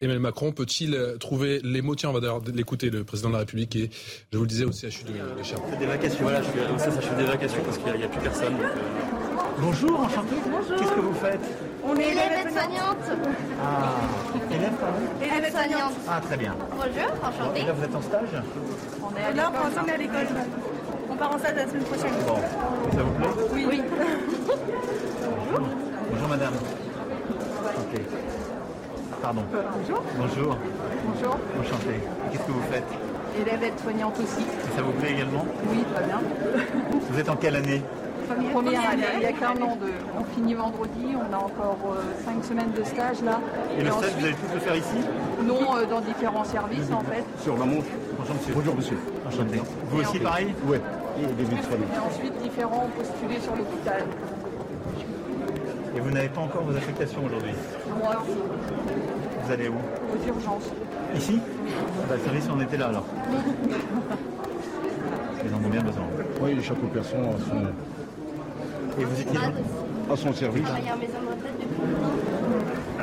Emmanuel 0.02 0.22
Macron 0.22 0.54
peut-il 0.54 0.98
trouver 1.20 1.60
les 1.62 1.82
mots? 1.82 1.94
Tiens, 1.94 2.10
on 2.10 2.14
va 2.14 2.22
d'ailleurs 2.22 2.42
l'écouter, 2.54 2.90
le 2.90 3.04
président 3.04 3.28
de 3.30 3.34
la 3.34 3.40
République, 3.40 3.76
et 3.76 3.90
je 4.32 4.38
vous 4.38 4.46
le 4.46 4.50
disais 4.50 4.64
au 4.64 4.72
CHU 4.72 5.04
de 5.04 5.38
l'Écharpe. 5.38 5.78
Des 5.78 5.86
vacations, 5.86 6.22
voilà, 6.22 6.42
je 6.42 6.50
suis 6.50 6.60
au 6.60 7.02
CHU 7.02 7.16
des 7.18 7.26
vacations 7.26 7.62
parce 7.66 7.78
qu'il 7.78 7.94
n'y 7.94 8.04
a, 8.04 8.08
plus 8.08 8.22
personne. 8.22 8.54
Euh. 8.62 8.70
Bonjour, 9.60 10.00
enchanté. 10.00 10.36
Bonjour. 10.50 10.78
Qu'est-ce 10.78 10.94
que 10.94 11.02
vous 11.02 11.14
faites? 11.16 11.69
On 11.84 11.96
est 11.96 12.10
élèves 12.12 12.52
soignantes. 12.52 13.10
Ah, 13.62 13.96
élèves 14.52 14.72
pardon 14.80 15.00
Élèves 15.22 15.52
soignantes. 15.52 15.94
Ah, 16.08 16.22
très 16.22 16.38
bien. 16.38 16.56
Bonjour, 16.72 17.12
enchanté. 17.24 17.62
Et 17.62 17.66
là, 17.66 17.74
vous 17.74 17.84
êtes 17.84 17.96
en 17.96 18.02
stage 18.02 18.30
On 19.02 19.16
est 19.18 19.34
là, 19.36 19.52
pour 19.54 19.66
l'instant, 19.66 19.94
à 19.94 19.98
l'école. 19.98 20.28
On 21.12 21.16
part 21.16 21.36
en 21.36 21.40
stage 21.40 21.56
la 21.56 21.68
semaine 21.68 21.84
prochaine. 21.84 22.14
Bon, 22.28 22.38
et 22.92 22.96
ça 22.96 23.04
vous 23.04 23.12
plaît 23.12 23.44
Oui. 23.54 23.66
oui. 23.70 23.82
Bonjour. 24.48 25.68
Bonjour, 26.12 26.28
madame. 26.28 26.54
Ok. 27.78 28.02
Pardon. 29.22 29.42
Bonjour. 29.52 30.04
Bonjour. 30.18 30.58
Bonjour. 31.06 31.38
Enchanté. 31.60 32.00
Qu'est-ce 32.32 32.44
que 32.44 32.52
vous 32.52 32.64
faites 32.72 32.88
Élève 33.40 33.64
aide-soignante 33.64 34.16
aussi. 34.20 34.42
Et 34.42 34.76
ça 34.76 34.82
vous 34.82 34.92
plaît 34.94 35.12
également 35.12 35.46
Oui, 35.70 35.84
très 35.94 36.04
bien. 36.04 36.20
Vous 37.10 37.20
êtes 37.20 37.30
en 37.30 37.36
quelle 37.36 37.56
année 37.56 37.82
Première, 38.54 38.90
année. 38.90 39.04
Il 39.16 39.20
n'y 39.20 39.26
a 39.26 39.32
qu'un 39.32 39.52
an 39.62 39.76
de. 39.76 39.92
On 40.20 40.24
finit 40.36 40.54
vendredi, 40.54 41.16
on 41.16 41.34
a 41.34 41.38
encore 41.38 41.80
euh, 41.92 42.24
cinq 42.24 42.44
semaines 42.44 42.72
de 42.78 42.84
stage 42.84 43.22
là. 43.24 43.40
Et, 43.78 43.84
le 43.84 43.92
stage, 43.92 44.12
vous 44.18 44.26
allez 44.26 44.36
tous 44.36 44.54
le 44.54 44.60
faire 44.60 44.76
ici? 44.76 44.98
Non, 45.44 45.76
euh, 45.76 45.86
dans 45.86 46.02
différents 46.02 46.44
services 46.44 46.92
en 46.92 47.02
fait. 47.02 47.24
Sur 47.42 47.58
la 47.58 47.66
montre. 47.66 47.88
Bonjour 48.18 48.36
monsieur. 48.36 48.54
Bonjour 48.54 48.76
monsieur. 48.76 48.98
Enchanté. 49.28 49.62
Vous 49.90 50.02
aussi 50.02 50.20
pareil? 50.20 50.54
Oui. 50.66 50.78
Et 51.18 51.26
début 51.26 51.56
de 51.56 51.60
Et 51.60 52.00
ensuite 52.00 52.42
différents 52.42 52.88
postulés 52.96 53.40
sur 53.42 53.56
l'hôpital. 53.56 54.04
Et 55.96 56.00
vous 56.00 56.12
n'avez 56.12 56.30
pas 56.30 56.42
encore 56.42 56.64
vos 56.64 56.78
affectations 56.78 57.26
aujourd'hui? 57.26 57.52
Moi 58.02 58.24
Vous 59.44 59.52
allez 59.52 59.68
où? 59.68 59.74
Aux 59.74 60.28
urgences. 60.28 60.70
Ici? 61.16 61.40
Bah, 62.08 62.16
Le 62.16 62.24
service, 62.24 62.48
on 62.56 62.62
était 62.62 62.78
là 62.78 62.88
alors. 62.88 63.06
Ils 65.44 65.54
en 65.54 65.58
ont 65.58 65.70
bien 65.70 65.82
besoin. 65.82 66.04
Oui, 66.42 66.58
chaque 66.62 66.78
personne 66.94 67.26
a 67.26 67.32
son, 67.32 67.68
Et 69.00 69.06
vous 69.06 69.22
étiez 69.22 69.40
à 70.12 70.16
son 70.16 70.34
service. 70.34 70.68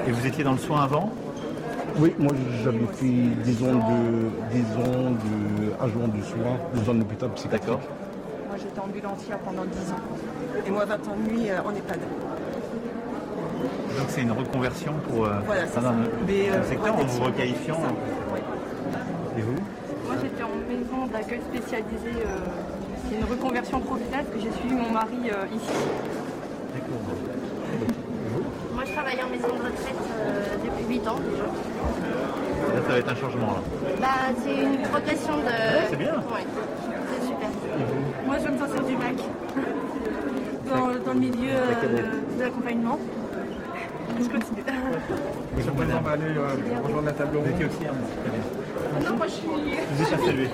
Et 0.06 0.10
vous 0.10 0.26
étiez 0.26 0.44
dans 0.44 0.52
le 0.52 0.58
soin 0.58 0.82
avant? 0.82 1.10
Oui, 1.98 2.14
moi 2.18 2.32
j'avais 2.62 2.86
fait 2.92 3.06
10 3.06 3.62
ans 3.62 3.74
de, 3.74 4.30
10 4.52 4.62
ans 4.76 5.10
de 5.12 5.72
agent 5.82 6.08
du 6.08 6.22
soin 6.22 6.58
dans 6.74 6.92
un 6.92 7.00
hôpital 7.00 7.30
psychiatrique. 7.30 7.70
Moi 8.48 8.56
j'étais 8.58 8.80
ambulancière 8.80 9.38
pendant 9.38 9.64
10 9.64 9.92
ans. 9.92 10.64
Et 10.66 10.70
moi 10.70 10.84
20 10.84 10.94
ans 10.94 11.16
de 11.24 11.30
nuit 11.30 11.50
euh, 11.50 11.62
en 11.62 11.70
EHPAD. 11.70 12.00
Donc 13.98 14.06
c'est 14.08 14.22
une 14.22 14.32
reconversion 14.32 14.92
pour 15.08 15.24
euh, 15.24 15.40
voilà, 15.46 15.62
le 15.62 16.32
euh, 16.32 16.64
secteur 16.68 16.94
en 16.94 17.04
vous 17.04 17.24
requalifiant. 17.24 17.80
Et 19.38 19.40
vous? 19.40 19.54
Moi 20.06 20.16
j'étais 20.22 20.42
en 20.42 20.48
maison 20.68 21.06
d'accueil 21.10 21.40
spécialisée. 21.50 22.22
Euh, 22.26 22.75
c'est 23.08 23.16
une 23.16 23.24
reconversion 23.24 23.80
professionnelle 23.80 24.26
que 24.32 24.40
j'ai 24.40 24.50
suivi 24.52 24.74
mon 24.74 24.90
mari 24.90 25.16
ici. 25.54 25.72
D'accord. 26.74 27.00
Moi 28.74 28.84
je 28.86 28.92
travaille 28.92 29.22
en 29.22 29.28
maison 29.30 29.48
de 29.48 29.62
retraite 29.62 30.02
depuis 30.64 30.94
8 31.00 31.08
ans 31.08 31.16
déjà. 31.30 31.44
Là, 32.74 32.82
ça 32.86 32.92
va 32.92 32.98
être 32.98 33.08
un 33.10 33.14
changement 33.14 33.52
là. 33.52 33.62
Bah, 34.00 34.34
c'est 34.42 34.54
une 34.54 34.82
progression 34.82 35.36
de. 35.38 35.88
c'est 35.90 35.96
bien. 35.96 36.14
Ouais, 36.14 36.46
c'est 37.10 37.26
super. 37.26 37.48
Moi 38.26 38.36
je 38.44 38.48
me 38.50 38.58
sortir 38.58 38.84
du 38.84 38.96
bac. 38.96 39.14
Dans, 40.68 40.86
dans 40.88 41.12
le 41.12 41.20
milieu 41.20 41.52
de 42.36 42.42
l'accompagnement. 42.42 42.98
Je 44.18 44.24
continue. 44.24 44.64
on 45.96 46.00
va 46.00 46.10
aller 46.10 46.24
euh, 46.36 46.48
rejoindre 46.84 47.06
la 47.06 47.12
table 47.12 47.36
ronde. 47.36 47.46
Vous 47.46 47.52
étiez 47.52 47.66
aussi, 47.66 47.86
hein, 47.86 49.04
Non, 49.08 49.16
moi 49.16 49.26
je 49.26 49.32
suis. 49.32 49.46
Vous 49.46 50.02
êtes 50.02 50.20
salué. 50.24 50.48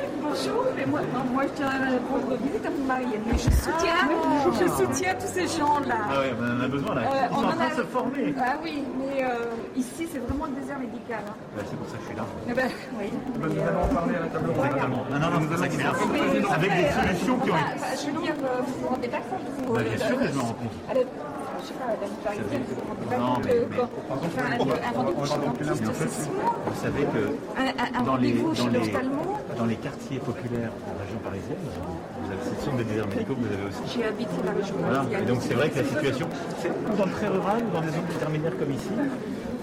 Et 0.44 0.86
moi, 0.86 1.00
non, 1.14 1.24
moi 1.32 1.42
je 1.44 1.48
tiens 1.54 1.68
à 1.68 2.10
rendre 2.10 2.36
visite 2.42 2.66
à 2.66 2.70
mon 2.70 2.84
mari, 2.84 3.06
mais 3.26 3.38
je 3.38 3.50
soutiens, 3.50 3.94
ah. 4.02 4.50
je 4.58 4.68
soutiens 4.68 5.14
tous 5.14 5.32
ces 5.32 5.46
gens-là. 5.46 5.94
Ah 6.10 6.14
oui, 6.20 6.26
on 6.40 6.60
en 6.60 6.64
a 6.64 6.68
besoin 6.68 6.94
là. 6.96 7.02
Euh, 7.02 7.26
Ils 7.30 7.34
sont 7.34 7.44
en 7.44 7.52
train 7.52 7.68
de 7.68 7.74
se 7.74 7.82
former. 7.82 8.34
Ah 8.40 8.54
oui, 8.62 8.82
mais 8.98 9.24
euh, 9.24 9.28
ici 9.76 10.08
c'est 10.10 10.18
vraiment 10.18 10.46
le 10.46 10.60
désert 10.60 10.78
médical. 10.78 11.22
Hein. 11.28 11.34
Bah, 11.56 11.62
c'est 11.68 11.76
pour 11.76 11.86
ça 11.88 11.96
que 11.96 12.02
je 12.02 12.08
suis 12.08 12.16
là. 12.16 12.24
Ben, 12.48 12.70
oui. 12.98 13.10
Bah, 13.38 13.46
nous 13.50 13.62
allons 13.62 13.82
en 13.82 13.94
parler 13.94 14.14
à 14.16 14.20
la 14.20 14.26
table 14.26 14.50
ronde. 14.50 15.06
Non, 15.10 15.18
non, 15.18 15.30
non, 15.30 15.46
c'est 15.50 15.58
ça 15.58 15.68
qui 15.68 15.76
est 15.76 16.52
Avec 16.52 16.70
des 16.70 16.90
solutions 16.90 17.38
qui 17.38 17.50
ont. 17.50 17.54
Ah, 17.54 17.74
bah, 17.78 17.86
je 17.94 18.10
veux 18.10 18.22
dire, 18.22 18.34
vous 18.34 18.80
vous 18.82 18.88
rendez 18.88 19.08
pas 19.08 19.18
compte 19.18 19.74
bah, 19.74 19.82
Bien 19.82 20.06
sûr 20.06 20.18
que 20.18 20.26
je 20.26 20.34
me 20.34 20.40
rends 20.40 20.54
compte 20.54 21.06
je 21.62 21.68
sais 21.68 21.74
pas, 21.74 21.86
la 21.86 22.08
parisienne, 22.24 22.64
non, 23.18 23.38
mais, 23.44 23.54
mais, 23.70 23.78
un, 23.78 24.88
un 24.88 24.92
rendez-vous 24.92 25.26
chez 25.26 25.38
dentiste, 25.38 25.92
c'est 25.94 26.10
six 26.10 26.30
mois. 26.30 26.56
Vous 26.66 26.82
savez 26.82 27.04
que 27.04 28.04
dans, 28.04 28.16
les, 28.16 28.32
dans, 28.32 28.66
les, 28.68 28.92
dans 29.56 29.66
les 29.66 29.76
quartiers 29.76 30.18
populaires 30.18 30.72
de 30.72 30.98
la 30.98 31.04
région 31.04 31.18
parisienne, 31.22 31.58
vous 31.64 32.30
avez, 32.30 32.40
ce 32.58 32.64
sont 32.64 32.76
des 32.76 32.84
déserts 32.84 33.08
médicaux 33.08 33.34
que 33.34 33.40
vous 33.40 33.52
avez 33.52 33.66
aussi. 33.68 33.82
J'ai 33.94 34.04
habité 34.04 34.36
la 34.44 34.52
région 34.52 34.74
voilà. 34.78 35.04
Et 35.20 35.24
donc 35.26 35.38
c'est 35.42 35.54
vrai 35.54 35.70
que 35.70 35.78
la 35.78 35.84
situation, 35.84 36.28
c'est 36.60 36.70
ou 36.70 36.96
dans 36.96 37.06
le 37.06 37.12
très 37.12 37.28
rural 37.28 37.62
ou 37.66 37.70
dans 37.72 37.80
des 37.80 37.88
zones 37.88 38.10
intermédiaires 38.14 38.56
comme 38.58 38.72
ici. 38.72 38.90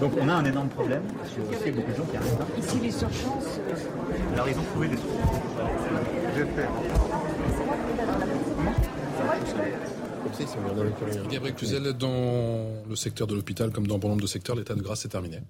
Donc 0.00 0.12
on 0.20 0.28
a 0.28 0.34
un 0.34 0.44
énorme 0.44 0.68
problème, 0.68 1.02
parce 1.18 1.30
qu'il 1.30 1.42
y 1.42 1.46
a 1.46 1.58
aussi 1.58 1.70
beaucoup 1.70 1.90
de 1.90 1.96
gens 1.96 2.04
qui 2.04 2.16
arrivent 2.16 2.38
là. 2.38 2.46
Ici 2.58 2.78
les 2.80 2.90
surchances. 2.90 3.60
Alors 4.34 4.48
ils 4.48 4.58
ont 4.58 4.68
trouvé 4.72 4.88
des 4.88 4.96
solutions. 4.96 5.20
J'espère. 6.36 6.70
Gabriel 11.30 11.54
Cluzel, 11.54 11.92
dans 11.92 12.82
le 12.88 12.96
secteur 12.96 13.26
de 13.26 13.34
l'hôpital, 13.34 13.70
comme 13.70 13.86
dans 13.86 13.98
bon 13.98 14.08
nombre 14.08 14.22
de 14.22 14.26
secteurs, 14.26 14.56
l'état 14.56 14.74
de 14.74 14.80
grâce 14.80 15.04
est 15.04 15.08
terminé. 15.08 15.40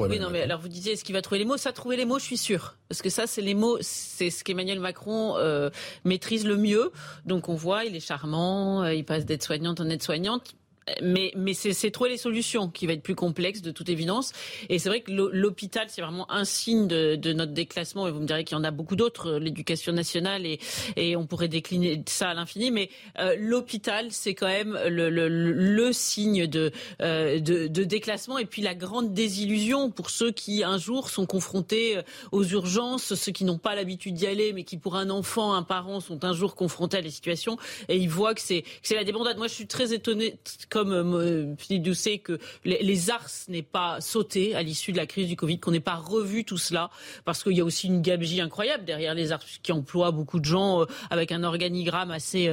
Oui, 0.00 0.18
non, 0.18 0.30
mais 0.30 0.42
alors 0.42 0.60
vous 0.60 0.68
disiez, 0.68 0.92
est-ce 0.92 1.04
qu'il 1.04 1.14
va 1.14 1.22
trouver 1.22 1.38
les 1.38 1.44
mots? 1.44 1.56
Ça, 1.56 1.72
trouver 1.72 1.96
les 1.96 2.04
mots, 2.04 2.18
je 2.18 2.24
suis 2.24 2.38
sûr. 2.38 2.76
Parce 2.88 3.02
que 3.02 3.10
ça, 3.10 3.26
c'est 3.26 3.42
les 3.42 3.54
mots, 3.54 3.78
c'est 3.80 4.30
ce 4.30 4.44
qu'Emmanuel 4.44 4.80
Macron 4.80 5.36
euh, 5.36 5.70
maîtrise 6.04 6.46
le 6.46 6.56
mieux. 6.56 6.92
Donc 7.24 7.48
on 7.48 7.54
voit, 7.54 7.84
il 7.84 7.96
est 7.96 8.00
charmant, 8.00 8.82
euh, 8.82 8.94
il 8.94 9.04
passe 9.04 9.24
d'aide 9.24 9.42
soignante 9.42 9.80
en 9.80 9.88
aide 9.88 10.02
soignante 10.02 10.54
mais, 11.02 11.32
c'est 11.54 11.90
trouver 11.90 12.10
les 12.10 12.16
solutions 12.16 12.68
qui 12.68 12.86
va 12.86 12.92
être 12.92 13.02
plus 13.02 13.14
complexe 13.14 13.62
de 13.62 13.70
toute 13.70 13.88
évidence. 13.88 14.32
Et 14.68 14.78
c'est 14.78 14.88
vrai 14.88 15.00
que 15.00 15.10
l'hôpital, 15.12 15.86
c'est 15.88 16.02
vraiment 16.02 16.30
un 16.30 16.44
signe 16.44 16.86
de, 16.86 17.32
notre 17.32 17.52
déclassement. 17.52 18.08
Et 18.08 18.10
vous 18.10 18.20
me 18.20 18.26
direz 18.26 18.44
qu'il 18.44 18.56
y 18.56 18.60
en 18.60 18.64
a 18.64 18.70
beaucoup 18.70 18.96
d'autres, 18.96 19.32
euh, 19.32 19.38
l'éducation 19.38 19.92
nationale, 19.92 20.44
et, 20.46 21.16
on 21.16 21.26
pourrait 21.26 21.48
décliner 21.48 22.02
ça 22.06 22.30
à 22.30 22.34
l'infini. 22.34 22.70
Mais 22.70 22.90
euh, 23.18 23.34
l'hôpital, 23.38 24.08
c'est 24.10 24.34
quand 24.34 24.46
même 24.46 24.78
le, 24.86 25.92
signe 25.92 26.46
de, 26.46 26.70
euh, 27.02 27.40
de, 27.40 27.84
déclassement 27.84 28.38
et 28.38 28.44
puis 28.44 28.60
la 28.60 28.74
grande 28.74 29.14
désillusion 29.14 29.90
pour 29.90 30.10
ceux 30.10 30.30
qui 30.30 30.62
un 30.62 30.78
jour 30.78 31.08
sont 31.08 31.26
confrontés 31.26 31.98
aux 32.32 32.44
urgences, 32.44 33.14
ceux 33.14 33.32
qui 33.32 33.44
n'ont 33.44 33.58
pas 33.58 33.74
l'habitude 33.74 34.14
d'y 34.14 34.26
aller, 34.26 34.52
mais 34.52 34.64
qui 34.64 34.76
pour 34.76 34.96
un 34.96 35.10
enfant, 35.10 35.54
un 35.54 35.62
parent 35.62 36.00
sont 36.00 36.24
un 36.24 36.32
jour 36.32 36.54
confrontés 36.54 36.98
à 36.98 37.00
les 37.00 37.10
situations 37.10 37.56
et 37.88 37.96
ils 37.96 38.10
voient 38.10 38.34
que 38.34 38.40
c'est 38.40 38.64
la 38.90 39.04
débandade. 39.04 39.38
Moi, 39.38 39.48
je 39.48 39.54
suis 39.54 39.66
très 39.66 39.92
étonnée 39.92 40.38
comme 40.84 40.92
euh, 40.92 41.54
Philippe 41.56 41.82
Doucet, 41.82 42.18
que 42.18 42.38
les, 42.64 43.10
ARS 43.10 43.30
n'aient 43.48 43.62
pas 43.62 44.00
sauté 44.00 44.54
à 44.54 44.62
l'issue 44.62 44.92
de 44.92 44.96
la 44.96 45.06
crise 45.06 45.28
du 45.28 45.34
Covid, 45.34 45.58
qu'on 45.58 45.72
n'ait 45.72 45.80
pas 45.80 45.96
revu 45.96 46.44
tout 46.44 46.58
cela, 46.58 46.90
parce 47.24 47.42
qu'il 47.42 47.56
y 47.56 47.60
a 47.60 47.64
aussi 47.64 47.88
une 47.88 48.00
gabegie 48.00 48.40
incroyable 48.40 48.84
derrière 48.84 49.14
les 49.14 49.32
ARS 49.32 49.42
qui 49.62 49.72
emploient 49.72 50.12
beaucoup 50.12 50.38
de 50.38 50.44
gens 50.44 50.82
euh, 50.82 50.86
avec 51.10 51.32
un 51.32 51.42
organigramme 51.42 52.12
assez... 52.12 52.48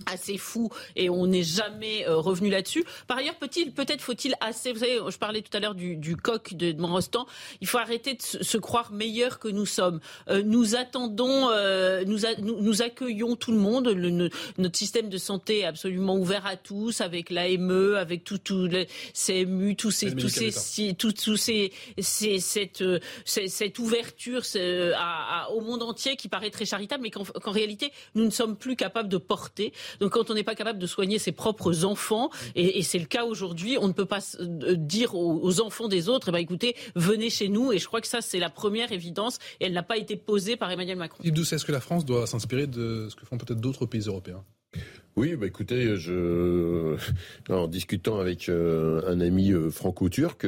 Euh, 0.00 0.12
assez 0.16 0.38
fou 0.38 0.70
et 0.94 1.10
on 1.10 1.26
n'est 1.26 1.42
jamais 1.42 2.06
euh, 2.06 2.16
revenu 2.16 2.50
là-dessus. 2.50 2.84
Par 3.06 3.18
ailleurs, 3.18 3.34
peut-être 3.36 4.00
faut-il 4.00 4.34
assez, 4.40 4.72
vous 4.72 4.80
savez, 4.80 4.98
je 5.08 5.18
parlais 5.18 5.42
tout 5.42 5.54
à 5.56 5.60
l'heure 5.60 5.74
du, 5.74 5.96
du, 5.96 6.16
coq 6.16 6.54
de, 6.54 6.72
de 6.72 6.80
Morostan, 6.80 7.26
il 7.60 7.66
faut 7.66 7.78
arrêter 7.78 8.14
de 8.14 8.22
se, 8.22 8.58
croire 8.58 8.92
meilleur 8.92 9.38
que 9.38 9.48
nous 9.48 9.66
sommes. 9.66 10.00
Euh, 10.28 10.42
nous 10.42 10.76
attendons, 10.76 11.50
euh, 11.50 12.04
nous, 12.04 12.20
nous, 12.40 12.82
accueillons 12.82 13.36
tout 13.36 13.52
le 13.52 13.58
monde, 13.58 13.88
le, 13.88 14.30
notre 14.58 14.78
système 14.78 15.08
de 15.08 15.18
santé 15.18 15.60
est 15.60 15.64
absolument 15.64 16.16
ouvert 16.16 16.46
à 16.46 16.56
tous, 16.56 17.00
avec 17.00 17.30
l'AME, 17.30 17.94
avec 17.96 18.24
tout, 18.24 18.38
tout 18.38 18.66
le 18.66 18.86
CMU, 19.12 19.76
tous 19.76 19.90
ces, 19.90 20.14
tous 20.14 20.28
ces, 20.28 20.94
tout, 20.94 21.12
tous 21.12 21.36
ces, 21.36 21.72
ces 21.98 22.38
cette, 22.40 22.84
cette, 23.24 23.78
ouverture 23.78 24.42
à, 24.96 25.50
au 25.52 25.60
monde 25.60 25.82
entier 25.82 26.16
qui 26.16 26.28
paraît 26.28 26.50
très 26.50 26.64
charitable, 26.64 27.02
mais 27.02 27.10
qu'en 27.10 27.50
réalité, 27.50 27.92
nous 28.14 28.24
ne 28.24 28.30
sommes 28.30 28.56
plus 28.56 28.76
capables 28.76 29.08
de 29.08 29.18
porter. 29.18 29.72
Donc 30.00 30.12
quand 30.12 30.30
on 30.30 30.34
n'est 30.34 30.44
pas 30.44 30.54
capable 30.54 30.78
de 30.78 30.86
soigner 30.86 31.18
ses 31.18 31.32
propres 31.32 31.84
enfants, 31.84 32.30
et, 32.54 32.82
c'est 32.82 32.98
le 32.98 33.06
cas 33.06 33.24
aujourd'hui, 33.24 33.76
on 33.80 33.88
ne 33.88 33.92
peut 33.92 34.06
pas 34.06 34.20
euh, 34.40 34.74
dire 34.76 35.14
aux, 35.14 35.60
enfants 35.60 35.88
des 35.88 36.08
autres, 36.08 36.28
eh 36.28 36.32
ben, 36.32 36.38
écoutez, 36.38 36.76
venez 36.94 37.30
chez 37.30 37.48
nous. 37.48 37.72
Et 37.72 37.78
je 37.78 37.86
crois 37.86 38.00
que 38.00 38.06
ça, 38.06 38.20
c'est 38.20 38.38
la 38.38 38.50
première 38.50 38.92
évidence, 38.92 39.38
et 39.60 39.66
elle 39.66 39.72
n'a 39.72 39.82
pas 39.82 39.96
été 39.96 40.16
posée 40.16 40.56
par 40.56 40.70
Emmanuel 40.70 40.96
Macron. 40.96 41.22
Yves 41.24 41.32
Doucet, 41.32 41.56
est-ce 41.56 41.64
que 41.64 41.72
la 41.72 41.80
France 41.80 42.04
doit 42.04 42.26
s'inspirer 42.26 42.66
de 42.66 43.08
ce 43.10 43.16
que 43.16 43.26
font 43.26 43.38
peut-être 43.38 43.60
d'autres 43.60 43.86
pays 43.86 44.02
européens? 44.02 44.44
Oui, 45.16 45.34
bah 45.34 45.46
écoutez, 45.46 45.96
je 45.96 46.96
en 47.48 47.68
discutant 47.68 48.18
avec 48.18 48.50
euh, 48.50 49.00
un 49.06 49.20
ami 49.20 49.50
euh, 49.50 49.70
franco-turc 49.70 50.46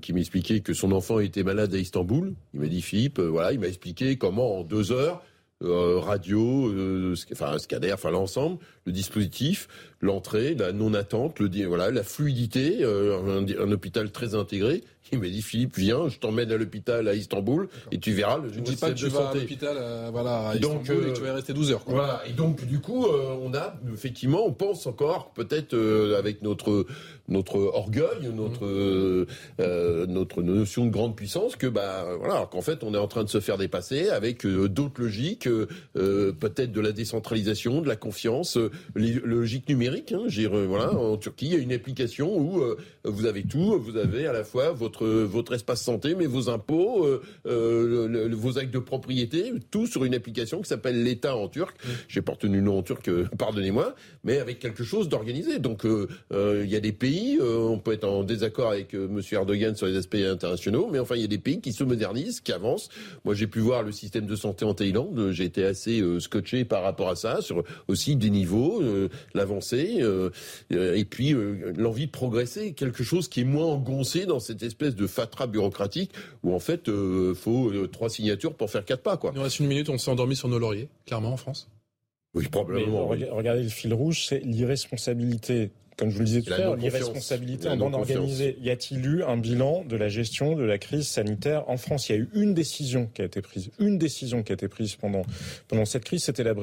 qui 0.00 0.12
m'expliquait 0.12 0.58
que 0.58 0.72
son 0.72 0.90
enfant 0.90 1.20
était 1.20 1.44
malade 1.44 1.72
à 1.72 1.78
Istanbul, 1.78 2.34
il 2.52 2.60
m'a 2.60 2.66
dit 2.66 2.82
Philippe, 2.82 3.20
voilà, 3.20 3.52
il 3.52 3.60
m'a 3.60 3.68
expliqué 3.68 4.16
comment 4.16 4.58
en 4.58 4.64
deux 4.64 4.90
heures 4.90 5.22
euh, 5.64 5.98
radio, 5.98 6.68
euh, 6.68 7.16
enfin 7.32 7.58
scanner, 7.58 7.92
enfin 7.92 8.10
l'ensemble, 8.10 8.58
le 8.86 8.92
dispositif, 8.92 9.66
l'entrée, 10.00 10.54
la 10.54 10.72
non-attente, 10.72 11.40
le 11.40 11.66
voilà, 11.66 11.90
la 11.90 12.04
fluidité, 12.04 12.84
euh, 12.84 13.40
un, 13.40 13.72
hôpital 13.72 14.12
très 14.12 14.36
intégré. 14.36 14.84
Il 15.12 15.18
m'a 15.20 15.28
dit 15.28 15.42
Philippe, 15.42 15.76
viens, 15.76 16.08
je 16.08 16.18
t'emmène 16.18 16.50
à 16.52 16.56
l'hôpital 16.56 17.08
à 17.08 17.14
Istanbul 17.14 17.68
et 17.92 17.98
tu 17.98 18.12
verras 18.12 18.38
le. 18.38 18.52
Je 18.52 18.60
ne 18.60 18.64
dis 18.64 18.76
pas 18.76 18.90
que 18.90 18.96
tu 18.96 19.08
vas 19.08 19.30
à 19.30 19.34
l'hôpital, 19.34 19.76
voilà, 20.12 20.48
à 20.48 20.54
Istanbul 20.54 20.96
donc, 20.96 21.08
et 21.08 21.12
tu 21.12 21.22
vas 21.22 21.34
rester 21.34 21.52
12 21.52 21.72
heures. 21.72 21.84
Quoi. 21.84 21.94
Voilà. 21.94 22.22
Et 22.28 22.32
donc 22.32 22.64
du 22.66 22.80
coup, 22.80 23.06
on 23.06 23.54
a 23.54 23.74
effectivement, 23.92 24.46
on 24.46 24.52
pense 24.52 24.86
encore 24.86 25.32
peut-être 25.32 25.76
avec 26.18 26.42
notre 26.42 26.86
notre 27.28 27.58
orgueil, 27.58 28.32
notre 28.34 28.64
euh, 28.64 30.06
notre 30.06 30.42
notion 30.42 30.86
de 30.86 30.90
grande 30.90 31.14
puissance 31.14 31.56
que 31.56 31.66
bah 31.66 32.06
voilà, 32.18 32.48
qu'en 32.50 32.62
fait 32.62 32.82
on 32.82 32.94
est 32.94 32.98
en 32.98 33.08
train 33.08 33.24
de 33.24 33.28
se 33.28 33.40
faire 33.40 33.58
dépasser 33.58 34.08
avec 34.08 34.46
d'autres 34.46 35.00
logiques, 35.00 35.48
peut-être 35.94 36.72
de 36.72 36.80
la 36.80 36.92
décentralisation, 36.92 37.80
de 37.80 37.88
la 37.88 37.96
confiance, 37.96 38.58
les 38.94 39.12
logiques 39.12 39.68
numériques. 39.68 40.12
Hein, 40.12 40.26
voilà, 40.66 40.92
en 40.94 41.16
Turquie, 41.16 41.46
il 41.46 41.52
y 41.52 41.56
a 41.56 41.58
une 41.58 41.72
application 41.72 42.36
où 42.36 42.60
euh, 42.60 42.76
vous 43.04 43.26
avez 43.26 43.42
tout. 43.42 43.78
Vous 43.78 43.96
avez 43.96 44.26
à 44.26 44.32
la 44.32 44.44
fois 44.44 44.72
votre 44.72 44.97
votre 45.02 45.54
espace 45.54 45.82
santé, 45.82 46.14
mais 46.14 46.26
vos 46.26 46.48
impôts, 46.48 47.04
euh, 47.04 47.22
euh, 47.46 48.28
vos 48.32 48.58
actes 48.58 48.72
de 48.72 48.78
propriété, 48.78 49.52
tout 49.70 49.86
sur 49.86 50.04
une 50.04 50.14
application 50.14 50.60
qui 50.60 50.68
s'appelle 50.68 51.02
l'État 51.02 51.36
en 51.36 51.48
turc. 51.48 51.76
J'ai 52.08 52.22
pas 52.22 52.32
retenu 52.32 52.56
le 52.56 52.62
nom 52.62 52.78
en 52.78 52.82
turc, 52.82 53.10
pardonnez-moi, 53.38 53.94
mais 54.24 54.38
avec 54.38 54.58
quelque 54.58 54.84
chose 54.84 55.08
d'organisé. 55.08 55.58
Donc 55.58 55.84
il 55.84 56.70
y 56.70 56.76
a 56.76 56.80
des 56.80 56.92
pays, 56.92 57.38
on 57.40 57.78
peut 57.78 57.92
être 57.92 58.04
en 58.04 58.22
désaccord 58.22 58.70
avec 58.70 58.94
Monsieur 58.94 59.36
Erdogan 59.36 59.74
sur 59.74 59.86
les 59.86 59.96
aspects 59.96 60.16
internationaux, 60.16 60.88
mais 60.90 60.98
enfin 60.98 61.14
il 61.16 61.22
y 61.22 61.24
a 61.24 61.28
des 61.28 61.38
pays 61.38 61.60
qui 61.60 61.72
se 61.72 61.84
modernisent, 61.84 62.40
qui 62.40 62.52
avancent. 62.52 62.88
Moi 63.24 63.34
j'ai 63.34 63.46
pu 63.46 63.60
voir 63.60 63.82
le 63.82 63.92
système 63.92 64.26
de 64.26 64.36
santé 64.36 64.64
en 64.64 64.74
Thaïlande. 64.74 65.30
J'ai 65.32 65.44
été 65.44 65.64
assez 65.64 66.02
scotché 66.20 66.64
par 66.64 66.82
rapport 66.82 67.08
à 67.08 67.16
ça, 67.16 67.40
sur 67.40 67.64
aussi 67.88 68.16
des 68.16 68.30
niveaux, 68.30 68.82
l'avancée. 69.34 70.02
Euh, 70.72 70.94
et 70.94 71.04
puis 71.04 71.34
euh, 71.34 71.72
l'envie 71.76 72.06
de 72.06 72.10
progresser, 72.10 72.72
quelque 72.72 73.02
chose 73.02 73.28
qui 73.28 73.40
est 73.40 73.44
moins 73.44 73.66
engoncé 73.66 74.26
dans 74.26 74.40
cette 74.40 74.62
espèce 74.62 74.77
de 74.78 75.06
fatras 75.06 75.46
bureaucratique 75.46 76.12
où 76.42 76.54
en 76.54 76.60
fait 76.60 76.88
euh, 76.88 77.34
faut 77.34 77.86
trois 77.88 78.08
signatures 78.08 78.54
pour 78.54 78.70
faire 78.70 78.84
quatre 78.84 79.02
pas. 79.02 79.16
Quoi. 79.16 79.32
Il 79.34 79.38
nous 79.38 79.42
reste 79.42 79.60
une 79.60 79.66
minute, 79.66 79.88
on 79.88 79.98
s'est 79.98 80.10
endormi 80.10 80.36
sur 80.36 80.48
nos 80.48 80.58
lauriers, 80.58 80.88
clairement 81.06 81.32
en 81.32 81.36
France. 81.36 81.68
Oui, 82.34 82.46
probablement. 82.48 83.06
Regardez 83.06 83.62
le 83.62 83.68
fil 83.68 83.92
rouge, 83.92 84.26
c'est 84.26 84.40
l'irresponsabilité 84.40 85.70
comme 85.98 86.10
je 86.10 86.14
vous 86.14 86.20
le 86.20 86.26
disais 86.26 86.42
tout 86.42 86.52
à 86.52 86.58
l'heure, 86.58 86.76
l'irresponsabilité 86.76 87.68
en 87.68 87.76
bande 87.76 87.96
organisée. 87.96 88.56
Y 88.62 88.70
a-t-il 88.70 89.04
eu 89.04 89.24
un 89.24 89.36
bilan 89.36 89.84
de 89.84 89.96
la 89.96 90.08
gestion 90.08 90.54
de 90.54 90.62
la 90.62 90.78
crise 90.78 91.08
sanitaire 91.08 91.68
en 91.68 91.76
France? 91.76 92.08
Il 92.08 92.12
y 92.12 92.18
a 92.18 92.22
eu 92.22 92.28
une 92.34 92.54
décision 92.54 93.10
qui 93.12 93.22
a 93.22 93.24
été 93.24 93.42
prise, 93.42 93.70
une 93.80 93.98
décision 93.98 94.44
qui 94.44 94.52
a 94.52 94.54
été 94.54 94.68
prise 94.68 94.94
pendant 94.94 95.22
pendant 95.66 95.84
cette 95.84 96.04
crise, 96.04 96.22
c'était 96.22 96.44
la, 96.44 96.54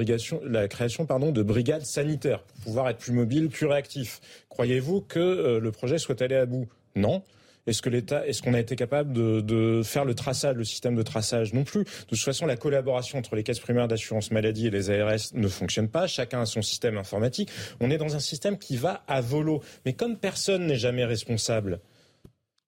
la 0.43 0.67
création 0.69 1.05
pardon 1.05 1.33
de 1.33 1.43
brigades 1.43 1.85
sanitaires 1.85 2.43
pour 2.43 2.63
pouvoir 2.63 2.89
être 2.89 2.99
plus 2.99 3.11
mobile, 3.11 3.49
plus 3.49 3.65
réactif. 3.65 4.21
Croyez-vous 4.47 5.01
que 5.01 5.19
euh, 5.19 5.59
le 5.59 5.71
projet 5.73 5.97
soit 5.97 6.21
allé 6.21 6.35
à 6.35 6.45
bout? 6.45 6.69
Non. 6.95 7.21
Est-ce 7.67 7.81
que 7.81 7.89
l'État, 7.89 8.27
est-ce 8.27 8.43
qu'on 8.43 8.53
a 8.53 8.59
été 8.59 8.75
capable 8.75 9.11
de, 9.11 9.41
de, 9.41 9.81
faire 9.83 10.05
le 10.05 10.13
traçage, 10.13 10.55
le 10.55 10.63
système 10.63 10.95
de 10.95 11.01
traçage 11.01 11.53
Non 11.53 11.63
plus? 11.63 11.83
De 11.83 12.09
toute 12.09 12.19
façon, 12.19 12.45
la 12.45 12.57
collaboration 12.57 13.17
entre 13.17 13.35
les 13.35 13.41
caisses 13.41 13.59
primaires 13.59 13.87
d'assurance 13.87 14.29
maladie 14.29 14.67
et 14.67 14.69
les 14.69 14.91
ARS 14.91 15.33
ne 15.33 15.47
fonctionne 15.47 15.87
pas. 15.87 16.05
Chacun 16.05 16.41
a 16.41 16.45
son 16.45 16.61
système 16.61 16.97
informatique. 16.97 17.49
On 17.79 17.89
est 17.89 17.97
dans 17.97 18.15
un 18.15 18.19
système 18.19 18.59
qui 18.59 18.77
va 18.77 19.03
à 19.07 19.19
volo. 19.21 19.63
Mais 19.85 19.93
comme 19.93 20.17
personne 20.17 20.67
n'est 20.67 20.77
jamais 20.77 21.05
responsable, 21.05 21.79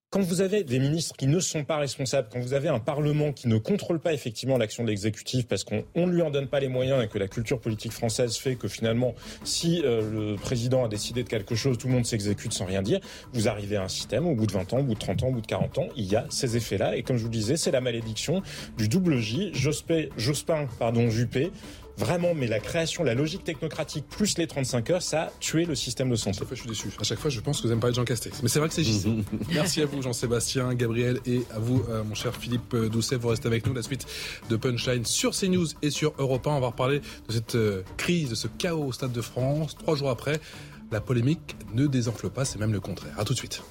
quand 0.10 0.22
vous 0.22 0.40
avez 0.40 0.64
des 0.64 0.80
ministres 0.80 1.18
qui 1.18 1.28
ne 1.28 1.40
sont 1.42 1.66
pas 1.66 1.78
responsables, 1.78 2.30
quand 2.32 2.40
vous 2.40 2.54
avez 2.54 2.70
un 2.70 2.80
Parlement 2.80 3.34
qui 3.34 3.50
ne 3.50 3.58
contrôle 3.58 4.00
pas 4.00 4.14
effectivement 4.14 4.58
l'action 4.58 4.86
de 4.86 4.90
l'exécutif 4.90 5.48
parce 5.48 5.66
qu'on 5.66 5.84
ne 5.96 6.12
lui 6.12 6.22
en 6.22 6.32
donne 6.32 6.48
pas 6.48 6.62
les 6.62 6.70
moyens 6.70 7.04
et 7.04 7.10
que 7.10 7.18
la 7.18 7.28
culture 7.28 7.60
politique 7.60 7.92
française 7.92 8.38
fait 8.38 8.56
que 8.56 8.70
finalement, 8.70 9.16
si 9.44 9.82
euh, 9.84 10.32
le 10.32 10.36
président 10.38 10.86
a 10.86 10.88
décidé 10.88 11.24
de 11.24 11.30
quelque 11.30 11.56
chose, 11.56 11.78
tout 11.78 11.88
le 11.88 11.94
monde 11.94 12.06
s'exécute 12.06 12.54
sans 12.54 12.66
rien 12.66 12.82
dire, 12.82 13.02
vous 13.34 13.50
arrivez 13.50 13.76
à 13.76 13.84
un 13.84 13.90
système, 13.90 14.26
au 14.28 14.34
bout 14.34 14.48
de 14.48 14.54
20 14.54 14.74
ans, 14.74 14.80
au 14.80 14.84
bout 14.84 14.94
de 14.94 15.00
30 15.00 15.24
ans, 15.24 15.28
au 15.28 15.34
bout 15.34 15.42
de 15.42 15.48
40 15.48 15.78
ans, 15.78 15.88
il 15.98 16.06
y 16.06 16.16
a 16.16 16.26
ces 16.30 16.56
effets-là. 16.56 16.96
Et 16.96 17.04
comme 17.04 17.18
je 17.18 17.24
vous 17.24 17.30
le 17.30 17.36
disais, 17.36 17.58
c'est 17.58 17.72
la 17.72 17.82
malédiction 17.82 18.42
du 18.78 18.88
double 18.88 19.18
J, 19.18 19.52
Jospin, 19.54 20.68
pardon, 20.80 21.10
Juppé, 21.10 21.52
Vraiment, 21.98 22.36
mais 22.36 22.48
la 22.48 22.60
création, 22.60 23.04
la 23.04 23.16
logique 23.16 23.44
technocratique 23.44 24.06
plus 24.08 24.38
les 24.38 24.46
35 24.46 24.90
heures, 24.92 25.02
ça 25.02 25.24
a 25.24 25.32
tué 25.40 25.66
le 25.66 25.74
système 25.74 26.10
de 26.10 26.16
santé. 26.16 26.38
À 26.38 26.40
chaque 26.40 26.48
fois, 26.48 26.56
je 26.56 26.62
suis 26.62 26.70
déçu. 26.70 26.90
À 27.00 27.04
chaque 27.04 27.20
fois, 27.20 27.32
je 27.32 27.40
pense 27.40 27.58
que 27.58 27.64
vous 27.64 27.70
n'aimez 27.70 27.82
pas 27.82 27.92
Jean 27.92 28.06
Castex. 28.06 28.44
Mais 28.44 28.50
c'est 28.50 28.60
vrai 28.60 28.68
que 28.68 28.76
c'est 28.76 28.84
juste. 28.84 29.08
Merci 29.50 29.82
à 29.82 29.88
vous, 29.88 30.02
Jean-Sébastien, 30.02 30.74
Gabriel, 30.76 31.20
et 31.26 31.42
à 31.52 31.60
vous, 31.60 31.84
euh, 31.90 32.04
mon 32.04 32.14
cher 32.14 32.36
Philippe 32.36 32.76
Doucet. 32.76 33.16
Vous 33.16 33.30
restez 33.30 33.48
avec 33.48 33.66
nous. 33.66 33.74
La 33.74 33.82
suite 33.82 34.06
de 34.50 34.56
Punchline 34.56 35.06
sur 35.06 35.32
CNews 35.32 35.68
et 35.82 35.90
sur 35.90 36.14
Europe 36.20 36.46
1. 36.46 36.52
On 36.52 36.60
va 36.60 36.68
reparler 36.68 37.00
de 37.00 37.34
cette 37.34 37.56
euh, 37.56 37.82
crise, 37.98 38.30
de 38.30 38.36
ce 38.36 38.48
chaos 38.48 38.86
au 38.86 38.92
Stade 38.92 39.12
de 39.12 39.22
France. 39.22 39.76
Trois 39.76 39.96
jours 39.96 40.10
après, 40.10 40.40
la 40.92 41.02
polémique 41.02 41.56
ne 41.74 41.88
désenfle 41.88 42.30
pas, 42.30 42.46
c'est 42.46 42.60
même 42.60 42.74
le 42.74 42.80
contraire. 42.80 43.14
À 43.18 43.26
tout 43.26 43.34
de 43.34 43.40
suite. 43.40 43.64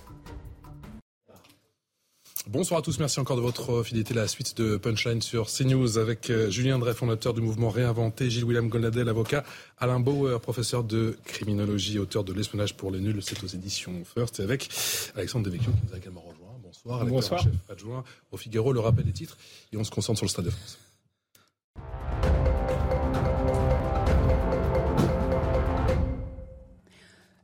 Bonsoir 2.49 2.79
à 2.79 2.83
tous, 2.83 3.01
merci 3.01 3.19
encore 3.19 3.37
de 3.37 3.41
votre 3.41 3.83
fidélité. 3.83 4.15
La 4.15 4.29
suite 4.29 4.57
de 4.57 4.77
Punchline 4.77 5.21
sur 5.21 5.49
CNews 5.49 5.99
avec 5.99 6.31
euh, 6.31 6.49
Julien 6.49 6.79
Drey, 6.79 6.95
fondateur 6.95 7.35
du 7.35 7.41
mouvement 7.41 7.71
Réinventé, 7.71 8.31
Gilles 8.31 8.45
William 8.45 8.69
Goldadel, 8.69 9.09
avocat, 9.09 9.43
Alain 9.79 9.99
Bauer, 9.99 10.41
professeur 10.41 10.85
de 10.85 11.19
criminologie, 11.25 11.99
auteur 11.99 12.23
de 12.23 12.33
L'espionnage 12.33 12.77
pour 12.77 12.93
les 12.93 13.01
nuls, 13.01 13.21
c'est 13.21 13.43
aux 13.43 13.49
éditions 13.49 13.93
First, 14.05 14.39
et 14.39 14.45
avec 14.45 14.69
Alexandre 15.17 15.47
Devecchio 15.47 15.73
qui 15.73 15.89
nous 15.89 15.95
a 15.95 15.97
également 15.97 16.21
rejoint. 16.21 16.55
Bonsoir, 16.63 17.05
Bonsoir. 17.05 17.43
chef 17.43 17.53
adjoint 17.69 18.05
au 18.31 18.37
Figaro, 18.37 18.73
le 18.73 18.79
rappel 18.79 19.05
des 19.05 19.13
titres, 19.13 19.37
et 19.73 19.77
on 19.77 19.83
se 19.83 19.91
concentre 19.91 20.19
sur 20.19 20.27
le 20.27 20.31
Stade 20.31 20.45
de 20.45 20.51
France. 20.51 20.79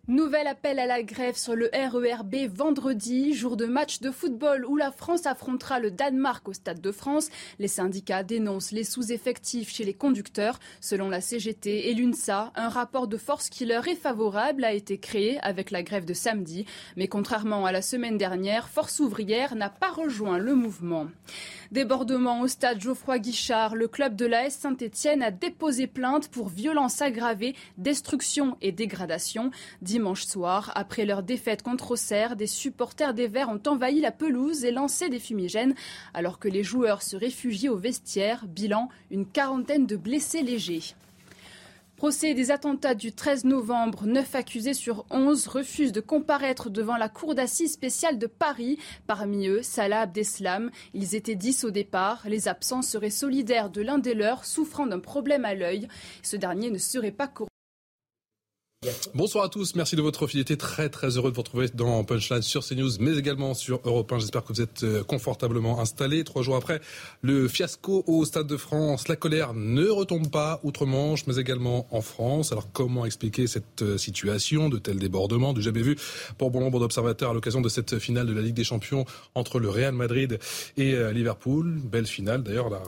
Nouvel 0.09 0.49
appel 0.49 0.81
à 0.81 0.87
la 0.87 1.05
grève 1.05 1.37
sur 1.37 1.55
le 1.55 1.71
RERB 1.73 2.53
vendredi, 2.53 3.35
jour 3.35 3.57
de 3.57 3.67
match 3.67 4.01
de 4.01 4.11
football 4.11 4.67
où 4.67 4.77
la 4.77 4.91
France 4.91 5.27
affrontera 5.27 5.79
le 5.79 5.93
Danemark 5.93 6.49
au 6.49 6.53
Stade 6.53 6.81
de 6.81 6.91
France. 6.91 7.29
Les 7.61 7.69
syndicats 7.69 8.25
dénoncent 8.25 8.73
les 8.73 8.83
sous-effectifs 8.83 9.71
chez 9.71 9.85
les 9.85 9.95
conducteurs. 9.95 10.59
Selon 10.81 11.09
la 11.09 11.21
CGT 11.21 11.89
et 11.89 11.95
l'UNSA, 11.95 12.51
un 12.57 12.69
rapport 12.69 13.07
de 13.07 13.17
force 13.17 13.49
qui 13.49 13.65
leur 13.65 13.87
est 13.87 13.95
favorable 13.95 14.65
a 14.65 14.73
été 14.73 14.99
créé 14.99 15.39
avec 15.39 15.71
la 15.71 15.85
grève 15.85 16.05
de 16.05 16.15
samedi. 16.15 16.67
Mais 16.97 17.07
contrairement 17.07 17.65
à 17.65 17.71
la 17.71 17.81
semaine 17.81 18.19
dernière, 18.19 18.69
Force 18.71 18.99
ouvrière 18.99 19.55
n'a 19.55 19.71
pas 19.71 19.93
rejoint 19.93 20.39
le 20.39 20.57
mouvement. 20.57 21.07
Débordement 21.71 22.41
au 22.41 22.49
stade 22.49 22.83
Geoffroy 22.83 23.21
Guichard, 23.21 23.77
le 23.77 23.89
club 23.89 24.17
de 24.17 24.27
l'AS 24.27 24.51
Saint-Etienne 24.51 25.23
a 25.23 25.31
déposé 25.31 25.87
plainte 25.87 26.29
pour 26.29 26.49
violence 26.49 27.01
aggravée, 27.01 27.55
destruction 27.79 28.59
et 28.61 28.73
dégradation. 28.73 29.53
Dimanche 29.93 30.25
soir, 30.25 30.73
après 30.75 31.05
leur 31.05 31.23
défaite 31.23 31.61
contre 31.61 31.91
Auxerre, 31.91 32.35
des 32.35 32.47
supporters 32.47 33.13
des 33.13 33.29
Verts 33.29 33.51
ont 33.51 33.61
envahi 33.67 34.01
la 34.01 34.11
pelouse 34.11 34.65
et 34.65 34.71
lancé 34.71 35.11
des 35.11 35.19
fumigènes, 35.19 35.75
alors 36.15 36.39
que 36.39 36.49
les 36.49 36.63
joueurs 36.63 37.03
se 37.03 37.15
réfugient 37.15 37.69
au 37.69 37.77
vestiaire. 37.77 38.47
Bilan, 38.47 38.89
une 39.11 39.27
quarantaine 39.27 39.85
de 39.85 39.97
blessés 39.97 40.41
légers. 40.41 40.95
Procès 41.97 42.33
des 42.33 42.51
attentats 42.51 42.95
du 42.95 43.13
13 43.13 43.45
novembre. 43.45 44.07
Neuf 44.07 44.35
accusés 44.35 44.73
sur 44.73 45.05
11 45.11 45.47
refusent 45.49 45.93
de 45.93 46.01
comparaître 46.01 46.71
devant 46.71 46.97
la 46.97 47.11
cour 47.11 47.35
d'assises 47.35 47.75
spéciale 47.75 48.19
de 48.19 48.27
Paris. 48.27 48.79
Parmi 49.07 49.47
eux, 49.47 49.61
Salah 49.63 50.01
Abdeslam. 50.01 50.71
Ils 50.95 51.15
étaient 51.15 51.35
dix 51.35 51.65
au 51.65 51.71
départ. 51.71 52.23
Les 52.27 52.49
absents 52.49 52.81
seraient 52.81 53.11
solidaires 53.11 53.69
de 53.69 53.83
l'un 53.83 53.99
des 53.99 54.15
leurs 54.15 54.47
souffrant 54.47 54.87
d'un 54.87 55.01
problème 55.01 55.45
à 55.45 55.55
l'œil. 55.55 55.87
Ce 56.23 56.37
dernier 56.37 56.71
ne 56.71 56.79
serait 56.79 57.11
pas 57.11 57.29
Bonsoir 59.15 59.45
à 59.45 59.49
tous, 59.49 59.77
merci 59.77 59.95
de 59.95 60.03
votre 60.03 60.27
fidélité. 60.27 60.57
Très 60.57 60.89
très 60.89 61.17
heureux 61.17 61.31
de 61.31 61.37
vous 61.37 61.43
retrouver 61.43 61.69
dans 61.73 62.03
Punchline 62.03 62.43
sur 62.43 62.67
CNews, 62.67 62.91
mais 62.99 63.17
également 63.17 63.55
sur 63.55 63.81
Europe 63.85 64.11
1. 64.11 64.19
J'espère 64.19 64.43
que 64.43 64.53
vous 64.53 64.61
êtes 64.61 64.83
euh, 64.83 65.05
confortablement 65.05 65.79
installés. 65.79 66.25
Trois 66.25 66.43
jours 66.43 66.57
après 66.57 66.81
le 67.21 67.47
fiasco 67.47 68.03
au 68.09 68.25
Stade 68.25 68.49
de 68.49 68.57
France, 68.57 69.07
la 69.07 69.15
colère 69.15 69.55
ne 69.55 69.87
retombe 69.87 70.31
pas 70.31 70.59
outre-Manche, 70.65 71.29
mais 71.29 71.37
également 71.37 71.87
en 71.93 72.01
France. 72.01 72.51
Alors 72.51 72.73
comment 72.73 73.07
expliquer 73.07 73.47
cette 73.47 73.83
euh, 73.83 73.99
situation 73.99 74.69
de 74.69 74.79
tel 74.79 74.99
débordement 74.99 75.53
du 75.53 75.63
jamais 75.63 75.83
vu 75.83 75.97
pour 76.37 76.51
bon 76.51 76.59
nombre 76.59 76.81
d'observateurs 76.81 77.31
à 77.31 77.35
l'occasion 77.35 77.61
de 77.61 77.69
cette 77.69 78.01
finale 78.01 78.27
de 78.27 78.33
la 78.33 78.43
Ligue 78.43 78.57
des 78.57 78.65
Champions 78.65 79.05
entre 79.37 79.61
le 79.61 79.69
Real 79.69 79.95
Madrid 79.95 80.41
et 80.77 80.95
euh, 80.95 81.13
Liverpool? 81.13 81.81
Belle 81.85 82.07
finale 82.07 82.43
d'ailleurs 82.43 82.69
là 82.69 82.83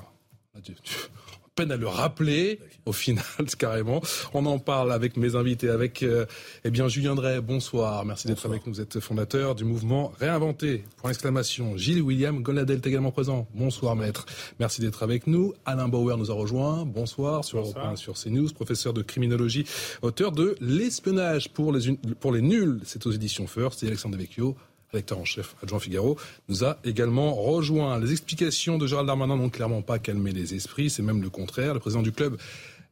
peine 1.55 1.71
à 1.71 1.77
le 1.77 1.87
rappeler 1.87 2.59
au 2.85 2.93
final 2.93 3.25
carrément. 3.59 4.03
On 4.33 4.45
en 4.47 4.59
parle 4.59 4.93
avec 4.93 5.17
mes 5.17 5.37
invités, 5.37 5.69
avec 5.69 6.03
euh, 6.03 6.27
eh 6.65 6.71
bien 6.71 6.89
Julien 6.89 7.15
Drey. 7.15 7.41
Bonsoir, 7.41 8.05
merci 8.05 8.27
d'être 8.27 8.47
avec 8.47 8.67
nous. 8.67 8.75
Vous 8.75 8.81
êtes 8.81 8.99
fondateur 9.01 9.55
du 9.55 9.65
mouvement 9.65 10.13
Réinventé. 10.19 10.85
Point 10.97 11.11
exclamation. 11.11 11.77
Gilles 11.77 12.03
William 12.03 12.43
Gonadel 12.43 12.79
est 12.79 12.87
également 12.87 13.13
présent. 13.13 13.47
Bonsoir 13.55 13.95
maître. 13.95 14.27
Merci 14.59 14.81
d'être 14.81 15.03
avec 15.03 15.27
nous. 15.27 15.55
Alain 15.65 15.89
Bauer 15.89 16.17
nous 16.19 16.31
a 16.31 16.35
rejoint. 16.35 16.85
Bonsoir 16.85 17.45
sur 17.45 17.63
Bonsoir. 17.63 17.97
sur 17.99 18.15
CNews, 18.15 18.51
professeur 18.53 18.93
de 18.93 19.03
criminologie, 19.03 19.65
auteur 20.03 20.33
de 20.33 20.57
L'espionnage 20.61 21.51
pour 21.51 21.73
les 21.73 21.93
pour 22.21 22.33
les 22.33 22.43
nuls. 22.43 22.81
C'est 22.85 23.07
aux 23.07 23.13
éditions 23.13 23.47
First 23.47 23.83
et 23.83 23.87
Alexandre 23.87 24.17
Devecchio 24.17 24.57
lecteur 24.95 25.19
en 25.19 25.25
chef 25.25 25.55
adjoint 25.63 25.79
Figaro, 25.79 26.17
nous 26.49 26.65
a 26.65 26.79
également 26.85 27.35
rejoint. 27.35 27.99
Les 27.99 28.13
explications 28.13 28.79
de 28.79 28.87
Gérald 28.87 29.07
Darmanin 29.07 29.37
n'ont 29.37 29.51
clairement 29.51 29.83
pas 29.83 29.99
calmé 29.99 30.33
les 30.33 30.55
esprits, 30.55 30.91
c'est 30.91 31.03
même 31.03 31.23
le 31.23 31.31
contraire. 31.31 31.75
Le 31.75 31.81
président 31.81 32.03
du 32.03 32.13
club 32.13 32.39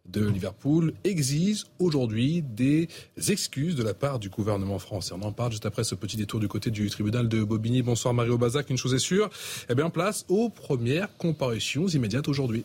de 0.06 0.26
Liverpool 0.26 0.94
exige 1.04 1.64
aujourd'hui 1.78 2.42
des 2.42 2.88
excuses 3.28 3.76
de 3.76 3.82
la 3.82 3.94
part 3.94 4.18
du 4.18 4.28
gouvernement 4.28 4.78
français. 4.78 5.14
On 5.16 5.22
en 5.22 5.32
parle 5.32 5.52
juste 5.52 5.66
après 5.66 5.84
ce 5.84 5.94
petit 5.94 6.16
détour 6.16 6.40
du 6.40 6.48
côté 6.48 6.70
du 6.70 6.90
tribunal 6.90 7.28
de 7.28 7.42
Bobigny. 7.42 7.82
Bonsoir 7.82 8.12
Mario 8.12 8.36
Bazac, 8.36 8.68
une 8.70 8.76
chose 8.76 8.94
est 8.94 8.98
sûre, 8.98 9.30
eh 9.68 9.74
bien 9.74 9.90
place 9.90 10.24
aux 10.28 10.48
premières 10.48 11.16
comparutions 11.16 11.86
immédiates 11.86 12.28
aujourd'hui. 12.28 12.64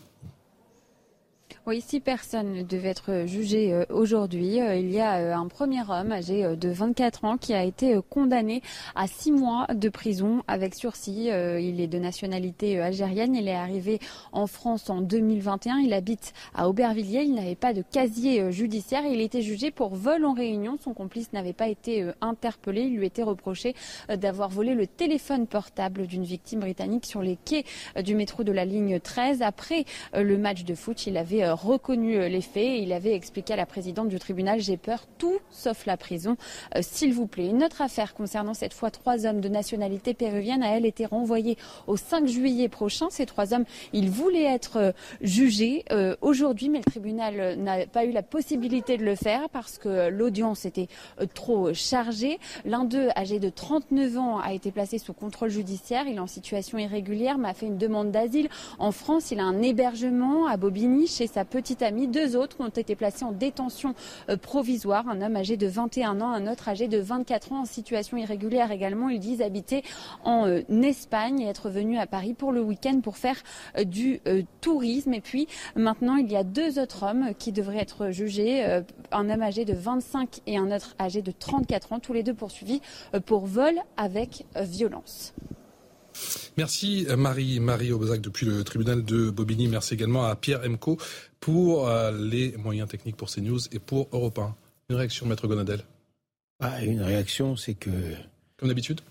Oui, 1.68 1.84
six 1.86 2.00
personnes 2.00 2.64
devaient 2.64 2.88
être 2.88 3.26
jugées 3.26 3.74
euh, 3.74 3.84
aujourd'hui. 3.90 4.62
Euh, 4.62 4.78
il 4.78 4.90
y 4.90 5.02
a 5.02 5.18
euh, 5.18 5.36
un 5.36 5.50
premier 5.50 5.82
homme 5.82 6.14
âgé 6.14 6.56
de 6.56 6.70
24 6.70 7.26
ans 7.26 7.36
qui 7.36 7.54
a 7.54 7.66
été 7.66 8.00
condamné 8.10 8.62
à 8.96 9.06
six 9.08 9.34
mois 9.34 9.68
de 9.74 9.90
prison 9.90 10.44
avec 10.48 10.76
sursis. 10.76 11.26
Il 11.26 11.82
est 11.82 11.88
de 11.88 12.00
nationalité 12.00 12.80
algérienne. 12.80 13.36
Il 13.36 13.50
est 13.50 13.56
arrivé 13.56 14.00
en 14.32 14.48
France 14.48 14.90
en 14.90 15.02
2021. 15.02 15.80
Il 15.80 15.92
habite 15.92 16.32
à 16.56 16.70
Aubervilliers. 16.70 17.24
Il 17.24 17.36
n'avait 17.36 17.56
pas 17.56 17.74
de 17.74 17.82
casier 17.82 18.50
judiciaire. 18.50 19.04
Il 19.06 19.20
était 19.20 19.42
jugé 19.42 19.70
pour 19.70 19.94
vol 19.94 20.24
en 20.24 20.34
réunion. 20.34 20.78
Son 20.82 20.94
complice 20.94 21.34
n'avait 21.34 21.52
pas 21.52 21.68
été 21.68 22.10
interpellé. 22.22 22.84
Il 22.84 22.96
lui 22.96 23.06
était 23.06 23.24
reproché 23.24 23.76
d'avoir 24.08 24.48
volé 24.48 24.74
le 24.74 24.88
téléphone 24.88 25.48
portable 25.48 26.08
d'une 26.08 26.24
victime 26.24 26.62
britannique 26.62 27.06
sur 27.06 27.22
les 27.22 27.38
quais 27.44 27.66
du 28.02 28.16
métro 28.16 28.46
de 28.46 28.54
la 28.54 28.64
ligne 28.64 29.02
13. 29.02 29.42
Après 29.42 29.84
le 30.14 30.38
match 30.38 30.64
de 30.64 30.76
foot, 30.76 31.08
il 31.08 31.18
avait 31.18 31.57
reconnu 31.58 32.16
euh, 32.18 32.30
les 32.30 32.42
faits. 32.42 32.80
Il 32.80 32.94
avait 32.94 33.14
expliqué 33.14 33.54
à 33.54 33.56
la 33.56 33.66
présidente 33.66 34.08
du 34.08 34.20
tribunal 34.20 34.60
J'ai 34.62 34.78
peur, 34.78 35.06
tout 35.18 35.40
sauf 35.52 35.86
la 35.86 35.98
prison, 35.98 36.38
euh, 36.76 36.80
s'il 36.82 37.14
vous 37.14 37.28
plaît. 37.28 37.48
Une 37.48 37.64
autre 37.64 37.82
affaire 37.82 38.14
concernant 38.14 38.54
cette 38.54 38.74
fois 38.74 38.92
trois 38.92 39.26
hommes 39.26 39.42
de 39.42 39.50
nationalité 39.50 40.14
péruvienne 40.14 40.64
a 40.64 40.78
elle 40.78 40.86
été 40.86 41.06
renvoyée 41.06 41.58
au 41.88 41.98
5 41.98 42.28
juillet 42.28 42.70
prochain. 42.70 43.08
Ces 43.10 43.26
trois 43.26 43.54
hommes, 43.54 43.66
ils 43.94 44.10
voulaient 44.10 44.44
être 44.44 44.78
euh, 44.78 44.92
jugés 45.22 45.84
aujourd'hui, 46.22 46.70
mais 46.70 46.80
le 46.80 46.84
tribunal 46.84 47.58
n'a 47.58 47.88
pas 47.88 48.06
eu 48.06 48.12
la 48.12 48.22
possibilité 48.22 48.98
de 48.98 49.04
le 49.04 49.16
faire 49.16 49.50
parce 49.50 49.78
que 49.78 50.10
l'audience 50.10 50.66
était 50.66 50.88
trop 51.34 51.74
chargée. 51.74 52.40
L'un 52.66 52.84
d'eux, 52.84 53.10
âgé 53.16 53.40
de 53.40 53.50
39 53.50 54.18
ans, 54.18 54.40
a 54.40 54.54
été 54.54 54.72
placé 54.72 55.00
sous 55.00 55.14
contrôle 55.14 55.50
judiciaire. 55.50 56.06
Il 56.08 56.18
est 56.18 56.20
en 56.20 56.28
situation 56.28 56.78
irrégulière, 56.78 57.38
mais 57.38 57.50
a 57.50 57.54
fait 57.54 57.66
une 57.66 57.78
demande 57.78 58.12
d'asile 58.12 58.50
en 58.80 58.92
France. 58.92 59.32
Il 59.32 59.40
a 59.40 59.44
un 59.44 59.62
hébergement 59.62 60.48
à 60.48 60.58
Bobigny 60.58 61.08
chez 61.08 61.28
sa 61.28 61.46
petite 61.48 61.82
amie. 61.82 62.08
Deux 62.08 62.36
autres 62.36 62.58
ont 62.60 62.70
été 62.70 62.96
placés 62.96 63.26
en 63.26 63.32
détention 63.32 63.96
euh, 64.30 64.38
provisoire. 64.38 65.08
Un 65.08 65.22
homme 65.22 65.36
âgé 65.36 65.58
de 65.58 65.68
21 65.68 66.22
ans, 66.22 66.32
un 66.32 66.52
autre 66.52 66.70
âgé 66.70 66.88
de 66.88 67.00
24 67.00 67.52
ans 67.52 67.62
en 67.62 67.66
situation 67.66 68.18
irrégulière 68.18 68.72
également. 68.72 69.10
Ils 69.10 69.20
disent 69.20 69.42
habiter 69.42 69.84
en 70.24 70.48
euh, 70.48 70.62
Espagne 70.84 71.42
et 71.42 71.48
être 71.48 71.70
venus 71.70 72.00
à 72.00 72.08
Paris 72.08 72.34
pour 72.34 72.52
le 72.52 72.62
week-end 72.62 73.02
pour 73.02 73.18
faire 73.18 73.38
euh, 73.78 73.84
du 73.84 74.22
tourisme. 74.62 75.14
Et 75.14 75.22
puis 75.22 75.48
maintenant, 75.76 76.16
il 76.16 76.32
y 76.32 76.36
a 76.36 76.44
deux 76.44 76.80
autres 76.80 77.04
hommes 77.04 77.34
qui 77.38 77.52
devraient 77.52 77.78
être 77.78 78.12
jugés. 78.12 78.64
Un 79.12 79.30
homme 79.30 79.42
âgé 79.42 79.66
de 79.66 79.74
25 79.74 80.42
et 80.46 80.58
un 80.58 80.72
autre 80.72 80.96
âgé 81.00 81.22
de 81.22 81.32
34 81.32 81.94
ans, 81.94 82.00
tous 82.00 82.14
les 82.14 82.24
deux 82.24 82.34
poursuivis 82.34 82.82
pour 83.26 83.46
vol 83.46 83.76
avec 83.98 84.46
violence. 84.56 85.34
Merci 86.58 87.06
Marie, 87.18 87.60
Marie 87.60 87.92
Aubezac 87.92 88.22
depuis 88.22 88.46
le 88.46 88.64
tribunal 88.64 89.04
de 89.04 89.30
Bobigny. 89.30 89.68
Merci 89.68 89.94
également 89.94 90.26
à 90.26 90.36
Pierre 90.36 90.62
Emco 90.68 90.98
pour 91.40 91.88
euh, 91.88 92.12
les 92.12 92.56
moyens 92.58 92.90
techniques 92.90 93.16
pour 93.18 93.30
CNews 93.30 93.60
et 93.72 93.80
pour 93.80 94.08
Europe 94.12 94.40
1. 94.40 94.56
Une 94.90 94.96
réaction, 94.96 95.26
Maître 95.26 95.48
Gonadel? 95.48 95.82
Ah, 96.60 96.84
Une 96.84 97.02
réaction, 97.02 97.56
c'est 97.56 97.76
que... 97.76 97.92
Comme 98.58 98.70
d'habitude? 98.70 99.02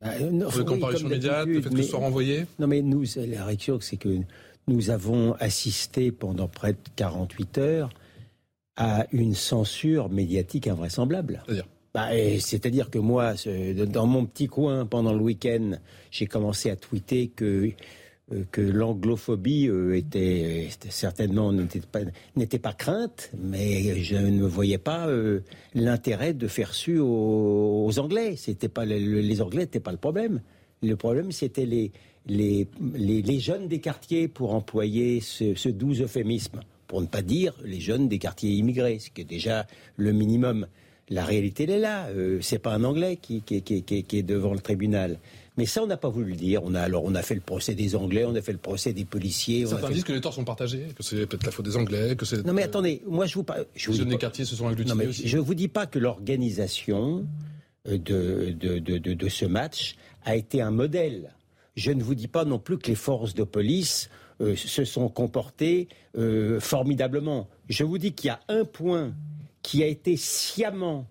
Bah, 0.00 0.18
non, 0.18 0.48
comparution 0.64 1.08
immédiate, 1.08 1.46
le 1.46 1.60
fait 1.60 1.68
que 1.68 1.82
ce 1.82 1.90
soit 1.90 1.98
renvoyé? 1.98 2.46
Non 2.58 2.66
mais 2.66 2.80
nous, 2.80 3.04
la 3.16 3.44
réaction, 3.44 3.78
c'est 3.80 3.98
que 3.98 4.20
nous 4.66 4.88
avons 4.90 5.34
assisté 5.34 6.10
pendant 6.10 6.48
près 6.48 6.72
de 6.72 6.78
48 6.96 7.58
heures 7.58 7.90
à 8.76 9.06
une 9.12 9.34
censure 9.34 10.08
médiatique 10.08 10.68
invraisemblable. 10.68 11.42
C'est-à-dire? 11.44 11.66
Bah, 11.94 12.08
C'est-à-dire 12.38 12.90
que 12.90 12.98
moi, 12.98 13.34
dans 13.88 14.06
mon 14.06 14.26
petit 14.26 14.46
coin, 14.46 14.86
pendant 14.86 15.12
le 15.12 15.20
week-end, 15.20 15.72
j'ai 16.10 16.26
commencé 16.26 16.70
à 16.70 16.76
tweeter 16.76 17.28
que 17.28 17.72
euh, 18.32 18.44
l'anglophobie 18.56 19.68
euh, 19.68 19.96
était, 19.96 20.68
certainement 20.88 21.52
n'était 21.52 22.58
pas, 22.58 22.72
crainte, 22.72 23.30
mais 23.36 24.02
je 24.02 24.16
ne 24.16 24.44
voyais 24.44 24.78
pas 24.78 25.08
euh, 25.08 25.40
l'intérêt 25.74 26.32
de 26.32 26.46
faire 26.46 26.74
su 26.74 26.98
aux, 27.00 27.98
Anglais. 27.98 28.36
Pas 28.72 28.84
les 28.84 29.42
Anglais 29.42 29.62
n'étaient 29.62 29.80
pas 29.80 29.90
le 29.90 29.98
problème. 29.98 30.40
Le 30.82 30.94
problème, 30.94 31.32
c'était 31.32 31.66
les, 31.66 33.40
jeunes 33.40 33.66
des 33.66 33.80
quartiers, 33.80 34.28
pour 34.28 34.54
employer 34.54 35.20
ce 35.20 35.68
doux 35.68 35.94
euphémisme, 35.94 36.60
pour 36.86 37.00
ne 37.00 37.06
pas 37.06 37.22
dire 37.22 37.54
les 37.64 37.80
jeunes 37.80 38.08
des 38.08 38.18
quartiers 38.18 38.52
immigrés, 38.52 39.00
ce 39.00 39.10
qui 39.10 39.22
est 39.22 39.24
déjà 39.24 39.66
le 39.96 40.12
minimum. 40.12 40.66
La 41.10 41.24
réalité, 41.24 41.64
elle 41.64 41.70
est 41.70 41.78
là. 41.78 42.06
Euh, 42.08 42.38
c'est 42.40 42.60
pas 42.60 42.72
un 42.72 42.84
Anglais 42.84 43.18
qui, 43.20 43.42
qui, 43.42 43.62
qui, 43.62 43.82
qui, 43.82 44.18
est 44.18 44.22
devant 44.22 44.54
le 44.54 44.60
tribunal. 44.60 45.18
Mais 45.56 45.66
ça, 45.66 45.82
on 45.82 45.86
n'a 45.86 45.96
pas 45.96 46.08
voulu 46.08 46.30
le 46.30 46.36
dire. 46.36 46.62
On 46.64 46.74
a 46.74 46.80
alors, 46.80 47.04
on 47.04 47.14
a 47.16 47.22
fait 47.22 47.34
le 47.34 47.40
procès 47.40 47.74
des 47.74 47.96
Anglais, 47.96 48.24
on 48.24 48.34
a 48.36 48.40
fait 48.40 48.52
le 48.52 48.58
procès 48.58 48.92
des 48.92 49.04
policiers. 49.04 49.66
Certains 49.66 49.90
disent 49.90 50.04
que 50.04 50.12
les 50.12 50.20
torts 50.20 50.34
sont 50.34 50.44
partagés, 50.44 50.86
que 50.96 51.02
c'est 51.02 51.26
peut-être 51.26 51.44
la 51.44 51.50
faute 51.50 51.66
des 51.66 51.76
Anglais, 51.76 52.14
que 52.16 52.24
c'est. 52.24 52.46
Non, 52.46 52.52
mais 52.52 52.62
attendez, 52.62 53.02
moi 53.06 53.26
je 53.26 53.34
vous 53.34 53.42
parle. 53.42 53.66
Je 53.74 53.90
vous 53.90 54.04
des 54.04 54.16
quartiers 54.16 54.44
se 54.44 54.54
sont 54.54 54.68
agglutinés 54.68 55.06
aussi. 55.06 55.26
Je 55.26 55.38
vous 55.38 55.54
dis 55.54 55.68
pas 55.68 55.86
que 55.86 55.98
l'organisation 55.98 57.26
euh, 57.88 57.98
de, 57.98 58.52
de, 58.52 58.78
de, 58.78 59.14
de, 59.14 59.28
ce 59.28 59.44
match 59.44 59.96
a 60.24 60.36
été 60.36 60.62
un 60.62 60.70
modèle. 60.70 61.34
Je 61.76 61.90
ne 61.90 62.02
vous 62.02 62.14
dis 62.14 62.28
pas 62.28 62.44
non 62.44 62.58
plus 62.58 62.78
que 62.78 62.88
les 62.88 62.94
forces 62.94 63.34
de 63.34 63.42
police 63.42 64.10
euh, 64.40 64.54
se 64.56 64.84
sont 64.84 65.08
comportées 65.08 65.88
euh, 66.16 66.60
formidablement. 66.60 67.48
Je 67.68 67.84
vous 67.84 67.98
dis 67.98 68.12
qu'il 68.12 68.28
y 68.28 68.30
a 68.30 68.40
un 68.48 68.64
point 68.64 69.12
qui 69.62 69.82
a 69.82 69.86
été 69.86 70.16
sciemment 70.16 71.06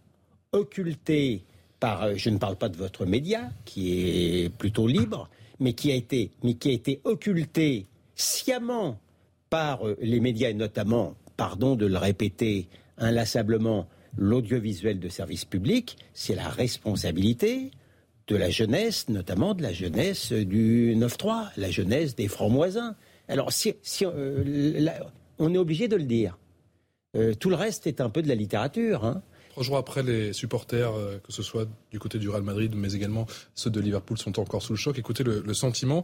occulté 0.51 1.43
par, 1.79 2.03
euh, 2.03 2.13
je 2.15 2.29
ne 2.29 2.37
parle 2.37 2.55
pas 2.55 2.69
de 2.69 2.77
votre 2.77 3.05
média, 3.05 3.49
qui 3.65 4.43
est 4.43 4.49
plutôt 4.49 4.87
libre, 4.87 5.29
mais 5.59 5.73
qui 5.73 5.91
a 5.91 5.95
été, 5.95 6.31
mais 6.43 6.55
qui 6.55 6.69
a 6.69 6.73
été 6.73 7.01
occulté 7.03 7.85
sciemment 8.15 8.99
par 9.49 9.87
euh, 9.87 9.97
les 10.01 10.19
médias, 10.19 10.49
et 10.49 10.53
notamment, 10.53 11.15
pardon 11.37 11.75
de 11.75 11.85
le 11.85 11.97
répéter 11.97 12.67
inlassablement, 12.97 13.87
l'audiovisuel 14.17 14.99
de 14.99 15.09
service 15.09 15.45
public, 15.45 15.97
c'est 16.13 16.35
la 16.35 16.49
responsabilité 16.49 17.71
de 18.27 18.35
la 18.35 18.49
jeunesse, 18.49 19.09
notamment 19.09 19.53
de 19.53 19.63
la 19.63 19.73
jeunesse 19.73 20.31
du 20.31 20.95
9-3, 20.95 21.49
la 21.57 21.71
jeunesse 21.71 22.15
des 22.15 22.27
francs-moisins. 22.27 22.95
Alors, 23.27 23.51
si, 23.51 23.73
euh, 24.03 24.89
on 25.39 25.53
est 25.53 25.57
obligé 25.57 25.87
de 25.87 25.95
le 25.95 26.03
dire. 26.03 26.37
Euh, 27.15 27.33
tout 27.33 27.49
le 27.49 27.55
reste 27.55 27.87
est 27.87 28.01
un 28.01 28.09
peu 28.09 28.21
de 28.21 28.27
la 28.27 28.35
littérature. 28.35 29.03
Hein. 29.03 29.23
Trois 29.49 29.63
jours 29.63 29.77
après, 29.77 30.03
les 30.03 30.31
supporters, 30.31 30.93
euh, 30.93 31.17
que 31.17 31.31
ce 31.31 31.41
soit 31.41 31.67
du 31.91 31.99
côté 31.99 32.19
du 32.19 32.29
Real 32.29 32.43
Madrid, 32.43 32.73
mais 32.75 32.93
également 32.93 33.25
ceux 33.55 33.71
de 33.71 33.79
Liverpool, 33.79 34.17
sont 34.17 34.39
encore 34.39 34.61
sous 34.61 34.73
le 34.73 34.77
choc. 34.77 34.99
Écoutez 34.99 35.23
le, 35.23 35.53
sentiment 35.53 36.03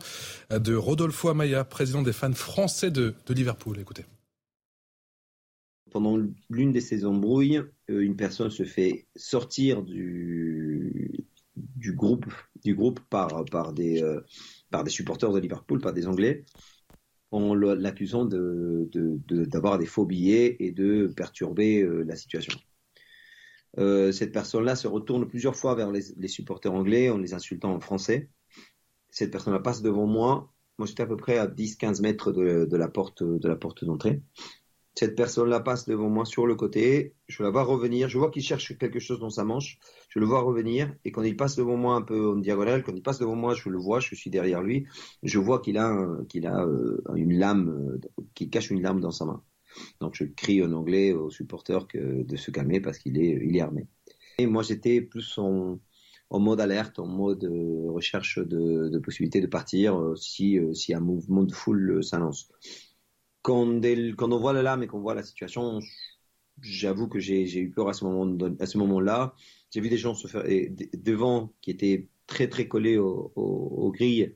euh, 0.52 0.60
de 0.60 0.76
Rodolfo 0.76 1.30
Amaya, 1.30 1.64
président 1.64 2.02
des 2.02 2.14
fans 2.14 2.34
français 2.34 2.90
de, 2.90 3.14
Liverpool. 3.30 3.80
Écoutez. 3.80 4.06
Pendant 5.92 6.18
l'une 6.50 6.72
des 6.72 6.82
saisons 6.82 7.16
brouilles, 7.16 7.62
une 7.88 8.18
personne 8.18 8.50
se 8.50 8.64
fait 8.64 9.08
sortir 9.16 9.84
du, 9.84 11.26
du 11.56 11.94
groupe, 11.94 12.26
du 12.64 12.76
groupe 12.76 13.00
par, 13.10 13.46
par, 13.46 13.72
des, 13.72 14.04
par 14.72 14.84
des 14.84 14.90
supporters 14.90 15.32
de 15.32 15.40
Liverpool, 15.40 15.80
par 15.80 15.94
des 15.94 16.08
Anglais 16.08 16.44
en 17.36 17.54
l'accusant 17.54 18.26
d'avoir 18.26 18.88
de, 18.88 19.20
de, 19.28 19.78
des 19.78 19.86
faux 19.86 20.06
billets 20.06 20.56
et 20.60 20.72
de 20.72 21.08
perturber 21.16 21.82
euh, 21.82 22.04
la 22.04 22.16
situation. 22.16 22.58
Euh, 23.78 24.14
cette 24.14 24.32
personne-là 24.32 24.76
se 24.76 24.88
retourne 24.88 25.28
plusieurs 25.28 25.56
fois 25.56 25.76
vers 25.76 25.92
les, 25.92 26.28
supporters 26.30 26.74
anglais 26.74 27.10
en 27.10 27.18
les 27.18 27.34
insultant 27.34 27.74
en 27.74 27.80
français. 27.82 28.30
Cette 29.10 29.32
personne-là 29.32 29.60
passe 29.60 29.82
devant 29.82 30.08
moi. 30.08 30.54
Moi, 30.78 30.88
j'étais 30.88 31.04
à 31.04 31.08
peu 31.08 31.18
près 31.18 31.38
à 31.38 31.48
10-15 31.48 32.02
mètres 32.02 32.32
de, 32.32 32.76
la 32.76 32.88
porte 32.88 33.24
de 33.24 33.48
la 33.48 33.56
porte 33.56 33.84
d'entrée. 33.84 34.22
Cette 34.98 35.16
personne-là 35.16 35.60
passe 35.60 35.86
devant 35.86 36.10
moi 36.10 36.26
sur 36.26 36.48
le 36.48 36.56
côté. 36.56 37.16
Je 37.28 37.44
la 37.44 37.50
vois 37.50 37.64
revenir. 37.64 38.08
Je 38.08 38.18
vois 38.18 38.32
qu'il 38.32 38.44
cherche 38.44 38.78
quelque 38.78 39.00
chose 39.00 39.20
dans 39.20 39.30
sa 39.30 39.44
manche. 39.44 39.78
Je 40.16 40.20
le 40.20 40.26
vois 40.26 40.42
revenir. 40.42 40.96
Et 41.04 41.12
quand 41.12 41.24
il 41.24 41.36
passe 41.36 41.56
devant 41.56 41.78
moi 41.78 41.96
un 41.96 42.02
peu 42.02 42.32
en 42.32 42.36
diagonale, 42.38 42.84
quand 42.84 42.96
il 42.96 43.02
passe 43.02 43.20
devant 43.20 43.36
moi, 43.36 43.54
je 43.54 43.70
le 43.70 43.78
vois. 43.78 44.00
Je 44.00 44.16
suis 44.16 44.30
derrière 44.30 44.64
lui. 44.64 44.88
Je 45.24 45.40
vois 45.40 45.60
qu'il 45.62 45.78
a, 45.78 46.08
qu'il 46.30 46.48
a 46.48 46.64
euh, 46.64 47.02
une 47.16 47.38
lame, 47.38 47.70
euh, 47.70 48.00
qu'il 48.34 48.50
cache 48.50 48.72
une 48.72 48.82
lame 48.82 49.02
dans 49.02 49.12
sa 49.12 49.26
main. 49.26 49.44
Donc 50.00 50.16
je 50.16 50.24
crie 50.24 50.64
en 50.64 50.72
anglais 50.72 51.12
aux 51.12 51.30
supporters 51.30 51.86
de 51.94 52.36
se 52.38 52.50
calmer 52.50 52.80
parce 52.80 52.98
qu'il 52.98 53.20
est, 53.20 53.42
il 53.46 53.58
est 53.58 53.62
armé. 53.62 53.88
Et 54.38 54.48
moi 54.48 54.64
j'étais 54.64 55.02
plus 55.02 55.38
en, 55.38 55.80
mode 56.32 56.62
alerte, 56.62 56.98
en 56.98 57.08
mode 57.08 57.44
euh, 57.44 57.92
recherche 57.92 58.40
de, 58.40 58.88
de 58.88 59.00
possibilité 59.00 59.42
de 59.42 59.48
partir 59.48 60.14
si, 60.16 60.58
si 60.74 60.94
un 60.94 61.02
mouvement 61.02 61.44
de 61.44 61.54
foule 61.54 62.02
s'annonce 62.02 62.50
quand, 63.46 64.32
on 64.32 64.40
voit 64.40 64.54
la 64.54 64.64
lame 64.64 64.82
et 64.82 64.88
qu'on 64.88 65.02
voit 65.02 65.14
la 65.14 65.22
situation, 65.22 65.80
j'avoue 66.62 67.08
que 67.08 67.20
j'ai 67.20 67.60
eu 67.60 67.70
peur 67.70 67.90
à 67.90 67.94
ce 67.94 68.78
moment-là. 68.78 69.36
J'ai 69.76 69.82
vu 69.82 69.90
des 69.90 69.98
gens 69.98 70.16
se 70.16 70.28
faire 70.28 70.46
devant 70.94 71.54
qui 71.60 71.70
étaient 71.70 72.08
très 72.28 72.48
très 72.48 72.66
collés 72.66 72.98
aux, 72.98 73.92
grilles. 73.94 74.34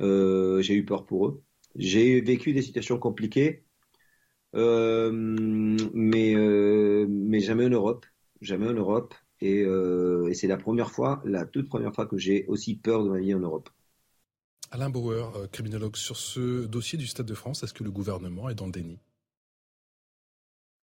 Euh, 0.00 0.62
j'ai 0.62 0.72
eu 0.72 0.86
peur 0.86 1.04
pour 1.04 1.26
eux. 1.26 1.42
J'ai 1.76 2.22
vécu 2.22 2.54
des 2.54 2.62
situations 2.62 2.98
compliquées, 2.98 3.66
euh, 4.54 5.10
mais 5.12 6.34
euh, 6.34 7.04
mais 7.10 7.40
jamais 7.40 7.66
en 7.66 7.68
Europe, 7.68 8.06
jamais 8.40 8.66
en 8.66 8.72
Europe. 8.72 9.14
Et, 9.42 9.58
et 9.58 10.32
c'est 10.32 10.46
la 10.46 10.56
première 10.56 10.90
fois, 10.90 11.20
la 11.26 11.44
toute 11.44 11.68
première 11.68 11.94
fois 11.94 12.06
que 12.06 12.16
j'ai 12.16 12.46
aussi 12.46 12.74
peur 12.74 13.04
de 13.04 13.10
ma 13.10 13.18
vie 13.18 13.34
en 13.34 13.40
Europe. 13.40 13.68
Alain 14.70 14.88
Bauer, 14.88 15.46
criminologue, 15.52 15.96
sur 15.96 16.16
ce 16.16 16.64
dossier 16.64 16.96
du 16.96 17.06
Stade 17.06 17.26
de 17.26 17.34
France, 17.34 17.62
est-ce 17.62 17.74
que 17.74 17.84
le 17.84 17.90
gouvernement 17.90 18.48
est 18.48 18.54
dans 18.54 18.64
le 18.64 18.72
déni? 18.72 18.98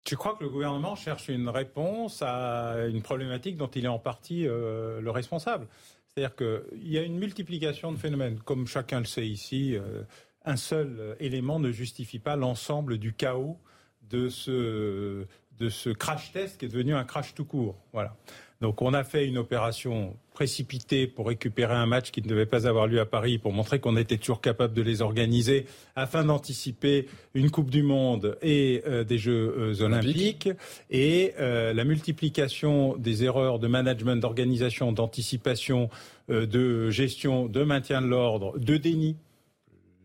Je 0.08 0.14
crois 0.14 0.34
que 0.34 0.44
le 0.44 0.50
gouvernement 0.50 0.96
cherche 0.96 1.28
une 1.28 1.48
réponse 1.48 2.22
à 2.22 2.86
une 2.88 3.02
problématique 3.02 3.56
dont 3.56 3.68
il 3.68 3.84
est 3.84 3.88
en 3.88 3.98
partie 3.98 4.46
euh, 4.46 5.00
le 5.00 5.10
responsable? 5.10 5.66
C'est-à-dire 6.06 6.36
qu'il 6.36 6.88
y 6.88 6.98
a 6.98 7.02
une 7.02 7.18
multiplication 7.18 7.92
de 7.92 7.98
phénomènes. 7.98 8.38
Comme 8.40 8.66
chacun 8.66 9.00
le 9.00 9.04
sait 9.04 9.26
ici, 9.26 9.76
euh, 9.76 10.02
un 10.44 10.56
seul 10.56 11.16
élément 11.20 11.58
ne 11.58 11.72
justifie 11.72 12.18
pas 12.18 12.36
l'ensemble 12.36 12.98
du 12.98 13.12
chaos 13.12 13.58
de 14.02 14.28
ce, 14.28 15.26
de 15.58 15.68
ce 15.68 15.90
crash 15.90 16.32
test 16.32 16.58
qui 16.58 16.66
est 16.66 16.68
devenu 16.68 16.94
un 16.94 17.04
crash 17.04 17.34
tout 17.34 17.44
court. 17.44 17.76
Voilà. 17.92 18.16
Donc 18.60 18.80
on 18.80 18.94
a 18.94 19.04
fait 19.04 19.26
une 19.26 19.38
opération 19.38 20.16
précipitée 20.32 21.06
pour 21.06 21.28
récupérer 21.28 21.74
un 21.74 21.86
match 21.86 22.10
qui 22.10 22.22
ne 22.22 22.28
devait 22.28 22.46
pas 22.46 22.66
avoir 22.66 22.86
lieu 22.86 23.00
à 23.00 23.06
Paris, 23.06 23.38
pour 23.38 23.52
montrer 23.52 23.80
qu'on 23.80 23.96
était 23.96 24.18
toujours 24.18 24.40
capable 24.40 24.74
de 24.74 24.82
les 24.82 25.02
organiser, 25.02 25.66
afin 25.94 26.24
d'anticiper 26.24 27.06
une 27.34 27.50
Coupe 27.50 27.70
du 27.70 27.82
Monde 27.82 28.38
et 28.42 28.82
euh, 28.86 29.04
des 29.04 29.18
Jeux 29.18 29.54
euh, 29.58 29.82
olympiques. 29.82 30.48
Et 30.90 31.32
euh, 31.38 31.72
la 31.72 31.84
multiplication 31.84 32.96
des 32.96 33.24
erreurs 33.24 33.58
de 33.58 33.66
management, 33.66 34.16
d'organisation, 34.16 34.92
d'anticipation, 34.92 35.88
de 36.28 36.90
gestion, 36.90 37.46
de 37.46 37.62
maintien 37.62 38.02
de 38.02 38.08
l'ordre, 38.08 38.58
de 38.58 38.76
déni 38.76 39.16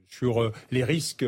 sur 0.08 0.52
les 0.70 0.84
risques 0.84 1.26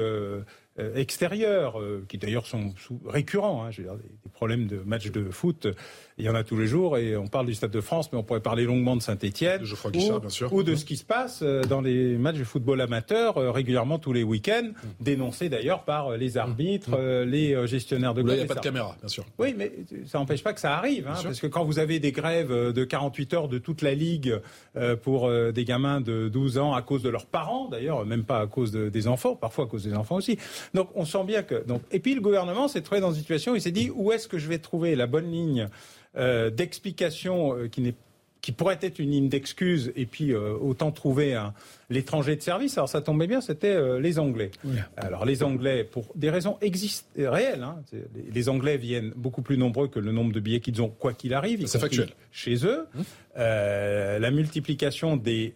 extérieurs, 0.78 1.80
euh, 1.80 2.04
qui 2.08 2.18
d'ailleurs 2.18 2.48
sont 2.48 2.74
récurrents. 3.06 3.64
Hein, 3.64 3.72
je 3.72 3.82
veux 3.82 3.88
dire, 3.88 3.98
des, 3.98 4.30
problèmes 4.34 4.66
de 4.66 4.78
matchs 4.78 5.12
de 5.12 5.30
foot, 5.30 5.68
il 6.18 6.26
y 6.26 6.30
en 6.30 6.36
a 6.36 6.44
tous 6.44 6.58
les 6.58 6.66
jours. 6.66 6.98
Et 6.98 7.16
on 7.16 7.28
parle 7.28 7.46
du 7.46 7.54
Stade 7.54 7.70
de 7.70 7.82
France, 7.82 8.12
mais 8.12 8.18
on 8.18 8.24
pourrait 8.24 8.42
parler 8.42 8.66
longuement 8.66 8.96
de 8.96 9.02
Saint-Etienne. 9.02 9.62
Ou, 9.62 10.56
ou, 10.58 10.64
de 10.64 10.76
ce 10.76 10.84
qui 10.84 10.98
se 10.98 11.04
passe 11.04 11.42
euh, 11.44 11.64
dans 11.64 11.82
les 11.82 12.18
matchs 12.18 12.38
de 12.38 12.44
football 12.44 12.82
amateur 12.82 13.36
régulièrement 13.54 14.00
tous 14.00 14.14
les 14.14 14.24
week-ends, 14.24 14.72
mmh. 14.74 14.88
dénoncés 15.04 15.50
d'ailleurs 15.50 15.84
par 15.84 16.18
les 16.18 16.38
arbitres, 16.38 16.98
mmh. 16.98 17.30
les 17.30 17.68
gestionnaires 17.68 18.16
de 18.16 18.24
clubs. 18.24 18.34
Il 18.34 18.38
n'y 18.40 18.44
a 18.44 18.48
pas 18.48 18.56
de 18.56 18.60
caméra, 18.60 18.96
bien 19.00 19.10
sûr. 19.10 19.26
Oui, 19.38 19.54
mais 19.56 19.72
ça 20.08 20.18
n'empêche 20.18 20.44
pas 20.44 20.54
que 20.54 20.60
ça 20.60 20.76
arrive. 20.76 21.08
Hein, 21.08 21.14
parce 21.22 21.40
que 21.40 21.48
quand 21.48 21.64
vous 21.64 21.78
avez 21.78 22.00
des 22.00 22.12
grèves 22.12 22.52
de 22.52 22.84
48 22.84 23.34
heures 23.36 23.48
de 23.48 23.60
toute 23.60 23.84
la 23.84 23.94
Ligue 23.94 24.42
pour 25.04 25.30
des 25.30 25.66
gamins 25.66 26.02
de 26.02 26.30
12 26.30 26.58
ans 26.58 26.74
à 26.74 26.82
cause 26.82 27.04
de 27.04 27.10
leurs 27.10 27.28
parents, 27.28 27.70
d'ailleurs, 27.70 28.06
même 28.06 28.24
pas 28.24 28.40
à 28.40 28.48
cause 28.48 28.72
des 28.72 29.08
enfants, 29.08 29.36
parfois 29.36 29.66
à 29.66 29.68
cause 29.68 29.84
des 29.84 29.94
enfants 29.94 30.16
aussi, 30.16 30.38
donc 30.74 30.90
on 30.96 31.06
sent 31.06 31.24
bien 31.26 31.44
que. 31.44 31.64
Donc, 31.66 31.82
et 31.92 32.00
puis 32.00 32.16
le 32.16 32.22
gouvernement 32.22 32.68
s'est 32.68 32.82
trouvé 32.82 33.02
dans 33.02 33.12
une 33.12 33.20
situation 33.20 33.54
où 33.54 33.56
il 33.56 33.62
s'est 33.62 33.72
dit 33.72 33.92
où 33.94 34.12
est-ce 34.12 34.28
que 34.28 34.38
je 34.38 34.48
vais 34.48 34.60
trouver 34.60 34.96
la 34.96 35.08
bonne 35.08 35.32
ligne 35.32 35.68
euh, 36.18 36.50
d'explication 36.50 37.58
euh, 37.58 37.68
qui 37.68 37.82
n'est 37.82 37.96
qui 38.42 38.52
pourrait 38.52 38.78
être 38.82 39.00
une 39.00 39.12
ligne 39.12 39.30
d'excuse 39.30 39.94
et 39.96 40.06
puis 40.06 40.34
euh, 40.34 40.52
autant 40.52 40.92
trouver 40.92 41.42
l'étranger 41.90 42.36
de 42.36 42.42
service? 42.42 42.78
Alors 42.78 42.90
ça 42.90 43.00
tombait 43.00 43.26
bien, 43.26 43.40
c'était 43.40 44.02
les 44.02 44.20
Anglais. 44.20 44.52
Alors 44.98 45.24
les 45.24 45.44
Anglais, 45.44 45.86
pour 45.86 46.08
des 46.16 46.30
raisons 46.30 46.58
réelles, 47.18 47.64
hein, 47.64 47.78
les, 48.34 48.50
Anglais 48.50 48.76
viennent 48.76 49.14
beaucoup 49.16 49.44
plus 49.44 49.58
nombreux 49.58 49.88
que 49.88 50.00
le 50.00 50.12
nombre 50.12 50.34
de 50.34 50.42
billets 50.42 50.60
qu'ils 50.60 50.82
ont, 50.82 50.90
quoi 50.90 51.14
qu'il 51.14 51.34
arrive. 51.34 51.66
C'est 51.68 51.80
factuel. 51.80 52.10
Chez 52.34 52.66
eux, 52.66 52.86
mmh. 52.94 53.02
la 53.38 54.32
multiplication 54.32 55.16
des 55.16 55.54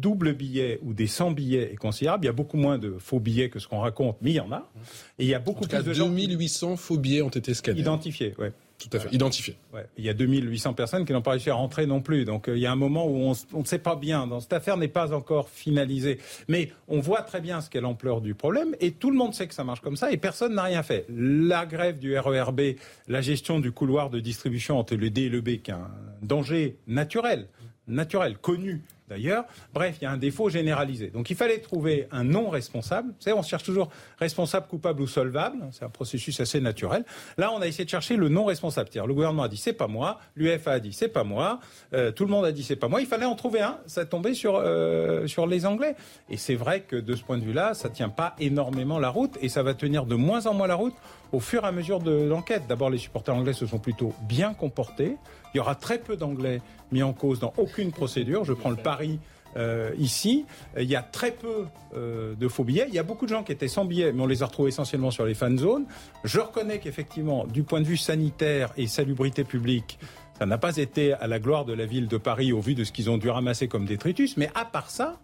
double 0.00 0.34
billet 0.34 0.78
ou 0.82 0.92
des 0.92 1.06
100 1.06 1.32
billets 1.32 1.72
est 1.72 1.76
considérable. 1.76 2.24
Il 2.24 2.26
y 2.26 2.30
a 2.30 2.32
beaucoup 2.32 2.56
moins 2.56 2.78
de 2.78 2.96
faux 2.98 3.20
billets 3.20 3.50
que 3.50 3.58
ce 3.58 3.68
qu'on 3.68 3.80
raconte, 3.80 4.16
mais 4.20 4.30
il 4.30 4.36
y 4.36 4.40
en 4.40 4.52
a. 4.52 4.70
Et 5.18 5.24
il 5.24 5.28
y 5.28 5.34
a 5.34 5.38
beaucoup 5.38 5.66
plus 5.66 5.82
de 5.82 5.92
2800 5.92 6.76
faux 6.76 6.96
billets 6.96 7.22
ont 7.22 7.28
été 7.28 7.54
scannés. 7.54 7.80
Identifiés, 7.80 8.34
ouais. 8.38 8.52
Tout 8.80 8.96
à 8.96 9.00
fait, 9.00 9.14
identifiés. 9.14 9.56
Ouais. 9.74 9.84
Il 9.98 10.04
y 10.04 10.08
a 10.08 10.14
2800 10.14 10.72
personnes 10.72 11.04
qui 11.04 11.12
n'ont 11.12 11.20
pas 11.20 11.32
réussi 11.32 11.50
à 11.50 11.54
rentrer 11.54 11.84
non 11.84 12.00
plus. 12.00 12.24
Donc 12.24 12.48
euh, 12.48 12.56
il 12.56 12.60
y 12.62 12.66
a 12.66 12.72
un 12.72 12.76
moment 12.76 13.06
où 13.06 13.34
on 13.52 13.58
ne 13.58 13.64
sait 13.64 13.78
pas 13.78 13.94
bien. 13.94 14.26
Dans 14.26 14.40
cette 14.40 14.54
affaire 14.54 14.78
n'est 14.78 14.88
pas 14.88 15.12
encore 15.12 15.50
finalisée. 15.50 16.18
Mais 16.48 16.70
on 16.88 17.00
voit 17.00 17.20
très 17.20 17.42
bien 17.42 17.60
ce 17.60 17.68
qu'est 17.68 17.82
l'ampleur 17.82 18.22
du 18.22 18.34
problème 18.34 18.74
et 18.80 18.92
tout 18.92 19.10
le 19.10 19.18
monde 19.18 19.34
sait 19.34 19.46
que 19.46 19.54
ça 19.54 19.64
marche 19.64 19.80
comme 19.80 19.96
ça 19.96 20.10
et 20.10 20.16
personne 20.16 20.54
n'a 20.54 20.62
rien 20.62 20.82
fait. 20.82 21.04
La 21.10 21.66
grève 21.66 21.98
du 21.98 22.18
RERB, 22.18 22.60
la 23.06 23.20
gestion 23.20 23.60
du 23.60 23.70
couloir 23.70 24.08
de 24.08 24.18
distribution 24.18 24.78
entre 24.78 24.94
le 24.94 25.10
D 25.10 25.22
et 25.22 25.28
le 25.28 25.42
B, 25.42 25.60
qui 25.62 25.70
est 25.70 25.74
un 25.74 25.90
danger 26.22 26.78
naturel, 26.86 27.48
naturel, 27.86 28.38
connu 28.38 28.82
d'ailleurs. 29.10 29.44
Bref, 29.74 29.96
il 30.00 30.04
y 30.04 30.06
a 30.06 30.10
un 30.10 30.16
défaut 30.16 30.48
généralisé. 30.48 31.08
Donc 31.08 31.28
il 31.28 31.36
fallait 31.36 31.58
trouver 31.58 32.08
un 32.10 32.24
non 32.24 32.48
responsable. 32.48 33.12
On 33.26 33.42
cherche 33.42 33.64
toujours 33.64 33.90
responsable, 34.18 34.66
coupable 34.68 35.02
ou 35.02 35.06
solvable. 35.06 35.58
C'est 35.72 35.84
un 35.84 35.90
processus 35.90 36.40
assez 36.40 36.60
naturel. 36.60 37.04
Là, 37.36 37.52
on 37.52 37.60
a 37.60 37.66
essayé 37.66 37.84
de 37.84 37.90
chercher 37.90 38.16
le 38.16 38.28
non 38.28 38.44
responsable. 38.44 38.88
Le 38.94 39.14
gouvernement 39.14 39.42
a 39.42 39.48
dit 39.48 39.56
c'est 39.56 39.72
pas 39.72 39.88
moi, 39.88 40.18
l'UEFA 40.36 40.72
a 40.72 40.80
dit 40.80 40.92
c'est 40.92 41.08
pas 41.08 41.24
moi, 41.24 41.60
euh, 41.92 42.12
tout 42.12 42.24
le 42.24 42.30
monde 42.30 42.44
a 42.44 42.52
dit 42.52 42.62
c'est 42.62 42.76
pas 42.76 42.88
moi. 42.88 43.00
Il 43.00 43.06
fallait 43.06 43.26
en 43.26 43.34
trouver 43.34 43.60
un. 43.60 43.78
Ça 43.86 44.04
tombait 44.04 44.34
sur 44.34 44.56
euh, 44.56 45.26
sur 45.26 45.46
les 45.46 45.66
Anglais. 45.66 45.96
Et 46.28 46.36
c'est 46.36 46.54
vrai 46.54 46.80
que 46.82 46.96
de 46.96 47.14
ce 47.14 47.22
point 47.22 47.38
de 47.38 47.44
vue-là, 47.44 47.74
ça 47.74 47.88
tient 47.88 48.08
pas 48.08 48.34
énormément 48.38 48.98
la 48.98 49.10
route 49.10 49.36
et 49.42 49.48
ça 49.48 49.62
va 49.62 49.74
tenir 49.74 50.06
de 50.06 50.14
moins 50.14 50.46
en 50.46 50.54
moins 50.54 50.68
la 50.68 50.76
route 50.76 50.94
au 51.32 51.40
fur 51.40 51.64
et 51.64 51.66
à 51.66 51.72
mesure 51.72 52.00
de 52.00 52.24
l'enquête. 52.24 52.62
D'abord, 52.68 52.90
les 52.90 52.98
supporters 52.98 53.34
anglais 53.34 53.52
se 53.52 53.66
sont 53.66 53.78
plutôt 53.78 54.12
bien 54.22 54.54
comportés. 54.54 55.16
Il 55.54 55.58
y 55.58 55.60
aura 55.60 55.74
très 55.74 55.98
peu 55.98 56.16
d'anglais 56.16 56.60
mis 56.92 57.02
en 57.02 57.12
cause 57.12 57.40
dans 57.40 57.52
aucune 57.56 57.92
procédure. 57.92 58.44
Je 58.44 58.52
prends 58.52 58.70
le 58.70 58.76
pari 58.76 59.18
euh, 59.56 59.90
ici. 59.98 60.44
Il 60.78 60.88
y 60.88 60.96
a 60.96 61.02
très 61.02 61.32
peu 61.32 61.66
euh, 61.96 62.34
de 62.34 62.48
faux 62.48 62.64
billets. 62.64 62.86
Il 62.88 62.94
y 62.94 62.98
a 62.98 63.02
beaucoup 63.02 63.26
de 63.26 63.30
gens 63.30 63.42
qui 63.42 63.52
étaient 63.52 63.68
sans 63.68 63.84
billets, 63.84 64.12
mais 64.12 64.22
on 64.22 64.26
les 64.26 64.42
a 64.42 64.46
retrouvés 64.46 64.68
essentiellement 64.68 65.10
sur 65.10 65.24
les 65.24 65.34
fan 65.34 65.58
zones. 65.58 65.86
Je 66.24 66.40
reconnais 66.40 66.78
qu'effectivement, 66.78 67.46
du 67.46 67.62
point 67.62 67.80
de 67.80 67.86
vue 67.86 67.96
sanitaire 67.96 68.72
et 68.76 68.86
salubrité 68.86 69.44
publique, 69.44 69.98
ça 70.38 70.46
n'a 70.46 70.58
pas 70.58 70.76
été 70.76 71.12
à 71.12 71.26
la 71.26 71.38
gloire 71.38 71.64
de 71.64 71.72
la 71.72 71.84
ville 71.84 72.08
de 72.08 72.16
Paris 72.16 72.52
au 72.52 72.60
vu 72.60 72.74
de 72.74 72.84
ce 72.84 72.92
qu'ils 72.92 73.10
ont 73.10 73.18
dû 73.18 73.28
ramasser 73.28 73.68
comme 73.68 73.86
détritus. 73.86 74.36
Mais 74.36 74.50
à 74.54 74.64
part 74.64 74.88
ça, 74.88 75.18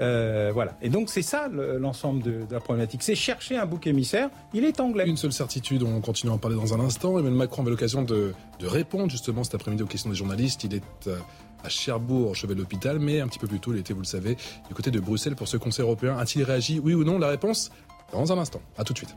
euh, 0.00 0.50
voilà. 0.52 0.76
Et 0.80 0.88
donc 0.88 1.10
c'est 1.10 1.22
ça 1.22 1.48
l'ensemble 1.48 2.22
de, 2.22 2.40
la 2.50 2.60
problématique. 2.60 3.02
C'est 3.02 3.14
chercher 3.14 3.56
un 3.56 3.66
bouc 3.66 3.86
émissaire. 3.86 4.30
Il 4.54 4.64
est 4.64 4.80
anglais. 4.80 5.06
Une 5.06 5.16
seule 5.16 5.32
certitude, 5.32 5.82
on 5.82 6.00
continue 6.00 6.30
à 6.30 6.34
en 6.34 6.38
parler 6.38 6.56
dans 6.56 6.74
un 6.74 6.80
instant. 6.80 7.18
Emmanuel 7.18 7.34
Macron 7.34 7.62
avait 7.62 7.70
l'occasion 7.70 8.02
de, 8.02 8.32
répondre 8.62 9.10
justement 9.10 9.44
cet 9.44 9.54
après-midi 9.54 9.82
aux 9.82 9.86
questions 9.86 10.10
des 10.10 10.16
journalistes. 10.16 10.64
Il 10.64 10.74
est 10.74 10.82
euh, 11.08 11.16
à 11.64 11.68
Cherbourg, 11.68 12.34
chevet 12.34 12.54
de 12.54 12.60
l'hôpital, 12.60 12.98
mais 12.98 13.20
un 13.20 13.28
petit 13.28 13.38
peu 13.38 13.46
plus 13.46 13.60
tôt, 13.60 13.72
il 13.72 13.78
était, 13.78 13.92
vous 13.92 14.00
le 14.00 14.06
savez, 14.06 14.36
du 14.68 14.74
côté 14.74 14.90
de 14.90 15.00
Bruxelles 15.00 15.36
pour 15.36 15.48
ce 15.48 15.56
Conseil 15.56 15.84
européen. 15.84 16.16
A-t-il 16.18 16.44
réagi, 16.44 16.80
oui 16.80 16.94
ou 16.94 17.04
non? 17.04 17.18
La 17.18 17.28
réponse 17.28 17.70
dans 18.12 18.32
un 18.32 18.38
instant. 18.38 18.60
À 18.78 18.84
tout 18.84 18.92
de 18.92 18.98
suite. 18.98 19.16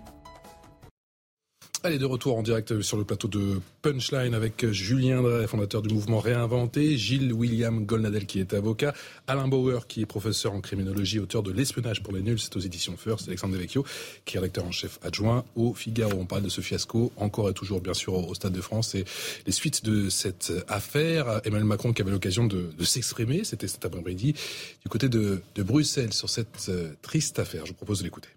Allez, 1.85 1.99
de 1.99 2.05
retour 2.05 2.35
en 2.35 2.41
direct 2.41 2.81
sur 2.81 2.97
le 2.97 3.03
plateau 3.03 3.27
de 3.27 3.61
Punchline 3.83 4.33
avec 4.33 4.71
Julien 4.71 5.21
Drey, 5.21 5.45
fondateur 5.45 5.83
du 5.83 5.93
mouvement 5.93 6.17
Réinventé, 6.17 6.97
Gilles 6.97 7.31
William 7.31 7.85
Golnadel 7.85 8.25
qui 8.25 8.39
est 8.39 8.55
avocat, 8.55 8.95
Alain 9.27 9.47
Bauer 9.47 9.85
qui 9.85 10.01
est 10.01 10.07
professeur 10.07 10.53
en 10.53 10.61
criminologie, 10.61 11.19
auteur 11.19 11.43
de 11.43 11.51
L'espionnage 11.51 12.01
pour 12.01 12.11
les 12.11 12.23
nuls, 12.23 12.39
c'est 12.39 12.55
aux 12.55 12.59
éditions 12.59 12.97
First, 12.97 13.27
Alexandre 13.27 13.53
Devecchio 13.53 13.85
qui 14.25 14.35
est 14.35 14.39
rédacteur 14.39 14.65
en 14.65 14.71
chef 14.71 14.97
adjoint 15.03 15.45
au 15.55 15.75
Figaro. 15.75 16.13
On 16.17 16.25
parle 16.25 16.41
de 16.41 16.49
ce 16.49 16.61
fiasco 16.61 17.11
encore 17.17 17.51
et 17.51 17.53
toujours 17.53 17.81
bien 17.81 17.93
sûr 17.93 18.15
au 18.15 18.33
Stade 18.33 18.53
de 18.53 18.61
France 18.61 18.95
et 18.95 19.05
les 19.45 19.51
suites 19.51 19.85
de 19.85 20.09
cette 20.09 20.51
affaire. 20.67 21.41
Emmanuel 21.43 21.67
Macron 21.67 21.93
qui 21.93 22.01
avait 22.01 22.09
l'occasion 22.09 22.47
de, 22.47 22.71
s'exprimer, 22.83 23.43
c'était 23.43 23.67
cet 23.67 23.85
après-midi, 23.85 24.33
du 24.81 24.89
côté 24.89 25.07
de, 25.07 25.43
Bruxelles 25.57 26.13
sur 26.13 26.31
cette 26.31 26.65
euh, 26.69 26.93
triste 27.03 27.37
affaire. 27.37 27.67
Je 27.67 27.73
vous 27.73 27.77
propose 27.77 27.99
de 27.99 28.05
l'écouter. 28.05 28.29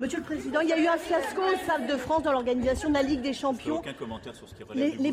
Monsieur 0.00 0.18
le 0.18 0.24
Président, 0.24 0.60
il 0.60 0.68
y 0.68 0.72
a 0.72 0.78
eu 0.78 0.86
un 0.86 0.96
fiasco 0.96 1.42
au 1.42 1.56
Stade 1.64 1.88
de 1.88 1.96
France 1.96 2.22
dans 2.22 2.30
l'organisation 2.30 2.88
de 2.88 2.94
la 2.94 3.02
Ligue 3.02 3.20
des 3.20 3.32
Champions. 3.32 3.78
Aucun 3.78 3.94
commentaire 3.94 4.32
sur 4.32 4.48
ce 4.48 4.54
qui 4.54 4.62
les, 4.76 4.90
les, 4.92 5.10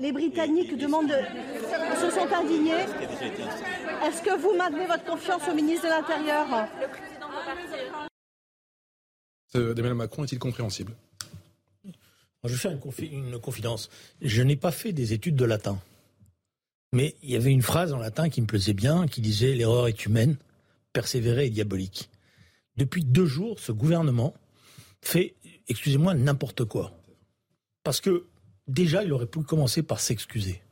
les 0.00 0.12
Britanniques 0.12 0.78
demandent, 0.78 1.10
se 2.00 2.10
sont 2.10 2.32
indignés. 2.32 2.84
Est-ce 4.04 4.22
que 4.22 4.38
vous 4.40 4.56
maintenez 4.56 4.86
votre 4.86 5.04
confiance 5.04 5.42
au 5.50 5.54
ministre 5.54 5.86
de 5.86 5.90
l'Intérieur 5.90 6.46
Emmanuel 9.52 9.94
Macron 9.94 10.22
est-il 10.22 10.38
compréhensible? 10.38 10.92
Je 12.44 12.50
vais 12.50 12.56
faire 12.56 12.70
une, 12.70 12.78
une 13.12 13.38
confidence. 13.40 13.90
Je 14.22 14.42
n'ai 14.42 14.54
pas 14.54 14.70
fait 14.70 14.92
des 14.92 15.12
études 15.12 15.34
de 15.34 15.44
latin. 15.44 15.76
Mais 16.92 17.16
il 17.24 17.30
y 17.30 17.36
avait 17.36 17.50
une 17.50 17.62
phrase 17.62 17.92
en 17.92 17.98
latin 17.98 18.28
qui 18.28 18.40
me 18.40 18.46
plaisait 18.46 18.74
bien, 18.74 19.08
qui 19.08 19.20
disait 19.22 19.54
L'erreur 19.54 19.88
est 19.88 20.06
humaine, 20.06 20.36
persévérer 20.92 21.46
est 21.46 21.50
diabolique 21.50 22.10
depuis 22.80 23.04
deux 23.04 23.26
jours, 23.26 23.60
ce 23.60 23.72
gouvernement 23.72 24.34
fait, 25.02 25.34
excusez-moi, 25.68 26.14
n'importe 26.14 26.64
quoi. 26.64 26.92
Parce 27.84 28.00
que 28.00 28.24
déjà, 28.68 29.04
il 29.04 29.12
aurait 29.12 29.26
pu 29.26 29.40
commencer 29.42 29.82
par 29.82 30.00
s'excuser. 30.00 30.62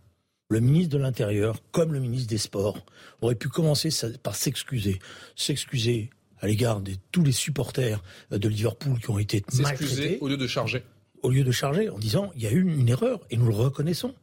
Le 0.49 0.61
ministre 0.61 0.97
de 0.97 1.03
l'Intérieur, 1.03 1.61
comme 1.71 1.93
le 1.93 2.01
ministre 2.01 2.29
des 2.29 2.39
Sports, 2.39 2.85
aurait 3.21 3.35
pu 3.35 3.49
commencer 3.49 3.91
par 4.23 4.35
s'excuser. 4.35 4.99
S'excuser 5.37 6.09
à 6.41 6.47
l'égard 6.47 6.81
de 6.81 6.93
tous 7.13 7.23
les 7.23 7.33
supporters 7.33 8.03
de 8.31 8.49
Liverpool 8.49 8.99
qui 9.01 9.11
ont 9.11 9.19
été 9.19 9.45
maltraités. 9.59 10.19
au 10.23 10.29
lieu 10.29 10.39
de 10.39 10.47
charger. 10.47 10.85
Au 11.23 11.31
lieu 11.31 11.45
de 11.45 11.51
charger, 11.51 11.91
en 11.91 11.99
disant 11.99 12.31
il 12.37 12.43
y 12.43 12.47
a 12.47 12.53
eu 12.53 12.63
une 12.63 12.89
erreur 12.89 13.21
et 13.31 13.37
nous 13.37 13.49
le 13.49 13.55
reconnaissons. 13.55 14.15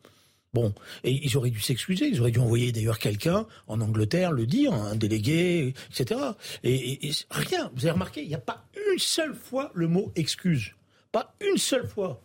Bon, 0.55 0.73
et 1.03 1.11
ils 1.11 1.35
auraient 1.35 1.49
dû 1.49 1.59
s'excuser, 1.59 2.07
ils 2.07 2.21
auraient 2.21 2.31
dû 2.31 2.39
envoyer 2.39 2.71
d'ailleurs 2.71 2.97
quelqu'un 2.97 3.45
en 3.67 3.81
Angleterre 3.81 4.31
le 4.31 4.45
dire, 4.45 4.73
un 4.73 4.95
délégué, 4.95 5.73
etc. 5.91 6.21
Et, 6.63 7.11
rien, 7.29 7.69
vous 7.75 7.85
avez 7.85 7.91
remarqué, 7.91 8.21
il 8.21 8.29
n'y 8.29 8.35
a 8.35 8.37
pas 8.37 8.63
une 8.73 8.97
seule 8.97 9.35
fois 9.35 9.69
le 9.73 9.89
mot 9.89 10.13
excuse. 10.15 10.71
Pas 11.11 11.35
une 11.41 11.57
seule 11.57 11.85
fois. 11.85 12.21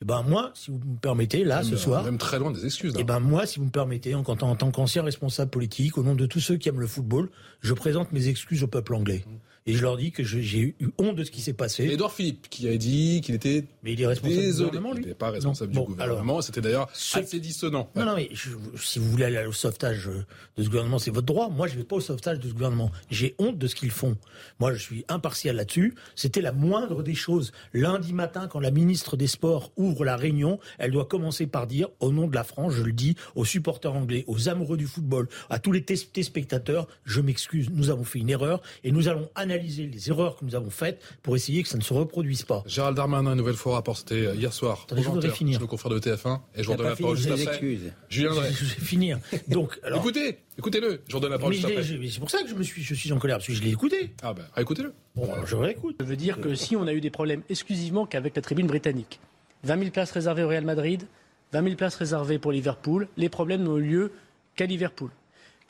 Eh 0.00 0.04
ben 0.04 0.24
moi, 0.24 0.50
si 0.54 0.72
vous 0.72 0.78
me 0.78 0.98
permettez, 0.98 1.44
là, 1.44 1.62
ce 1.62 1.76
soir... 1.76 2.02
Même 2.02 2.18
très 2.18 2.40
loin 2.40 2.50
des 2.50 2.64
excuses. 2.64 2.94
Eh 2.98 3.04
ben 3.04 3.20
moi, 3.20 3.46
si 3.46 3.60
vous 3.60 3.66
me 3.66 3.70
permettez, 3.70 4.16
en, 4.16 4.24
en 4.24 4.56
tant 4.56 4.70
qu'ancien 4.72 5.04
responsable 5.04 5.52
politique, 5.52 5.96
au 5.98 6.02
nom 6.02 6.16
de 6.16 6.26
tous 6.26 6.40
ceux 6.40 6.56
qui 6.56 6.68
aiment 6.68 6.80
le 6.80 6.88
football, 6.88 7.30
je 7.60 7.74
présente 7.74 8.10
mes 8.10 8.26
excuses 8.26 8.64
au 8.64 8.66
peuple 8.66 8.96
anglais. 8.96 9.22
Mmh 9.24 9.51
et 9.66 9.74
je 9.74 9.82
leur 9.82 9.96
dis 9.96 10.10
que 10.10 10.24
j'ai 10.24 10.60
eu 10.60 10.76
honte 10.98 11.16
de 11.16 11.24
ce 11.24 11.30
qui 11.30 11.40
s'est 11.40 11.52
passé. 11.52 11.84
Edouard 11.84 12.12
Philippe 12.12 12.48
qui 12.50 12.68
a 12.68 12.76
dit 12.76 13.20
qu'il 13.22 13.34
était 13.34 13.64
mais 13.82 13.92
il 13.92 14.00
est 14.00 14.06
responsable 14.06 14.42
du 14.42 14.52
gouvernement, 14.52 14.92
lui. 14.92 15.02
Il 15.02 15.06
n'était 15.06 15.18
pas 15.18 15.30
responsable 15.30 15.72
du 15.72 15.78
gouvernement. 15.80 16.40
C'était 16.42 16.60
d'ailleurs 16.60 16.88
assez 17.14 17.40
dissonant. 17.40 17.88
Non, 17.96 18.04
non, 18.04 18.16
mais 18.16 18.30
si 18.76 18.98
vous 18.98 19.10
voulez 19.10 19.24
aller 19.24 19.46
au 19.46 19.52
sauvetage 19.52 20.08
euh, 20.08 20.24
de 20.56 20.62
ce 20.62 20.68
gouvernement, 20.68 20.98
c'est 20.98 21.10
votre 21.10 21.26
droit. 21.26 21.48
Moi, 21.48 21.66
je 21.66 21.74
ne 21.74 21.78
vais 21.78 21.84
pas 21.84 21.96
au 21.96 22.00
sauvetage 22.00 22.38
de 22.40 22.48
ce 22.48 22.52
gouvernement. 22.52 22.90
J'ai 23.10 23.34
honte 23.38 23.58
de 23.58 23.66
ce 23.66 23.74
qu'ils 23.74 23.90
font. 23.90 24.16
Moi, 24.60 24.72
je 24.72 24.78
suis 24.78 25.04
impartial 25.08 25.56
là-dessus. 25.56 25.94
C'était 26.14 26.40
la 26.40 26.52
moindre 26.52 27.02
des 27.02 27.14
choses. 27.14 27.52
Lundi 27.72 28.12
matin, 28.12 28.48
quand 28.48 28.60
la 28.60 28.70
ministre 28.70 29.16
des 29.16 29.26
Sports 29.26 29.72
ouvre 29.76 30.04
la 30.04 30.16
réunion, 30.16 30.58
elle 30.78 30.90
doit 30.90 31.06
commencer 31.06 31.46
par 31.46 31.66
dire, 31.66 31.88
au 32.00 32.12
nom 32.12 32.26
de 32.26 32.34
la 32.34 32.44
France, 32.44 32.74
je 32.74 32.82
le 32.82 32.92
dis, 32.92 33.16
aux 33.34 33.44
supporters 33.44 33.94
anglais, 33.94 34.24
aux 34.26 34.48
amoureux 34.48 34.76
du 34.76 34.86
football, 34.86 35.28
à 35.50 35.58
tous 35.58 35.72
les 35.72 35.82
téléspectateurs, 35.84 36.86
je 37.04 37.20
m'excuse. 37.20 37.70
Nous 37.72 37.90
avons 37.90 38.04
fait 38.04 38.20
une 38.20 38.30
erreur 38.30 38.62
et 38.84 38.92
nous 38.92 39.08
allons 39.08 39.28
analyser 39.34 39.51
analyser 39.52 39.86
les 39.86 40.08
erreurs 40.10 40.36
que 40.36 40.44
nous 40.44 40.54
avons 40.54 40.70
faites 40.70 41.02
pour 41.22 41.36
essayer 41.36 41.62
que 41.62 41.68
ça 41.68 41.78
ne 41.78 41.82
se 41.82 41.92
reproduise 41.92 42.42
pas. 42.42 42.62
Gérald 42.66 42.96
Darmanin, 42.96 43.32
une 43.32 43.38
nouvelle 43.38 43.54
fois 43.54 43.74
rapporté 43.74 44.26
euh, 44.26 44.34
hier 44.34 44.52
soir. 44.52 44.82
Attendez, 44.84 45.02
je 45.02 45.08
voudrais 45.08 45.30
finir. 45.30 45.60
Nos 45.60 45.66
confrères 45.66 45.92
de 45.92 45.98
TF1 45.98 46.40
et 46.54 46.62
je 46.62 46.66
vous 46.66 46.72
redonne 46.72 46.88
la 46.88 46.96
parole 46.96 47.16
juste 47.16 47.30
après. 47.30 47.60
Julien 48.08 48.30
Je 48.34 48.64
vais 48.64 48.84
finir. 48.84 49.18
Donc, 49.48 49.78
alors... 49.84 50.00
Écoutez, 50.00 50.38
écoutez-le. 50.58 51.02
Je 51.06 51.12
vous 51.12 51.18
redonne 51.18 51.30
la 51.30 51.38
parole 51.38 51.54
juste 51.54 51.66
après. 51.66 51.82
C'est 51.82 52.20
pour 52.20 52.30
ça 52.30 52.42
que 52.42 52.48
je 52.48 52.54
me 52.54 52.62
suis, 52.62 52.82
je 52.82 52.94
suis 52.94 53.12
en 53.12 53.18
colère 53.18 53.36
parce 53.36 53.46
que 53.46 53.54
je 53.54 53.62
l'ai 53.62 53.70
écouté. 53.70 54.12
Ah 54.22 54.34
ben, 54.34 54.44
écoutez-le. 54.56 54.92
Bon, 55.14 55.30
alors 55.32 55.46
je 55.46 55.56
réécoute. 55.56 55.96
Je 56.00 56.04
veux 56.04 56.16
dire 56.16 56.40
que 56.40 56.54
si 56.54 56.76
on 56.76 56.86
a 56.86 56.92
eu 56.92 57.00
des 57.00 57.10
problèmes 57.10 57.42
exclusivement 57.48 58.06
qu'avec 58.06 58.34
la 58.36 58.42
tribune 58.42 58.66
britannique, 58.66 59.20
20 59.64 59.78
000 59.78 59.90
places 59.90 60.12
réservées 60.12 60.42
au 60.42 60.48
Real 60.48 60.64
Madrid, 60.64 61.06
20 61.52 61.62
000 61.62 61.76
places 61.76 61.94
réservées 61.96 62.38
pour 62.38 62.52
Liverpool, 62.52 63.08
les 63.16 63.28
problèmes 63.28 63.62
n'ont 63.62 63.78
eu 63.78 63.82
lieu 63.82 64.12
qu'à 64.56 64.66
Liverpool. 64.66 65.10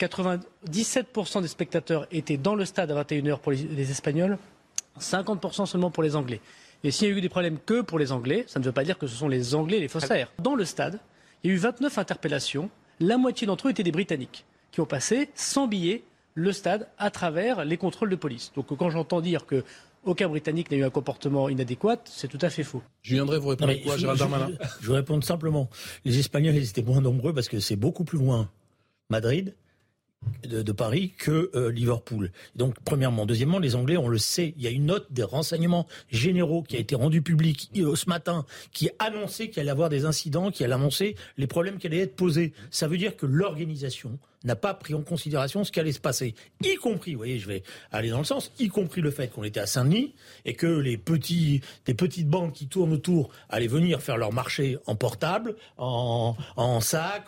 97% 0.07 1.41
des 1.41 1.47
spectateurs 1.47 2.07
étaient 2.11 2.37
dans 2.37 2.55
le 2.55 2.65
stade 2.65 2.91
à 2.91 3.03
21h 3.03 3.39
pour 3.39 3.51
les 3.51 3.91
Espagnols, 3.91 4.37
50% 4.99 5.65
seulement 5.65 5.91
pour 5.91 6.03
les 6.03 6.15
Anglais. 6.15 6.41
Et 6.83 6.91
s'il 6.91 7.07
y 7.07 7.11
a 7.11 7.17
eu 7.17 7.21
des 7.21 7.29
problèmes 7.29 7.57
que 7.65 7.81
pour 7.81 7.97
les 7.99 8.11
Anglais, 8.11 8.43
ça 8.47 8.59
ne 8.59 8.65
veut 8.65 8.73
pas 8.73 8.83
dire 8.83 8.97
que 8.97 9.07
ce 9.07 9.15
sont 9.15 9.29
les 9.29 9.55
Anglais 9.55 9.79
les 9.79 9.87
faussaires. 9.87 10.31
Dans 10.39 10.55
le 10.55 10.65
stade, 10.65 10.99
il 11.43 11.49
y 11.49 11.53
a 11.53 11.55
eu 11.55 11.59
29 11.59 11.97
interpellations. 11.97 12.69
La 12.99 13.17
moitié 13.17 13.47
d'entre 13.47 13.67
eux 13.67 13.71
étaient 13.71 13.83
des 13.83 13.91
Britanniques 13.91 14.45
qui 14.71 14.81
ont 14.81 14.85
passé 14.85 15.29
sans 15.35 15.67
billet 15.67 16.03
le 16.33 16.51
stade 16.51 16.87
à 16.97 17.09
travers 17.09 17.63
les 17.63 17.77
contrôles 17.77 18.09
de 18.09 18.15
police. 18.15 18.51
Donc 18.55 18.75
quand 18.75 18.89
j'entends 18.89 19.21
dire 19.21 19.45
que 19.45 19.63
aucun 20.03 20.27
Britannique 20.27 20.69
n'a 20.71 20.77
eu 20.77 20.83
un 20.83 20.89
comportement 20.89 21.47
inadéquat, 21.47 22.01
c'est 22.05 22.27
tout 22.27 22.39
à 22.41 22.49
fait 22.49 22.63
faux. 22.63 22.81
Je 23.03 23.13
viendrai 23.13 23.39
vous 23.39 23.49
répondre 23.49 23.73
quoi, 23.85 23.95
Gérald 23.95 24.19
Darmanin? 24.19 24.49
je, 24.49 24.67
je, 24.81 24.89
vais 24.89 24.97
répondre 24.97 25.23
simplement. 25.23 25.69
Les 26.03 26.19
Espagnols, 26.19 26.55
ils 26.55 26.67
étaient 26.67 26.81
moins 26.81 26.99
nombreux 26.99 27.33
parce 27.33 27.47
que 27.47 27.61
c'est 27.61 27.77
beaucoup 27.77 28.03
plus 28.03 28.17
loin. 28.17 28.49
Madrid, 29.09 29.53
de, 30.47 30.71
Paris 30.71 31.13
que 31.17 31.51
euh, 31.55 31.71
Liverpool. 31.71 32.31
Donc, 32.55 32.75
premièrement. 32.83 33.25
Deuxièmement, 33.25 33.59
les 33.59 33.75
Anglais, 33.75 33.97
on 33.97 34.07
le 34.07 34.17
sait, 34.17 34.53
il 34.57 34.63
y 34.63 34.67
a 34.67 34.69
une 34.69 34.87
note 34.87 35.07
des 35.11 35.23
renseignements 35.23 35.87
généraux 36.11 36.63
qui 36.63 36.75
a 36.75 36.79
été 36.79 36.95
rendue 36.95 37.21
publique 37.21 37.71
ce 37.73 38.09
matin, 38.09 38.45
qui 38.71 38.89
annonçait 38.99 39.49
qu'il 39.49 39.59
allait 39.61 39.67
y 39.67 39.71
avoir 39.71 39.89
des 39.89 40.05
incidents, 40.05 40.51
qui 40.51 40.63
allait 40.63 40.73
annoncer 40.73 41.15
les 41.37 41.47
problèmes 41.47 41.77
qui 41.77 41.87
allaient 41.87 41.99
être 41.99 42.15
posés. 42.15 42.53
Ça 42.71 42.87
veut 42.87 42.97
dire 42.97 43.15
que 43.15 43.25
l'organisation 43.25 44.17
n'a 44.43 44.55
pas 44.55 44.73
pris 44.73 44.93
en 44.93 45.01
considération 45.01 45.63
ce 45.63 45.71
qui 45.71 45.79
allait 45.79 45.91
se 45.91 45.99
passer, 45.99 46.35
y 46.61 46.75
compris, 46.75 47.13
vous 47.13 47.19
voyez, 47.19 47.39
je 47.39 47.47
vais 47.47 47.63
aller 47.91 48.09
dans 48.09 48.17
le 48.17 48.23
sens, 48.23 48.51
y 48.59 48.67
compris 48.67 49.01
le 49.01 49.11
fait 49.11 49.29
qu'on 49.29 49.43
était 49.43 49.59
à 49.59 49.65
Saint-Denis 49.65 50.13
et 50.45 50.53
que 50.53 50.67
les 50.67 50.97
petits, 50.97 51.61
des 51.85 51.93
petites 51.93 52.27
bandes 52.27 52.51
qui 52.51 52.67
tournent 52.67 52.93
autour 52.93 53.29
allaient 53.49 53.67
venir 53.67 54.01
faire 54.01 54.17
leur 54.17 54.33
marché 54.33 54.77
en 54.85 54.95
portable, 54.95 55.55
en, 55.77 56.35
sac, 56.81 57.25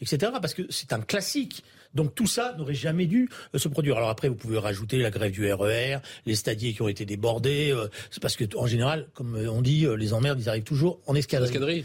etc. 0.00 0.32
Parce 0.40 0.54
que 0.54 0.62
c'est 0.70 0.92
un 0.92 1.00
classique. 1.00 1.62
Donc 1.94 2.14
tout 2.14 2.26
ça 2.26 2.54
n'aurait 2.58 2.74
jamais 2.74 3.06
dû 3.06 3.28
euh, 3.54 3.58
se 3.58 3.68
produire. 3.68 3.96
Alors 3.96 4.10
après, 4.10 4.28
vous 4.28 4.34
pouvez 4.34 4.58
rajouter 4.58 4.98
la 4.98 5.10
grève 5.10 5.32
du 5.32 5.50
RER, 5.52 5.96
e 5.96 5.98
les 6.26 6.34
stadiers 6.34 6.72
qui 6.72 6.82
ont 6.82 6.88
été 6.88 7.04
débordés. 7.04 7.70
Euh, 7.72 7.88
c'est 8.10 8.22
parce 8.22 8.36
que 8.36 8.44
en 8.56 8.66
général, 8.66 9.08
comme 9.14 9.36
euh, 9.36 9.50
on 9.50 9.62
dit, 9.62 9.86
les 9.96 10.12
emmerdes, 10.12 10.40
ils 10.40 10.48
arrivent 10.48 10.64
toujours 10.64 11.00
en 11.06 11.14
escadrille. 11.14 11.84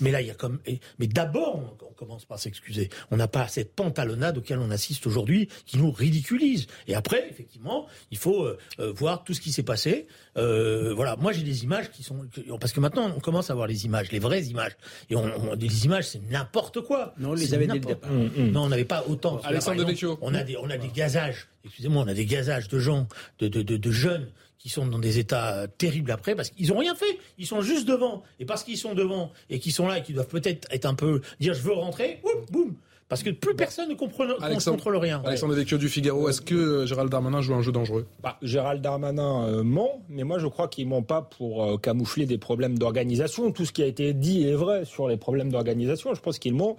mais 0.00 0.10
là, 0.10 0.20
il 0.20 0.26
y 0.26 0.30
a 0.30 0.34
comme. 0.34 0.58
Mais 0.98 1.06
d'abord, 1.06 1.56
on, 1.56 1.86
commence 1.96 2.26
par 2.26 2.38
s'excuser. 2.38 2.90
On 3.10 3.16
n'a 3.16 3.26
pas 3.26 3.48
cette 3.48 3.74
pantalonnade 3.74 4.36
auquel 4.36 4.58
on 4.58 4.70
assiste 4.70 5.06
aujourd'hui, 5.06 5.48
qui 5.64 5.78
nous 5.78 5.90
ridiculise. 5.90 6.66
Et 6.88 6.94
après, 6.94 7.26
effectivement, 7.30 7.86
il 8.10 8.18
faut 8.18 8.46
voir 8.78 9.24
tout 9.24 9.32
ce 9.32 9.40
qui 9.40 9.50
s'est 9.50 9.62
passé. 9.62 10.06
voilà. 10.34 11.16
Moi, 11.16 11.32
j'ai 11.32 11.42
des 11.42 11.64
images 11.64 11.90
qui 11.90 12.02
sont 12.02 12.26
parce 12.60 12.72
que 12.72 12.80
maintenant, 12.80 13.10
on 13.16 13.20
commence 13.20 13.48
à 13.48 13.54
voir 13.54 13.66
les 13.66 13.86
images, 13.86 14.12
les 14.12 14.18
vraies 14.18 14.44
images. 14.44 14.76
Et 15.08 15.16
on, 15.16 15.54
les 15.54 15.86
images, 15.86 16.08
c'est 16.08 16.20
n'importe 16.30 16.82
quoi. 16.82 17.14
Non, 17.18 17.30
on 17.30 17.34
les 17.34 17.54
avait 17.54 17.66
dès 17.66 17.74
le 17.74 17.80
départ. 17.80 18.10
Non, 18.12 18.64
on 18.64 18.68
n'avait 18.68 18.84
pas 18.84 19.04
autant 19.08 19.35
Alexandre. 19.44 19.84
On 20.20 20.34
a 20.34 20.42
des, 20.42 20.56
on 20.56 20.70
a 20.70 20.76
des 20.76 20.88
gazages, 20.88 21.48
excusez-moi, 21.64 22.04
on 22.04 22.08
a 22.08 22.14
des 22.14 22.26
gazages 22.26 22.68
de 22.68 22.78
gens, 22.78 23.08
de, 23.38 23.48
de, 23.48 23.62
de, 23.62 23.76
de 23.76 23.90
jeunes 23.90 24.28
qui 24.58 24.68
sont 24.68 24.86
dans 24.86 24.98
des 24.98 25.18
états 25.18 25.68
terribles 25.78 26.10
après 26.10 26.34
parce 26.34 26.50
qu'ils 26.50 26.72
ont 26.72 26.78
rien 26.78 26.94
fait. 26.94 27.18
Ils 27.38 27.46
sont 27.46 27.60
juste 27.62 27.86
devant. 27.86 28.24
Et 28.40 28.44
parce 28.44 28.64
qu'ils 28.64 28.78
sont 28.78 28.94
devant 28.94 29.32
et 29.50 29.58
qu'ils 29.60 29.72
sont 29.72 29.86
là 29.86 29.98
et 29.98 30.02
qu'ils 30.02 30.14
doivent 30.14 30.26
peut-être 30.28 30.66
être 30.70 30.86
un 30.86 30.94
peu 30.94 31.20
dire 31.40 31.54
je 31.54 31.62
veux 31.62 31.72
rentrer, 31.72 32.20
boum, 32.50 32.74
parce 33.08 33.22
que 33.22 33.30
plus 33.30 33.54
personne 33.54 33.88
ne 33.88 33.94
contrôle, 33.94 34.34
contrôle 34.64 34.96
rien. 34.96 35.22
Alexandre 35.24 35.54
Devecchio 35.54 35.78
du 35.78 35.88
Figaro, 35.88 36.28
est-ce 36.28 36.40
que 36.40 36.54
euh, 36.54 36.86
Gérald 36.86 37.08
Darmanin 37.08 37.40
joue 37.40 37.54
un 37.54 37.62
jeu 37.62 37.70
dangereux? 37.70 38.04
Bah, 38.20 38.36
Gérald 38.42 38.82
Darmanin 38.82 39.46
euh, 39.46 39.62
ment, 39.62 40.02
mais 40.08 40.24
moi 40.24 40.38
je 40.40 40.48
crois 40.48 40.66
qu'il 40.66 40.88
ment 40.88 41.02
pas 41.02 41.22
pour 41.22 41.64
euh, 41.64 41.76
camoufler 41.76 42.26
des 42.26 42.38
problèmes 42.38 42.78
d'organisation. 42.78 43.52
Tout 43.52 43.64
ce 43.64 43.70
qui 43.70 43.84
a 43.84 43.86
été 43.86 44.12
dit 44.12 44.48
est 44.48 44.54
vrai 44.54 44.84
sur 44.84 45.06
les 45.06 45.16
problèmes 45.16 45.52
d'organisation. 45.52 46.14
Je 46.14 46.20
pense 46.20 46.40
qu'il 46.40 46.54
ment 46.54 46.76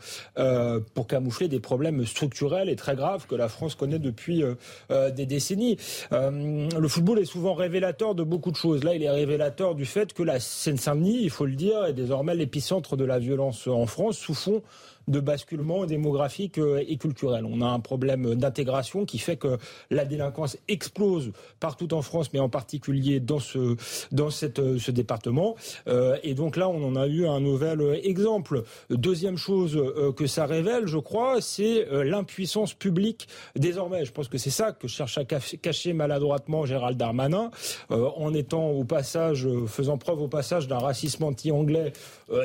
pour 0.93 1.07
camoufler 1.07 1.47
des 1.47 1.59
problèmes 1.59 2.05
structurels 2.05 2.69
et 2.69 2.75
très 2.75 2.95
graves 2.95 3.25
que 3.25 3.35
la 3.35 3.47
France 3.47 3.75
connaît 3.75 3.99
depuis 3.99 4.43
des 4.89 5.25
décennies. 5.25 5.77
le 6.11 6.87
football 6.87 7.19
est 7.19 7.25
souvent 7.25 7.53
révélateur 7.53 8.15
de 8.15 8.23
beaucoup 8.23 8.51
de 8.51 8.55
choses. 8.55 8.83
Là, 8.83 8.95
il 8.95 9.03
est 9.03 9.09
révélateur 9.09 9.75
du 9.75 9.85
fait 9.85 10.13
que 10.13 10.23
la 10.23 10.39
Seine-Saint-Denis, 10.39 11.19
il 11.21 11.29
faut 11.29 11.45
le 11.45 11.55
dire, 11.55 11.85
est 11.85 11.93
désormais 11.93 12.35
l'épicentre 12.35 12.97
de 12.97 13.05
la 13.05 13.19
violence 13.19 13.67
en 13.67 13.85
France, 13.85 14.17
sous 14.17 14.33
fond 14.33 14.61
de 15.07 15.19
basculement 15.19 15.85
démographique 15.85 16.57
euh, 16.57 16.84
et 16.88 16.97
culturel. 16.97 17.45
On 17.45 17.61
a 17.61 17.67
un 17.67 17.79
problème 17.79 18.35
d'intégration 18.35 19.05
qui 19.05 19.19
fait 19.19 19.38
que 19.38 19.57
la 19.89 20.05
délinquance 20.05 20.57
explose 20.67 21.31
partout 21.59 21.93
en 21.93 22.01
France, 22.01 22.34
mais 22.34 22.39
en 22.39 22.49
particulier 22.49 23.19
dans 23.19 23.39
ce, 23.39 23.75
dans 24.11 24.29
cette, 24.29 24.59
euh, 24.59 24.79
ce 24.79 24.91
département. 24.91 25.55
Euh, 25.88 26.17
et 26.23 26.34
donc 26.34 26.57
là, 26.57 26.67
on 26.69 26.84
en 26.84 26.95
a 26.95 27.07
eu 27.07 27.25
un 27.25 27.39
nouvel 27.39 27.99
exemple. 28.03 28.63
Deuxième 28.89 29.38
chose 29.38 29.79
que 30.15 30.27
ça 30.27 30.45
révèle, 30.45 30.88
je 30.88 30.97
crois, 30.97 31.41
c'est 31.41 31.85
l'impuissance 32.03 32.73
publique 32.73 33.27
désormais. 33.55 34.05
Je 34.05 34.11
pense 34.11 34.27
que 34.27 34.38
c'est 34.38 34.49
ça 34.49 34.71
que 34.71 34.88
cherche 34.88 35.17
à 35.17 35.25
cacher 35.25 35.93
maladroitement 35.93 36.65
Gérald 36.65 36.97
Darmanin, 36.97 37.51
en 37.89 38.34
étant 38.34 38.69
au 38.69 38.84
passage, 38.84 39.47
faisant 39.67 39.97
preuve 39.97 40.21
au 40.21 40.27
passage 40.27 40.67
d'un 40.67 40.79
racisme 40.79 41.23
anti-anglais 41.23 41.93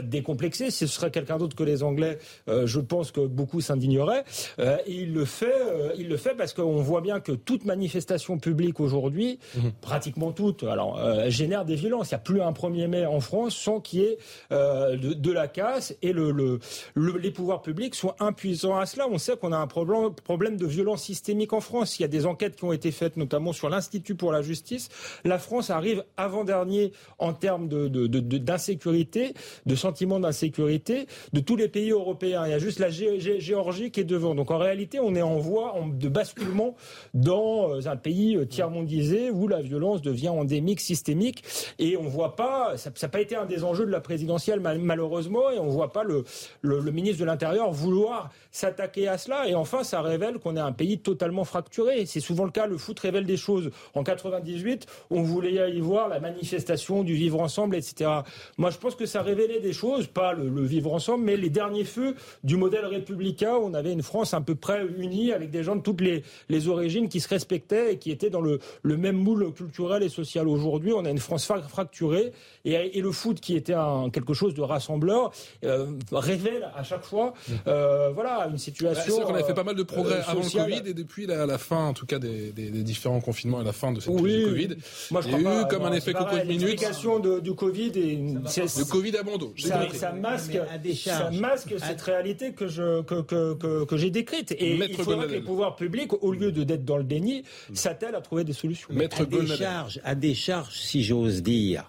décomplexé. 0.02 0.70
Ce 0.70 0.86
serait 0.86 1.10
quelqu'un 1.10 1.38
d'autre 1.38 1.56
que 1.56 1.62
les 1.62 1.82
Anglais 1.82 2.18
je 2.46 2.80
pense 2.80 3.10
que 3.10 3.20
beaucoup 3.20 3.60
s'indigneraient. 3.60 4.24
et 4.58 4.92
il 4.92 5.12
le 5.12 5.24
fait, 5.24 5.52
il 5.96 6.08
le 6.08 6.16
fait 6.16 6.34
parce 6.36 6.52
qu'on 6.52 6.76
voit 6.76 7.00
bien 7.00 7.20
que 7.20 7.32
toute 7.32 7.64
manifestation 7.64 8.38
publique 8.38 8.80
aujourd'hui, 8.80 9.38
mhm. 9.56 9.72
pratiquement 9.80 10.32
toute, 10.32 10.62
alors 10.62 10.98
génère 11.30 11.64
des 11.64 11.74
violences. 11.74 12.10
Il 12.10 12.14
n'y 12.14 12.16
a 12.16 12.20
plus 12.20 12.42
un 12.42 12.52
1er 12.52 12.86
mai 12.86 13.06
en 13.06 13.20
France 13.20 13.56
sans 13.56 13.80
qu'il 13.80 14.00
y 14.00 14.04
ait 14.04 14.18
de, 14.50 15.14
de, 15.14 15.32
la 15.32 15.48
casse 15.48 15.94
et 16.02 16.12
le, 16.12 16.30
le, 16.30 16.60
les 16.94 17.30
pouvoirs 17.30 17.62
publics 17.62 17.94
soient 17.94 18.16
impuissants 18.20 18.76
à 18.76 18.86
cela. 18.86 19.06
On 19.10 19.18
sait 19.18 19.36
qu'on 19.36 19.52
a 19.52 19.56
un 19.56 19.66
problème, 19.66 20.12
problème 20.24 20.56
de 20.56 20.66
violence 20.66 21.02
systémique 21.02 21.52
en 21.52 21.60
France. 21.60 21.98
Il 21.98 22.02
y 22.02 22.04
a 22.04 22.08
des 22.08 22.26
enquêtes 22.26 22.56
qui 22.56 22.64
ont 22.64 22.72
été 22.72 22.90
faites, 22.90 23.16
notamment 23.16 23.52
sur 23.52 23.68
l'Institut 23.68 24.14
pour 24.14 24.32
la 24.32 24.42
justice. 24.42 24.88
La 25.24 25.38
France 25.38 25.70
arrive 25.70 26.04
avant-dernier 26.16 26.92
en 27.18 27.32
termes 27.32 27.68
d'insécurité, 27.68 29.28
de, 29.28 29.70
de, 29.70 29.71
sentiment 29.74 30.20
d'insécurité 30.20 31.06
de 31.32 31.40
tous 31.40 31.56
les 31.56 31.68
pays 31.68 31.90
européens. 31.90 32.44
Il 32.46 32.50
y 32.50 32.54
a 32.54 32.58
juste 32.58 32.78
la 32.78 32.90
Géorgie 32.90 33.90
qui 33.90 34.00
est 34.00 34.04
devant. 34.04 34.34
Donc 34.34 34.50
en 34.50 34.58
réalité, 34.58 35.00
on 35.00 35.14
est 35.14 35.22
en 35.22 35.38
voie 35.38 35.74
de 35.92 36.08
basculement 36.08 36.74
dans 37.14 37.70
euh, 37.70 37.86
un 37.86 37.96
pays 37.96 38.36
euh, 38.36 38.46
tiers-mondisé 38.46 39.30
où 39.30 39.48
la 39.48 39.60
violence 39.62 40.02
devient 40.02 40.30
endémique, 40.30 40.80
systémique. 40.80 41.44
Et 41.78 41.96
on 41.96 42.08
voit 42.08 42.36
pas, 42.36 42.76
ça 42.76 42.90
n'a 43.02 43.08
pas 43.08 43.20
été 43.20 43.36
un 43.36 43.46
des 43.46 43.64
enjeux 43.64 43.86
de 43.86 43.90
la 43.90 44.00
présidentielle 44.00 44.60
malheureusement, 44.60 45.50
et 45.50 45.58
on 45.58 45.68
voit 45.68 45.92
pas 45.92 46.04
le, 46.04 46.24
le, 46.60 46.80
le 46.80 46.90
ministre 46.90 47.20
de 47.20 47.24
l'Intérieur 47.24 47.70
vouloir 47.72 48.30
s'attaquer 48.50 49.08
à 49.08 49.18
cela. 49.18 49.48
Et 49.48 49.54
enfin, 49.54 49.82
ça 49.84 50.02
révèle 50.02 50.38
qu'on 50.38 50.56
est 50.56 50.60
un 50.60 50.72
pays 50.72 50.98
totalement 50.98 51.44
fracturé. 51.44 52.06
C'est 52.06 52.20
souvent 52.20 52.44
le 52.44 52.50
cas. 52.50 52.66
Le 52.66 52.76
foot 52.76 52.98
révèle 53.00 53.24
des 53.24 53.36
choses. 53.36 53.70
En 53.94 54.04
98, 54.04 54.86
on 55.10 55.22
voulait 55.22 55.70
y 55.70 55.80
voir 55.80 56.08
la 56.08 56.20
manifestation 56.20 57.02
du 57.02 57.14
vivre 57.14 57.40
ensemble, 57.40 57.76
etc. 57.76 58.10
Moi, 58.58 58.70
je 58.70 58.78
pense 58.78 58.94
que 58.94 59.06
ça 59.06 59.22
révélait 59.22 59.60
des 59.62 59.72
choses, 59.72 60.06
pas 60.06 60.34
le, 60.34 60.62
vivre 60.62 60.92
ensemble, 60.92 61.24
mais 61.24 61.36
les 61.36 61.50
derniers 61.50 61.84
feux 61.84 62.14
du 62.44 62.56
modèle 62.56 62.84
républicain. 62.84 63.56
Où 63.56 63.64
on 63.64 63.74
avait 63.74 63.92
une 63.92 64.02
France 64.02 64.34
à 64.34 64.40
peu 64.40 64.54
près 64.54 64.84
unie 64.98 65.32
avec 65.32 65.50
des 65.50 65.62
gens 65.62 65.76
de 65.76 65.82
toutes 65.82 66.00
les, 66.00 66.22
les 66.48 66.68
origines 66.68 67.08
qui 67.08 67.20
se 67.20 67.28
respectaient 67.28 67.94
et 67.94 67.98
qui 67.98 68.10
étaient 68.10 68.30
dans 68.30 68.40
le, 68.40 68.58
le 68.82 68.96
même 68.96 69.16
moule 69.16 69.52
culturel 69.52 70.02
et 70.02 70.08
social. 70.08 70.48
Aujourd'hui, 70.48 70.92
on 70.92 71.04
a 71.04 71.10
une 71.10 71.18
France 71.18 71.50
fracturée 71.68 72.32
et, 72.64 72.98
et 72.98 73.00
le 73.00 73.12
foot 73.12 73.40
qui 73.40 73.56
était 73.56 73.74
un, 73.74 74.10
quelque 74.10 74.34
chose 74.34 74.54
de 74.54 74.62
rassembleur 74.62 75.32
euh, 75.64 75.86
révèle 76.10 76.70
à 76.74 76.82
chaque 76.82 77.04
fois, 77.04 77.34
euh, 77.66 78.10
voilà, 78.14 78.48
une 78.50 78.58
situation. 78.58 79.20
Bah, 79.20 79.26
on 79.28 79.34
a 79.34 79.44
fait 79.44 79.54
pas 79.54 79.64
mal 79.64 79.76
de 79.76 79.82
progrès 79.82 80.16
euh, 80.16 80.22
avant 80.26 80.42
le 80.42 80.50
Covid 80.50 80.82
et 80.86 80.94
depuis 80.94 81.26
la, 81.26 81.58
fin, 81.58 81.86
en 81.88 81.92
tout 81.94 82.06
cas, 82.06 82.18
des, 82.18 82.52
des, 82.52 82.70
des, 82.70 82.82
différents 82.82 83.20
confinements 83.20 83.60
et 83.60 83.64
la 83.64 83.72
fin 83.72 83.92
de 83.92 84.00
cette 84.00 84.14
crise 84.16 84.36
du 84.36 84.44
Covid. 84.44 84.68
Moi, 85.10 85.20
je 85.22 85.28
il 85.28 85.42
y 85.42 85.46
a 85.46 85.62
eu 85.62 85.66
comme 85.68 85.84
un 85.84 85.92
effet 85.92 86.12
coco 86.12 86.36
de 86.36 86.42
minutes. 86.42 86.62
L'explication 86.62 87.18
du 87.20 87.54
Covid 87.54 87.92
et 87.96 88.16
le 88.16 88.84
Covid 88.84 89.16
à. 89.16 89.22
Ça, 89.56 89.88
ça, 89.92 90.12
masque, 90.12 90.58
ça 90.94 91.30
masque 91.30 91.74
cette 91.78 92.00
réalité 92.02 92.52
que 92.52 92.68
je 92.68 93.02
que, 93.02 93.22
que, 93.22 93.54
que, 93.54 93.84
que 93.84 93.96
j'ai 93.96 94.10
décrite. 94.10 94.54
Et 94.58 94.76
Maître 94.76 94.94
il 94.98 95.04
faudrait 95.04 95.26
que 95.26 95.32
les 95.32 95.40
pouvoirs 95.40 95.76
publics, 95.76 96.12
au 96.22 96.32
lieu 96.32 96.52
de 96.52 96.64
d'être 96.64 96.84
dans 96.84 96.96
le 96.96 97.04
déni, 97.04 97.44
s'attellent 97.74 98.14
à 98.14 98.20
trouver 98.20 98.44
des 98.44 98.52
solutions. 98.52 98.88
Maître 98.92 99.22
à 99.22 99.24
des 99.24 99.46
charges, 99.46 100.00
à 100.04 100.14
des 100.14 100.34
charges, 100.34 100.78
si 100.78 101.02
j'ose 101.02 101.42
dire, 101.42 101.86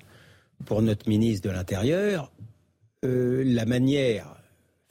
pour 0.66 0.82
notre 0.82 1.08
ministre 1.08 1.48
de 1.48 1.54
l'Intérieur, 1.54 2.32
euh, 3.04 3.44
la 3.46 3.66
manière 3.66 4.36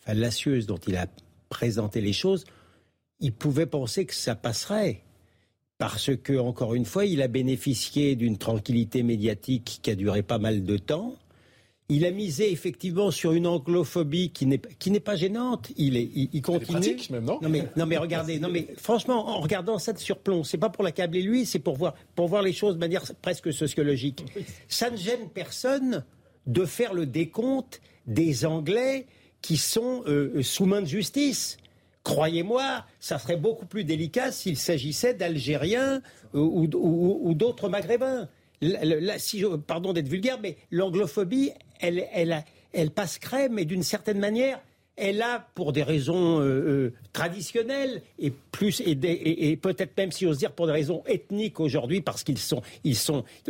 fallacieuse 0.01 0.67
dont 0.67 0.81
il 0.87 0.97
a 0.97 1.07
présenté 1.49 2.01
les 2.01 2.13
choses, 2.13 2.45
il 3.21 3.33
pouvait 3.33 3.67
penser 3.67 4.05
que 4.07 4.15
ça 4.15 4.35
passerait. 4.35 5.03
Parce 5.79 6.15
que, 6.17 6.39
encore 6.39 6.75
une 6.75 6.85
fois, 6.85 7.07
il 7.07 7.23
a 7.23 7.29
bénéficié 7.29 8.15
d'une 8.15 8.39
tranquillité 8.39 9.03
médiatique 9.03 9.81
qui 9.83 9.91
a 9.91 9.97
duré 9.97 10.23
pas 10.23 10.39
mal 10.39 10.65
de 10.65 10.77
temps. 10.77 11.17
Il 11.93 12.07
a 12.07 12.11
misé 12.11 12.51
effectivement 12.51 13.11
sur 13.11 13.33
une 13.33 13.47
anglophobie 13.47 14.31
qui 14.31 14.47
n'est 14.47 14.61
qui 14.79 14.91
n'est 14.91 15.01
pas 15.01 15.15
gênante. 15.15 15.71
Il 15.77 15.97
est 15.99 16.09
il, 16.15 16.41
continue. 16.41 16.79
pratique, 16.79 17.11
même 17.11 17.25
non? 17.25 17.39
Non 17.43 17.51
mais 17.51 17.69
non 17.77 17.85
mais 17.85 17.99
regardez 17.99 18.39
non 18.39 18.49
mais 18.49 18.67
franchement 18.79 19.29
en 19.29 19.41
regardant 19.41 19.79
ça 19.79 19.93
de 19.93 19.99
surplomb, 19.99 20.43
c'est 20.43 20.57
pas 20.57 20.71
pour 20.71 20.85
l'accabler 20.85 21.21
lui, 21.21 21.45
c'est 21.45 21.59
pour 21.59 21.77
voir 21.77 21.95
pour 22.15 22.29
voir 22.29 22.43
les 22.43 22.55
choses 22.55 22.75
de 22.75 22.81
manière 22.81 23.05
presque 23.21 23.53
sociologique. 23.53 24.25
Ça 24.69 24.91
ne 24.91 24.97
gêne 24.97 25.29
personne 25.35 26.03
de 26.47 26.65
faire 26.65 26.95
le 26.95 27.05
décompte 27.05 27.83
des 28.07 28.47
Anglais 28.47 29.07
qui 29.43 29.59
sont 29.59 30.03
euh, 30.07 30.33
euh, 30.37 30.43
sous 30.43 30.65
main 30.65 30.81
de 30.81 30.87
justice. 30.87 31.59
Croyez-moi, 32.05 32.85
ça 33.01 33.19
serait 33.19 33.37
beaucoup 33.37 33.67
plus 33.67 33.85
délicat 33.85 34.33
s'il 34.33 34.57
s'agissait 34.57 35.15
d'Algériens 35.15 36.01
euh, 36.35 36.41
ou, 36.41 37.35
d'autres 37.35 37.69
Maghrébins. 37.69 38.29
Si 39.19 39.45
pardon 39.67 39.93
d'être 39.93 40.09
vulgaire, 40.09 40.39
mais 40.43 40.57
l'anglophobie, 40.71 41.53
elle, 41.81 42.91
passe 42.95 43.19
crème, 43.19 43.55
mais 43.55 43.65
d'une 43.65 43.83
certaine 43.83 44.19
manière, 44.19 44.61
elle 44.97 45.23
a, 45.23 45.47
pour 45.55 45.73
des 45.73 45.83
raisons 45.83 46.41
traditionnelles 47.13 48.03
et 48.19 48.31
plus 48.31 48.81
et, 48.81 49.51
et 49.51 49.57
peut-être 49.57 49.97
même 49.97 50.13
si 50.13 50.27
ose 50.27 50.39
dire 50.39 50.53
pour 50.53 50.67
des 50.67 50.73
raisons 50.73 51.03
ethniques 51.07 51.61
aujourd'hui, 51.61 52.01
parce 52.01 52.23
qu'ils 52.25 52.39
sont, 52.39 52.63
ils 52.85 52.99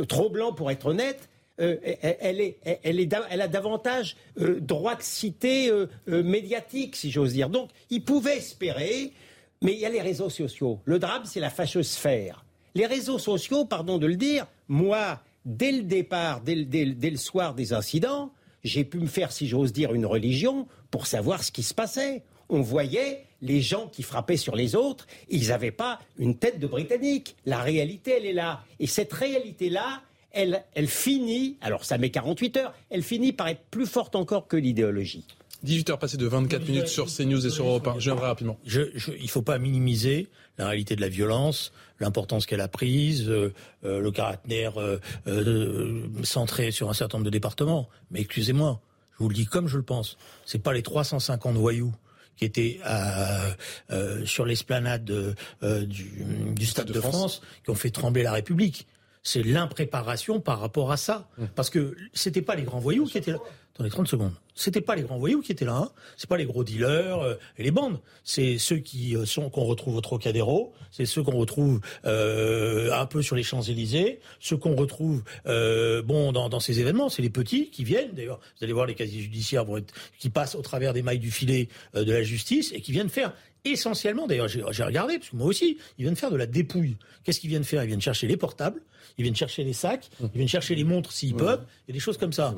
trop 0.08 0.30
blancs 0.30 0.56
pour 0.56 0.70
être 0.70 0.86
honnêtes, 0.86 1.28
euh, 1.60 1.76
elle, 2.20 2.54
elle, 2.64 3.40
a 3.40 3.48
davantage 3.48 4.16
euh, 4.40 4.58
droit 4.60 4.96
de 4.96 5.02
cité 5.02 5.70
euh, 5.70 5.86
médiatique, 6.08 6.96
si 6.96 7.10
j'ose 7.10 7.34
dire. 7.34 7.50
Donc, 7.50 7.70
il 7.90 8.02
pouvait 8.02 8.38
espérer, 8.38 9.12
mais 9.60 9.72
il 9.74 9.78
y 9.78 9.84
a 9.84 9.90
les 9.90 10.00
réseaux 10.00 10.30
sociaux. 10.30 10.80
Le 10.84 10.98
drame, 10.98 11.22
c'est 11.24 11.40
la 11.40 11.50
fâchosphère. 11.50 12.44
Les 12.74 12.86
réseaux 12.86 13.18
sociaux, 13.18 13.64
pardon 13.64 13.98
de 13.98 14.06
le 14.06 14.16
dire, 14.16 14.46
moi, 14.68 15.20
dès 15.44 15.72
le 15.72 15.82
départ, 15.82 16.40
dès, 16.40 16.54
le 16.54 17.16
soir 17.16 17.54
des 17.54 17.72
incidents, 17.72 18.32
j'ai 18.64 18.84
pu 18.84 18.98
me 18.98 19.06
faire, 19.06 19.32
si 19.32 19.46
j'ose 19.46 19.72
dire, 19.72 19.92
une 19.92 20.06
religion 20.06 20.66
pour 20.90 21.06
savoir 21.06 21.42
ce 21.42 21.52
qui 21.52 21.62
se 21.62 21.74
passait. 21.74 22.22
On 22.48 22.60
voyait 22.60 23.24
les 23.40 23.60
gens 23.60 23.88
qui 23.88 24.02
frappaient 24.02 24.36
sur 24.36 24.54
les 24.54 24.74
autres, 24.76 25.06
ils 25.28 25.48
n'avaient 25.48 25.72
pas 25.72 25.98
une 26.18 26.36
tête 26.36 26.60
de 26.60 26.66
Britannique. 26.66 27.36
La 27.44 27.60
réalité, 27.60 28.12
elle 28.18 28.26
est 28.26 28.32
là. 28.32 28.64
Et 28.78 28.86
cette 28.86 29.12
réalité-là, 29.12 30.02
elle, 30.30 30.64
finit, 30.86 31.56
alors 31.60 31.84
ça 31.84 31.98
met 31.98 32.10
48 32.10 32.56
heures, 32.56 32.74
elle 32.90 33.02
finit 33.02 33.32
par 33.32 33.48
être 33.48 33.62
plus 33.70 33.86
forte 33.86 34.16
encore 34.16 34.46
que 34.46 34.56
l'idéologie. 34.56 35.26
18 35.62 35.90
heures 35.90 35.98
passées 35.98 36.16
de 36.16 36.26
24 36.26 36.66
minutes 36.68 36.88
sur 36.88 37.06
CNews 37.06 37.46
et 37.46 37.50
sur 37.50 37.66
Europe 37.66 37.86
1. 37.86 37.94
Je 37.98 38.04
viendrai 38.04 38.26
rapidement. 38.26 38.58
il 38.66 39.22
ne 39.22 39.28
faut 39.28 39.42
pas 39.42 39.58
minimiser 39.58 40.28
la 40.58 40.66
réalité 40.68 40.96
de 40.96 41.00
la 41.00 41.08
violence, 41.08 41.72
l'importance 42.00 42.46
qu'elle 42.46 42.60
a 42.60 42.68
prise, 42.68 43.28
euh, 43.28 43.52
euh, 43.84 44.00
le 44.00 44.10
caractère 44.10 44.80
euh, 44.80 44.98
centré 46.24 46.70
sur 46.70 46.90
un 46.90 46.94
certain 46.94 47.18
nombre 47.18 47.26
de 47.26 47.30
départements. 47.30 47.88
Mais 48.10 48.20
excusez-moi, 48.20 48.80
je 49.12 49.18
vous 49.18 49.28
le 49.28 49.34
dis 49.34 49.46
comme 49.46 49.68
je 49.68 49.76
le 49.76 49.82
pense. 49.82 50.16
C'est 50.44 50.62
pas 50.62 50.72
les 50.72 50.82
350 50.82 51.56
voyous 51.56 51.94
qui 52.36 52.46
étaient 52.46 52.80
sur 54.24 54.46
l'esplanade 54.46 55.04
du, 55.04 56.66
Stade 56.66 56.90
de, 56.90 57.00
France 57.00 57.42
qui 57.62 57.70
ont 57.70 57.74
fait 57.74 57.90
trembler 57.90 58.22
la 58.22 58.32
République 58.32 58.86
c'est 59.22 59.42
l'impréparation 59.42 60.40
par 60.40 60.60
rapport 60.60 60.92
à 60.92 60.96
ça. 60.96 61.28
Mmh. 61.38 61.44
Parce 61.54 61.70
que 61.70 61.96
c'était 62.12 62.42
pas 62.42 62.54
les 62.54 62.62
grands 62.62 62.80
voyous 62.80 63.06
qui 63.06 63.18
étaient 63.18 63.32
là. 63.32 63.38
Attendez 63.74 63.88
30 63.88 64.06
secondes. 64.06 64.34
C'était 64.54 64.82
pas 64.82 64.94
les 64.94 65.02
grands 65.02 65.16
voyous 65.16 65.40
qui 65.40 65.50
étaient 65.50 65.64
là. 65.64 65.76
Hein. 65.76 65.90
C'est 66.18 66.28
pas 66.28 66.36
les 66.36 66.44
gros 66.44 66.62
dealers 66.62 67.20
euh, 67.20 67.34
et 67.56 67.62
les 67.62 67.70
bandes. 67.70 68.00
C'est 68.22 68.58
ceux 68.58 68.76
qui 68.76 69.16
euh, 69.16 69.24
sont 69.24 69.48
qu'on 69.48 69.64
retrouve 69.64 69.96
au 69.96 70.02
Trocadéro. 70.02 70.74
C'est 70.90 71.06
ceux 71.06 71.22
qu'on 71.22 71.38
retrouve 71.38 71.80
euh, 72.04 72.92
un 72.92 73.06
peu 73.06 73.22
sur 73.22 73.34
les 73.34 73.42
Champs 73.42 73.62
Élysées. 73.62 74.20
Ceux 74.40 74.58
qu'on 74.58 74.76
retrouve 74.76 75.22
bon 75.46 76.32
dans, 76.32 76.60
ces 76.60 76.80
événements. 76.80 77.08
C'est 77.08 77.22
les 77.22 77.30
petits 77.30 77.70
qui 77.70 77.84
viennent. 77.84 78.12
D'ailleurs, 78.12 78.40
vous 78.58 78.64
allez 78.64 78.74
voir 78.74 78.84
les 78.84 78.94
casiers 78.94 79.22
judiciaires 79.22 79.64
vont 79.64 79.78
être, 79.78 79.94
qui 80.18 80.28
passent 80.28 80.54
au 80.54 80.60
travers 80.60 80.92
des 80.92 81.00
mailles 81.00 81.18
du 81.18 81.30
filet 81.30 81.68
de 81.94 82.12
la 82.12 82.22
justice 82.22 82.72
et 82.74 82.82
qui 82.82 82.92
viennent 82.92 83.08
faire 83.08 83.32
essentiellement, 83.64 84.26
d'ailleurs 84.26 84.48
j'ai 84.48 84.84
regardé, 84.84 85.18
parce 85.18 85.30
que 85.30 85.36
moi 85.36 85.46
aussi, 85.46 85.78
ils 85.98 86.04
viennent 86.04 86.16
faire 86.16 86.30
de 86.30 86.36
la 86.36 86.46
dépouille. 86.46 86.96
Qu'est-ce 87.24 87.40
qu'ils 87.40 87.50
viennent 87.50 87.64
faire? 87.64 87.82
Ils 87.84 87.88
viennent 87.88 88.00
chercher 88.00 88.26
les 88.26 88.36
portables, 88.36 88.80
ils 89.18 89.22
viennent 89.22 89.36
chercher 89.36 89.64
les 89.64 89.72
sacs, 89.72 90.10
ils 90.20 90.30
viennent 90.34 90.48
chercher 90.48 90.74
les 90.74 90.84
montres 90.84 91.12
s'ils 91.12 91.34
peuvent, 91.34 91.64
et 91.88 91.92
des 91.92 92.00
choses 92.00 92.18
comme 92.18 92.32
ça. 92.32 92.54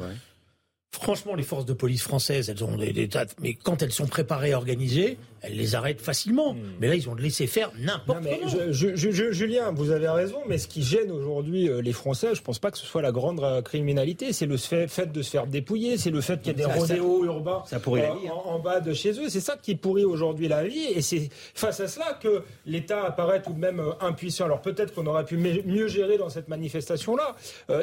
Franchement, 0.95 1.35
les 1.35 1.43
forces 1.43 1.67
de 1.67 1.73
police 1.73 2.03
françaises, 2.03 2.49
elles 2.49 2.63
ont 2.63 2.77
des, 2.77 3.09
tas, 3.09 3.27
mais 3.41 3.55
quand 3.55 3.83
elles 3.83 3.93
sont 3.93 4.07
préparées 4.07 4.51
et 4.51 4.55
organisées, 4.55 5.19
elles 5.47 5.57
les 5.57 5.75
arrêtent 5.75 6.01
facilement. 6.01 6.55
Hmm. 6.55 6.59
Mais 6.81 6.89
là, 6.89 6.95
ils 6.95 7.09
ont 7.09 7.15
laissé 7.15 7.47
faire 7.47 7.71
n'importe 7.79 8.23
quoi. 8.23 8.71
Julien, 8.71 9.73
vous 9.73 9.91
avez 9.91 10.09
raison, 10.09 10.39
mais 10.47 10.59
ce 10.59 10.69
qui 10.69 10.83
gêne 10.83 11.11
aujourd'hui 11.11 11.69
euh, 11.69 11.81
les 11.81 11.93
Français, 11.93 12.29
je 12.35 12.41
ne 12.41 12.45
pense 12.45 12.59
pas 12.59 12.71
que 12.71 12.79
ce 12.79 12.87
soit 12.87 13.03
la 13.03 13.13
grande 13.13 13.41
euh, 13.43 13.63
criminalité. 13.63 14.33
C'est 14.33 14.47
le 14.47 14.57
fait 14.57 15.13
de 15.13 15.23
se 15.23 15.31
faire 15.31 15.47
dépouiller, 15.47 15.99
c'est 15.99 16.11
le 16.11 16.21
fait 16.21 16.41
qu'il 16.41 16.49
y 16.49 16.51
ait 16.51 16.67
des 16.67 16.73
rodéos 16.73 17.25
urbains 17.25 17.63
ça 17.67 17.81
pourrit 17.81 18.03
la 18.03 18.13
euh, 18.13 18.15
vie, 18.15 18.29
hein. 18.29 18.35
en, 18.45 18.59
bas 18.59 18.81
de 18.81 18.93
chez 18.93 19.11
eux. 19.13 19.29
C'est 19.29 19.41
ça 19.41 19.57
qui 19.61 19.75
pourrit 19.75 20.05
aujourd'hui 20.05 20.49
la 20.49 20.65
vie. 20.65 20.85
Et 20.95 21.03
c'est 21.03 21.29
face 21.55 21.81
à 21.81 21.89
cela 21.89 22.19
que 22.21 22.43
l'État 22.67 23.05
apparaît 23.05 23.43
tout 23.43 23.53
de 23.53 23.59
même 23.59 23.83
impuissant. 24.01 24.45
Alors 24.45 24.61
peut-être 24.61 24.95
qu'on 24.95 25.07
aurait 25.07 25.25
pu 25.25 25.37
mieux 25.37 25.89
gérer 25.89 26.19
dans 26.19 26.29
cette 26.29 26.49
manifestation-là. 26.49 27.37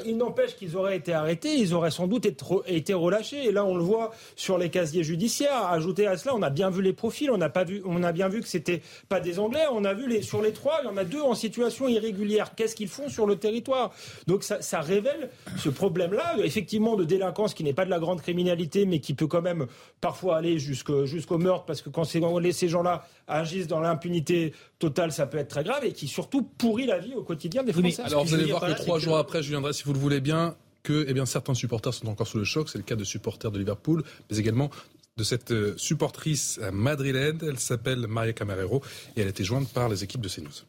il 0.05 0.17
n'empêche 0.17 0.55
qu'ils 0.55 0.77
auraient 0.77 0.97
été 0.97 1.13
arrêtés, 1.13 1.55
ils 1.55 1.73
auraient 1.73 1.91
sans 1.91 2.07
doute 2.07 2.25
été 2.25 2.93
relâchés. 2.93 3.45
Et 3.45 3.51
là, 3.51 3.65
on 3.65 3.75
le 3.75 3.83
voit 3.83 4.11
sur 4.35 4.57
les 4.57 4.69
casiers 4.69 5.03
judiciaires. 5.03 5.65
Ajouté 5.65 6.07
à 6.07 6.17
cela, 6.17 6.35
on 6.35 6.41
a 6.41 6.49
bien 6.49 6.69
vu 6.69 6.81
les 6.81 6.93
profils, 6.93 7.29
on 7.31 7.41
a 7.41 7.49
pas 7.51 7.63
vu, 7.63 7.81
on 7.85 8.03
a 8.03 8.11
bien 8.11 8.29
vu 8.29 8.41
que 8.41 8.47
c'était 8.47 8.81
pas 9.09 9.19
des 9.19 9.39
Anglais. 9.39 9.65
On 9.71 9.85
a 9.85 9.93
vu 9.93 10.07
les, 10.07 10.21
sur 10.21 10.41
les 10.41 10.53
trois, 10.53 10.79
il 10.81 10.85
y 10.85 10.89
en 10.89 10.97
a 10.97 11.03
deux 11.03 11.21
en 11.21 11.35
situation 11.35 11.87
irrégulière. 11.87 12.55
Qu'est-ce 12.55 12.75
qu'ils 12.75 12.87
font 12.87 13.09
sur 13.09 13.27
le 13.27 13.35
territoire? 13.35 13.93
Donc 14.27 14.43
ça, 14.43 14.61
ça 14.61 14.81
révèle 14.81 15.29
ce 15.57 15.69
problème-là, 15.69 16.35
effectivement, 16.43 16.95
de 16.95 17.03
délinquance 17.03 17.53
qui 17.53 17.63
n'est 17.63 17.73
pas 17.73 17.85
de 17.85 17.89
la 17.89 17.99
grande 17.99 18.21
criminalité, 18.21 18.85
mais 18.85 18.99
qui 18.99 19.13
peut 19.13 19.27
quand 19.27 19.41
même 19.41 19.67
parfois 19.99 20.37
aller 20.37 20.57
jusqu'au 20.59 21.37
meurtre, 21.37 21.65
parce 21.65 21.81
que 21.81 21.89
quand 21.89 22.03
ces 22.03 22.67
gens-là 22.67 23.05
agissent 23.27 23.67
dans 23.67 23.79
l'impunité 23.79 24.53
totale, 24.79 25.11
ça 25.11 25.27
peut 25.27 25.37
être 25.37 25.49
très 25.49 25.63
grave, 25.63 25.85
et 25.85 25.93
qui 25.93 26.07
surtout 26.07 26.43
pourrit 26.43 26.85
la 26.85 26.99
vie 26.99 27.13
au 27.13 27.23
quotidien 27.23 27.63
des 27.63 27.73
Français. 27.73 28.01
alors 28.03 28.25
vous 28.25 28.33
allez 28.33 28.45
voir 28.45 28.65
que 28.65 28.73
trois 28.73 28.99
jours 28.99 29.17
après, 29.17 29.43
Julien 29.43 29.61
Drey, 29.61 29.73
si 29.73 29.83
vous 29.83 29.93
le 29.93 29.99
voulez 29.99 30.21
bien, 30.21 30.55
que 30.83 31.05
eh 31.07 31.13
bien, 31.13 31.25
certains 31.25 31.53
supporters 31.53 31.93
sont 31.93 32.07
encore 32.07 32.27
sous 32.27 32.37
le 32.37 32.43
choc. 32.43 32.69
C'est 32.69 32.77
le 32.77 32.83
cas 32.83 32.95
de 32.95 33.03
supporters 33.03 33.51
de 33.51 33.59
Liverpool, 33.59 34.03
mais 34.29 34.37
également 34.37 34.69
de 35.17 35.23
cette 35.23 35.51
euh, 35.51 35.77
supportrice 35.77 36.59
madrilène. 36.71 37.39
Elle 37.41 37.59
s'appelle 37.59 38.07
Maria 38.07 38.33
Camarero 38.33 38.81
et 39.15 39.21
elle 39.21 39.27
a 39.27 39.31
été 39.31 39.43
jointe 39.43 39.69
par 39.69 39.89
les 39.89 40.03
équipes 40.03 40.21
de 40.21 40.29
CNews. 40.29 40.65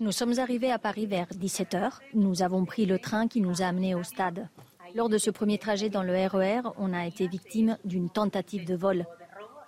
Nous 0.00 0.12
sommes 0.12 0.38
arrivés 0.38 0.72
à 0.72 0.78
Paris 0.78 1.06
vers 1.06 1.28
17h. 1.28 1.98
Nous 2.14 2.42
avons 2.42 2.64
pris 2.64 2.86
le 2.86 2.98
train 2.98 3.28
qui 3.28 3.42
nous 3.42 3.60
a 3.60 3.66
amenés 3.66 3.94
au 3.94 4.02
stade. 4.02 4.48
Lors 4.94 5.10
de 5.10 5.18
ce 5.18 5.30
premier 5.30 5.58
trajet 5.58 5.90
dans 5.90 6.02
le 6.02 6.14
RER, 6.14 6.62
e 6.64 6.72
on 6.78 6.94
a 6.94 7.06
été 7.06 7.26
victime 7.28 7.76
d'une 7.84 8.08
tentative 8.08 8.64
de 8.64 8.74
vol. 8.74 9.04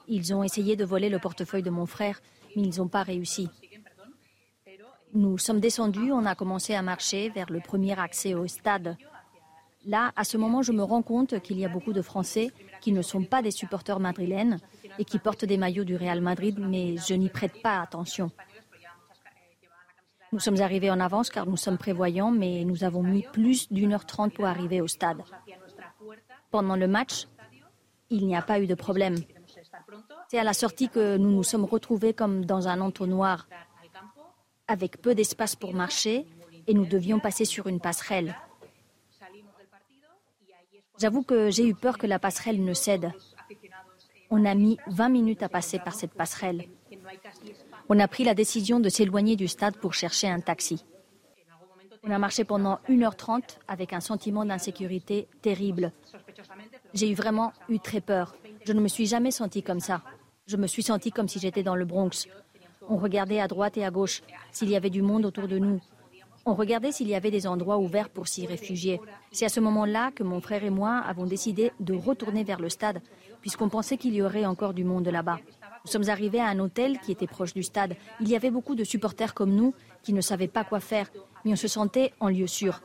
Ils 0.07 0.33
ont 0.33 0.43
essayé 0.43 0.75
de 0.75 0.87
voler 0.87 1.11
le 1.11 1.19
portefeuille 1.19 1.63
de 1.63 1.71
mon 1.71 1.85
frère, 1.85 2.23
mais 2.57 2.63
ils 2.63 2.79
n'ont 2.79 2.89
pas 2.89 3.03
réussi. 3.03 3.51
Nous 5.13 5.37
sommes 5.37 5.61
descendus, 5.61 6.13
on 6.13 6.25
a 6.25 6.35
commencé 6.35 6.75
à 6.75 6.81
marcher 6.81 7.29
vers 7.29 7.51
le 7.51 7.61
premier 7.61 7.99
accès 7.99 8.35
au 8.35 8.47
stade. 8.47 8.97
Là, 9.87 10.13
à 10.17 10.25
ce 10.25 10.37
moment, 10.37 10.63
je 10.63 10.73
me 10.73 10.83
rends 10.83 11.03
compte 11.03 11.41
qu'il 11.41 11.59
y 11.59 11.65
a 11.65 11.69
beaucoup 11.69 11.93
de 11.93 12.03
Français 12.03 12.51
qui 12.81 12.93
ne 12.93 13.03
sont 13.03 13.25
pas 13.25 13.43
des 13.43 13.51
supporters 13.51 14.01
madrilènes 14.01 14.59
et 14.99 15.05
qui 15.05 15.19
portent 15.19 15.45
des 15.45 15.57
maillots 15.57 15.85
du 15.85 15.97
Real 15.97 16.21
Madrid, 16.21 16.59
mais 16.59 16.97
je 16.97 17.15
n'y 17.15 17.29
prête 17.29 17.63
pas 17.63 17.81
attention. 17.81 18.31
Nous 20.33 20.41
sommes 20.41 20.61
arrivés 20.61 20.91
en 20.91 21.01
avance 21.01 21.31
car 21.31 21.47
nous 21.47 21.57
sommes 21.57 21.79
prévoyants, 21.79 22.31
mais 22.31 22.65
nous 22.65 22.85
avons 22.85 23.03
mis 23.03 23.23
plus 23.23 23.73
d'une 23.73 23.95
heure 23.95 24.05
trente 24.05 24.35
pour 24.35 24.45
arriver 24.45 24.81
au 24.81 24.87
stade. 24.87 25.23
Pendant 26.51 26.77
le 26.77 26.87
match, 26.87 27.27
il 28.11 28.27
n'y 28.27 28.37
a 28.37 28.43
pas 28.43 28.61
eu 28.61 28.67
de 28.67 28.75
problème. 28.75 29.17
C'est 30.29 30.39
à 30.39 30.45
la 30.45 30.53
sortie 30.53 30.89
que 30.91 31.17
nous 31.17 31.31
nous 31.31 31.43
sommes 31.45 31.65
retrouvés 31.65 32.13
comme 32.13 32.45
dans 32.45 32.69
un 32.69 32.81
entonnoir, 32.81 33.49
avec 34.67 35.01
peu 35.01 35.15
d'espace 35.15 35.57
pour 35.57 35.73
marcher, 35.73 36.27
et 36.67 36.75
nous 36.75 36.85
devions 36.85 37.21
passer 37.21 37.47
sur 37.47 37.67
une 37.67 37.81
passerelle. 37.81 38.37
J'avoue 40.99 41.23
que 41.23 41.51
j'ai 41.51 41.67
eu 41.67 41.75
peur 41.75 41.97
que 41.97 42.07
la 42.07 42.19
passerelle 42.19 42.65
ne 42.65 42.75
cède. 42.75 43.13
On 44.31 44.45
a 44.45 44.55
mis 44.55 44.79
20 44.89 45.09
minutes 45.09 45.43
à 45.43 45.49
passer 45.49 45.79
par 45.79 45.95
cette 45.95 46.13
passerelle. 46.13 46.69
On 47.89 47.99
a 47.99 48.09
pris 48.09 48.25
la 48.25 48.35
décision 48.35 48.81
de 48.81 48.89
s'éloigner 48.89 49.37
du 49.37 49.49
stade 49.49 49.77
pour 49.77 49.95
chercher 49.95 50.29
un 50.29 50.41
taxi. 50.41 50.85
On 52.03 52.11
a 52.11 52.19
marché 52.19 52.45
pendant 52.45 52.79
1h30 52.89 53.59
avec 53.67 53.93
un 53.93 54.01
sentiment 54.01 54.45
d'insécurité 54.45 55.29
terrible. 55.41 55.93
J'ai 56.95 57.15
vraiment 57.15 57.53
eu 57.69 57.79
très 57.79 58.01
peur. 58.01 58.37
Je 58.65 58.73
ne 58.73 58.81
me 58.81 58.89
suis 58.89 59.07
jamais 59.07 59.31
sentie 59.31 59.63
comme 59.63 59.81
ça. 59.81 60.03
Je 60.47 60.57
me 60.57 60.67
suis 60.67 60.83
sentie 60.83 61.11
comme 61.11 61.29
si 61.29 61.39
j'étais 61.39 61.63
dans 61.63 61.75
le 61.77 61.85
Bronx. 61.85 62.29
On 62.89 62.97
regardait 62.97 63.41
à 63.41 63.49
droite 63.49 63.77
et 63.77 63.85
à 63.85 63.91
gauche 63.91 64.23
s'il 64.53 64.71
y 64.71 64.77
avait 64.77 64.91
du 64.91 65.03
monde 65.03 65.27
autour 65.27 65.49
de 65.49 65.59
nous. 65.59 65.81
On 66.49 66.55
regardait 66.55 66.93
s'il 66.93 67.09
y 67.09 67.15
avait 67.15 67.31
des 67.31 67.47
endroits 67.47 67.77
ouverts 67.77 68.09
pour 68.09 68.27
s'y 68.27 68.47
réfugier. 68.47 69.03
C'est 69.33 69.45
à 69.45 69.51
ce 69.51 69.61
moment-là 69.61 70.13
que 70.13 70.23
mon 70.23 70.41
frère 70.41 70.65
et 70.65 70.71
moi 70.71 70.97
avons 70.97 71.27
décidé 71.27 71.73
de 71.79 71.93
retourner 71.93 72.43
vers 72.43 72.59
le 72.59 72.71
stade, 72.71 73.03
puisqu'on 73.43 73.69
pensait 73.69 73.99
qu'il 73.99 74.15
y 74.15 74.23
aurait 74.23 74.47
encore 74.47 74.73
du 74.73 74.83
monde 74.83 75.07
là-bas. 75.07 75.41
Nous 75.85 75.91
sommes 75.91 76.09
arrivés 76.09 76.41
à 76.41 76.47
un 76.47 76.59
hôtel 76.59 77.01
qui 77.01 77.13
était 77.13 77.27
proche 77.27 77.53
du 77.53 77.63
stade. 77.63 77.97
Il 78.23 78.31
y 78.31 78.35
avait 78.35 78.51
beaucoup 78.51 78.75
de 78.75 78.83
supporters 78.83 79.35
comme 79.35 79.55
nous 79.55 79.75
qui 80.03 80.15
ne 80.15 80.23
savaient 80.23 80.49
pas 80.49 80.65
quoi 80.65 80.81
faire, 80.81 81.11
mais 81.45 81.53
on 81.53 81.57
se 81.57 81.69
sentait 81.69 82.15
en 82.19 82.31
lieu 82.31 82.47
sûr. 82.47 82.81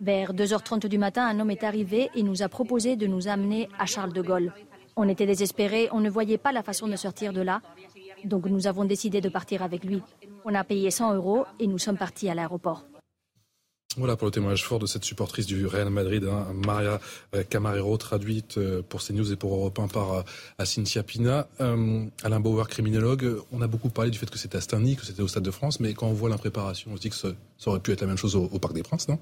Vers 0.00 0.32
2h30 0.32 0.86
du 0.86 0.98
matin, 0.98 1.26
un 1.26 1.40
homme 1.40 1.50
est 1.50 1.64
arrivé 1.64 2.10
et 2.14 2.22
nous 2.22 2.44
a 2.44 2.48
proposé 2.48 2.94
de 2.94 3.08
nous 3.08 3.26
amener 3.26 3.68
à 3.76 3.86
Charles 3.86 4.12
de 4.12 4.22
Gaulle. 4.22 4.52
On 4.94 5.08
était 5.08 5.26
désespérés, 5.26 5.88
on 5.90 5.98
ne 5.98 6.10
voyait 6.10 6.38
pas 6.38 6.52
la 6.52 6.62
façon 6.62 6.86
de 6.86 6.94
sortir 6.94 7.32
de 7.32 7.40
là, 7.40 7.60
donc 8.24 8.46
nous 8.46 8.66
avons 8.66 8.84
décidé 8.84 9.20
de 9.20 9.28
partir 9.28 9.62
avec 9.62 9.84
lui. 9.84 10.02
On 10.44 10.54
a 10.54 10.64
payé 10.64 10.90
100 10.90 11.14
euros 11.14 11.44
et 11.58 11.66
nous 11.66 11.78
sommes 11.78 11.98
partis 11.98 12.28
à 12.28 12.34
l'aéroport. 12.34 12.84
Voilà 13.98 14.16
pour 14.16 14.24
le 14.24 14.30
témoignage 14.30 14.64
fort 14.64 14.78
de 14.78 14.86
cette 14.86 15.04
supportrice 15.04 15.46
du 15.46 15.66
Real 15.66 15.90
Madrid, 15.90 16.24
hein, 16.24 16.46
Maria 16.54 16.98
euh, 17.34 17.42
Camarero, 17.42 17.94
traduite 17.98 18.56
euh, 18.56 18.80
pour 18.80 19.02
CNews 19.02 19.32
et 19.32 19.36
pour 19.36 19.54
Europe 19.54 19.78
1 19.78 19.88
par 19.88 20.12
euh, 20.14 20.64
Cynthia 20.64 21.02
Pina. 21.02 21.46
Alain 21.58 22.40
Bauer, 22.40 22.68
criminologue, 22.68 23.36
on 23.52 23.60
a 23.60 23.66
beaucoup 23.66 23.90
parlé 23.90 24.10
du 24.10 24.18
fait 24.18 24.30
que 24.30 24.38
c'était 24.38 24.56
à 24.56 24.62
Steny, 24.62 24.96
que 24.96 25.04
c'était 25.04 25.20
au 25.20 25.28
Stade 25.28 25.42
de 25.42 25.50
France, 25.50 25.78
mais 25.78 25.92
quand 25.92 26.06
on 26.06 26.14
voit 26.14 26.30
l'impréparation, 26.30 26.92
on 26.92 26.96
se 26.96 27.02
dit 27.02 27.10
que 27.10 27.16
ça, 27.16 27.28
aurait 27.66 27.80
pu 27.80 27.92
être 27.92 28.00
la 28.00 28.06
même 28.06 28.16
chose 28.16 28.34
au 28.34 28.58
Parc 28.58 28.72
des 28.72 28.82
Princes, 28.82 29.08
non? 29.08 29.18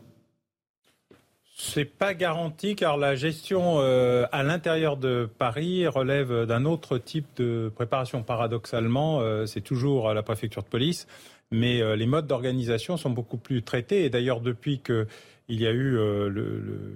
C'est 1.62 1.84
pas 1.84 2.14
garanti 2.14 2.74
car 2.74 2.96
la 2.96 3.14
gestion 3.14 3.80
euh, 3.80 4.26
à 4.32 4.42
l'intérieur 4.42 4.96
de 4.96 5.28
Paris 5.38 5.86
relève 5.86 6.46
d'un 6.46 6.64
autre 6.64 6.96
type 6.96 7.26
de 7.36 7.70
préparation. 7.74 8.22
Paradoxalement, 8.22 9.20
euh, 9.20 9.44
c'est 9.44 9.60
toujours 9.60 10.08
à 10.08 10.14
la 10.14 10.22
préfecture 10.22 10.62
de 10.62 10.68
police, 10.68 11.06
mais 11.50 11.82
euh, 11.82 11.96
les 11.96 12.06
modes 12.06 12.26
d'organisation 12.26 12.96
sont 12.96 13.10
beaucoup 13.10 13.36
plus 13.36 13.62
traités. 13.62 14.04
Et 14.06 14.10
d'ailleurs, 14.10 14.40
depuis 14.40 14.80
qu'il 14.80 15.06
y 15.50 15.66
a 15.66 15.70
eu 15.70 15.98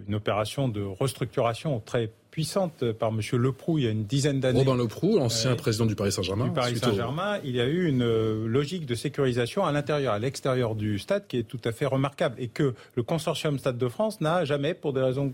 une 0.08 0.14
opération 0.14 0.68
de 0.68 0.80
restructuration 0.80 1.80
très 1.80 2.10
puissante 2.34 2.90
par 2.90 3.10
M. 3.10 3.20
Leproux 3.34 3.78
il 3.78 3.84
y 3.84 3.86
a 3.86 3.90
une 3.90 4.06
dizaine 4.06 4.40
d'années. 4.40 4.58
Robin 4.58 4.76
Leproux, 4.76 5.20
ancien 5.20 5.54
président 5.54 5.86
du 5.86 5.94
Paris 5.94 6.10
Saint-Germain. 6.10 6.46
Du 6.46 6.50
Paris 6.50 6.76
Saint-Germain, 6.76 7.38
il 7.44 7.54
y 7.54 7.60
a 7.60 7.64
eu 7.64 7.86
une 7.86 8.02
euh, 8.02 8.48
logique 8.48 8.86
de 8.86 8.96
sécurisation 8.96 9.64
à 9.64 9.70
l'intérieur, 9.70 10.14
à 10.14 10.18
l'extérieur 10.18 10.74
du 10.74 10.98
stade 10.98 11.28
qui 11.28 11.38
est 11.38 11.44
tout 11.44 11.60
à 11.64 11.70
fait 11.70 11.86
remarquable 11.86 12.34
et 12.40 12.48
que 12.48 12.74
le 12.96 13.02
consortium 13.04 13.56
Stade 13.60 13.78
de 13.78 13.86
France 13.86 14.20
n'a 14.20 14.44
jamais, 14.44 14.74
pour 14.74 14.92
des 14.92 15.00
raisons 15.00 15.32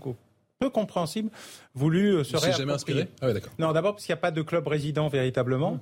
peu 0.59 0.69
compréhensibles, 0.69 1.31
voulu 1.73 2.17
euh, 2.17 2.23
se 2.23 2.33
réapproprier. 2.33 2.57
jamais 2.59 2.73
inspiré? 2.73 3.07
Ah 3.23 3.29
Non, 3.57 3.71
d'abord 3.71 3.93
parce 3.93 4.05
qu'il 4.05 4.13
n'y 4.13 4.19
a 4.19 4.21
pas 4.21 4.29
de 4.29 4.43
club 4.43 4.67
résident 4.67 5.07
véritablement. 5.07 5.71
Mmh. 5.71 5.79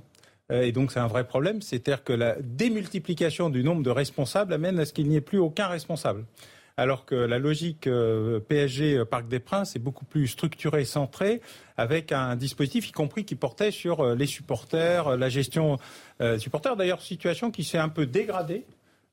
Euh, 0.53 0.61
et 0.61 0.71
donc 0.71 0.93
c'est 0.93 1.01
un 1.01 1.07
vrai 1.07 1.27
problème, 1.27 1.61
c'est-à-dire 1.61 2.05
que 2.05 2.13
la 2.13 2.37
démultiplication 2.39 3.49
du 3.49 3.61
nombre 3.61 3.83
de 3.83 3.89
responsables 3.89 4.53
amène 4.53 4.79
à 4.79 4.85
ce 4.85 4.93
qu'il 4.93 5.09
n'y 5.09 5.17
ait 5.17 5.21
plus 5.21 5.39
aucun 5.39 5.67
responsable 5.67 6.23
alors 6.79 7.03
que 7.03 7.15
la 7.15 7.39
logique 7.39 7.87
euh, 7.87 8.39
PSG 8.39 8.99
euh, 8.99 9.05
Parc 9.05 9.27
des 9.27 9.39
Princes 9.39 9.75
est 9.75 9.79
beaucoup 9.79 10.05
plus 10.05 10.27
structurée, 10.27 10.85
centrée, 10.85 11.41
avec 11.75 12.13
un 12.13 12.37
dispositif 12.37 12.87
y 12.87 12.91
compris 12.93 13.25
qui 13.25 13.35
portait 13.35 13.71
sur 13.71 13.99
euh, 13.99 14.15
les 14.15 14.25
supporters, 14.25 15.17
la 15.17 15.27
gestion 15.27 15.77
des 16.21 16.39
supporters. 16.39 16.77
D'ailleurs, 16.77 17.01
situation 17.01 17.51
qui 17.51 17.63
s'est 17.63 17.77
un 17.77 17.89
peu 17.89 18.05
dégradée 18.05 18.65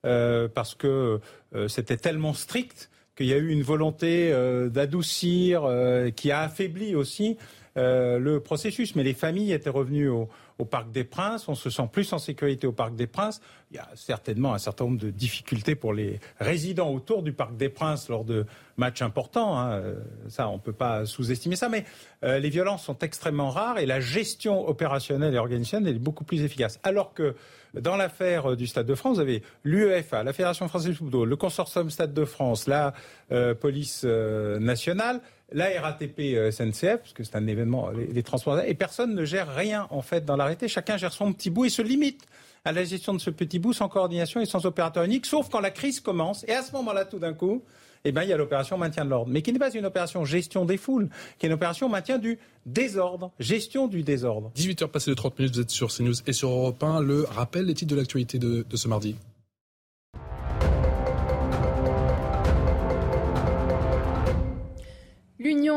parce 0.03 0.77
que 0.77 1.21
c'était 1.67 1.97
tellement 1.97 2.33
strict 2.33 2.91
qu'il 3.17 3.27
y 3.27 3.33
a 3.33 3.37
eu 3.37 3.49
une 3.49 3.63
volonté 3.63 4.33
d'adoucir, 4.71 5.69
qui 6.15 6.31
a 6.31 6.43
affaibli 6.43 6.95
aussi 6.95 7.37
le 7.75 8.39
processus. 8.39 8.95
Mais 8.95 9.03
les 9.03 9.15
familles 9.15 9.53
étaient 9.53 9.71
revenues 9.71 10.09
au, 10.09 10.29
au 10.59 10.65
Parc 10.65 10.91
des 10.91 11.05
Princes, 11.05 11.49
on 11.49 11.55
se 11.55 11.69
sent 11.71 11.89
plus 11.93 12.13
en 12.13 12.19
sécurité 12.19 12.67
au 12.67 12.73
Parc 12.73 12.95
des 12.95 13.07
Princes. 13.07 13.41
Il 13.71 13.77
y 13.77 13.79
a 13.79 13.89
certainement 13.95 14.55
un 14.55 14.59
certain 14.59 14.85
nombre 14.85 14.99
de 14.99 15.11
difficultés 15.11 15.75
pour 15.75 15.93
les 15.93 16.19
résidents 16.41 16.91
autour 16.91 17.23
du 17.23 17.33
Parc 17.33 17.57
des 17.57 17.69
Princes 17.69 18.09
lors 18.09 18.25
de 18.25 18.47
matchs 18.77 19.03
importants. 19.03 19.59
Hein. 19.59 19.83
Ça, 20.29 20.49
on 20.49 20.55
ne 20.55 20.61
peut 20.61 20.73
pas 20.73 21.05
sous-estimer 21.05 21.57
ça. 21.57 21.69
Mais 21.69 21.85
euh, 22.25 22.39
les 22.39 22.49
violences 22.49 22.85
sont 22.85 22.99
extrêmement 23.01 23.51
rares 23.51 23.79
et 23.79 23.87
la 23.87 24.01
gestion 24.01 24.67
opérationnelle 24.67 25.35
et 25.35 25.39
organisationnelle 25.39 25.97
est 25.97 25.99
beaucoup 25.99 26.25
plus 26.25 26.43
efficace. 26.43 26.81
Alors 26.85 27.13
que 27.13 27.35
dans 27.81 27.97
l'affaire 27.97 28.57
du 28.57 28.67
Stade 28.67 28.87
de 28.87 28.95
France, 28.95 29.17
vous 29.17 29.21
avez 29.23 29.43
l'UEFA, 29.65 30.23
la 30.23 30.33
Fédération 30.33 30.69
française 30.69 30.91
de 30.91 30.97
football, 30.97 31.29
le 31.29 31.37
consortium 31.37 31.91
Stade 31.91 32.15
de 32.15 32.25
France, 32.25 32.67
la 32.67 32.95
euh, 33.33 33.55
police 33.55 34.03
euh, 34.05 34.59
nationale 34.59 35.21
la 35.53 35.81
RATP 35.81 36.21
euh, 36.21 36.51
SNCF, 36.51 36.99
parce 36.99 37.13
que 37.13 37.23
c'est 37.23 37.37
un 37.37 37.47
événement, 37.47 37.91
les, 37.91 38.23
transports, 38.23 38.61
et 38.61 38.75
personne 38.75 39.15
ne 39.15 39.25
gère 39.25 39.55
rien 39.55 39.87
en 39.91 40.03
fait 40.03 40.25
dans 40.25 40.37
l'arrêté. 40.37 40.69
Chacun 40.69 40.97
gère 40.97 41.13
son 41.13 41.33
petit 41.33 41.51
bout 41.51 41.67
et 41.67 41.71
se 41.71 41.83
limite 41.83 42.23
à 42.65 42.73
la 42.73 42.85
gestion 42.85 43.15
de 43.15 43.21
ce 43.21 43.31
petit 43.31 43.59
bout 43.59 43.73
sans 43.73 43.89
coordination 43.89 44.41
et 44.41 44.47
sans 44.47 44.67
opérateur 44.67 45.05
unique, 45.05 45.25
sauf 45.25 45.49
quand 45.49 45.61
la 45.61 45.71
crise 45.71 46.01
commence. 46.01 46.45
Et 46.49 46.53
à 46.53 46.63
ce 46.63 46.73
moment-là, 46.73 47.05
tout 47.05 47.21
d'un 47.21 47.33
coup, 47.33 47.63
eh 48.09 48.13
ben, 48.13 48.23
il 48.23 48.29
y 48.29 48.33
a 48.33 48.37
l'opération 48.37 48.79
maintien 48.79 49.05
de 49.05 49.11
l'ordre, 49.11 49.31
mais 49.31 49.43
qui 49.43 49.53
n'est 49.53 49.59
pas 49.59 49.75
une 49.75 49.87
opération 49.87 50.25
gestion 50.25 50.65
des 50.65 50.77
foules, 50.77 51.09
qui 51.39 51.47
est 51.47 51.49
une 51.49 51.55
opération 51.55 51.89
maintien 51.89 52.19
du 52.19 52.39
désordre, 52.65 53.33
gestion 53.39 53.89
du 53.89 54.03
désordre. 54.03 54.53
18h 54.57 54.89
passées 54.89 55.11
de 55.11 55.17
30 55.17 55.39
minutes, 55.39 55.55
vous 55.55 55.61
êtes 55.61 55.71
sur 55.71 55.93
CNews 55.93 56.15
et 56.27 56.33
sur 56.33 56.51
Europe 56.51 56.83
1. 56.83 57.01
Le 57.01 57.25
rappel 57.25 57.67
des 57.67 57.75
titres 57.75 57.95
de 57.95 57.99
l'actualité 57.99 58.39
de 58.39 58.65
ce 58.75 58.89
mardi. 58.89 59.17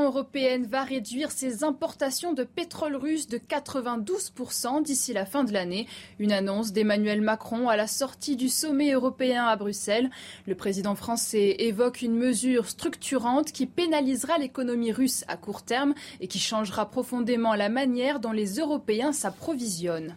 Européenne 0.10 0.66
va 0.66 0.84
réduire 0.84 1.30
ses 1.30 1.64
importations 1.64 2.34
de 2.34 2.44
pétrole 2.44 2.96
russe 2.96 3.28
de 3.28 3.38
92% 3.38 4.82
d'ici 4.82 5.14
la 5.14 5.26
fin 5.26 5.44
de 5.44 5.54
l'année. 5.54 5.88
Une 6.18 6.32
annonce 6.32 6.74
d'Emmanuel 6.74 7.22
Macron 7.22 7.70
à 7.70 7.76
la 7.76 7.86
sortie 7.86 8.36
du 8.36 8.50
sommet 8.50 8.92
européen 8.92 9.46
à 9.46 9.56
Bruxelles. 9.56 10.10
Le 10.48 10.56
président 10.56 10.96
français 10.96 11.58
évoque 11.60 12.02
une 12.02 12.16
mesure 12.16 12.68
structurante 12.68 13.52
qui 13.52 13.68
pénalisera 13.68 14.40
l'économie 14.40 14.92
russe 14.92 15.24
à 15.28 15.38
court 15.38 15.62
terme 15.62 15.94
et 16.22 16.28
qui 16.28 16.40
changera 16.40 16.90
profondément 16.90 17.54
la 17.54 17.70
manière 17.70 18.20
dont 18.20 18.32
les 18.32 18.56
Européens 18.56 19.14
s'approvisionnent. 19.14 20.16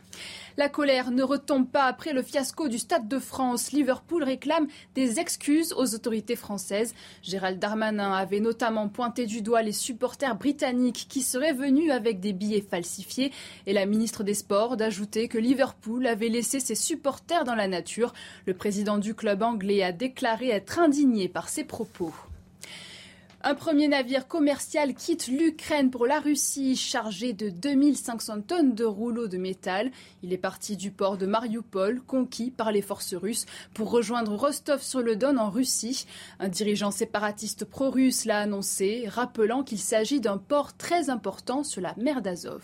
La 0.58 0.68
colère 0.68 1.10
ne 1.10 1.22
retombe 1.22 1.66
pas 1.66 1.84
après 1.84 2.12
le 2.12 2.22
fiasco 2.22 2.68
du 2.68 2.78
Stade 2.78 3.08
de 3.08 3.18
France. 3.18 3.72
Liverpool 3.72 4.22
réclame 4.22 4.66
des 4.94 5.18
excuses 5.18 5.72
aux 5.72 5.94
autorités 5.94 6.36
françaises. 6.36 6.94
Gérald 7.22 7.58
Darmanin 7.58 8.12
avait 8.12 8.40
notamment 8.40 8.88
pointé 8.88 9.24
du 9.24 9.40
doigt 9.40 9.62
les 9.62 9.72
supporters 9.72 10.36
britanniques 10.36 11.06
qui 11.08 11.22
seraient 11.22 11.54
venus 11.54 11.90
avec 11.90 12.20
des 12.20 12.34
billets 12.34 12.60
falsifiés 12.60 13.32
et 13.66 13.72
la 13.72 13.86
ministre 13.86 14.24
des 14.24 14.34
Sports 14.34 14.76
d'ajouter 14.76 15.28
que 15.28 15.38
Liverpool 15.38 16.06
avait 16.06 16.28
laissé 16.28 16.60
ses 16.60 16.74
supporters 16.74 17.44
dans 17.44 17.54
la 17.54 17.68
nature. 17.68 18.12
Le 18.44 18.54
président 18.54 18.98
du 18.98 19.14
club 19.14 19.42
anglais 19.42 19.82
a 19.82 19.92
déclaré 19.92 20.50
être 20.50 20.78
indigné 20.78 21.28
par 21.28 21.48
ces 21.48 21.64
propos. 21.64 22.12
Un 23.44 23.56
premier 23.56 23.89
navire 23.89 24.28
commercial 24.28 24.94
quitte 24.94 25.27
l'Ukraine 25.27 25.90
pour 25.90 26.06
la 26.06 26.20
Russie, 26.20 26.77
chargé 26.77 27.32
de 27.32 27.51
2500 27.51 28.43
tonnes 28.43 28.74
de 28.77 28.85
rouleaux 28.85 29.27
de 29.27 29.36
métal. 29.36 29.90
Il 30.23 30.32
est 30.32 30.39
parti 30.39 30.77
du 30.77 30.93
port 30.93 31.19
de 31.19 31.27
Mariupol, 31.27 32.01
conquis 32.06 32.52
par 32.52 32.70
les 32.70 32.82
forces 32.82 33.14
russes, 33.14 33.47
pour 33.74 33.90
rejoindre 33.90 34.36
Rostov-sur-le-Don 34.36 35.39
en 35.39 35.51
Russie. 35.51 36.06
Un 36.39 36.48
dirigeant 36.48 36.93
séparatiste 36.93 37.64
pro-russe 37.64 38.27
l'a 38.27 38.39
annoncé, 38.39 39.06
rappelant 39.09 39.64
qu'il 39.64 39.81
s'agit 39.81 40.20
d'un 40.20 40.39
port 40.39 40.77
très 40.77 41.10
important 41.10 41.64
sur 41.64 41.81
la 41.81 41.97
mer 41.97 42.23
d'Azov. 42.23 42.62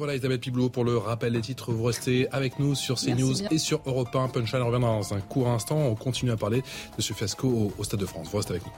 Voilà 0.00 0.16
Isabelle 0.16 0.40
Piblot 0.40 0.70
pour 0.70 0.82
le 0.82 0.96
rappel 0.96 1.34
des 1.34 1.42
titres. 1.42 1.72
Vous 1.72 1.84
restez 1.84 2.26
avec 2.30 2.58
nous 2.58 2.74
sur 2.74 2.98
CNews 2.98 3.42
et 3.52 3.58
sur 3.58 3.82
Europe 3.84 4.16
1. 4.16 4.28
Punchline 4.28 4.62
revient 4.62 4.80
dans 4.80 5.12
un 5.12 5.20
court 5.20 5.48
instant. 5.48 5.76
On 5.76 5.94
continue 5.94 6.30
à 6.30 6.38
parler 6.38 6.62
de 6.96 7.02
ce 7.02 7.12
fiasco 7.12 7.70
au, 7.76 7.84
Stade 7.84 8.00
de 8.00 8.06
France. 8.06 8.28
Vous 8.30 8.38
restez 8.38 8.52
avec 8.52 8.62
nous. 8.64 8.72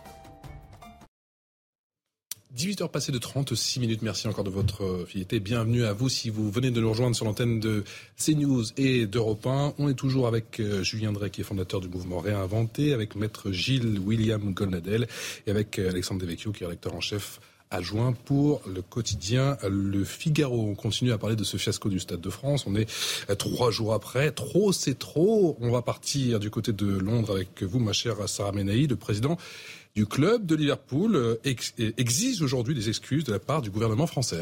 18h 2.56 2.90
passées 2.90 3.12
de 3.12 3.18
36 3.18 3.78
minutes. 3.78 4.02
Merci 4.02 4.26
encore 4.26 4.42
de 4.42 4.50
votre 4.50 5.04
fidélité. 5.06 5.38
Bienvenue 5.38 5.84
à 5.84 5.92
vous 5.92 6.08
si 6.08 6.28
vous 6.28 6.50
venez 6.50 6.72
de 6.72 6.80
nous 6.80 6.90
rejoindre 6.90 7.14
sur 7.14 7.24
l'antenne 7.24 7.60
de 7.60 7.84
CNews 8.16 8.64
et 8.76 9.06
d'Europe 9.06 9.46
1. 9.46 9.74
On 9.78 9.88
est 9.88 9.94
toujours 9.94 10.26
avec 10.26 10.58
euh, 10.58 10.82
Julien 10.82 11.12
Drey 11.12 11.30
qui 11.30 11.42
est 11.42 11.44
fondateur 11.44 11.80
du 11.80 11.86
mouvement 11.86 12.18
Réinventé, 12.18 12.92
avec 12.92 13.14
maître 13.14 13.52
Gilles 13.52 14.00
William 14.00 14.52
Golnadel 14.52 15.06
et 15.46 15.52
avec 15.52 15.78
euh, 15.78 15.88
Alexandre 15.88 16.20
Devecchio 16.20 16.50
qui 16.50 16.64
est 16.64 16.66
rédacteur 16.66 16.96
en 16.96 17.00
chef 17.00 17.38
adjoint 17.72 18.12
pour 18.12 18.60
le 18.66 18.82
quotidien 18.82 19.56
Le 19.68 20.04
Figaro. 20.04 20.68
On 20.68 20.74
continue 20.74 21.12
à 21.12 21.18
parler 21.18 21.36
de 21.36 21.44
ce 21.44 21.56
fiasco 21.56 21.88
du 21.88 21.98
Stade 21.98 22.20
de 22.20 22.30
France. 22.30 22.64
On 22.66 22.76
est 22.76 22.86
trois 23.36 23.70
jours 23.70 23.94
après. 23.94 24.30
Trop, 24.30 24.72
c'est 24.72 24.98
trop. 24.98 25.56
On 25.60 25.70
va 25.70 25.82
partir 25.82 26.38
du 26.38 26.50
côté 26.50 26.72
de 26.72 26.86
Londres 26.86 27.34
avec 27.34 27.62
vous, 27.62 27.78
ma 27.78 27.92
chère 27.92 28.28
Sarah 28.28 28.52
Menaï, 28.52 28.86
le 28.86 28.96
président 28.96 29.36
du 29.94 30.06
club 30.06 30.46
de 30.46 30.54
Liverpool, 30.54 31.16
euh, 31.16 31.36
exige 31.44 32.40
aujourd'hui 32.42 32.74
des 32.74 32.88
excuses 32.88 33.24
de 33.24 33.32
la 33.32 33.38
part 33.38 33.62
du 33.62 33.70
gouvernement 33.70 34.06
français. 34.06 34.40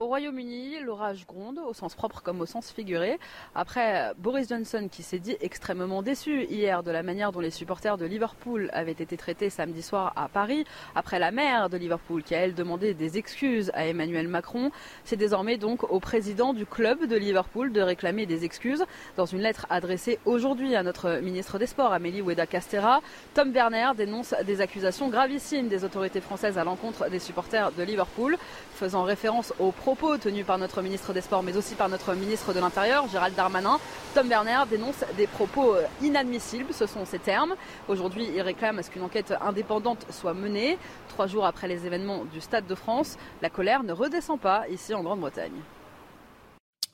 Au 0.00 0.06
Royaume-Uni, 0.06 0.78
l'orage 0.84 1.26
gronde, 1.26 1.58
au 1.58 1.72
sens 1.72 1.96
propre 1.96 2.22
comme 2.22 2.40
au 2.40 2.46
sens 2.46 2.70
figuré. 2.70 3.18
Après 3.56 4.12
Boris 4.16 4.48
Johnson, 4.48 4.86
qui 4.88 5.02
s'est 5.02 5.18
dit 5.18 5.36
extrêmement 5.40 6.02
déçu 6.02 6.44
hier 6.44 6.84
de 6.84 6.92
la 6.92 7.02
manière 7.02 7.32
dont 7.32 7.40
les 7.40 7.50
supporters 7.50 7.98
de 7.98 8.06
Liverpool 8.06 8.70
avaient 8.72 8.92
été 8.92 9.16
traités 9.16 9.50
samedi 9.50 9.82
soir 9.82 10.12
à 10.14 10.28
Paris, 10.28 10.64
après 10.94 11.18
la 11.18 11.32
maire 11.32 11.68
de 11.68 11.76
Liverpool, 11.76 12.22
qui 12.22 12.36
a 12.36 12.38
elle 12.38 12.54
demandé 12.54 12.94
des 12.94 13.18
excuses 13.18 13.72
à 13.74 13.88
Emmanuel 13.88 14.28
Macron, 14.28 14.70
c'est 15.02 15.16
désormais 15.16 15.56
donc 15.58 15.82
au 15.90 15.98
président 15.98 16.54
du 16.54 16.64
club 16.64 17.04
de 17.04 17.16
Liverpool 17.16 17.72
de 17.72 17.80
réclamer 17.80 18.24
des 18.24 18.44
excuses. 18.44 18.84
Dans 19.16 19.26
une 19.26 19.40
lettre 19.40 19.66
adressée 19.68 20.20
aujourd'hui 20.26 20.76
à 20.76 20.84
notre 20.84 21.18
ministre 21.18 21.58
des 21.58 21.66
Sports, 21.66 21.92
Amélie 21.92 22.22
Oueda 22.22 22.46
Castera, 22.46 23.00
Tom 23.34 23.50
Werner 23.50 23.90
dénonce 23.96 24.32
des 24.46 24.60
accusations 24.60 25.08
gravissimes 25.08 25.66
des 25.66 25.82
autorités 25.82 26.20
françaises 26.20 26.56
à 26.56 26.62
l'encontre 26.62 27.10
des 27.10 27.18
supporters 27.18 27.72
de 27.72 27.82
Liverpool, 27.82 28.36
faisant 28.76 29.02
référence 29.02 29.52
aux 29.58 29.72
propos 29.94 30.18
tenus 30.18 30.44
par 30.44 30.58
notre 30.58 30.82
ministre 30.82 31.14
des 31.14 31.22
Sports, 31.22 31.42
mais 31.42 31.56
aussi 31.56 31.74
par 31.74 31.88
notre 31.88 32.12
ministre 32.12 32.52
de 32.52 32.60
l'Intérieur, 32.60 33.08
Gérald 33.08 33.34
Darmanin. 33.34 33.78
Tom 34.14 34.28
Werner 34.28 34.64
dénonce 34.68 35.02
des 35.16 35.26
propos 35.26 35.76
euh, 35.76 35.86
inadmissibles, 36.02 36.74
ce 36.74 36.84
sont 36.84 37.06
ses 37.06 37.18
termes. 37.18 37.54
Aujourd'hui, 37.88 38.28
il 38.34 38.42
réclame 38.42 38.78
à 38.78 38.82
ce 38.82 38.90
qu'une 38.90 39.00
enquête 39.00 39.32
indépendante 39.40 40.04
soit 40.10 40.34
menée. 40.34 40.76
Trois 41.08 41.26
jours 41.26 41.46
après 41.46 41.68
les 41.68 41.86
événements 41.86 42.26
du 42.26 42.42
Stade 42.42 42.66
de 42.66 42.74
France, 42.74 43.16
la 43.40 43.48
colère 43.48 43.82
ne 43.82 43.94
redescend 43.94 44.38
pas 44.38 44.68
ici 44.68 44.92
en 44.92 45.02
Grande-Bretagne. 45.02 45.62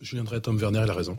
Je 0.01 0.15
viendrai 0.15 0.41
Tom 0.41 0.57
Werner, 0.57 0.83
il 0.85 0.91
a 0.91 0.95
raison. 0.95 1.19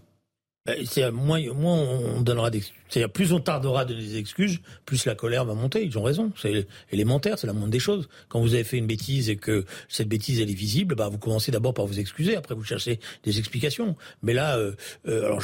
Ben, 0.66 0.84
c'est 0.86 1.12
moins, 1.12 1.42
moins 1.54 1.78
on 1.78 2.22
donnera 2.22 2.50
des 2.50 2.64
c'est-à-dire 2.90 3.12
plus 3.12 3.34
on 3.34 3.40
tardera 3.40 3.82
à 3.82 3.86
donner 3.86 4.02
des 4.02 4.18
excuses, 4.18 4.62
plus 4.86 5.06
la 5.06 5.16
colère 5.16 5.46
va 5.46 5.54
monter. 5.54 5.84
Ils 5.84 5.98
ont 5.98 6.04
raison, 6.04 6.32
c'est 6.36 6.68
élémentaire, 6.92 7.38
c'est 7.38 7.46
la 7.46 7.54
moindre 7.54 7.72
des 7.72 7.80
choses. 7.80 8.10
Quand 8.30 8.40
vous 8.40 8.54
avez 8.54 8.64
fait 8.64 8.78
une 8.78 8.88
bêtise 8.88 9.30
et 9.30 9.36
que 9.36 9.66
cette 9.90 10.08
bêtise 10.08 10.42
elle 10.42 10.50
est 10.50 10.54
visible, 10.54 10.96
bah 10.96 11.10
vous 11.10 11.18
commencez 11.20 11.52
d'abord 11.52 11.74
par 11.74 11.86
vous 11.86 12.00
excuser, 12.00 12.36
après 12.36 12.56
vous 12.56 12.64
cherchez 12.64 13.00
des 13.24 13.38
explications. 13.38 13.96
Mais 14.24 14.34
là, 14.34 14.58
euh, 14.58 14.74
euh 15.08 15.26
alors 15.26 15.42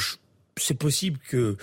c'est 0.56 0.74
possible 0.74 1.18
que 1.28 1.56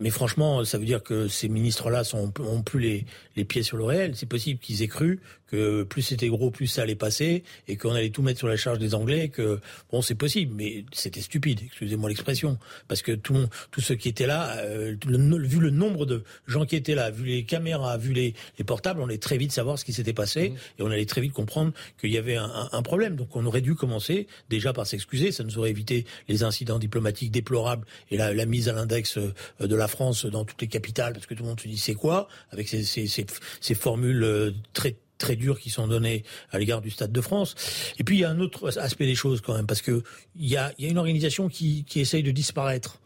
mais 0.00 0.10
franchement, 0.10 0.64
ça 0.64 0.78
veut 0.78 0.84
dire 0.84 1.02
que 1.02 1.26
ces 1.26 1.48
ministres-là 1.48 2.04
sont 2.04 2.32
ont 2.40 2.62
plus 2.62 2.78
les, 2.78 3.06
les 3.34 3.44
pieds 3.44 3.64
sur 3.64 3.76
le 3.76 3.84
réel. 3.84 4.14
C'est 4.14 4.28
possible 4.28 4.60
qu'ils 4.60 4.82
aient 4.82 4.88
cru 4.88 5.20
que 5.50 5.82
plus 5.82 6.02
c'était 6.02 6.28
gros, 6.28 6.50
plus 6.50 6.66
ça 6.66 6.82
allait 6.82 6.94
passer, 6.94 7.42
et 7.66 7.76
qu'on 7.76 7.92
allait 7.92 8.10
tout 8.10 8.22
mettre 8.22 8.38
sur 8.38 8.48
la 8.48 8.56
charge 8.56 8.78
des 8.78 8.94
Anglais. 8.94 9.28
Que 9.28 9.60
bon, 9.90 10.02
c'est 10.02 10.14
possible, 10.14 10.54
mais 10.54 10.84
c'était 10.92 11.20
stupide. 11.20 11.60
Excusez-moi 11.64 12.08
l'expression, 12.08 12.58
parce 12.86 13.02
que 13.02 13.12
tout 13.12 13.36
tous 13.70 13.80
ceux 13.80 13.94
qui 13.94 14.08
étaient 14.08 14.26
là, 14.26 14.58
euh, 14.58 14.96
vu 15.04 15.60
le 15.60 15.70
nombre 15.70 16.06
de 16.06 16.22
gens 16.46 16.66
qui 16.66 16.76
étaient 16.76 16.94
là, 16.94 17.10
vu 17.10 17.24
les 17.24 17.44
caméras, 17.44 17.96
vu 17.96 18.12
les, 18.12 18.34
les 18.58 18.64
portables, 18.64 19.00
on 19.00 19.06
allait 19.06 19.18
très 19.18 19.36
vite 19.38 19.52
savoir 19.52 19.78
ce 19.78 19.84
qui 19.84 19.92
s'était 19.92 20.12
passé, 20.12 20.50
mmh. 20.50 20.56
et 20.78 20.82
on 20.82 20.90
allait 20.90 21.06
très 21.06 21.20
vite 21.20 21.32
comprendre 21.32 21.72
qu'il 22.00 22.10
y 22.10 22.18
avait 22.18 22.36
un, 22.36 22.68
un, 22.72 22.82
problème. 22.82 23.16
Donc 23.16 23.36
on 23.36 23.44
aurait 23.46 23.60
dû 23.60 23.74
commencer 23.74 24.26
déjà 24.48 24.72
par 24.72 24.86
s'excuser. 24.86 25.32
Ça 25.32 25.44
nous 25.44 25.58
aurait 25.58 25.70
évité 25.70 26.04
les 26.28 26.42
incidents 26.42 26.78
diplomatiques 26.78 27.30
déplorables 27.30 27.86
et 28.10 28.16
la, 28.16 28.32
la 28.32 28.46
mise 28.46 28.68
à 28.68 28.72
l'index 28.72 29.18
euh, 29.18 29.32
de 29.60 29.76
la 29.76 29.88
France 29.88 30.26
dans 30.26 30.44
toutes 30.44 30.60
les 30.60 30.68
capitales, 30.68 31.12
parce 31.12 31.26
que 31.26 31.34
tout 31.34 31.42
le 31.42 31.48
monde 31.48 31.60
se 31.60 31.68
dit 31.68 31.78
c'est 31.78 31.94
quoi, 31.94 32.28
avec 32.50 32.68
ces, 32.68 32.84
ces, 32.84 33.06
ces, 33.06 33.26
ces 33.60 33.74
formules 33.74 34.24
euh, 34.24 34.50
très 34.72 34.96
très 35.18 35.36
dures 35.36 35.58
qui 35.58 35.70
sont 35.70 35.86
données 35.86 36.24
à 36.50 36.58
l'égard 36.58 36.80
du 36.80 36.90
Stade 36.90 37.12
de 37.12 37.20
France. 37.20 37.54
Et 37.98 38.04
puis 38.04 38.16
il 38.16 38.20
y 38.20 38.24
a 38.24 38.30
un 38.30 38.40
autre 38.40 38.78
aspect 38.78 39.06
des 39.06 39.14
choses 39.14 39.40
quand 39.40 39.54
même, 39.54 39.66
parce 39.66 39.82
que 39.82 40.02
il 40.34 40.48
y 40.48 40.56
a, 40.56 40.72
y 40.78 40.86
a 40.86 40.88
une 40.88 40.98
organisation 40.98 41.48
qui, 41.48 41.84
qui 41.84 42.00
essaye 42.00 42.22
de 42.22 42.30
disparaître, 42.30 43.00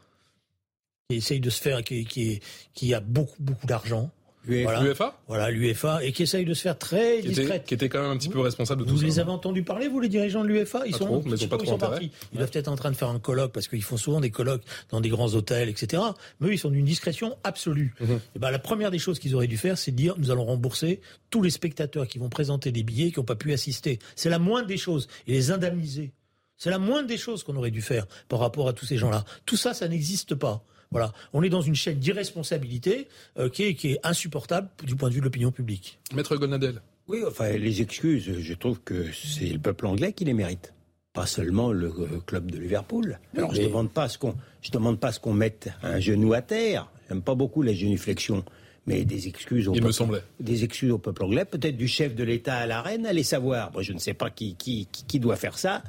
qui 1.08 1.16
essaye 1.16 1.40
de 1.40 1.50
se 1.50 1.60
faire, 1.60 1.82
qui, 1.82 2.04
qui, 2.04 2.40
qui 2.74 2.94
a 2.94 3.00
beaucoup 3.00 3.42
beaucoup 3.42 3.66
d'argent, 3.66 4.10
L'UEFA 4.46 5.20
Voilà, 5.28 5.50
l'UEFA, 5.50 6.04
et 6.04 6.12
qui 6.12 6.24
essaye 6.24 6.44
de 6.44 6.54
se 6.54 6.62
faire 6.62 6.76
très 6.76 7.20
qui 7.20 7.28
discrète. 7.28 7.64
qui 7.64 7.74
était 7.74 7.88
quand 7.88 8.02
même 8.02 8.10
un 8.10 8.16
petit 8.16 8.28
peu 8.28 8.40
responsable 8.40 8.82
de 8.82 8.88
tout 8.88 8.96
ça. 8.96 9.00
Vous 9.00 9.06
les 9.06 9.20
avez 9.20 9.30
entendus 9.30 9.62
parler, 9.62 9.88
vous, 9.88 10.00
les 10.00 10.08
dirigeants 10.08 10.42
de 10.42 10.48
l'UEFA 10.48 10.82
Ils, 10.86 10.94
sont, 10.94 11.22
ils, 11.24 11.48
pas 11.48 11.58
trop 11.58 11.76
partis. 11.76 12.10
Ils 12.32 12.38
doivent 12.38 12.50
être 12.52 12.68
en 12.68 12.76
train 12.76 12.90
de 12.90 12.96
faire 12.96 13.08
un 13.08 13.18
colloque, 13.18 13.52
parce 13.52 13.68
qu'ils 13.68 13.82
font 13.82 13.96
souvent 13.96 14.20
des 14.20 14.30
colloques 14.30 14.62
dans 14.90 15.00
des 15.00 15.08
grands 15.08 15.34
hôtels, 15.34 15.68
etc. 15.68 16.02
Mais 16.40 16.48
eux, 16.48 16.52
ils 16.54 16.58
sont 16.58 16.70
d'une 16.70 16.84
discrétion 16.84 17.36
absolue. 17.44 17.94
Mhm. 18.00 18.20
Et 18.34 18.38
ben, 18.38 18.50
la 18.50 18.58
première 18.58 18.90
des 18.90 18.98
choses 18.98 19.18
qu'ils 19.18 19.34
auraient 19.34 19.46
dû 19.46 19.58
faire, 19.58 19.78
c'est 19.78 19.92
de 19.92 19.96
dire, 19.96 20.14
nous 20.18 20.30
allons 20.30 20.44
rembourser 20.44 21.00
tous 21.30 21.42
les 21.42 21.50
spectateurs 21.50 22.06
qui 22.08 22.18
vont 22.18 22.28
présenter 22.28 22.72
des 22.72 22.82
billets 22.82 23.12
qui 23.12 23.20
n'ont 23.20 23.24
pas 23.24 23.36
pu 23.36 23.52
assister. 23.52 23.98
C'est 24.16 24.30
la 24.30 24.38
moindre 24.38 24.66
des 24.66 24.76
choses. 24.76 25.08
Et 25.26 25.32
les 25.32 25.50
indemniser. 25.50 26.12
C'est 26.56 26.70
la 26.70 26.78
moindre 26.78 27.08
des 27.08 27.18
choses 27.18 27.42
qu'on 27.42 27.56
aurait 27.56 27.70
dû 27.70 27.82
faire 27.82 28.06
par 28.28 28.38
rapport 28.38 28.68
à 28.68 28.72
tous 28.72 28.86
ces 28.86 28.96
gens-là. 28.96 29.24
Tout 29.46 29.56
ça, 29.56 29.74
ça 29.74 29.88
n'existe 29.88 30.34
pas. 30.34 30.64
Voilà, 30.92 31.12
on 31.32 31.42
est 31.42 31.48
dans 31.48 31.60
une 31.62 31.74
chaîne 31.74 31.98
d'irresponsabilité 31.98 33.08
euh, 33.38 33.48
qui, 33.48 33.64
est, 33.64 33.74
qui 33.74 33.92
est 33.92 33.98
insupportable 34.04 34.68
du 34.84 34.94
point 34.94 35.08
de 35.08 35.14
vue 35.14 35.20
de 35.20 35.24
l'opinion 35.24 35.50
publique. 35.50 35.98
Maître 36.14 36.36
Gonadel. 36.36 36.80
Oui, 37.08 37.18
enfin, 37.26 37.50
les 37.56 37.82
excuses, 37.82 38.38
je 38.38 38.54
trouve 38.54 38.80
que 38.80 39.06
c'est 39.12 39.46
le 39.46 39.58
peuple 39.58 39.86
anglais 39.86 40.12
qui 40.12 40.24
les 40.24 40.34
mérite. 40.34 40.72
Pas 41.12 41.26
seulement 41.26 41.72
le 41.72 41.88
euh, 41.88 42.20
club 42.24 42.50
de 42.50 42.58
Liverpool. 42.58 43.18
Alors, 43.36 43.54
je 43.54 43.60
ne 43.62 43.66
demande 43.66 43.90
pas 43.90 44.08
ce 44.08 44.16
qu'on, 44.18 44.34
je 44.62 44.70
demande 44.70 45.00
pas 45.00 45.12
ce 45.12 45.20
qu'on 45.20 45.34
mette 45.34 45.68
un 45.82 45.98
genou 45.98 46.32
à 46.32 46.40
terre. 46.42 46.88
J'aime 47.08 47.22
pas 47.22 47.34
beaucoup 47.34 47.62
la 47.62 47.72
génuflexion 47.74 48.44
mais 48.86 49.04
des 49.04 49.28
excuses 49.28 49.68
au 49.68 49.74
Il 49.74 49.76
peuple, 49.76 49.86
me 49.86 49.92
semblait. 49.92 50.22
des 50.40 50.64
excuses 50.64 50.90
au 50.90 50.98
peuple 50.98 51.22
anglais, 51.24 51.44
peut-être 51.44 51.76
du 51.76 51.86
chef 51.86 52.14
de 52.14 52.24
l'État 52.24 52.56
à 52.56 52.66
la 52.66 52.82
reine, 52.82 53.06
allez 53.06 53.22
savoir. 53.22 53.72
Moi, 53.72 53.82
je 53.82 53.92
ne 53.92 53.98
sais 53.98 54.14
pas 54.14 54.30
qui, 54.30 54.56
qui, 54.56 54.88
qui 54.90 55.20
doit 55.20 55.36
faire 55.36 55.56
ça, 55.58 55.82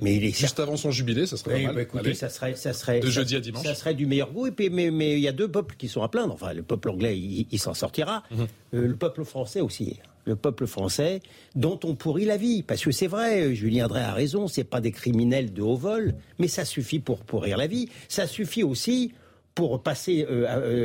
mais 0.00 0.16
il 0.16 0.24
est 0.24 0.36
juste 0.36 0.60
avant 0.60 0.76
son 0.76 0.90
jubilé, 0.90 1.26
ça 1.26 1.36
serait 1.36 1.56
pas 1.56 1.66
mal. 1.66 1.74
Bah, 1.74 1.82
écoutez, 1.82 2.14
ça 2.14 2.28
serait, 2.28 2.54
ça 2.54 2.72
serait 2.72 3.00
de 3.00 3.08
jeudi 3.08 3.36
à 3.36 3.40
dimanche. 3.40 3.64
Ça 3.64 3.74
serait 3.74 3.94
du 3.94 4.06
meilleur 4.06 4.30
goût. 4.32 4.46
Et 4.46 4.50
puis, 4.50 4.70
mais, 4.70 4.90
mais 4.90 5.14
il 5.14 5.20
y 5.20 5.28
a 5.28 5.32
deux 5.32 5.48
peuples 5.48 5.76
qui 5.76 5.88
sont 5.88 6.02
à 6.02 6.08
plaindre. 6.08 6.34
Enfin, 6.34 6.52
le 6.52 6.62
peuple 6.62 6.90
anglais, 6.90 7.18
il, 7.18 7.58
s'en 7.58 7.74
sortira. 7.74 8.22
Mhm. 8.30 8.46
Euh, 8.74 8.86
le 8.86 8.96
peuple 8.96 9.24
français 9.24 9.60
aussi. 9.60 9.98
Le 10.24 10.36
peuple 10.36 10.66
français, 10.66 11.20
dont 11.54 11.80
on 11.84 11.94
pourrit 11.94 12.26
la 12.26 12.36
vie. 12.36 12.62
Parce 12.62 12.84
que 12.84 12.90
c'est 12.90 13.06
vrai, 13.06 13.54
Julien 13.54 13.88
Drey 13.88 14.02
a 14.02 14.12
raison, 14.12 14.46
c'est 14.46 14.64
pas 14.64 14.80
des 14.80 14.92
criminels 14.92 15.52
de 15.52 15.62
haut 15.62 15.76
vol, 15.76 16.14
mais 16.38 16.48
ça 16.48 16.66
suffit 16.66 16.98
pour 16.98 17.20
pourrir 17.20 17.56
la 17.56 17.66
vie. 17.66 17.88
Ça 18.08 18.26
suffit 18.26 18.62
aussi 18.62 19.12
pour 19.54 19.82
passer 19.82 20.26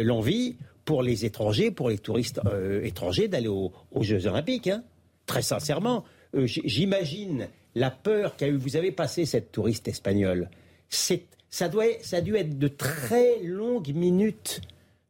l'envie 0.04 0.56
pour 0.86 1.04
les 1.04 1.26
étrangers, 1.26 1.72
pour 1.72 1.90
les 1.90 1.98
touristes 1.98 2.40
étrangers 2.84 3.28
d'aller 3.28 3.50
aux, 3.50 3.74
Jeux 4.00 4.28
Olympiques. 4.28 4.68
Hein. 4.68 4.84
Très 5.26 5.42
sincèrement, 5.42 6.06
j'imagine 6.36 7.48
la 7.76 7.92
peur 7.92 8.36
qu'a 8.36 8.48
eu. 8.48 8.58
Vous 8.58 8.76
avez 8.76 8.92
passé 8.92 9.26
cette 9.26 9.52
touriste 9.52 9.88
espagnole. 9.88 10.50
Ça, 10.90 11.70
doit, 11.70 11.86
ça 12.02 12.18
a 12.18 12.22
dû 12.22 12.36
être 12.36 12.58
de 12.58 12.68
très 12.68 13.40
longues 13.42 13.94
minutes 13.94 14.62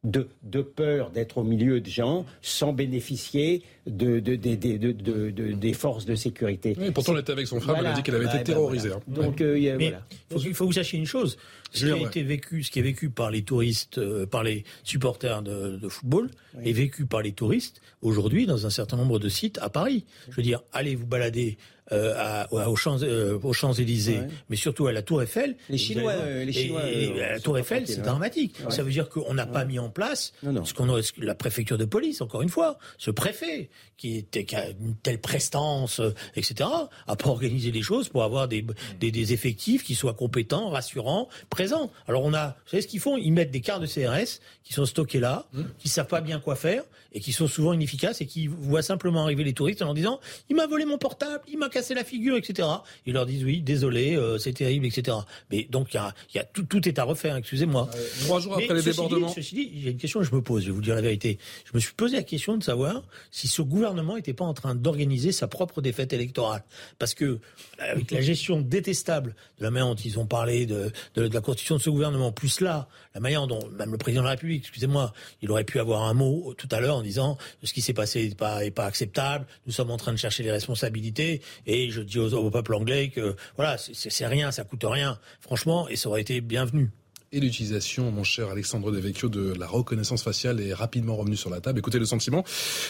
de, 0.04 0.28
de 0.42 0.60
peur 0.60 1.10
d'être 1.10 1.38
au 1.38 1.42
milieu 1.42 1.80
de 1.80 1.88
gens 1.88 2.24
sans 2.42 2.72
bénéficier 2.72 3.62
de, 3.86 4.20
de, 4.20 5.52
des 5.54 5.72
forces 5.72 6.04
de 6.04 6.14
sécurité. 6.14 6.76
pourtant, 6.94 7.14
elle 7.14 7.20
était 7.20 7.32
avec 7.32 7.46
son 7.46 7.60
frère, 7.60 7.76
elle 7.78 7.86
a 7.86 7.92
dit 7.94 8.02
qu'elle 8.02 8.14
avait 8.14 8.26
été 8.26 8.38
bah, 8.38 8.44
terrorisée. 8.44 8.90
Donc, 9.08 9.40
euh, 9.40 9.76
voilà. 9.78 10.02
il 10.30 10.54
faut 10.54 10.64
que 10.64 10.68
vous 10.68 10.72
sachiez 10.72 10.98
une 10.98 11.06
chose. 11.06 11.36
Ce 11.72 11.86
qui, 11.86 11.90
a 11.90 11.96
été 11.96 12.22
vécu, 12.22 12.62
ce 12.62 12.70
qui 12.70 12.78
est 12.78 12.82
vécu 12.82 13.10
par 13.10 13.32
les 13.32 13.42
touristes, 13.42 13.98
euh, 13.98 14.26
par 14.26 14.44
les 14.44 14.64
supporters 14.84 15.42
de, 15.42 15.88
football, 15.88 16.30
est 16.62 16.72
vécu 16.72 17.04
par 17.04 17.20
les 17.20 17.32
touristes 17.32 17.80
aujourd'hui 18.00 18.46
dans 18.46 18.64
un 18.64 18.70
certain 18.70 18.96
nombre 18.96 19.18
de 19.18 19.28
sites 19.28 19.58
à 19.58 19.70
Paris. 19.70 20.04
Je 20.30 20.36
veux 20.36 20.42
dire, 20.42 20.62
allez 20.72 20.94
vous 20.94 21.06
balader 21.06 21.58
euh, 21.92 22.14
à, 22.16 22.48
aux 22.50 22.58
euh, 22.58 23.38
aux 23.42 23.52
Champs 23.52 23.72
Élysées, 23.74 24.20
mais 24.48 24.56
surtout 24.56 24.86
à 24.86 24.92
la 24.92 25.02
Tour 25.02 25.22
Eiffel. 25.22 25.56
Les 25.68 25.76
Chinois, 25.76 26.14
les 26.26 26.52
Chinois. 26.52 26.88
Et, 26.88 27.12
la 27.12 27.40
Tour 27.40 27.58
Eiffel, 27.58 27.86
c'est 27.86 28.00
dramatique. 28.00 28.56
Ça 28.70 28.82
veut 28.82 28.90
dire 28.90 29.08
qu'on 29.08 29.34
n'a 29.34 29.46
pas 29.46 29.64
mis 29.64 29.78
en 29.78 29.90
place 29.90 30.32
ce 30.64 30.72
qu'on 30.72 30.94
la 31.18 31.34
préfecture 31.34 31.78
de 31.78 31.84
police, 31.84 32.20
encore 32.20 32.42
une 32.42 32.48
fois, 32.48 32.78
ce 32.98 33.10
préfet 33.10 33.70
qui, 33.96 34.16
était, 34.16 34.44
qui 34.44 34.56
a 34.56 34.68
une 34.70 34.96
telle 35.02 35.20
prestance, 35.20 36.00
etc., 36.36 36.68
a 37.06 37.16
pas 37.16 37.28
organisé 37.28 37.70
les 37.70 37.82
choses 37.82 38.08
pour 38.08 38.22
avoir 38.22 38.48
des, 38.48 38.64
des, 39.00 39.10
des 39.10 39.32
effectifs 39.32 39.84
qui 39.84 39.94
soient 39.94 40.14
compétents, 40.14 40.70
rassurants, 40.70 41.28
présents. 41.50 41.90
Alors 42.08 42.24
on 42.24 42.34
a, 42.34 42.48
vous 42.48 42.70
savez 42.70 42.82
ce 42.82 42.88
qu'ils 42.88 43.00
font? 43.00 43.16
Ils 43.16 43.32
mettent 43.32 43.50
des 43.50 43.60
cartes 43.60 43.82
de 43.82 43.86
CRS 43.86 44.40
qui 44.62 44.72
sont 44.72 44.86
stockées 44.86 45.20
là, 45.20 45.46
mmh. 45.52 45.62
qui 45.78 45.88
savent 45.88 46.06
pas 46.06 46.20
bien 46.20 46.40
quoi 46.40 46.56
faire 46.56 46.82
et 47.14 47.20
qui 47.20 47.32
sont 47.32 47.46
souvent 47.46 47.72
inefficaces 47.72 48.20
et 48.20 48.26
qui 48.26 48.48
voient 48.48 48.82
simplement 48.82 49.22
arriver 49.22 49.44
les 49.44 49.52
touristes 49.52 49.80
en 49.82 49.86
leur 49.86 49.94
disant 49.94 50.20
il 50.50 50.56
m'a 50.56 50.66
volé 50.66 50.84
mon 50.84 50.98
portable, 50.98 51.44
il 51.48 51.58
m'a 51.58 51.68
cassé 51.74 51.94
la 51.94 52.04
figure, 52.04 52.36
etc. 52.36 52.68
Ils 53.04 53.12
leur 53.12 53.26
disent 53.26 53.44
oui, 53.44 53.60
désolé, 53.60 54.16
euh, 54.16 54.38
c'est 54.38 54.52
terrible, 54.52 54.86
etc. 54.86 55.16
Mais 55.50 55.64
donc 55.64 55.92
il 55.92 55.96
y 55.96 55.98
a, 55.98 56.14
y 56.34 56.38
a 56.38 56.44
tout, 56.44 56.62
tout, 56.62 56.88
est 56.88 56.98
à 56.98 57.04
refaire, 57.04 57.36
excusez-moi. 57.36 57.90
trois 58.24 58.40
jours 58.40 58.54
après 58.54 58.74
les 58.74 58.82
débordements. 58.82 59.28
Dit, 59.28 59.34
ceci 59.34 59.54
dit, 59.54 59.70
il 59.74 59.84
y 59.84 59.88
a 59.88 59.90
une 59.90 59.98
question 59.98 60.20
que 60.20 60.26
je 60.26 60.34
me 60.34 60.40
pose, 60.40 60.62
je 60.62 60.68
vais 60.68 60.74
vous 60.74 60.80
dire 60.80 60.94
la 60.94 61.00
vérité. 61.00 61.38
Je 61.64 61.72
me 61.74 61.80
suis 61.80 61.92
posé 61.92 62.16
la 62.16 62.22
question 62.22 62.56
de 62.56 62.62
savoir 62.62 63.02
si 63.30 63.48
ce 63.48 63.60
gouvernement 63.60 64.14
n'était 64.16 64.32
pas 64.32 64.44
en 64.44 64.54
train 64.54 64.74
d'organiser 64.74 65.32
sa 65.32 65.48
propre 65.48 65.82
défaite 65.82 66.12
électorale. 66.12 66.62
Parce 66.98 67.14
que 67.14 67.40
avec 67.78 68.10
la 68.10 68.20
gestion 68.20 68.60
détestable 68.60 69.34
de 69.58 69.64
la 69.64 69.70
manière 69.70 69.88
dont 69.88 69.94
ils 69.94 70.18
ont 70.18 70.26
parlé 70.26 70.66
de, 70.66 70.92
de, 71.16 71.22
la 71.22 71.40
constitution 71.40 71.76
de 71.76 71.82
ce 71.82 71.90
gouvernement, 71.90 72.30
plus 72.30 72.60
là, 72.60 72.88
la 73.14 73.20
manière 73.20 73.46
dont 73.46 73.68
même 73.70 73.90
le 73.90 73.98
président 73.98 74.22
de 74.22 74.26
la 74.26 74.32
République, 74.32 74.62
excusez-moi, 74.62 75.12
il 75.42 75.50
aurait 75.50 75.64
pu 75.64 75.80
avoir 75.80 76.04
un 76.04 76.14
mot 76.14 76.54
tout 76.56 76.68
à 76.70 76.80
l'heure 76.80 76.96
en 76.96 77.02
disant 77.02 77.36
ce 77.62 77.72
qui 77.72 77.80
s'est 77.80 77.92
passé 77.92 78.28
n'est 78.28 78.34
pas, 78.34 78.64
est 78.64 78.70
pas 78.70 78.86
acceptable, 78.86 79.46
nous 79.66 79.72
sommes 79.72 79.90
en 79.90 79.96
train 79.96 80.12
de 80.12 80.18
chercher 80.18 80.42
les 80.42 80.52
responsabilités 80.52 81.42
et 81.66 81.90
je 81.90 82.00
dis 82.00 82.18
au, 82.18 82.50
peuple 82.50 82.74
anglais 82.74 83.08
que 83.08 83.36
voilà, 83.56 83.76
c'est 83.78 84.26
rien, 84.26 84.50
ça 84.50 84.64
coûte 84.64 84.84
rien, 84.84 85.18
franchement, 85.40 85.88
et 85.88 85.96
ça 85.96 86.08
aurait 86.08 86.20
été 86.20 86.40
bienvenu 86.40 86.90
et 87.32 87.40
l'utilisation, 87.40 88.12
mon 88.12 88.22
cher 88.22 88.48
Alexandre 88.50 88.92
Devecchio, 88.92 89.28
de 89.28 89.54
la 89.58 89.66
reconnaissance 89.66 90.22
faciale 90.22 90.60
est 90.60 90.72
rapidement 90.72 91.16
revenue 91.16 91.36
sur 91.36 91.50
la 91.50 91.60
table. 91.60 91.80
Écoutez 91.80 91.98
le 91.98 92.04
sentiment 92.04 92.44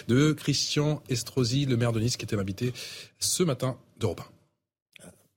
de 0.06 0.32
Christian 0.32 1.02
Estrosi, 1.08 1.64
le 1.64 1.78
maire 1.78 1.92
de 1.92 2.00
Nice, 2.00 2.18
qui 2.18 2.26
était 2.26 2.36
invité 2.36 2.74
ce 3.18 3.42
matin 3.42 3.78
d'Europe 3.98 4.20
1. 4.20 4.33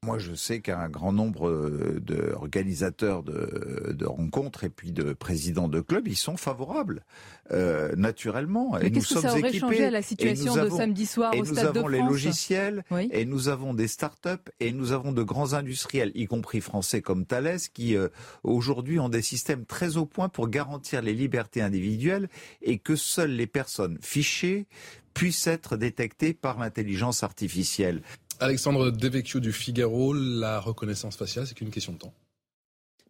Moi, 0.05 0.19
je 0.19 0.35
sais 0.35 0.61
qu'un 0.61 0.89
grand 0.89 1.11
nombre 1.11 1.49
euh, 1.49 1.99
d'organisateurs 1.99 3.23
de, 3.23 3.95
de, 3.97 4.05
rencontres 4.05 4.63
et 4.63 4.69
puis 4.69 4.91
de 4.91 5.11
présidents 5.13 5.67
de 5.67 5.81
clubs, 5.81 6.07
ils 6.07 6.15
sont 6.15 6.37
favorables, 6.37 7.03
euh, 7.51 7.95
naturellement. 7.95 8.77
Mais 8.79 8.91
qu'est-ce 8.91 9.15
que 9.15 9.21
ça 9.21 9.31
aurait 9.35 9.51
changé 9.51 9.85
à 9.85 9.89
la 9.89 10.03
situation 10.03 10.55
de 10.55 10.69
samedi 10.69 11.07
soir 11.07 11.33
au 11.35 11.43
Stade 11.43 11.47
de 11.49 11.59
France 11.59 11.73
Nous 11.73 11.79
avons 11.79 11.87
les 11.87 11.99
logiciels, 11.99 12.83
et 13.11 13.25
nous 13.25 13.47
avons 13.47 13.73
des 13.73 13.87
start-up, 13.87 14.51
et 14.59 14.71
nous 14.71 14.91
avons 14.91 15.11
de 15.13 15.23
grands 15.23 15.53
industriels, 15.53 16.11
y 16.13 16.25
compris 16.25 16.61
français 16.61 17.01
comme 17.01 17.25
Thales, 17.25 17.57
qui 17.73 17.97
euh, 17.97 18.09
aujourd'hui 18.43 18.99
ont 18.99 19.09
des 19.09 19.23
systèmes 19.23 19.65
très 19.65 19.97
au 19.97 20.05
point 20.05 20.29
pour 20.29 20.47
garantir 20.47 21.01
les 21.01 21.13
libertés 21.13 21.63
individuelles 21.63 22.29
et 22.61 22.77
que 22.77 22.95
seules 22.95 23.35
les 23.35 23.47
personnes 23.47 23.97
fichées 24.01 24.67
puissent 25.15 25.47
être 25.47 25.77
détectées 25.77 26.35
par 26.35 26.59
l'intelligence 26.59 27.23
artificielle. 27.23 28.03
Alexandre 28.39 28.91
Devecchio 28.91 29.39
du 29.39 29.51
Figaro, 29.51 30.13
la 30.13 30.59
reconnaissance 30.59 31.15
faciale, 31.15 31.47
c'est 31.47 31.55
qu'une 31.55 31.71
question 31.71 31.93
de 31.93 31.97
temps. 31.97 32.13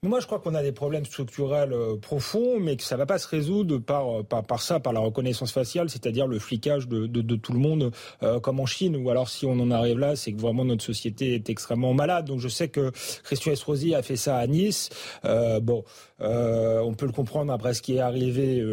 Moi, 0.03 0.19
je 0.19 0.25
crois 0.25 0.39
qu'on 0.39 0.55
a 0.55 0.61
des 0.61 0.71
problèmes 0.71 1.05
structurels 1.05 1.73
euh, 1.73 1.95
profonds, 1.95 2.59
mais 2.59 2.75
que 2.75 2.83
ça 2.83 2.95
ne 2.95 2.99
va 2.99 3.05
pas 3.05 3.17
se 3.17 3.27
résoudre 3.27 3.75
euh, 3.75 4.23
par, 4.23 4.43
par, 4.45 4.61
ça, 4.61 4.79
par 4.79 4.93
la 4.93 4.99
reconnaissance 4.99 5.51
faciale, 5.51 5.89
c'est-à-dire 5.89 6.27
le 6.27 6.39
flicage 6.39 6.87
de, 6.87 7.35
tout 7.35 7.53
le 7.53 7.59
monde, 7.59 7.91
euh, 8.23 8.39
comme 8.39 8.59
en 8.59 8.65
Chine. 8.65 8.95
Ou 8.95 9.09
alors, 9.09 9.29
si 9.29 9.45
on 9.45 9.59
en 9.59 9.71
arrive 9.71 9.99
là, 9.99 10.15
c'est 10.15 10.33
que 10.33 10.39
vraiment 10.39 10.65
notre 10.65 10.83
société 10.83 11.33
est 11.35 11.49
extrêmement 11.49 11.93
malade. 11.93 12.25
Donc, 12.25 12.39
je 12.39 12.47
sais 12.47 12.67
que 12.67 12.91
Christian 13.23 13.51
Estrosi 13.53 13.95
a 13.95 14.01
fait 14.01 14.15
ça 14.15 14.37
à 14.37 14.47
Nice. 14.47 14.89
bon, 15.23 15.83
euh, 16.19 16.79
on 16.79 16.93
peut 16.93 17.05
le 17.05 17.11
comprendre 17.11 17.51
après 17.53 17.73
ce 17.73 17.81
qui 17.81 17.95
est 17.95 17.99
arrivé 17.99 18.63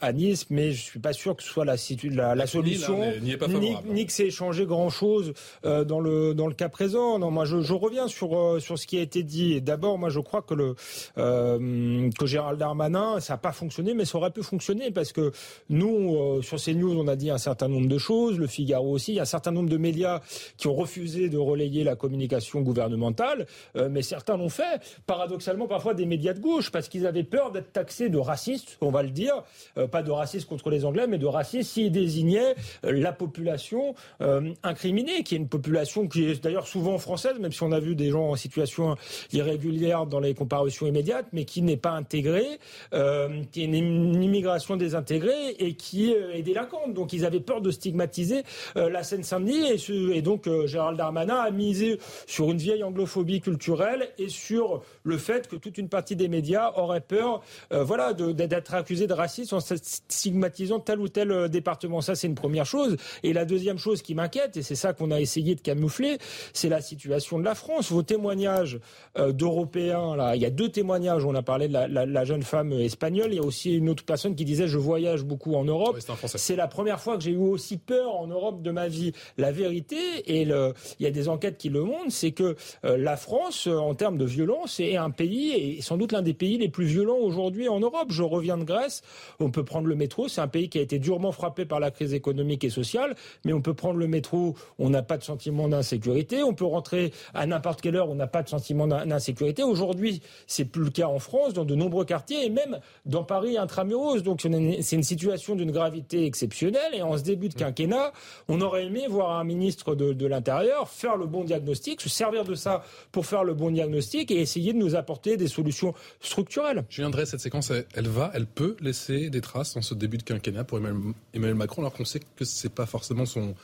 à 0.00 0.12
Nice, 0.12 0.46
mais 0.50 0.72
je 0.72 0.82
suis 0.82 0.98
pas 0.98 1.12
sûr 1.12 1.36
que 1.36 1.42
ce 1.42 1.48
soit 1.48 1.64
la, 1.64 1.76
la, 2.10 2.34
la 2.34 2.46
solution, 2.46 3.00
ni, 3.22 4.06
que 4.06 4.12
c'est 4.12 4.30
changé 4.30 4.66
grand 4.66 4.90
chose 4.90 5.32
euh, 5.64 5.84
dans 5.84 6.00
le 6.00 6.34
dans 6.34 6.46
le 6.46 6.54
cas 6.54 6.68
présent. 6.68 7.18
Non, 7.18 7.30
moi 7.30 7.44
je, 7.44 7.60
je 7.60 7.72
reviens 7.72 8.08
sur 8.08 8.60
sur 8.60 8.78
ce 8.78 8.86
qui 8.86 8.98
a 8.98 9.02
été 9.02 9.22
dit. 9.22 9.60
D'abord, 9.60 9.98
moi 9.98 10.10
je 10.10 10.20
crois 10.20 10.42
que 10.42 10.54
le 10.54 10.69
que 11.16 12.26
Gérald 12.26 12.58
Darmanin, 12.58 13.20
ça 13.20 13.34
n'a 13.34 13.38
pas 13.38 13.52
fonctionné, 13.52 13.94
mais 13.94 14.04
ça 14.04 14.18
aurait 14.18 14.30
pu 14.30 14.42
fonctionner 14.42 14.90
parce 14.90 15.12
que 15.12 15.32
nous 15.68 16.42
sur 16.42 16.58
ces 16.58 16.74
news, 16.74 16.98
on 16.98 17.08
a 17.08 17.16
dit 17.16 17.30
un 17.30 17.38
certain 17.38 17.68
nombre 17.68 17.88
de 17.88 17.98
choses. 17.98 18.38
Le 18.38 18.46
Figaro 18.46 18.92
aussi, 18.92 19.12
il 19.12 19.16
y 19.16 19.18
a 19.18 19.22
un 19.22 19.26
certain 19.26 19.50
nombre 19.50 19.68
de 19.68 19.76
médias 19.76 20.20
qui 20.56 20.68
ont 20.68 20.74
refusé 20.74 21.28
de 21.28 21.38
relayer 21.38 21.84
la 21.84 21.96
communication 21.96 22.60
gouvernementale, 22.60 23.46
mais 23.90 24.02
certains 24.02 24.36
l'ont 24.36 24.48
fait. 24.48 24.80
Paradoxalement, 25.06 25.66
parfois 25.66 25.94
des 25.94 26.06
médias 26.06 26.32
de 26.32 26.40
gauche, 26.40 26.70
parce 26.70 26.88
qu'ils 26.88 27.06
avaient 27.06 27.24
peur 27.24 27.50
d'être 27.52 27.72
taxés 27.72 28.08
de 28.08 28.18
racistes, 28.18 28.78
on 28.80 28.90
va 28.90 29.02
le 29.02 29.10
dire, 29.10 29.42
euh, 29.78 29.86
pas 29.86 30.02
de 30.02 30.10
racistes 30.10 30.48
contre 30.48 30.70
les 30.70 30.84
Anglais, 30.84 31.06
mais 31.06 31.18
de 31.18 31.26
racistes 31.26 31.70
s'ils 31.70 31.92
désignaient 31.92 32.54
euh, 32.84 32.92
la 32.92 33.12
population 33.12 33.94
euh, 34.20 34.52
incriminée, 34.62 35.22
qui 35.22 35.34
est 35.34 35.38
une 35.38 35.48
population 35.48 36.08
qui 36.08 36.24
est 36.24 36.42
d'ailleurs 36.42 36.66
souvent 36.66 36.98
française, 36.98 37.38
même 37.38 37.52
si 37.52 37.62
on 37.62 37.72
a 37.72 37.80
vu 37.80 37.94
des 37.94 38.10
gens 38.10 38.30
en 38.30 38.36
situation 38.36 38.96
irrégulière 39.32 40.06
dans 40.06 40.20
les 40.20 40.34
immédiates, 40.68 41.26
mais 41.32 41.44
qui 41.44 41.62
n'est 41.62 41.76
pas 41.76 41.90
intégrée, 41.90 42.58
qui 42.90 43.62
est 43.62 43.64
une, 43.64 44.22
immigration 44.22 44.76
désintégrée 44.76 45.50
et 45.58 45.74
qui 45.74 46.12
est 46.12 46.42
délinquante. 46.42 46.94
Donc 46.94 47.12
ils 47.12 47.24
avaient 47.24 47.40
peur 47.40 47.60
de 47.60 47.70
stigmatiser 47.70 48.42
la 48.74 49.02
Seine-Saint-Denis 49.02 49.70
et, 50.12 50.22
donc 50.22 50.48
Gérald 50.66 50.98
Darmanin 50.98 51.36
a 51.36 51.50
misé 51.50 51.98
sur 52.26 52.50
une 52.50 52.58
vieille 52.58 52.82
anglophobie 52.82 53.40
culturelle 53.40 54.10
et 54.18 54.28
sur 54.28 54.82
le 55.02 55.18
fait 55.18 55.48
que 55.48 55.56
toute 55.56 55.78
une 55.78 55.88
partie 55.88 56.16
des 56.16 56.28
médias 56.28 56.72
aurait 56.76 57.00
peur 57.00 57.42
euh, 57.72 57.84
voilà, 57.84 58.12
d'être 58.12 58.74
accusé 58.74 59.06
de 59.06 59.12
racisme 59.12 59.56
en 59.56 59.60
stigmatisant 59.60 60.80
tel 60.80 61.00
ou 61.00 61.08
tel 61.08 61.30
euh, 61.30 61.48
département. 61.48 62.00
Ça, 62.00 62.14
c'est 62.14 62.26
une 62.26 62.34
première 62.34 62.66
chose. 62.66 62.96
Et 63.22 63.32
la 63.32 63.44
deuxième 63.44 63.78
chose 63.78 64.02
qui 64.02 64.14
m'inquiète, 64.14 64.56
et 64.56 64.62
c'est 64.62 64.74
ça 64.74 64.92
qu'on 64.92 65.10
a 65.10 65.20
essayé 65.20 65.54
de 65.54 65.60
camoufler, 65.60 66.18
c'est 66.52 66.68
la 66.68 66.80
situation 66.80 67.38
de 67.38 67.44
la 67.44 67.54
France. 67.54 67.90
Vos 67.92 68.02
témoignages 68.02 68.80
euh, 69.18 69.32
d'Européens, 69.32 70.34
il 70.34 70.40
y 70.40 70.46
a 70.46 70.49
deux 70.50 70.68
témoignages. 70.68 71.24
On 71.24 71.34
a 71.34 71.42
parlé 71.42 71.68
de 71.68 71.72
la, 71.74 72.24
jeune 72.24 72.42
femme 72.42 72.72
espagnole. 72.72 73.28
Il 73.32 73.36
y 73.36 73.38
a 73.38 73.42
aussi 73.42 73.74
une 73.74 73.88
autre 73.88 74.04
personne 74.04 74.34
qui 74.34 74.44
disait 74.44 74.68
je 74.68 74.78
voyage 74.78 75.24
beaucoup 75.24 75.54
en 75.54 75.64
Europe. 75.64 75.98
c'est 76.26 76.56
la 76.56 76.68
première 76.68 77.00
fois 77.00 77.16
que 77.16 77.22
j'ai 77.22 77.32
eu 77.32 77.36
aussi 77.36 77.76
peur 77.76 78.14
en 78.14 78.26
Europe 78.26 78.62
de 78.62 78.70
ma 78.70 78.88
vie. 78.88 79.12
La 79.38 79.52
vérité, 79.52 79.96
et 80.26 80.44
le, 80.44 80.74
il 80.98 81.04
y 81.04 81.06
a 81.06 81.10
des 81.10 81.28
enquêtes 81.28 81.58
qui 81.58 81.68
le 81.68 81.82
montrent, 81.82 82.10
c'est 82.10 82.32
que 82.32 82.56
la 82.82 83.16
France, 83.16 83.66
en 83.66 83.94
termes 83.94 84.18
de 84.18 84.24
violence, 84.24 84.80
est 84.80 84.96
un 84.96 85.10
pays, 85.10 85.52
et 85.52 85.82
sans 85.82 85.96
doute 85.96 86.12
l'un 86.12 86.22
des 86.22 86.34
pays 86.34 86.58
les 86.58 86.68
plus 86.68 86.84
violents 86.84 87.18
aujourd'hui 87.18 87.68
en 87.68 87.80
Europe. 87.80 88.08
Je 88.10 88.22
reviens 88.22 88.56
de 88.58 88.64
Grèce, 88.64 89.02
on 89.38 89.50
peut 89.50 89.64
prendre 89.64 89.86
le 89.86 89.94
métro, 89.94 90.28
c'est 90.28 90.40
un 90.40 90.48
pays 90.48 90.68
qui 90.68 90.78
a 90.78 90.82
été 90.82 90.98
durement 90.98 91.32
frappé 91.32 91.64
par 91.64 91.80
la 91.80 91.90
crise 91.90 92.14
économique 92.14 92.64
et 92.64 92.70
sociale, 92.70 93.14
mais 93.44 93.52
on 93.52 93.62
peut 93.62 93.74
prendre 93.74 93.98
le 93.98 94.06
métro, 94.06 94.54
on 94.78 94.90
n'a 94.90 95.02
pas 95.02 95.18
de 95.18 95.24
sentiment 95.24 95.68
d'insécurité, 95.68 96.42
on 96.42 96.54
peut 96.54 96.64
rentrer 96.64 97.12
à 97.34 97.46
n'importe 97.46 97.80
quelle 97.80 97.96
heure, 97.96 98.10
on 98.10 98.14
n'a 98.14 98.26
pas 98.26 98.42
de 98.42 98.48
sentiment 98.48 98.86
d'insécurité. 98.86 99.62
Aujourd'hui, 99.62 100.22
c'est 100.46 100.64
plus 100.64 100.84
le 100.84 100.90
cas 100.90 101.06
en 101.06 101.18
France, 101.18 101.52
dans 101.52 101.64
de 101.64 101.74
nombreux 101.74 102.04
quartiers 102.04 102.44
et 102.44 102.50
même 102.50 102.78
dans 103.06 103.24
Paris 103.24 103.58
intramuros. 103.58 104.22
Donc 104.22 104.40
c'est 104.42 104.96
une 104.96 105.02
situation 105.02 105.54
d'une 105.54 105.72
gravité 105.72 106.24
exceptionnelle 106.26 106.94
et 106.94 107.02
en 107.02 107.16
ce 107.16 107.22
début 107.22 107.48
de 107.48 107.54
quinquennat, 107.54 108.12
on 108.48 108.60
aurait 108.60 108.86
aimé 108.86 109.06
voir 109.08 109.38
un 109.38 109.44
ministre 109.44 109.94
de, 109.94 110.26
l'Intérieur 110.26 110.88
faire 110.88 111.16
le 111.16 111.26
bon 111.26 111.44
diagnostic, 111.44 112.00
se 112.00 112.08
servir 112.08 112.44
de 112.44 112.54
ça 112.54 112.84
pour 113.10 113.26
faire 113.26 113.42
le 113.42 113.54
bon 113.54 113.70
diagnostic 113.70 114.30
et 114.30 114.40
essayer 114.40 114.72
de 114.72 114.78
nous 114.78 114.94
apporter 114.94 115.36
des 115.36 115.48
solutions 115.48 115.94
structurelles 116.20 116.50
je 116.88 117.02
viendrai 117.02 117.26
cette 117.26 117.40
séquence, 117.40 117.72
elle, 117.94 118.08
va, 118.08 118.30
elle 118.34 118.46
peut 118.46 118.76
laisser 118.80 119.30
des 119.30 119.40
traces 119.40 119.74
dans 119.74 119.82
ce 119.82 119.94
début 119.94 120.18
de 120.18 120.22
quinquennat 120.22 120.64
pour 120.64 120.78
Emmanuel, 120.78 121.54
Macron, 121.54 121.82
alors 121.82 121.92
qu'on 121.92 122.04
sait 122.04 122.20
que 122.36 122.44
ce 122.44 122.66
n'est 122.66 122.72
pas 122.72 122.86
forcément 122.86 123.24
son, 123.26 123.54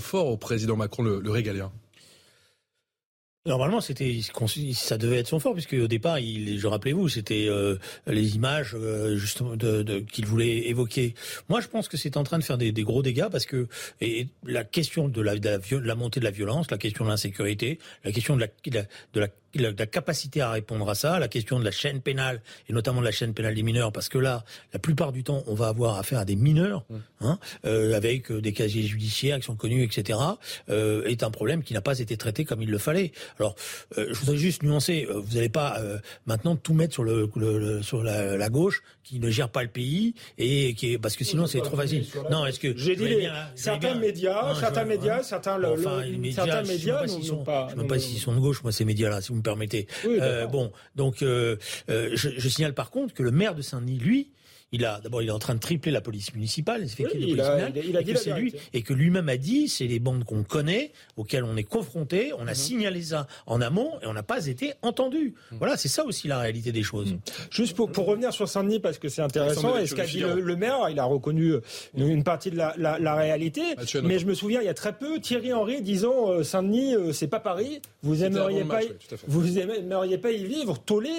fort 0.00 0.28
au 0.28 0.36
président 0.36 0.76
Macron, 0.76 1.02
le, 1.02 1.30
régalien. 1.30 1.72
Normalement, 3.46 3.80
c'était, 3.80 4.18
ça 4.74 4.98
devait 4.98 5.18
être 5.18 5.28
son 5.28 5.38
fort, 5.38 5.54
puisque 5.54 5.74
au 5.74 5.86
départ, 5.86 6.18
il, 6.18 6.58
je 6.58 6.66
rappelez-vous, 6.66 7.08
c'était 7.08 7.46
euh, 7.48 7.76
les 8.06 8.34
images 8.34 8.74
euh, 8.74 9.16
justement 9.16 9.56
de, 9.56 9.82
de, 9.82 10.00
qu'il 10.00 10.26
voulait 10.26 10.68
évoquer. 10.68 11.14
Moi, 11.48 11.60
je 11.60 11.68
pense 11.68 11.88
que 11.88 11.96
c'est 11.96 12.16
en 12.16 12.24
train 12.24 12.38
de 12.38 12.44
faire 12.44 12.58
des, 12.58 12.72
des, 12.72 12.82
gros 12.82 13.02
dégâts 13.02 13.28
parce 13.30 13.46
que 13.46 13.68
et 14.00 14.26
la 14.44 14.64
question 14.64 15.08
de 15.08 15.20
la, 15.20 15.36
de 15.36 15.48
la, 15.48 15.58
de 15.58 15.76
la 15.78 15.94
montée 15.94 16.18
de 16.18 16.24
la 16.24 16.32
violence, 16.32 16.70
la 16.70 16.78
question 16.78 17.04
de 17.04 17.10
l'insécurité, 17.10 17.78
la 18.04 18.10
question 18.10 18.34
de 18.34 18.40
la, 18.40 18.48
de 19.12 19.20
la 19.20 19.28
la, 19.62 19.70
la, 19.76 19.86
capacité 19.86 20.40
à 20.40 20.50
répondre 20.50 20.88
à 20.88 20.94
ça, 20.94 21.18
la 21.18 21.28
question 21.28 21.58
de 21.58 21.64
la 21.64 21.70
chaîne 21.70 22.00
pénale 22.00 22.40
et 22.68 22.72
notamment 22.72 23.00
de 23.00 23.06
la 23.06 23.12
chaîne 23.12 23.34
pénale 23.34 23.54
des 23.54 23.62
mineurs, 23.62 23.92
parce 23.92 24.08
que 24.08 24.18
là, 24.18 24.44
la 24.72 24.78
plupart 24.78 25.12
du 25.12 25.24
temps, 25.24 25.42
on 25.46 25.54
va 25.54 25.68
avoir 25.68 25.98
affaire 25.98 26.18
à 26.18 26.24
des 26.24 26.36
mineurs, 26.36 26.84
mmh. 26.88 26.96
hein, 27.22 27.38
euh, 27.64 27.96
avec 27.96 28.30
euh, 28.30 28.40
des 28.40 28.52
casiers 28.52 28.82
judiciaires 28.82 29.38
qui 29.38 29.44
sont 29.44 29.56
connus, 29.56 29.82
etc. 29.82 30.18
Euh, 30.68 31.04
est 31.04 31.22
un 31.22 31.30
problème 31.30 31.62
qui 31.62 31.74
n'a 31.74 31.80
pas 31.80 31.98
été 31.98 32.16
traité 32.16 32.44
comme 32.44 32.62
il 32.62 32.70
le 32.70 32.78
fallait. 32.78 33.12
Alors, 33.38 33.54
euh, 33.98 34.06
je 34.10 34.18
voudrais 34.20 34.36
juste 34.36 34.62
nuancer. 34.62 35.06
Euh, 35.08 35.20
vous 35.20 35.34
n'allez 35.34 35.48
pas 35.48 35.78
euh, 35.78 35.98
maintenant 36.26 36.56
tout 36.56 36.74
mettre 36.74 36.94
sur 36.94 37.04
le, 37.04 37.30
le, 37.36 37.82
sur 37.82 38.02
la, 38.02 38.36
la, 38.36 38.48
gauche 38.48 38.82
qui 39.02 39.20
ne 39.20 39.30
gère 39.30 39.48
pas 39.48 39.62
le 39.62 39.68
pays 39.68 40.14
et 40.38 40.74
qui 40.74 40.92
est, 40.92 40.98
parce 40.98 41.16
que 41.16 41.24
sinon 41.24 41.46
c'est 41.46 41.60
trop 41.60 41.76
facile. 41.76 42.04
Non, 42.30 42.46
est-ce 42.46 42.58
que 42.58 42.76
j'ai 42.76 42.96
dit 42.96 43.04
les, 43.04 43.30
certains, 43.54 43.94
médias, 43.94 44.54
certains 44.54 44.84
médias, 44.84 45.22
certains, 45.22 45.62
enfin, 45.62 46.04
médias, 46.06 46.32
certains 46.34 46.62
médias, 46.62 47.06
je 47.06 47.16
ne 47.16 47.22
sais 47.22 47.76
même 47.76 47.86
pas 47.86 47.98
s'ils 47.98 48.18
sont 48.18 48.34
de 48.34 48.40
gauche, 48.40 48.62
moi 48.62 48.72
ces 48.72 48.84
médias-là, 48.84 49.20
si 49.20 49.28
vous 49.28 49.36
me 49.36 49.42
permettez. 49.46 49.86
euh, 50.04 50.46
bon, 50.46 50.72
donc 50.96 51.22
euh, 51.22 51.56
euh, 51.88 52.10
je, 52.14 52.30
je, 52.36 52.48
signale 52.48 52.74
par 52.74 52.90
contre 52.90 53.14
que 53.14 53.22
le 53.22 53.30
maire 53.30 53.54
de 53.54 53.62
Saint-Denis, 53.62 53.98
lui, 53.98 54.32
il 54.76 54.84
a 54.84 55.00
d'abord 55.00 55.22
il 55.22 55.28
est 55.28 55.32
en 55.32 55.38
train 55.38 55.54
de 55.54 55.60
tripler 55.60 55.90
la 55.90 56.00
police 56.00 56.34
municipale, 56.34 56.86
il 57.14 57.40
a, 57.40 58.02
dit 58.02 58.12
que 58.12 58.18
c'est 58.18 58.34
lui 58.34 58.54
et 58.72 58.82
que 58.82 58.92
lui-même 58.92 59.28
a 59.28 59.36
dit 59.36 59.68
c'est 59.68 59.86
les 59.86 59.98
bandes 59.98 60.24
qu'on 60.24 60.42
connaît, 60.42 60.92
auxquelles 61.16 61.44
on 61.44 61.56
est 61.56 61.64
confronté, 61.64 62.32
on 62.38 62.46
a 62.46 62.50
mhm. 62.50 62.54
signalé 62.54 63.02
ça 63.02 63.26
en 63.46 63.60
amont 63.60 63.98
et 64.02 64.06
on 64.06 64.12
n'a 64.12 64.22
pas 64.22 64.46
été 64.46 64.74
entendu. 64.82 65.34
Mhm. 65.50 65.58
Voilà, 65.58 65.76
c'est 65.76 65.88
ça 65.88 66.04
aussi 66.04 66.28
la 66.28 66.38
réalité 66.38 66.72
des 66.72 66.82
choses. 66.82 67.12
Mhm. 67.12 67.20
Juste 67.50 67.76
pour, 67.76 67.90
pour 67.90 68.06
revenir 68.06 68.32
sur 68.32 68.48
Saint-Denis 68.48 68.80
parce 68.80 68.98
que 68.98 69.08
c'est 69.08 69.22
intéressant, 69.22 69.76
est-ce 69.76 69.94
qu'a 69.94 70.06
dit 70.06 70.20
le, 70.20 70.56
maire? 70.56 70.88
Il 70.90 70.98
a 70.98 71.04
reconnu 71.04 71.52
euh, 71.52 71.60
une, 71.96 72.24
partie 72.24 72.50
de 72.50 72.56
la, 72.56 72.74
la, 72.76 72.98
la 72.98 73.14
réalité, 73.14 73.62
mais 74.02 74.18
je 74.18 74.26
me 74.26 74.34
souviens 74.34 74.60
il 74.60 74.66
y 74.66 74.70
a 74.70 74.74
très 74.74 74.92
peu 74.92 75.18
Thierry 75.20 75.52
Henry 75.52 75.80
disant 75.82 76.30
euh, 76.30 76.42
Saint-Denis 76.42 76.94
euh, 76.94 77.12
c'est 77.12 77.28
pas 77.28 77.40
Paris, 77.40 77.80
vous 78.02 78.24
aimeriez 78.24 78.64
pas, 78.64 78.80
vous 79.26 79.58
aimeriez 79.58 80.18
pas 80.18 80.32
y 80.32 80.44
vivre, 80.44 80.78
tollé 80.78 81.10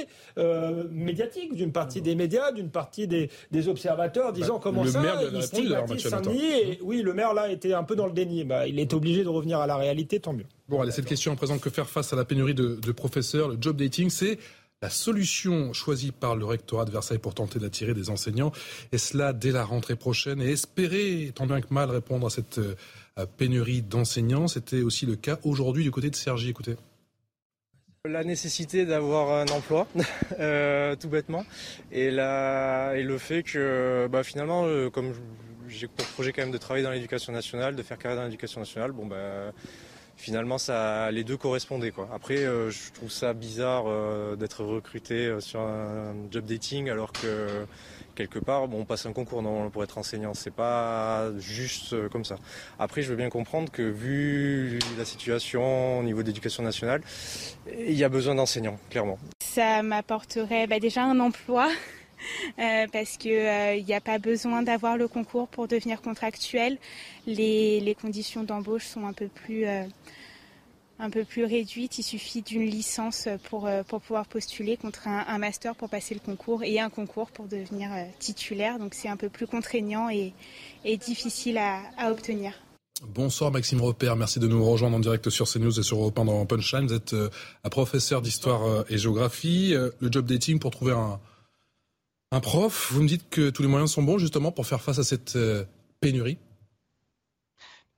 médiatique 0.92 1.56
d'une 1.56 1.72
partie 1.72 2.02
des 2.02 2.16
médias, 2.16 2.52
d'une 2.52 2.70
partie 2.70 3.08
des 3.08 3.30
des 3.52 3.68
observateurs 3.68 4.34
disant 4.34 4.56
bah, 4.56 4.62
comment 4.64 4.84
le 4.84 4.92
ça, 4.92 5.02
maire 5.02 5.20
il 5.34 5.42
stigmatise 5.42 6.08
Saint-Denis. 6.08 6.80
Oui, 6.82 7.02
le 7.02 7.14
maire 7.14 7.34
là 7.34 7.50
était 7.52 7.74
un 7.74 7.84
peu 7.84 7.96
dans 7.96 8.08
le 8.08 8.14
déni. 8.14 8.44
Bah, 8.44 8.68
il 8.68 8.80
est 8.80 8.94
obligé 8.94 9.24
de 9.24 9.30
revenir 9.30 9.60
à 9.60 9.68
la 9.68 9.78
réalité, 9.78 10.20
tant 10.20 10.34
mieux. 10.34 10.46
Bon, 10.70 10.82
allez, 10.82 10.92
cette 10.92 11.06
question 11.06 11.36
présente 11.36 11.62
que 11.62 11.70
faire 11.70 11.90
face 11.90 12.12
à 12.14 12.16
la 12.16 12.26
pénurie 12.26 12.54
de, 12.54 12.76
de 12.76 12.92
professeurs, 12.92 13.50
le 13.50 13.58
job 13.60 13.78
dating, 13.78 14.10
c'est 14.10 14.38
la 14.82 14.90
solution 14.90 15.74
choisie 15.74 16.12
par 16.12 16.36
le 16.36 16.46
rectorat 16.46 16.86
de 16.86 16.92
Versailles 16.92 17.18
pour 17.18 17.34
tenter 17.34 17.58
d'attirer 17.58 17.94
des 17.94 18.10
enseignants, 18.10 18.52
et 18.92 18.98
cela 18.98 19.34
dès 19.34 19.52
la 19.52 19.64
rentrée 19.64 19.96
prochaine, 19.96 20.42
et 20.42 20.52
espérer, 20.52 21.32
tant 21.34 21.48
bien 21.48 21.62
que 21.62 21.74
mal, 21.74 21.90
répondre 21.90 22.28
à 22.28 22.30
cette 22.30 22.60
euh, 22.60 23.26
pénurie 23.38 23.82
d'enseignants. 23.82 24.48
C'était 24.48 24.82
aussi 24.82 25.06
le 25.06 25.16
cas 25.16 25.40
aujourd'hui 25.44 25.84
du 25.84 25.92
côté 25.92 26.10
de 26.10 26.16
Sergi. 26.16 26.50
Écoutez. 26.50 26.76
La 28.06 28.24
nécessité 28.24 28.86
d'avoir 28.86 29.32
un 29.32 29.48
emploi, 29.48 29.88
euh, 30.40 30.96
tout 30.96 31.10
bêtement, 31.10 31.44
et, 31.92 32.06
et 32.06 32.12
le 32.12 33.18
fait 33.18 33.44
que 33.44 34.08
bah, 34.10 34.24
finalement, 34.24 34.66
euh, 34.66 34.90
comme 34.90 35.14
j'ai 35.68 35.88
pour 35.88 36.06
projet 36.06 36.32
quand 36.32 36.44
même 36.44 36.52
de 36.52 36.58
travailler 36.58 36.86
dans 36.86 36.92
l'éducation 36.92 37.34
nationale, 37.34 37.76
de 37.76 37.84
faire 37.84 37.98
carrière 37.98 38.22
dans 38.22 38.26
l'éducation 38.26 38.62
nationale, 38.62 38.94
bon 38.94 39.06
bah 39.08 39.52
finalement 40.16 40.58
ça 40.58 41.12
les 41.12 41.26
deux 41.26 41.36
correspondaient 41.36 41.92
quoi. 41.92 42.08
Après 42.14 42.38
euh, 42.38 42.72
je 42.72 42.94
trouve 42.94 43.12
ça 43.12 43.34
bizarre 43.34 43.86
d'être 44.38 44.64
recruté 44.64 45.36
sur 45.42 45.60
un 45.60 46.16
job 46.32 46.46
dating 46.46 46.90
alors 46.90 47.12
que 47.12 47.66
quelque 48.18 48.40
part, 48.40 48.68
bon, 48.68 48.82
on 48.82 48.86
passe 48.86 49.06
un 49.06 49.14
concours 49.14 49.42
normalement 49.42 49.70
pour 49.70 49.84
être 49.84 49.98
enseignant. 49.98 50.34
C'est 50.34 50.54
pas 50.54 51.32
juste 51.38 51.94
euh, 51.94 52.10
comme 52.10 52.26
ça. 52.26 52.36
Après, 52.80 53.04
je 53.04 53.10
veux 53.10 53.16
bien 53.16 53.30
comprendre 53.30 53.72
que 53.72 53.84
vu 53.84 54.80
la 54.98 55.06
situation 55.06 56.00
au 56.00 56.04
niveau 56.04 56.24
d'éducation 56.24 56.64
nationale, 56.64 57.02
il 57.72 57.94
y 57.94 58.04
a 58.04 58.10
besoin 58.10 58.36
d'enseignants, 58.36 58.80
clairement. 58.90 59.20
Ça 59.40 59.84
m'apporterait 59.84 60.68
bah, 60.68 60.80
déjà 60.80 61.04
un 61.04 61.20
emploi. 61.20 61.70
Euh, 62.58 62.88
parce 62.92 63.18
qu'il 63.18 63.32
n'y 63.32 63.94
euh, 63.94 63.96
a 63.96 64.02
pas 64.02 64.18
besoin 64.18 64.64
d'avoir 64.64 64.98
le 64.98 65.08
concours 65.08 65.48
pour 65.48 65.68
devenir 65.68 66.02
contractuel. 66.02 66.80
Les 67.28 67.96
conditions 68.02 68.44
d'embauche 68.44 68.86
sont 68.88 69.06
un 69.06 69.14
peu 69.14 69.28
plus 69.28 69.66
un 71.00 71.10
peu 71.10 71.24
plus 71.24 71.46
réduite. 71.46 71.98
Il 72.00 72.04
suffit 72.04 72.42
d'une 72.42 72.64
licence 72.64 73.28
pour, 73.50 73.68
euh, 73.68 73.84
pour 73.84 74.02
pouvoir 74.02 74.26
postuler 74.26 74.78
contre 74.78 75.08
un, 75.08 75.38
master 75.38 75.76
pour 75.76 75.90
passer 75.90 76.14
le 76.14 76.20
concours 76.20 76.64
et 76.64 76.80
un 76.80 76.90
concours 76.90 77.32
pour 77.32 77.48
devenir 77.48 77.92
euh, 77.94 78.04
titulaire. 78.20 78.80
Donc 78.80 78.94
c'est 78.94 79.08
un 79.08 79.18
peu 79.18 79.30
plus 79.30 79.48
contraignant 79.48 80.10
et, 80.10 80.34
difficile 80.98 81.58
à, 81.58 81.82
à, 81.98 82.12
obtenir. 82.12 82.54
Bonsoir 83.14 83.52
Maxime 83.52 83.82
Repère, 83.82 84.16
merci 84.16 84.40
de 84.40 84.48
nous 84.48 84.66
rejoindre 84.66 84.96
en 84.96 85.00
direct 85.00 85.30
sur 85.30 85.48
CNews 85.48 85.80
et 85.80 85.84
sur 85.84 85.98
Europe 85.98 86.18
1 86.18 86.26
dans 86.26 86.46
Punchline. 86.46 86.88
Vous 86.88 86.94
êtes 86.94 87.14
euh, 87.14 87.30
un 87.64 87.70
professeur 87.70 88.22
d'histoire 88.22 88.86
et 88.90 88.98
géographie. 88.98 89.74
le 89.74 90.12
job 90.12 90.26
dating 90.26 90.58
pour 90.60 90.72
trouver 90.72 90.94
un, 90.94 91.20
un 92.32 92.40
prof, 92.40 92.92
vous 92.92 93.04
me 93.04 93.08
dites 93.08 93.30
que 93.30 93.50
tous 93.52 93.62
les 93.62 93.68
moyens 93.68 93.92
sont 93.92 94.02
bons 94.02 94.18
justement 94.18 94.52
pour 94.52 94.66
faire 94.66 94.82
face 94.82 94.98
à 94.98 95.04
cette 95.04 95.38
pénurie 96.00 96.40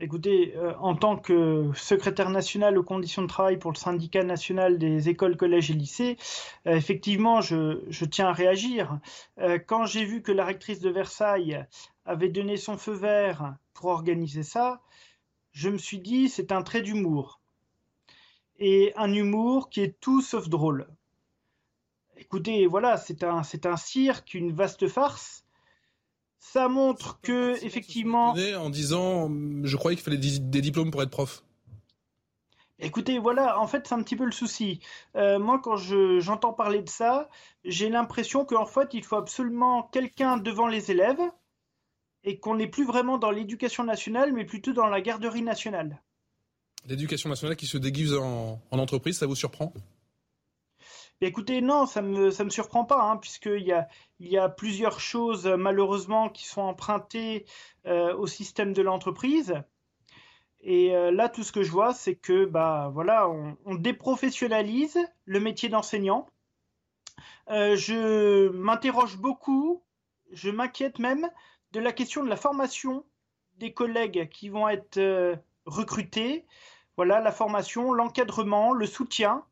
Écoutez, 0.02 0.56
euh, 0.56 0.74
en 0.78 0.96
tant 0.96 1.18
que 1.18 1.72
secrétaire 1.76 2.30
national 2.30 2.78
aux 2.78 2.84
conditions 2.84 3.22
de 3.22 3.28
travail 3.28 3.58
pour 3.58 3.72
le 3.72 3.76
syndicat 3.78 4.24
national 4.24 4.78
des 4.78 5.10
écoles, 5.10 5.36
collèges 5.36 5.72
et 5.72 5.74
lycées, 5.74 6.16
euh, 6.68 6.76
effectivement, 6.76 7.42
je, 7.42 8.06
tiens 8.06 8.30
à 8.30 8.32
réagir. 8.32 8.98
Euh, 9.40 9.60
quand 9.60 9.86
j'ai 9.86 10.06
vu 10.06 10.22
que 10.22 10.32
la 10.32 10.46
rectrice 10.46 10.80
de 10.80 10.90
Versailles 10.90 11.66
avait 12.06 12.30
donné 12.30 12.56
son 12.56 12.78
feu 12.78 12.94
vert 12.94 13.56
pour 13.74 13.90
organiser 13.90 14.44
ça, 14.44 14.82
je 15.52 15.68
me 15.68 15.78
suis 15.78 16.00
dit 16.00 16.30
c'est 16.30 16.54
un 16.54 16.62
trait 16.62 16.82
d'humour. 16.82 17.42
Et 18.58 18.94
un 18.96 19.12
humour 19.12 19.70
qui 19.70 19.82
est 19.82 20.00
tout 20.00 20.22
sauf 20.22 20.48
drôle. 20.48 20.88
Écoutez, 22.16 22.68
voilà, 22.68 22.96
c'est 22.96 23.26
un, 23.26 23.42
un 23.66 23.78
cirque, 23.78 24.34
une 24.34 24.54
vaste 24.54 24.88
farce 24.88 25.44
ça 26.40 26.68
montre 26.68 27.20
que 27.22 27.64
effectivement. 27.64 28.34
En 28.58 28.70
disant, 28.70 29.30
je 29.64 29.76
croyais 29.76 29.96
qu'il 29.96 30.04
fallait 30.04 30.18
des 30.18 30.62
diplômes 30.62 30.92
pour 30.92 31.02
être 31.04 31.12
prof. 31.12 31.44
Écoutez, 32.82 33.20
voilà, 33.20 33.60
en 33.60 33.68
fait, 33.68 33.88
c'est 33.88 33.96
un 33.96 34.02
petit 34.02 34.16
peu 34.16 34.24
le 34.24 34.32
souci. 34.32 34.80
Euh, 35.18 35.38
moi, 35.38 35.60
quand 35.62 35.76
j'entends 35.76 36.54
parler 36.54 36.82
de 36.82 36.88
ça, 36.90 37.30
j'ai 37.66 37.90
l'impression 37.90 38.46
qu'en 38.46 38.66
fait, 38.66 38.94
il 38.94 39.04
faut 39.04 39.18
absolument 39.18 39.84
quelqu'un 39.84 40.38
devant 40.38 40.68
les 40.68 40.90
élèves 40.90 41.20
et 42.24 42.40
qu'on 42.40 42.56
n'est 42.56 42.68
plus 42.68 42.86
vraiment 42.86 43.18
dans 43.18 43.32
l'éducation 43.32 43.84
nationale, 43.84 44.32
mais 44.32 44.46
plutôt 44.46 44.72
dans 44.72 44.88
la 44.88 45.02
garderie 45.02 45.42
nationale. 45.42 46.02
L'éducation 46.88 47.30
nationale 47.30 47.58
qui 47.58 47.68
se 47.68 47.78
déguise 47.78 48.14
en 48.14 48.62
entreprise, 48.72 49.18
ça 49.18 49.26
vous 49.26 49.36
surprend? 49.36 49.74
Écoutez, 51.22 51.60
non, 51.60 51.86
ça 51.86 52.02
me 52.02 52.32
ça 52.32 52.46
me 52.46 52.50
surprend 52.50 52.86
pas, 52.86 53.02
hein, 53.02 53.18
puisqu'il 53.18 53.64
y 53.64 53.74
a 53.74 53.90
il 54.22 54.30
y 54.30 54.38
a 54.38 54.48
plusieurs 54.48 55.02
choses 55.02 55.48
malheureusement 55.48 56.30
qui 56.30 56.46
sont 56.48 56.62
empruntées 56.62 57.46
euh, 57.86 58.16
au 58.16 58.26
système 58.26 58.72
de 58.72 58.82
l'entreprise. 58.82 59.54
Et 60.62 60.96
euh, 60.96 61.12
là, 61.12 61.28
tout 61.28 61.44
ce 61.44 61.52
que 61.52 61.62
je 61.64 61.72
vois, 61.72 61.94
c'est 61.94 62.16
que 62.16 62.46
bah 62.46 62.90
voilà, 62.94 63.30
on, 63.30 63.76
déprofessionnalise 63.76 64.98
le 65.26 65.40
métier 65.42 65.68
d'enseignant. 65.68 66.26
Euh, 67.50 67.76
je 67.76 68.50
m'interroge 68.50 69.18
beaucoup, 69.18 69.84
je 70.32 70.50
m'inquiète 70.50 71.00
même 71.00 71.30
de 71.74 71.82
la 71.82 71.92
question 71.92 72.24
de 72.24 72.30
la 72.30 72.38
formation 72.38 73.06
des 73.58 73.74
collègues 73.74 74.30
qui 74.30 74.48
vont 74.48 74.70
être 74.70 75.38
recrutés. 75.66 76.46
Voilà, 76.96 77.20
la 77.20 77.32
formation, 77.34 77.92
l'encadrement, 77.94 78.74
le 78.74 78.86
soutien 78.86 79.44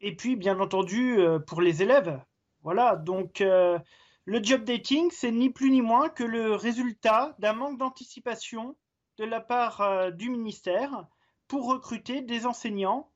et 0.00 0.14
puis 0.14 0.36
bien 0.36 0.60
entendu 0.60 1.18
euh, 1.18 1.38
pour 1.38 1.60
les 1.60 1.82
élèves. 1.82 2.20
Voilà, 2.62 2.96
donc 2.96 3.40
euh, 3.40 3.78
le 4.24 4.42
job 4.42 4.64
dating, 4.64 5.10
c'est 5.10 5.30
ni 5.30 5.50
plus 5.50 5.70
ni 5.70 5.82
moins 5.82 6.08
que 6.08 6.24
le 6.24 6.54
résultat 6.54 7.34
d'un 7.38 7.52
manque 7.52 7.78
d'anticipation 7.78 8.76
de 9.18 9.24
la 9.24 9.40
part 9.40 9.80
euh, 9.80 10.10
du 10.10 10.30
ministère 10.30 11.06
pour 11.46 11.66
recruter 11.68 12.20
des 12.20 12.46
enseignants. 12.46 13.10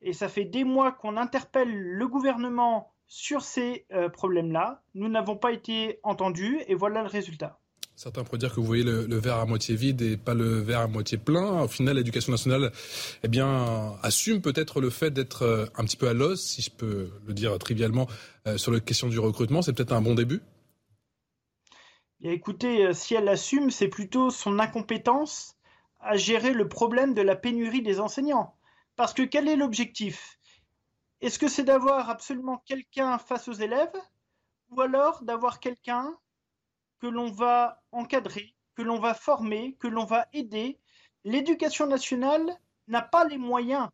Et 0.00 0.12
ça 0.12 0.28
fait 0.28 0.44
des 0.44 0.64
mois 0.64 0.92
qu'on 0.92 1.16
interpelle 1.16 1.72
le 1.72 2.08
gouvernement 2.08 2.92
sur 3.06 3.42
ces 3.42 3.86
problèmes-là. 4.12 4.82
Nous 4.94 5.08
n'avons 5.08 5.36
pas 5.36 5.52
été 5.52 5.98
entendus 6.02 6.60
et 6.66 6.74
voilà 6.74 7.02
le 7.02 7.08
résultat. 7.08 7.58
Certains 7.96 8.24
pourraient 8.24 8.38
dire 8.38 8.52
que 8.52 8.58
vous 8.58 8.66
voyez 8.66 8.82
le, 8.82 9.16
verre 9.16 9.36
à 9.36 9.46
moitié 9.46 9.76
vide 9.76 10.02
et 10.02 10.16
pas 10.16 10.34
le 10.34 10.58
verre 10.60 10.80
à 10.80 10.86
moitié 10.88 11.16
plein. 11.16 11.62
Au 11.62 11.68
final, 11.68 11.96
l'éducation 11.96 12.32
nationale, 12.32 12.72
eh 13.22 13.28
bien, 13.28 13.94
assume 14.02 14.40
peut-être 14.40 14.80
le 14.80 14.90
fait 14.90 15.12
d'être 15.12 15.42
euh, 15.42 15.66
un 15.76 15.84
petit 15.84 15.96
peu 15.96 16.08
à 16.08 16.12
l'os, 16.12 16.42
si 16.42 16.60
je 16.60 16.70
peux 16.70 17.12
le 17.24 17.32
dire 17.32 17.56
trivialement, 17.58 18.08
euh, 18.48 18.58
sur 18.58 18.72
la 18.72 18.80
question 18.80 19.08
du 19.08 19.20
recrutement. 19.20 19.62
C'est 19.62 19.72
peut-être 19.72 19.92
un 19.92 20.02
bon 20.02 20.14
début? 20.14 20.42
écoutez, 22.20 22.86
euh, 22.86 22.92
si 22.94 23.14
elle 23.14 23.28
assume, 23.28 23.70
c'est 23.70 23.88
plutôt 23.88 24.30
son 24.30 24.58
incompétence 24.58 25.56
à 26.00 26.16
gérer 26.16 26.52
le 26.52 26.68
problème 26.68 27.14
de 27.14 27.22
la 27.22 27.36
pénurie 27.36 27.82
des 27.82 28.00
enseignants. 28.00 28.56
Parce 28.96 29.14
que 29.14 29.22
quel 29.22 29.48
est 29.48 29.56
l'objectif? 29.56 30.40
Est-ce 31.20 31.38
que 31.38 31.48
c'est 31.48 31.64
d'avoir 31.64 32.10
absolument 32.10 32.62
quelqu'un 32.66 33.18
face 33.18 33.46
aux 33.46 33.52
élèves 33.52 33.94
ou 34.70 34.80
alors 34.80 35.22
d'avoir 35.22 35.60
quelqu'un 35.60 36.12
que 37.04 37.08
l'on 37.10 37.30
va 37.30 37.82
encadrer, 37.92 38.54
que 38.74 38.80
l'on 38.80 38.98
va 38.98 39.12
former, 39.12 39.76
que 39.78 39.88
l'on 39.88 40.06
va 40.06 40.26
aider 40.32 40.78
L'éducation 41.26 41.86
nationale 41.86 42.58
n'a 42.88 43.02
pas 43.02 43.26
les 43.26 43.36
moyens 43.36 43.88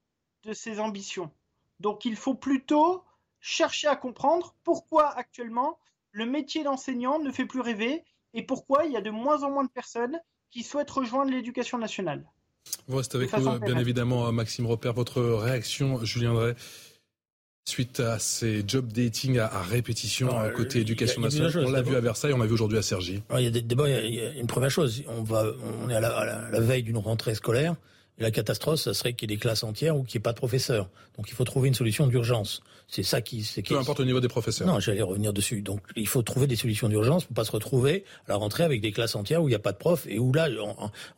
de 0.44 0.52
ses 0.52 0.78
ambitions. 0.78 1.32
Donc 1.80 2.04
il 2.04 2.14
faut 2.14 2.34
plutôt 2.34 3.02
chercher 3.40 3.88
à 3.88 3.96
comprendre 3.96 4.54
pourquoi 4.62 5.08
actuellement 5.08 5.76
le 6.12 6.24
métier 6.24 6.62
d'enseignant 6.62 7.18
ne 7.18 7.32
fait 7.32 7.46
plus 7.46 7.60
rêver 7.60 8.04
et 8.32 8.44
pourquoi 8.44 8.84
il 8.84 8.92
y 8.92 8.96
a 8.96 9.00
de 9.00 9.10
moins 9.10 9.42
en 9.42 9.50
moins 9.50 9.64
de 9.64 9.70
personnes 9.70 10.20
qui 10.52 10.62
souhaitent 10.62 10.90
rejoindre 10.90 11.32
l'éducation 11.32 11.78
nationale. 11.78 12.24
Vous 12.86 12.96
restez 12.96 13.16
avec 13.16 13.32
nous, 13.36 13.58
bien 13.58 13.78
évidemment, 13.78 14.30
Maxime 14.30 14.66
Repère. 14.66 14.92
Votre 14.92 15.20
réaction, 15.20 16.04
Julien 16.04 16.34
Drey, 16.34 16.54
suite 17.64 18.00
à 18.00 18.18
ces 18.18 18.64
job 18.66 18.92
dating 18.92 19.38
à, 19.38 19.62
répétition 19.62 20.36
à 20.38 20.48
côté 20.50 20.80
éducation 20.80 21.20
nationale. 21.20 21.52
on 21.64 21.70
l'a 21.70 21.82
vu 21.82 21.94
à 21.94 22.00
Versailles, 22.00 22.32
on 22.32 22.38
l'a 22.38 22.46
vu 22.46 22.54
aujourd'hui 22.54 22.78
à 22.78 22.82
Sergi. 22.82 23.22
il 23.38 23.44
y 23.44 23.46
a 23.46 23.50
d'abord 23.50 23.86
il 23.88 24.14
y 24.14 24.20
a 24.20 24.32
une 24.32 24.46
première 24.46 24.70
chose. 24.70 25.04
On 25.08 25.22
va, 25.22 25.44
on 25.84 25.88
est 25.90 25.94
à 25.94 26.00
la 26.00 26.60
veille 26.60 26.82
d'une 26.82 26.98
rentrée 26.98 27.34
scolaire. 27.34 27.76
La 28.20 28.30
catastrophe, 28.30 28.80
ça 28.80 28.92
serait 28.92 29.14
qu'il 29.14 29.30
y 29.30 29.32
ait 29.32 29.36
des 29.36 29.40
classes 29.40 29.64
entières 29.64 29.96
ou 29.96 30.04
qu'il 30.04 30.18
n'y 30.18 30.20
ait 30.20 30.22
pas 30.22 30.32
de 30.32 30.38
professeurs. 30.38 30.90
Donc 31.16 31.30
il 31.30 31.34
faut 31.34 31.44
trouver 31.44 31.68
une 31.68 31.74
solution 31.74 32.06
d'urgence. 32.06 32.62
C'est 32.86 33.02
ça 33.02 33.22
qui... 33.22 33.44
C'est 33.44 33.62
Peu 33.62 33.78
importe 33.78 34.00
le 34.00 34.04
niveau 34.04 34.20
des 34.20 34.28
professeurs. 34.28 34.66
Non, 34.66 34.78
j'allais 34.78 35.00
revenir 35.00 35.32
dessus. 35.32 35.62
Donc 35.62 35.80
il 35.96 36.08
faut 36.08 36.22
trouver 36.22 36.46
des 36.46 36.56
solutions 36.56 36.88
d'urgence 36.88 37.24
pour 37.24 37.34
pas 37.34 37.44
se 37.44 37.52
retrouver 37.52 38.04
à 38.26 38.32
la 38.32 38.36
rentrée 38.36 38.64
avec 38.64 38.82
des 38.82 38.92
classes 38.92 39.14
entières 39.14 39.42
où 39.42 39.48
il 39.48 39.52
n'y 39.52 39.56
a 39.56 39.60
pas 39.60 39.72
de 39.72 39.78
profs 39.78 40.06
et 40.06 40.18
où 40.18 40.32
là, 40.32 40.48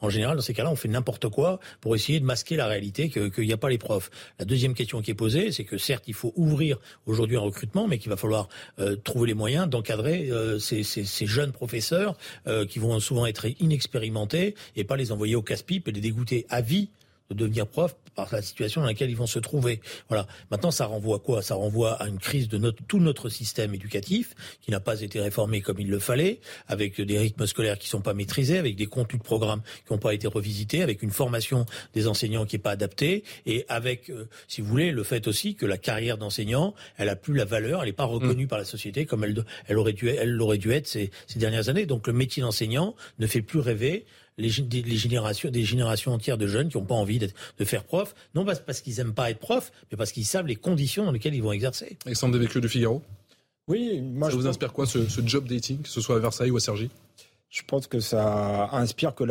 en, 0.00 0.10
général, 0.10 0.36
dans 0.36 0.42
ces 0.42 0.54
cas-là, 0.54 0.70
on 0.70 0.76
fait 0.76 0.88
n'importe 0.88 1.28
quoi 1.28 1.58
pour 1.80 1.96
essayer 1.96 2.20
de 2.20 2.24
masquer 2.24 2.54
la 2.54 2.66
réalité 2.68 3.08
qu'il 3.08 3.46
n'y 3.46 3.52
a 3.52 3.56
pas 3.56 3.68
les 3.68 3.78
profs. 3.78 4.10
La 4.38 4.44
deuxième 4.44 4.74
question 4.74 5.02
qui 5.02 5.10
est 5.10 5.14
posée, 5.14 5.50
c'est 5.50 5.64
que 5.64 5.78
certes, 5.78 6.04
il 6.06 6.14
faut 6.14 6.32
ouvrir 6.36 6.78
aujourd'hui 7.06 7.36
un 7.36 7.40
recrutement, 7.40 7.88
mais 7.88 7.98
qu'il 7.98 8.10
va 8.10 8.16
falloir 8.16 8.48
euh, 8.78 8.94
trouver 8.94 9.28
les 9.28 9.34
moyens 9.34 9.68
d'encadrer 9.68 10.30
euh, 10.30 10.60
ces, 10.60 10.84
ces, 10.84 11.04
ces, 11.04 11.26
jeunes 11.26 11.52
professeurs 11.52 12.16
euh, 12.46 12.64
qui 12.66 12.78
vont 12.78 13.00
souvent 13.00 13.26
être 13.26 13.46
inexpérimentés 13.60 14.54
et 14.76 14.84
pas 14.84 14.96
les 14.96 15.10
envoyer 15.10 15.34
au 15.34 15.42
casse-pipe 15.42 15.88
et 15.88 15.92
les 15.92 16.00
dégoûter 16.00 16.46
à 16.48 16.60
vie 16.60 16.90
de 17.32 17.38
devenir 17.38 17.66
prof 17.66 17.94
par 18.14 18.28
la 18.32 18.42
situation 18.42 18.82
dans 18.82 18.86
laquelle 18.86 19.10
ils 19.10 19.16
vont 19.16 19.26
se 19.26 19.38
trouver. 19.38 19.80
Voilà. 20.09 20.26
Maintenant, 20.50 20.70
ça 20.70 20.86
renvoie 20.86 21.16
à 21.16 21.18
quoi? 21.18 21.42
Ça 21.42 21.54
renvoie 21.54 21.94
à 21.94 22.09
une 22.09 22.18
crise 22.18 22.48
de 22.48 22.59
notre, 22.59 22.82
tout 22.84 22.98
notre 22.98 23.28
système 23.28 23.74
éducatif 23.74 24.34
qui 24.60 24.70
n'a 24.70 24.80
pas 24.80 25.00
été 25.00 25.20
réformé 25.20 25.60
comme 25.60 25.80
il 25.80 25.88
le 25.88 25.98
fallait, 25.98 26.40
avec 26.68 27.00
des 27.00 27.18
rythmes 27.18 27.46
scolaires 27.46 27.78
qui 27.78 27.88
sont 27.88 28.00
pas 28.00 28.14
maîtrisés, 28.14 28.59
avec 28.59 28.76
des 28.76 28.86
contenus 28.86 29.20
de 29.20 29.24
programmes 29.24 29.62
qui 29.86 29.92
n'ont 29.92 29.98
pas 29.98 30.14
été 30.14 30.26
revisités, 30.26 30.82
avec 30.82 31.02
une 31.02 31.10
formation 31.10 31.64
des 31.94 32.06
enseignants 32.06 32.44
qui 32.44 32.56
n'est 32.56 32.62
pas 32.62 32.72
adaptée, 32.72 33.24
et 33.46 33.64
avec, 33.68 34.10
euh, 34.10 34.28
si 34.48 34.60
vous 34.60 34.68
voulez, 34.68 34.90
le 34.90 35.02
fait 35.04 35.26
aussi 35.26 35.54
que 35.54 35.66
la 35.66 35.78
carrière 35.78 36.18
d'enseignant, 36.18 36.74
elle 36.98 37.09
a 37.09 37.16
plus 37.16 37.34
la 37.34 37.44
valeur, 37.44 37.82
elle 37.82 37.88
n'est 37.88 37.92
pas 37.94 38.04
reconnue 38.04 38.44
mmh. 38.44 38.48
par 38.48 38.59
la 38.59 38.64
société 38.64 39.06
comme 39.06 39.24
elle, 39.24 39.44
elle 39.66 39.78
aurait 39.78 39.92
dû, 39.92 40.09
elle 40.09 40.32
l'aurait 40.32 40.59
dû 40.59 40.72
être 40.72 40.86
ces, 40.86 41.10
ces 41.26 41.38
dernières 41.38 41.68
années. 41.68 41.86
Donc 41.86 42.06
le 42.06 42.12
métier 42.12 42.42
d'enseignant 42.42 42.94
ne 43.18 43.26
fait 43.26 43.42
plus 43.42 43.60
rêver 43.60 44.04
les, 44.38 44.48
générations, 44.48 45.50
des 45.50 45.64
générations 45.64 46.12
entières 46.12 46.38
de 46.38 46.46
jeunes 46.46 46.68
qui 46.68 46.78
n'ont 46.78 46.84
pas 46.84 46.94
envie 46.94 47.18
de 47.18 47.64
faire 47.64 47.84
prof, 47.84 48.14
non 48.34 48.44
pas 48.44 48.56
parce 48.56 48.80
qu'ils 48.80 48.96
n'aiment 48.96 49.14
pas 49.14 49.30
être 49.30 49.38
prof, 49.38 49.72
mais 49.90 49.96
parce 49.96 50.12
qu'ils 50.12 50.24
savent 50.24 50.46
les 50.46 50.56
conditions 50.56 51.04
dans 51.04 51.12
lesquelles 51.12 51.34
ils 51.34 51.42
vont 51.42 51.52
exercer. 51.52 51.96
Alexandre 52.06 52.34
Devecchio 52.34 52.60
du 52.60 52.68
Figaro? 52.68 53.02
Oui, 53.68 54.00
moi 54.00 54.30
Ça 54.30 54.36
vous 54.36 54.46
inspire 54.46 54.72
quoi 54.72 54.86
ce, 54.86 54.98
job 55.24 55.46
dating, 55.46 55.82
que 55.82 55.88
ce 55.88 56.00
soit 56.00 56.16
à 56.16 56.18
Versailles 56.18 56.50
ou 56.50 56.56
à 56.56 56.60
Sergi 56.60 56.90
je 57.52 57.60
pense 57.66 57.86
que 57.86 58.00
ça 58.00 58.70
inspire 58.72 59.14
que 59.14 59.24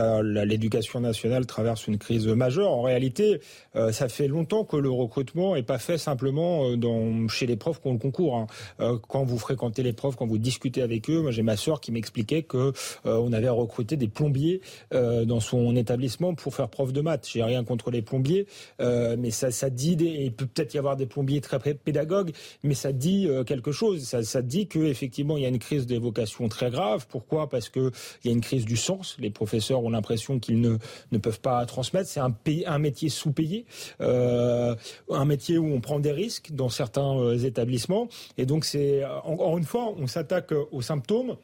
l'éducation 0.43 0.99
nationale 0.99 1.48
traverse 1.48 1.88
une 1.88 1.98
crise 1.98 2.27
majeure. 2.27 2.72
En 2.72 2.84
réalité, 2.84 3.41
euh, 3.76 3.91
ça 3.91 4.10
fait 4.10 4.27
longtemps 4.27 4.64
que 4.64 4.77
le 4.77 4.91
recrutement 4.91 5.56
n'est 5.56 5.64
pas 5.64 5.80
fait 5.80 5.98
simplement 5.98 6.69
euh, 6.69 6.77
dans, 6.77 7.27
chez 7.27 7.48
les 7.48 7.56
profs 7.56 7.81
qui 7.81 7.88
ont 7.88 7.93
le 7.93 7.98
concours. 7.98 8.38
Hein. 8.38 8.45
Euh, 8.80 8.99
quand 9.07 9.23
vous 9.23 9.39
fréquentez 9.39 9.81
les 9.81 9.93
profs, 9.93 10.15
quand 10.18 10.27
vous 10.27 10.38
discutez 10.38 10.84
avec 10.84 11.10
eux, 11.10 11.19
moi 11.19 11.31
j'ai 11.31 11.41
ma 11.41 11.57
sœur 11.57 11.81
qui 11.81 11.91
m'expliquait 11.91 12.43
que 12.43 12.73
on 13.06 13.34
avait 13.34 13.49
recruté 13.49 13.98
des 13.98 14.07
plombiers 14.07 14.61
dans 14.91 15.39
son 15.39 15.76
établissement 15.76 16.35
pour 16.35 16.53
faire 16.53 16.69
prof 16.69 16.93
de 16.93 17.02
maths. 17.02 17.27
J'ai 17.31 17.43
rien 17.43 17.64
contre 17.64 17.89
les 17.89 18.03
plombiers, 18.03 18.45
mais 18.80 19.31
ça, 19.31 19.49
ça 19.49 19.69
dit 19.69 19.95
des, 19.95 20.06
il 20.06 20.34
peut 20.34 20.45
peut-être 20.45 20.73
y 20.76 20.77
avoir 20.77 20.95
des 20.95 21.07
plombiers 21.07 21.41
très 21.41 21.60
pédagogues, 21.60 22.31
mais 22.64 22.76
ça 22.76 22.91
dit 22.91 23.27
quelque 23.48 23.72
chose. 23.72 24.03
Ça, 24.03 24.23
ça 24.23 24.41
dit 24.41 24.68
que 24.68 24.80
effectivement 24.80 25.38
il 25.38 25.43
y 25.43 25.45
a 25.45 25.49
une 25.49 25.60
crise 25.60 25.88
des 25.88 25.98
vocations 25.98 26.48
très 26.49 26.69
grave. 26.69 27.07
Pourquoi? 27.10 27.49
Parce 27.49 27.69
que 27.69 27.91
il 28.24 28.28
y 28.28 28.34
a 28.34 28.34
une 28.34 28.42
crise 28.42 28.66
du 28.66 28.78
sens. 28.78 29.16
Les 29.20 29.30
professeurs 29.30 29.84
ont 29.84 29.90
l'impression 29.90 30.40
qu'ils 30.40 30.62
ne, 30.62 30.78
ne 31.12 31.18
peuvent 31.18 31.40
pas 31.40 31.66
transmettre. 31.66 32.10
C'est 32.10 32.20
un, 32.20 32.80
métier 32.80 33.10
sous-payé, 33.10 33.66
euh, 34.02 34.76
un 35.10 35.26
métier 35.26 35.58
où 35.58 35.74
on 35.74 35.82
prend 35.82 36.00
des 36.00 36.12
risques 36.12 36.52
dans 36.52 36.70
certains 36.70 37.18
euh, 37.18 37.38
établissements. 37.38 38.08
Et 38.38 38.46
donc, 38.46 38.66
c'est 38.66 39.04
encore 39.24 39.58
une 39.58 39.66
fois, 39.66 39.94
on 39.98 40.08
s'attaque 40.08 40.54
aux 40.72 40.82
symptômes 40.82 41.38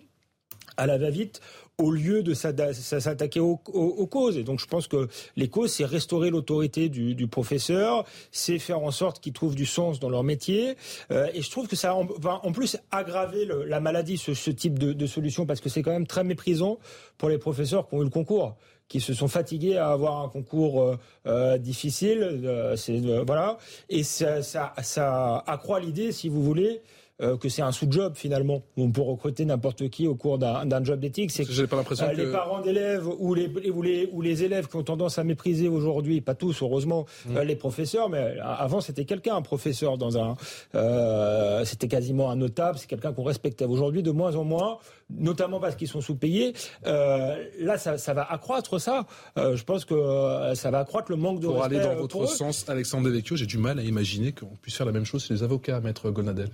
à 0.77 0.85
la 0.85 0.98
va-vite 0.98 1.41
au 1.79 1.91
lieu 1.91 2.23
de 2.23 2.33
s'attaquer 2.33 3.39
aux, 3.39 3.57
causes. 3.57 4.37
Et 4.37 4.43
donc 4.43 4.59
je 4.59 4.65
pense 4.65 4.87
que 4.87 5.07
les 5.35 5.47
causes, 5.47 5.73
c'est 5.73 5.85
restaurer 5.85 6.31
l'autorité 6.31 6.89
du, 6.89 7.27
professeur, 7.27 8.03
c'est 8.31 8.57
faire 8.57 8.79
en 8.79 8.89
sorte 8.89 9.19
qu'ils 9.19 9.33
trouvent 9.33 9.55
du 9.55 9.67
sens 9.67 9.99
dans 9.99 10.09
leur 10.09 10.23
métier. 10.23 10.75
Euh, 11.11 11.27
et 11.35 11.41
je 11.41 11.51
trouve 11.51 11.67
que 11.67 11.75
ça 11.75 11.95
va 12.19 12.41
en 12.43 12.51
plus 12.51 12.77
aggraver 12.89 13.47
la 13.67 13.79
maladie, 13.79 14.17
ce, 14.17 14.49
type 14.49 14.79
de, 14.79 15.05
solution, 15.05 15.45
parce 15.45 15.61
que 15.61 15.69
c'est 15.69 15.83
quand 15.83 15.91
même 15.91 16.07
très 16.07 16.23
méprisant 16.23 16.79
pour 17.19 17.29
les 17.29 17.37
professeurs 17.37 17.87
qui 17.87 17.95
ont 17.95 18.01
eu 18.01 18.05
le 18.05 18.09
concours 18.09 18.55
qui 18.87 19.01
se 19.01 19.13
sont 19.13 19.27
fatigués 19.27 19.75
à 19.75 19.89
avoir 19.89 20.21
un 20.21 20.29
concours 20.29 20.81
euh, 20.81 20.97
euh, 21.25 21.57
difficile, 21.57 22.73
c'est 22.77 23.01
voilà, 23.25 23.57
et 23.89 24.01
ça, 24.01 24.41
ça, 24.41 24.73
ça 24.81 25.43
accroît 25.45 25.81
l'idée, 25.81 26.13
si 26.13 26.29
vous 26.29 26.41
voulez, 26.41 26.81
euh, 27.19 27.35
que 27.35 27.49
c'est 27.49 27.64
un 27.64 27.72
sous-job 27.72 28.14
finalement. 28.15 28.61
On 28.77 28.91
peut 28.91 29.02
recruter 29.02 29.44
n'importe 29.44 29.89
qui 29.89 30.07
au 30.07 30.14
cours 30.14 30.38
d'un 30.38 30.84
job 30.84 30.99
d'éthique. 30.99 31.31
C'est 31.31 31.45
que 31.45 31.65
pas 31.65 31.77
l'impression 31.77 32.06
euh, 32.06 32.14
les 32.14 32.31
parents 32.31 32.61
d'élèves 32.61 33.07
ou 33.07 33.34
les, 33.34 33.48
ou, 33.72 33.81
les, 33.81 34.07
ou 34.11 34.22
les 34.22 34.44
élèves 34.44 34.68
qui 34.68 34.76
ont 34.76 34.84
tendance 34.84 35.18
à 35.18 35.23
mépriser 35.23 35.68
aujourd'hui, 35.68 36.22
pas 36.22 36.35
tous 36.35 36.61
heureusement, 36.61 37.07
mm. 37.26 37.38
euh, 37.38 37.44
les 37.44 37.56
professeurs, 37.56 38.10
mais 38.10 38.38
avant 38.39 38.81
c'était 38.81 39.06
quelqu'un, 39.06 39.35
un 39.35 39.41
professeur 39.41 39.98
dans 39.98 40.19
un, 40.19 40.35
c'était 41.65 41.88
quasiment 41.88 42.30
un 42.30 42.35
notable, 42.35 42.77
c'est 42.77 42.88
quelqu'un 42.88 43.14
qu'on 43.14 43.23
respectait. 43.23 43.65
Aujourd'hui, 43.65 44.03
de 44.03 44.11
moins 44.11 44.35
en 44.35 44.44
moins, 44.44 44.77
notamment 45.10 45.60
parce 45.60 45.76
qu'ils 45.76 45.88
sont 45.88 46.02
sous-payés. 46.02 46.53
là, 46.85 47.77
ça, 47.80 47.98
ça, 47.98 48.14
va 48.14 48.31
accroître 48.31 48.80
ça. 48.80 49.07
je 49.35 49.64
pense 49.64 49.85
que 49.85 50.53
ça 50.53 50.69
va 50.69 50.80
accroître 50.80 51.10
le 51.10 51.18
manque 51.18 51.39
de 51.39 51.48
Pour 51.48 51.64
aller 51.64 51.80
dans 51.80 51.95
votre 51.95 52.27
sens, 52.27 52.69
Alexandre 52.69 53.06
Devecchio, 53.06 53.35
j'ai 53.35 53.48
du 53.48 53.57
mal 53.57 53.80
à 53.80 53.81
imaginer 53.81 54.34
qu'on 54.34 54.56
puisse 54.61 54.76
faire 54.76 54.85
la 54.85 54.91
même 54.91 55.06
chose 55.06 55.26
chez 55.26 55.34
les 55.34 55.41
avocats, 55.41 55.80
maître 55.80 56.11
Gonadel 56.11 56.49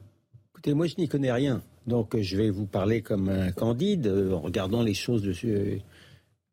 moi 0.68 0.88
je 0.88 0.95
n'y 0.98 1.07
connais 1.07 1.31
rien. 1.31 1.61
Donc 1.88 2.19
je 2.19 2.38
vais 2.38 2.49
vous 2.49 2.65
parler 2.65 3.02
comme 3.02 3.30
un 3.30 3.52
candide, 3.52 4.07
euh, 4.07 4.34
en 4.34 4.40
regardant 4.40 4.81
les 4.81 4.94
choses 4.94 5.22
de, 5.22 5.34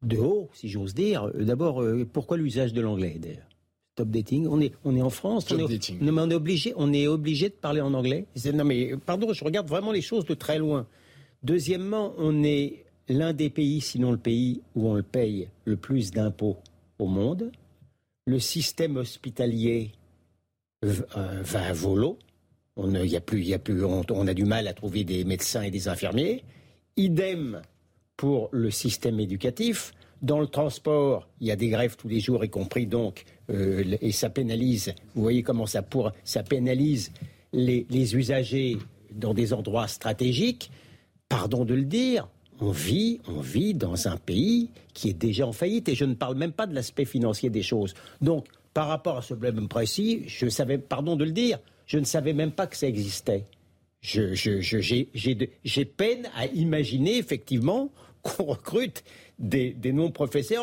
de 0.03 0.17
haut, 0.17 0.51
si 0.53 0.69
j'ose 0.69 0.95
dire. 0.95 1.27
Euh, 1.27 1.45
d'abord, 1.45 1.83
euh, 1.83 2.07
pourquoi 2.11 2.37
l'usage 2.37 2.73
de 2.73 2.81
l'anglais 2.81 3.17
d'ailleurs? 3.21 3.47
Top 3.95 4.09
dating. 4.09 4.47
On 4.49 4.61
est, 4.61 4.73
on 4.85 4.97
est 4.97 5.03
en 5.03 5.11
France. 5.11 5.47
on 5.51 5.59
est, 5.59 5.93
on 6.01 6.31
est 6.31 6.35
obligé, 6.35 6.73
on 6.77 6.93
est 6.93 7.07
obligé 7.07 7.49
de 7.49 7.55
parler 7.55 7.81
en 7.81 7.95
anglais. 7.95 8.27
Non 8.53 8.65
mais 8.65 8.97
pardon, 9.05 9.33
je 9.33 9.45
regarde 9.45 9.69
vraiment 9.69 9.93
les 9.93 10.03
choses 10.03 10.25
de 10.25 10.35
très 10.35 10.59
loin. 10.59 10.87
Deuxièmement, 11.43 12.15
on 12.19 12.43
est 12.43 12.85
l'un 13.09 13.33
des 13.33 13.51
pays, 13.51 13.81
sinon 13.81 14.13
le 14.13 14.19
pays 14.19 14.63
où 14.75 14.89
on 14.89 14.95
le 14.95 15.03
paye 15.03 15.49
le 15.65 15.77
plus 15.77 16.11
d'impôts 16.11 16.57
au 16.99 17.07
monde. 17.07 17.51
Le 18.27 18.39
système 18.39 18.97
hospitalier 18.97 19.93
va 20.83 21.63
à 21.67 21.73
volo. 21.73 22.19
On, 22.77 22.93
y 22.95 23.17
a 23.17 23.21
plus, 23.21 23.43
y 23.43 23.55
a 23.55 23.59
plus, 23.59 23.85
on, 23.85 24.27
a 24.27 24.35
du 24.35 24.45
mal 24.45 24.69
à 24.69 24.73
trouver 24.73 25.05
des 25.05 25.25
médecins 25.25 25.63
et 25.63 25.71
des 25.71 25.89
infirmiers. 25.89 26.45
Idem 26.97 27.63
pour 28.17 28.49
le 28.53 28.71
système 28.71 29.21
éducatif. 29.21 29.93
Dans 30.23 30.39
le 30.39 30.47
transport, 30.47 31.29
il 31.41 31.47
y 31.47 31.51
a 31.51 31.57
des 31.57 31.69
grèves 31.69 31.97
tous 31.97 32.09
les 32.09 32.21
jours, 32.21 32.45
y 32.45 32.51
compris 32.51 32.87
donc, 32.87 33.25
euh, 33.51 33.97
et 34.01 34.13
ça 34.13 34.29
pénalise, 34.29 34.93
vous 35.15 35.23
voyez 35.23 35.43
comment 35.43 35.67
ça, 35.67 35.83
pour, 35.83 36.13
ça 36.25 36.43
pénalise 36.43 37.11
les, 37.53 37.87
les 37.89 38.15
usagers 38.15 38.77
dans 39.13 39.33
des 39.33 39.55
endroits 39.55 39.89
stratégiques. 39.89 40.71
Pardon 41.29 41.65
de 41.65 41.75
le 41.75 41.85
dire, 41.85 42.29
on 42.61 42.71
vit, 42.71 43.21
on 43.27 43.41
vit 43.41 43.75
dans 43.75 44.09
un 44.09 44.17
pays 44.17 44.71
qui 44.93 45.09
est 45.09 45.15
déjà 45.15 45.47
en 45.47 45.53
faillite, 45.53 45.89
et 45.89 45.95
je 45.95 46.05
ne 46.05 46.15
parle 46.15 46.37
même 46.37 46.53
pas 46.53 46.67
de 46.67 46.75
l'aspect 46.75 47.07
financier 47.07 47.49
des 47.49 47.63
choses. 47.63 47.95
Donc, 48.21 48.47
par 48.75 48.89
rapport 48.89 49.17
à 49.17 49.23
ce 49.23 49.35
problème 49.35 49.69
précis, 49.69 50.25
je 50.27 50.49
savais, 50.49 50.79
pardon 50.79 51.17
de 51.17 51.25
le 51.25 51.33
dire, 51.33 51.59
je 51.91 51.99
ne 51.99 52.05
savais 52.05 52.35
même 52.35 52.53
pas 52.53 52.69
que 52.69 52.77
ça 52.77 52.87
existait. 52.87 53.47
J'ai 54.01 55.85
peine 55.85 56.29
à 56.37 56.47
imaginer 56.47 57.19
effectivement 57.19 57.91
qu'on 58.23 58.45
recrute 58.45 59.03
des, 59.41 59.75
non-professeurs 59.93 60.63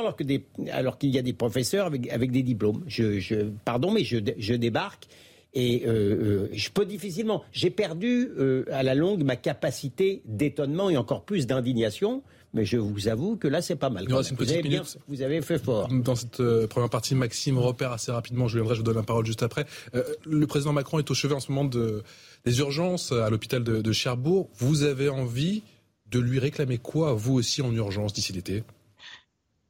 alors 0.72 0.98
qu'il 0.98 1.10
y 1.10 1.18
a 1.18 1.22
des 1.22 1.34
professeurs 1.34 1.88
avec, 1.88 2.32
des 2.32 2.44
diplômes. 2.44 2.82
Je, 2.88 3.44
pardon, 3.66 3.92
mais 3.92 4.06
je, 4.06 4.54
débarque 4.54 5.08
et 5.54 5.84
euh, 5.86 5.90
euh, 5.90 6.50
je 6.54 6.70
peux 6.70 6.86
difficilement. 6.86 7.44
J'ai 7.52 7.72
perdu 7.72 8.30
euh, 8.38 8.64
à 8.72 8.84
la 8.84 8.96
longue 8.96 9.24
ma 9.24 9.36
capacité 9.36 10.22
d'étonnement 10.24 10.90
et 10.90 10.96
encore 10.96 11.26
plus 11.26 11.46
d'indignation 11.46 12.24
mais 12.58 12.66
je 12.66 12.78
vous 12.78 13.08
avoue 13.08 13.38
que 13.38 13.48
là, 13.48 13.62
c'est 13.62 13.76
pas 13.76 13.90
mal. 13.90 14.04
Une 14.04 14.10
vous, 14.10 14.52
avez 14.52 14.62
bien, 14.64 14.82
vous, 15.08 15.22
avez 15.22 15.42
fait 15.42 15.60
fort. 15.60 15.88
Dans 15.90 16.16
cette 16.16 16.40
euh, 16.40 16.68
première 16.68 16.90
partie, 16.90 17.14
Maxime 17.14 17.60
repère 17.60 17.92
assez 17.92 18.12
rapidement, 18.12 18.48
je 18.48 18.58
viendrai, 18.58 18.74
je 18.74 18.80
vous 18.80 18.86
donne 18.86 18.96
la 18.96 19.04
parole 19.04 19.26
juste 19.26 19.44
après. 19.44 19.66
Euh, 19.94 20.04
le 20.26 20.48
président 20.48 20.74
Macron 20.74 20.98
est 20.98 21.10
au 21.10 21.14
chevet 21.14 21.36
en 21.36 21.40
ce 21.40 21.52
moment 21.52 21.66
de, 21.66 22.04
des 22.46 22.60
urgences 22.60 23.12
à 23.12 23.30
l'hôpital 23.30 23.64
de, 23.64 23.82
de 23.82 23.92
Cherbourg. 23.92 24.50
Vous 24.58 24.84
avez 24.84 25.08
envie 25.08 25.62
de 26.10 26.20
lui 26.20 26.40
réclamer 26.40 26.80
quoi, 26.80 27.14
vous 27.14 27.36
aussi, 27.36 27.62
en 27.62 27.72
urgence 27.72 28.12
d'ici 28.12 28.34
l'été? 28.34 28.64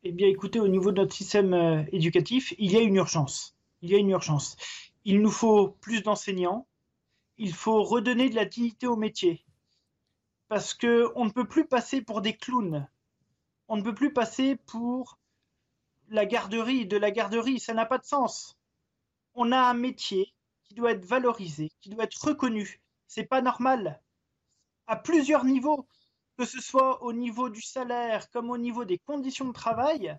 Eh 0.04 0.12
bien, 0.14 0.28
écoutez, 0.28 0.62
au 0.62 0.70
niveau 0.70 0.92
de 0.92 1.02
notre 1.02 1.14
système 1.14 1.54
euh, 1.54 1.84
éducatif, 1.92 2.54
il 2.58 2.72
y 2.72 2.78
a 2.78 2.80
une 2.80 2.96
urgence. 2.96 3.56
Il 3.82 3.90
y 3.90 3.96
a 3.96 3.98
une 3.98 4.12
urgence. 4.12 4.56
Il 5.04 5.22
nous 5.22 5.32
faut 5.32 5.76
plus 5.82 6.04
d'enseignants. 6.04 6.66
Il 7.38 7.54
faut 7.54 7.84
redonner 7.84 8.30
de 8.30 8.36
la 8.36 8.46
dignité 8.46 8.88
au 8.88 8.96
métier 8.96 9.44
parce 10.48 10.74
que 10.74 11.12
on 11.16 11.26
ne 11.26 11.30
peut 11.32 11.48
plus 11.48 11.68
passer 11.68 12.02
pour 12.02 12.22
des 12.22 12.36
clowns. 12.36 12.88
On 13.68 13.78
ne 13.78 13.82
peut 13.82 13.96
plus 13.96 14.14
passer 14.14 14.56
pour 14.56 15.20
la 16.10 16.26
garderie, 16.26 16.86
de 16.86 16.98
la 16.98 17.12
garderie, 17.12 17.60
ça 17.60 17.74
n'a 17.74 17.86
pas 17.86 17.98
de 17.98 18.06
sens. 18.06 18.58
On 19.36 19.52
a 19.52 19.60
un 19.60 19.74
métier 19.74 20.34
qui 20.64 20.74
doit 20.74 20.92
être 20.92 21.06
valorisé, 21.06 21.72
qui 21.82 21.90
doit 21.90 22.06
être 22.06 22.24
reconnu. 22.24 22.82
C'est 23.08 23.26
pas 23.26 23.42
normal. 23.42 24.02
À 24.88 24.96
plusieurs 24.96 25.44
niveaux, 25.44 25.86
que 26.38 26.46
ce 26.46 26.62
soit 26.62 27.04
au 27.04 27.14
niveau 27.14 27.50
du 27.50 27.62
salaire 27.62 28.30
comme 28.32 28.50
au 28.50 28.58
niveau 28.58 28.86
des 28.86 29.00
conditions 29.00 29.46
de 29.46 29.54
travail, 29.54 30.18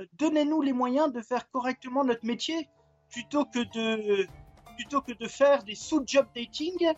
euh, 0.00 0.06
donnez-nous 0.14 0.62
les 0.62 0.72
moyens 0.72 1.12
de 1.12 1.20
faire 1.20 1.50
correctement 1.50 2.04
notre 2.04 2.24
métier 2.24 2.68
plutôt 3.10 3.44
que 3.44 3.58
de 3.58 4.26
plutôt 4.76 5.00
que 5.00 5.12
de 5.12 5.26
faire 5.26 5.64
des 5.64 5.74
sous-job 5.74 6.26
dating 6.34 6.94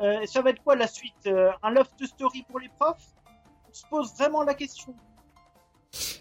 euh, 0.00 0.26
ça 0.26 0.42
va 0.42 0.50
être 0.50 0.62
quoi 0.62 0.76
la 0.76 0.88
suite 0.88 1.26
euh, 1.26 1.50
Un 1.62 1.70
loft 1.70 2.04
story 2.04 2.44
pour 2.48 2.58
les 2.58 2.68
profs 2.68 3.14
On 3.68 3.72
se 3.72 3.86
pose 3.86 4.12
vraiment 4.14 4.42
la 4.42 4.54
question. 4.54 4.94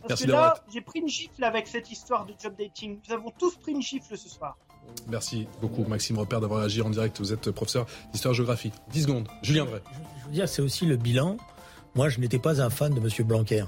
Parce 0.07 0.23
que 0.23 0.29
là, 0.29 0.53
j'ai 0.71 0.81
pris 0.81 0.99
une 0.99 1.07
gifle 1.07 1.43
avec 1.43 1.67
cette 1.67 1.91
histoire 1.91 2.25
de 2.25 2.33
job 2.39 2.53
dating. 2.57 2.99
Nous 3.07 3.13
avons 3.13 3.31
tous 3.31 3.55
pris 3.55 3.71
une 3.71 3.81
gifle 3.81 4.15
ce 4.15 4.29
soir. 4.29 4.57
Merci 5.07 5.47
beaucoup, 5.61 5.83
Maxime 5.85 6.19
Repère, 6.19 6.41
d'avoir 6.41 6.61
agi 6.61 6.81
en 6.81 6.89
direct. 6.89 7.19
Vous 7.19 7.33
êtes 7.33 7.49
professeur 7.51 7.87
d'histoire-géographie. 8.11 8.71
10 8.91 9.03
secondes. 9.03 9.27
Julien 9.41 9.65
Drey. 9.65 9.81
Je 10.21 10.25
veux 10.25 10.31
dire, 10.33 10.47
c'est 10.47 10.61
aussi 10.61 10.85
le 10.85 10.97
bilan. 10.97 11.37
Moi, 11.95 12.09
je 12.09 12.19
n'étais 12.19 12.39
pas 12.39 12.61
un 12.61 12.69
fan 12.69 12.93
de 12.93 12.99
M. 12.99 13.27
Blanquer. 13.27 13.65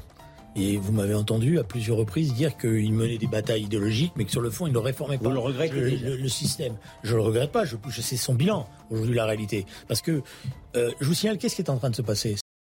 Et 0.55 0.77
vous 0.77 0.93
m'avez 0.93 1.15
entendu 1.15 1.59
à 1.59 1.63
plusieurs 1.63 1.97
reprises 1.97 2.33
dire 2.33 2.55
qu'il 2.55 2.93
menait 2.93 3.17
des 3.17 3.27
batailles 3.27 3.63
idéologiques, 3.63 4.13
mais 4.15 4.23
que 4.23 4.31
sur 4.31 4.39
le 4.39 4.49
fond, 4.49 4.67
il 4.67 4.73
ne 4.73 4.77
réformait 4.77 5.17
pas 5.17 5.29
le, 5.29 6.15
le, 6.17 6.29
système. 6.29 6.77
Je 7.03 7.11
ne 7.11 7.17
le 7.17 7.23
regrette 7.23 7.51
pas, 7.51 7.65
je, 7.65 7.75
je 7.89 8.01
sais 8.01 8.15
son 8.15 8.33
bilan, 8.33 8.65
aujourd'hui, 8.89 9.15
la 9.15 9.25
réalité. 9.25 9.65
Parce 9.87 10.01
que, 10.01 10.21
euh, 10.75 10.91
je 10.99 11.05
vous 11.05 11.13
signale, 11.13 11.37
qu'est-ce 11.37 11.55
qui 11.55 11.61
est 11.61 11.69
en 11.69 11.77
train 11.77 11.89
de 11.89 11.95
se 11.95 12.01
passer? 12.01 12.35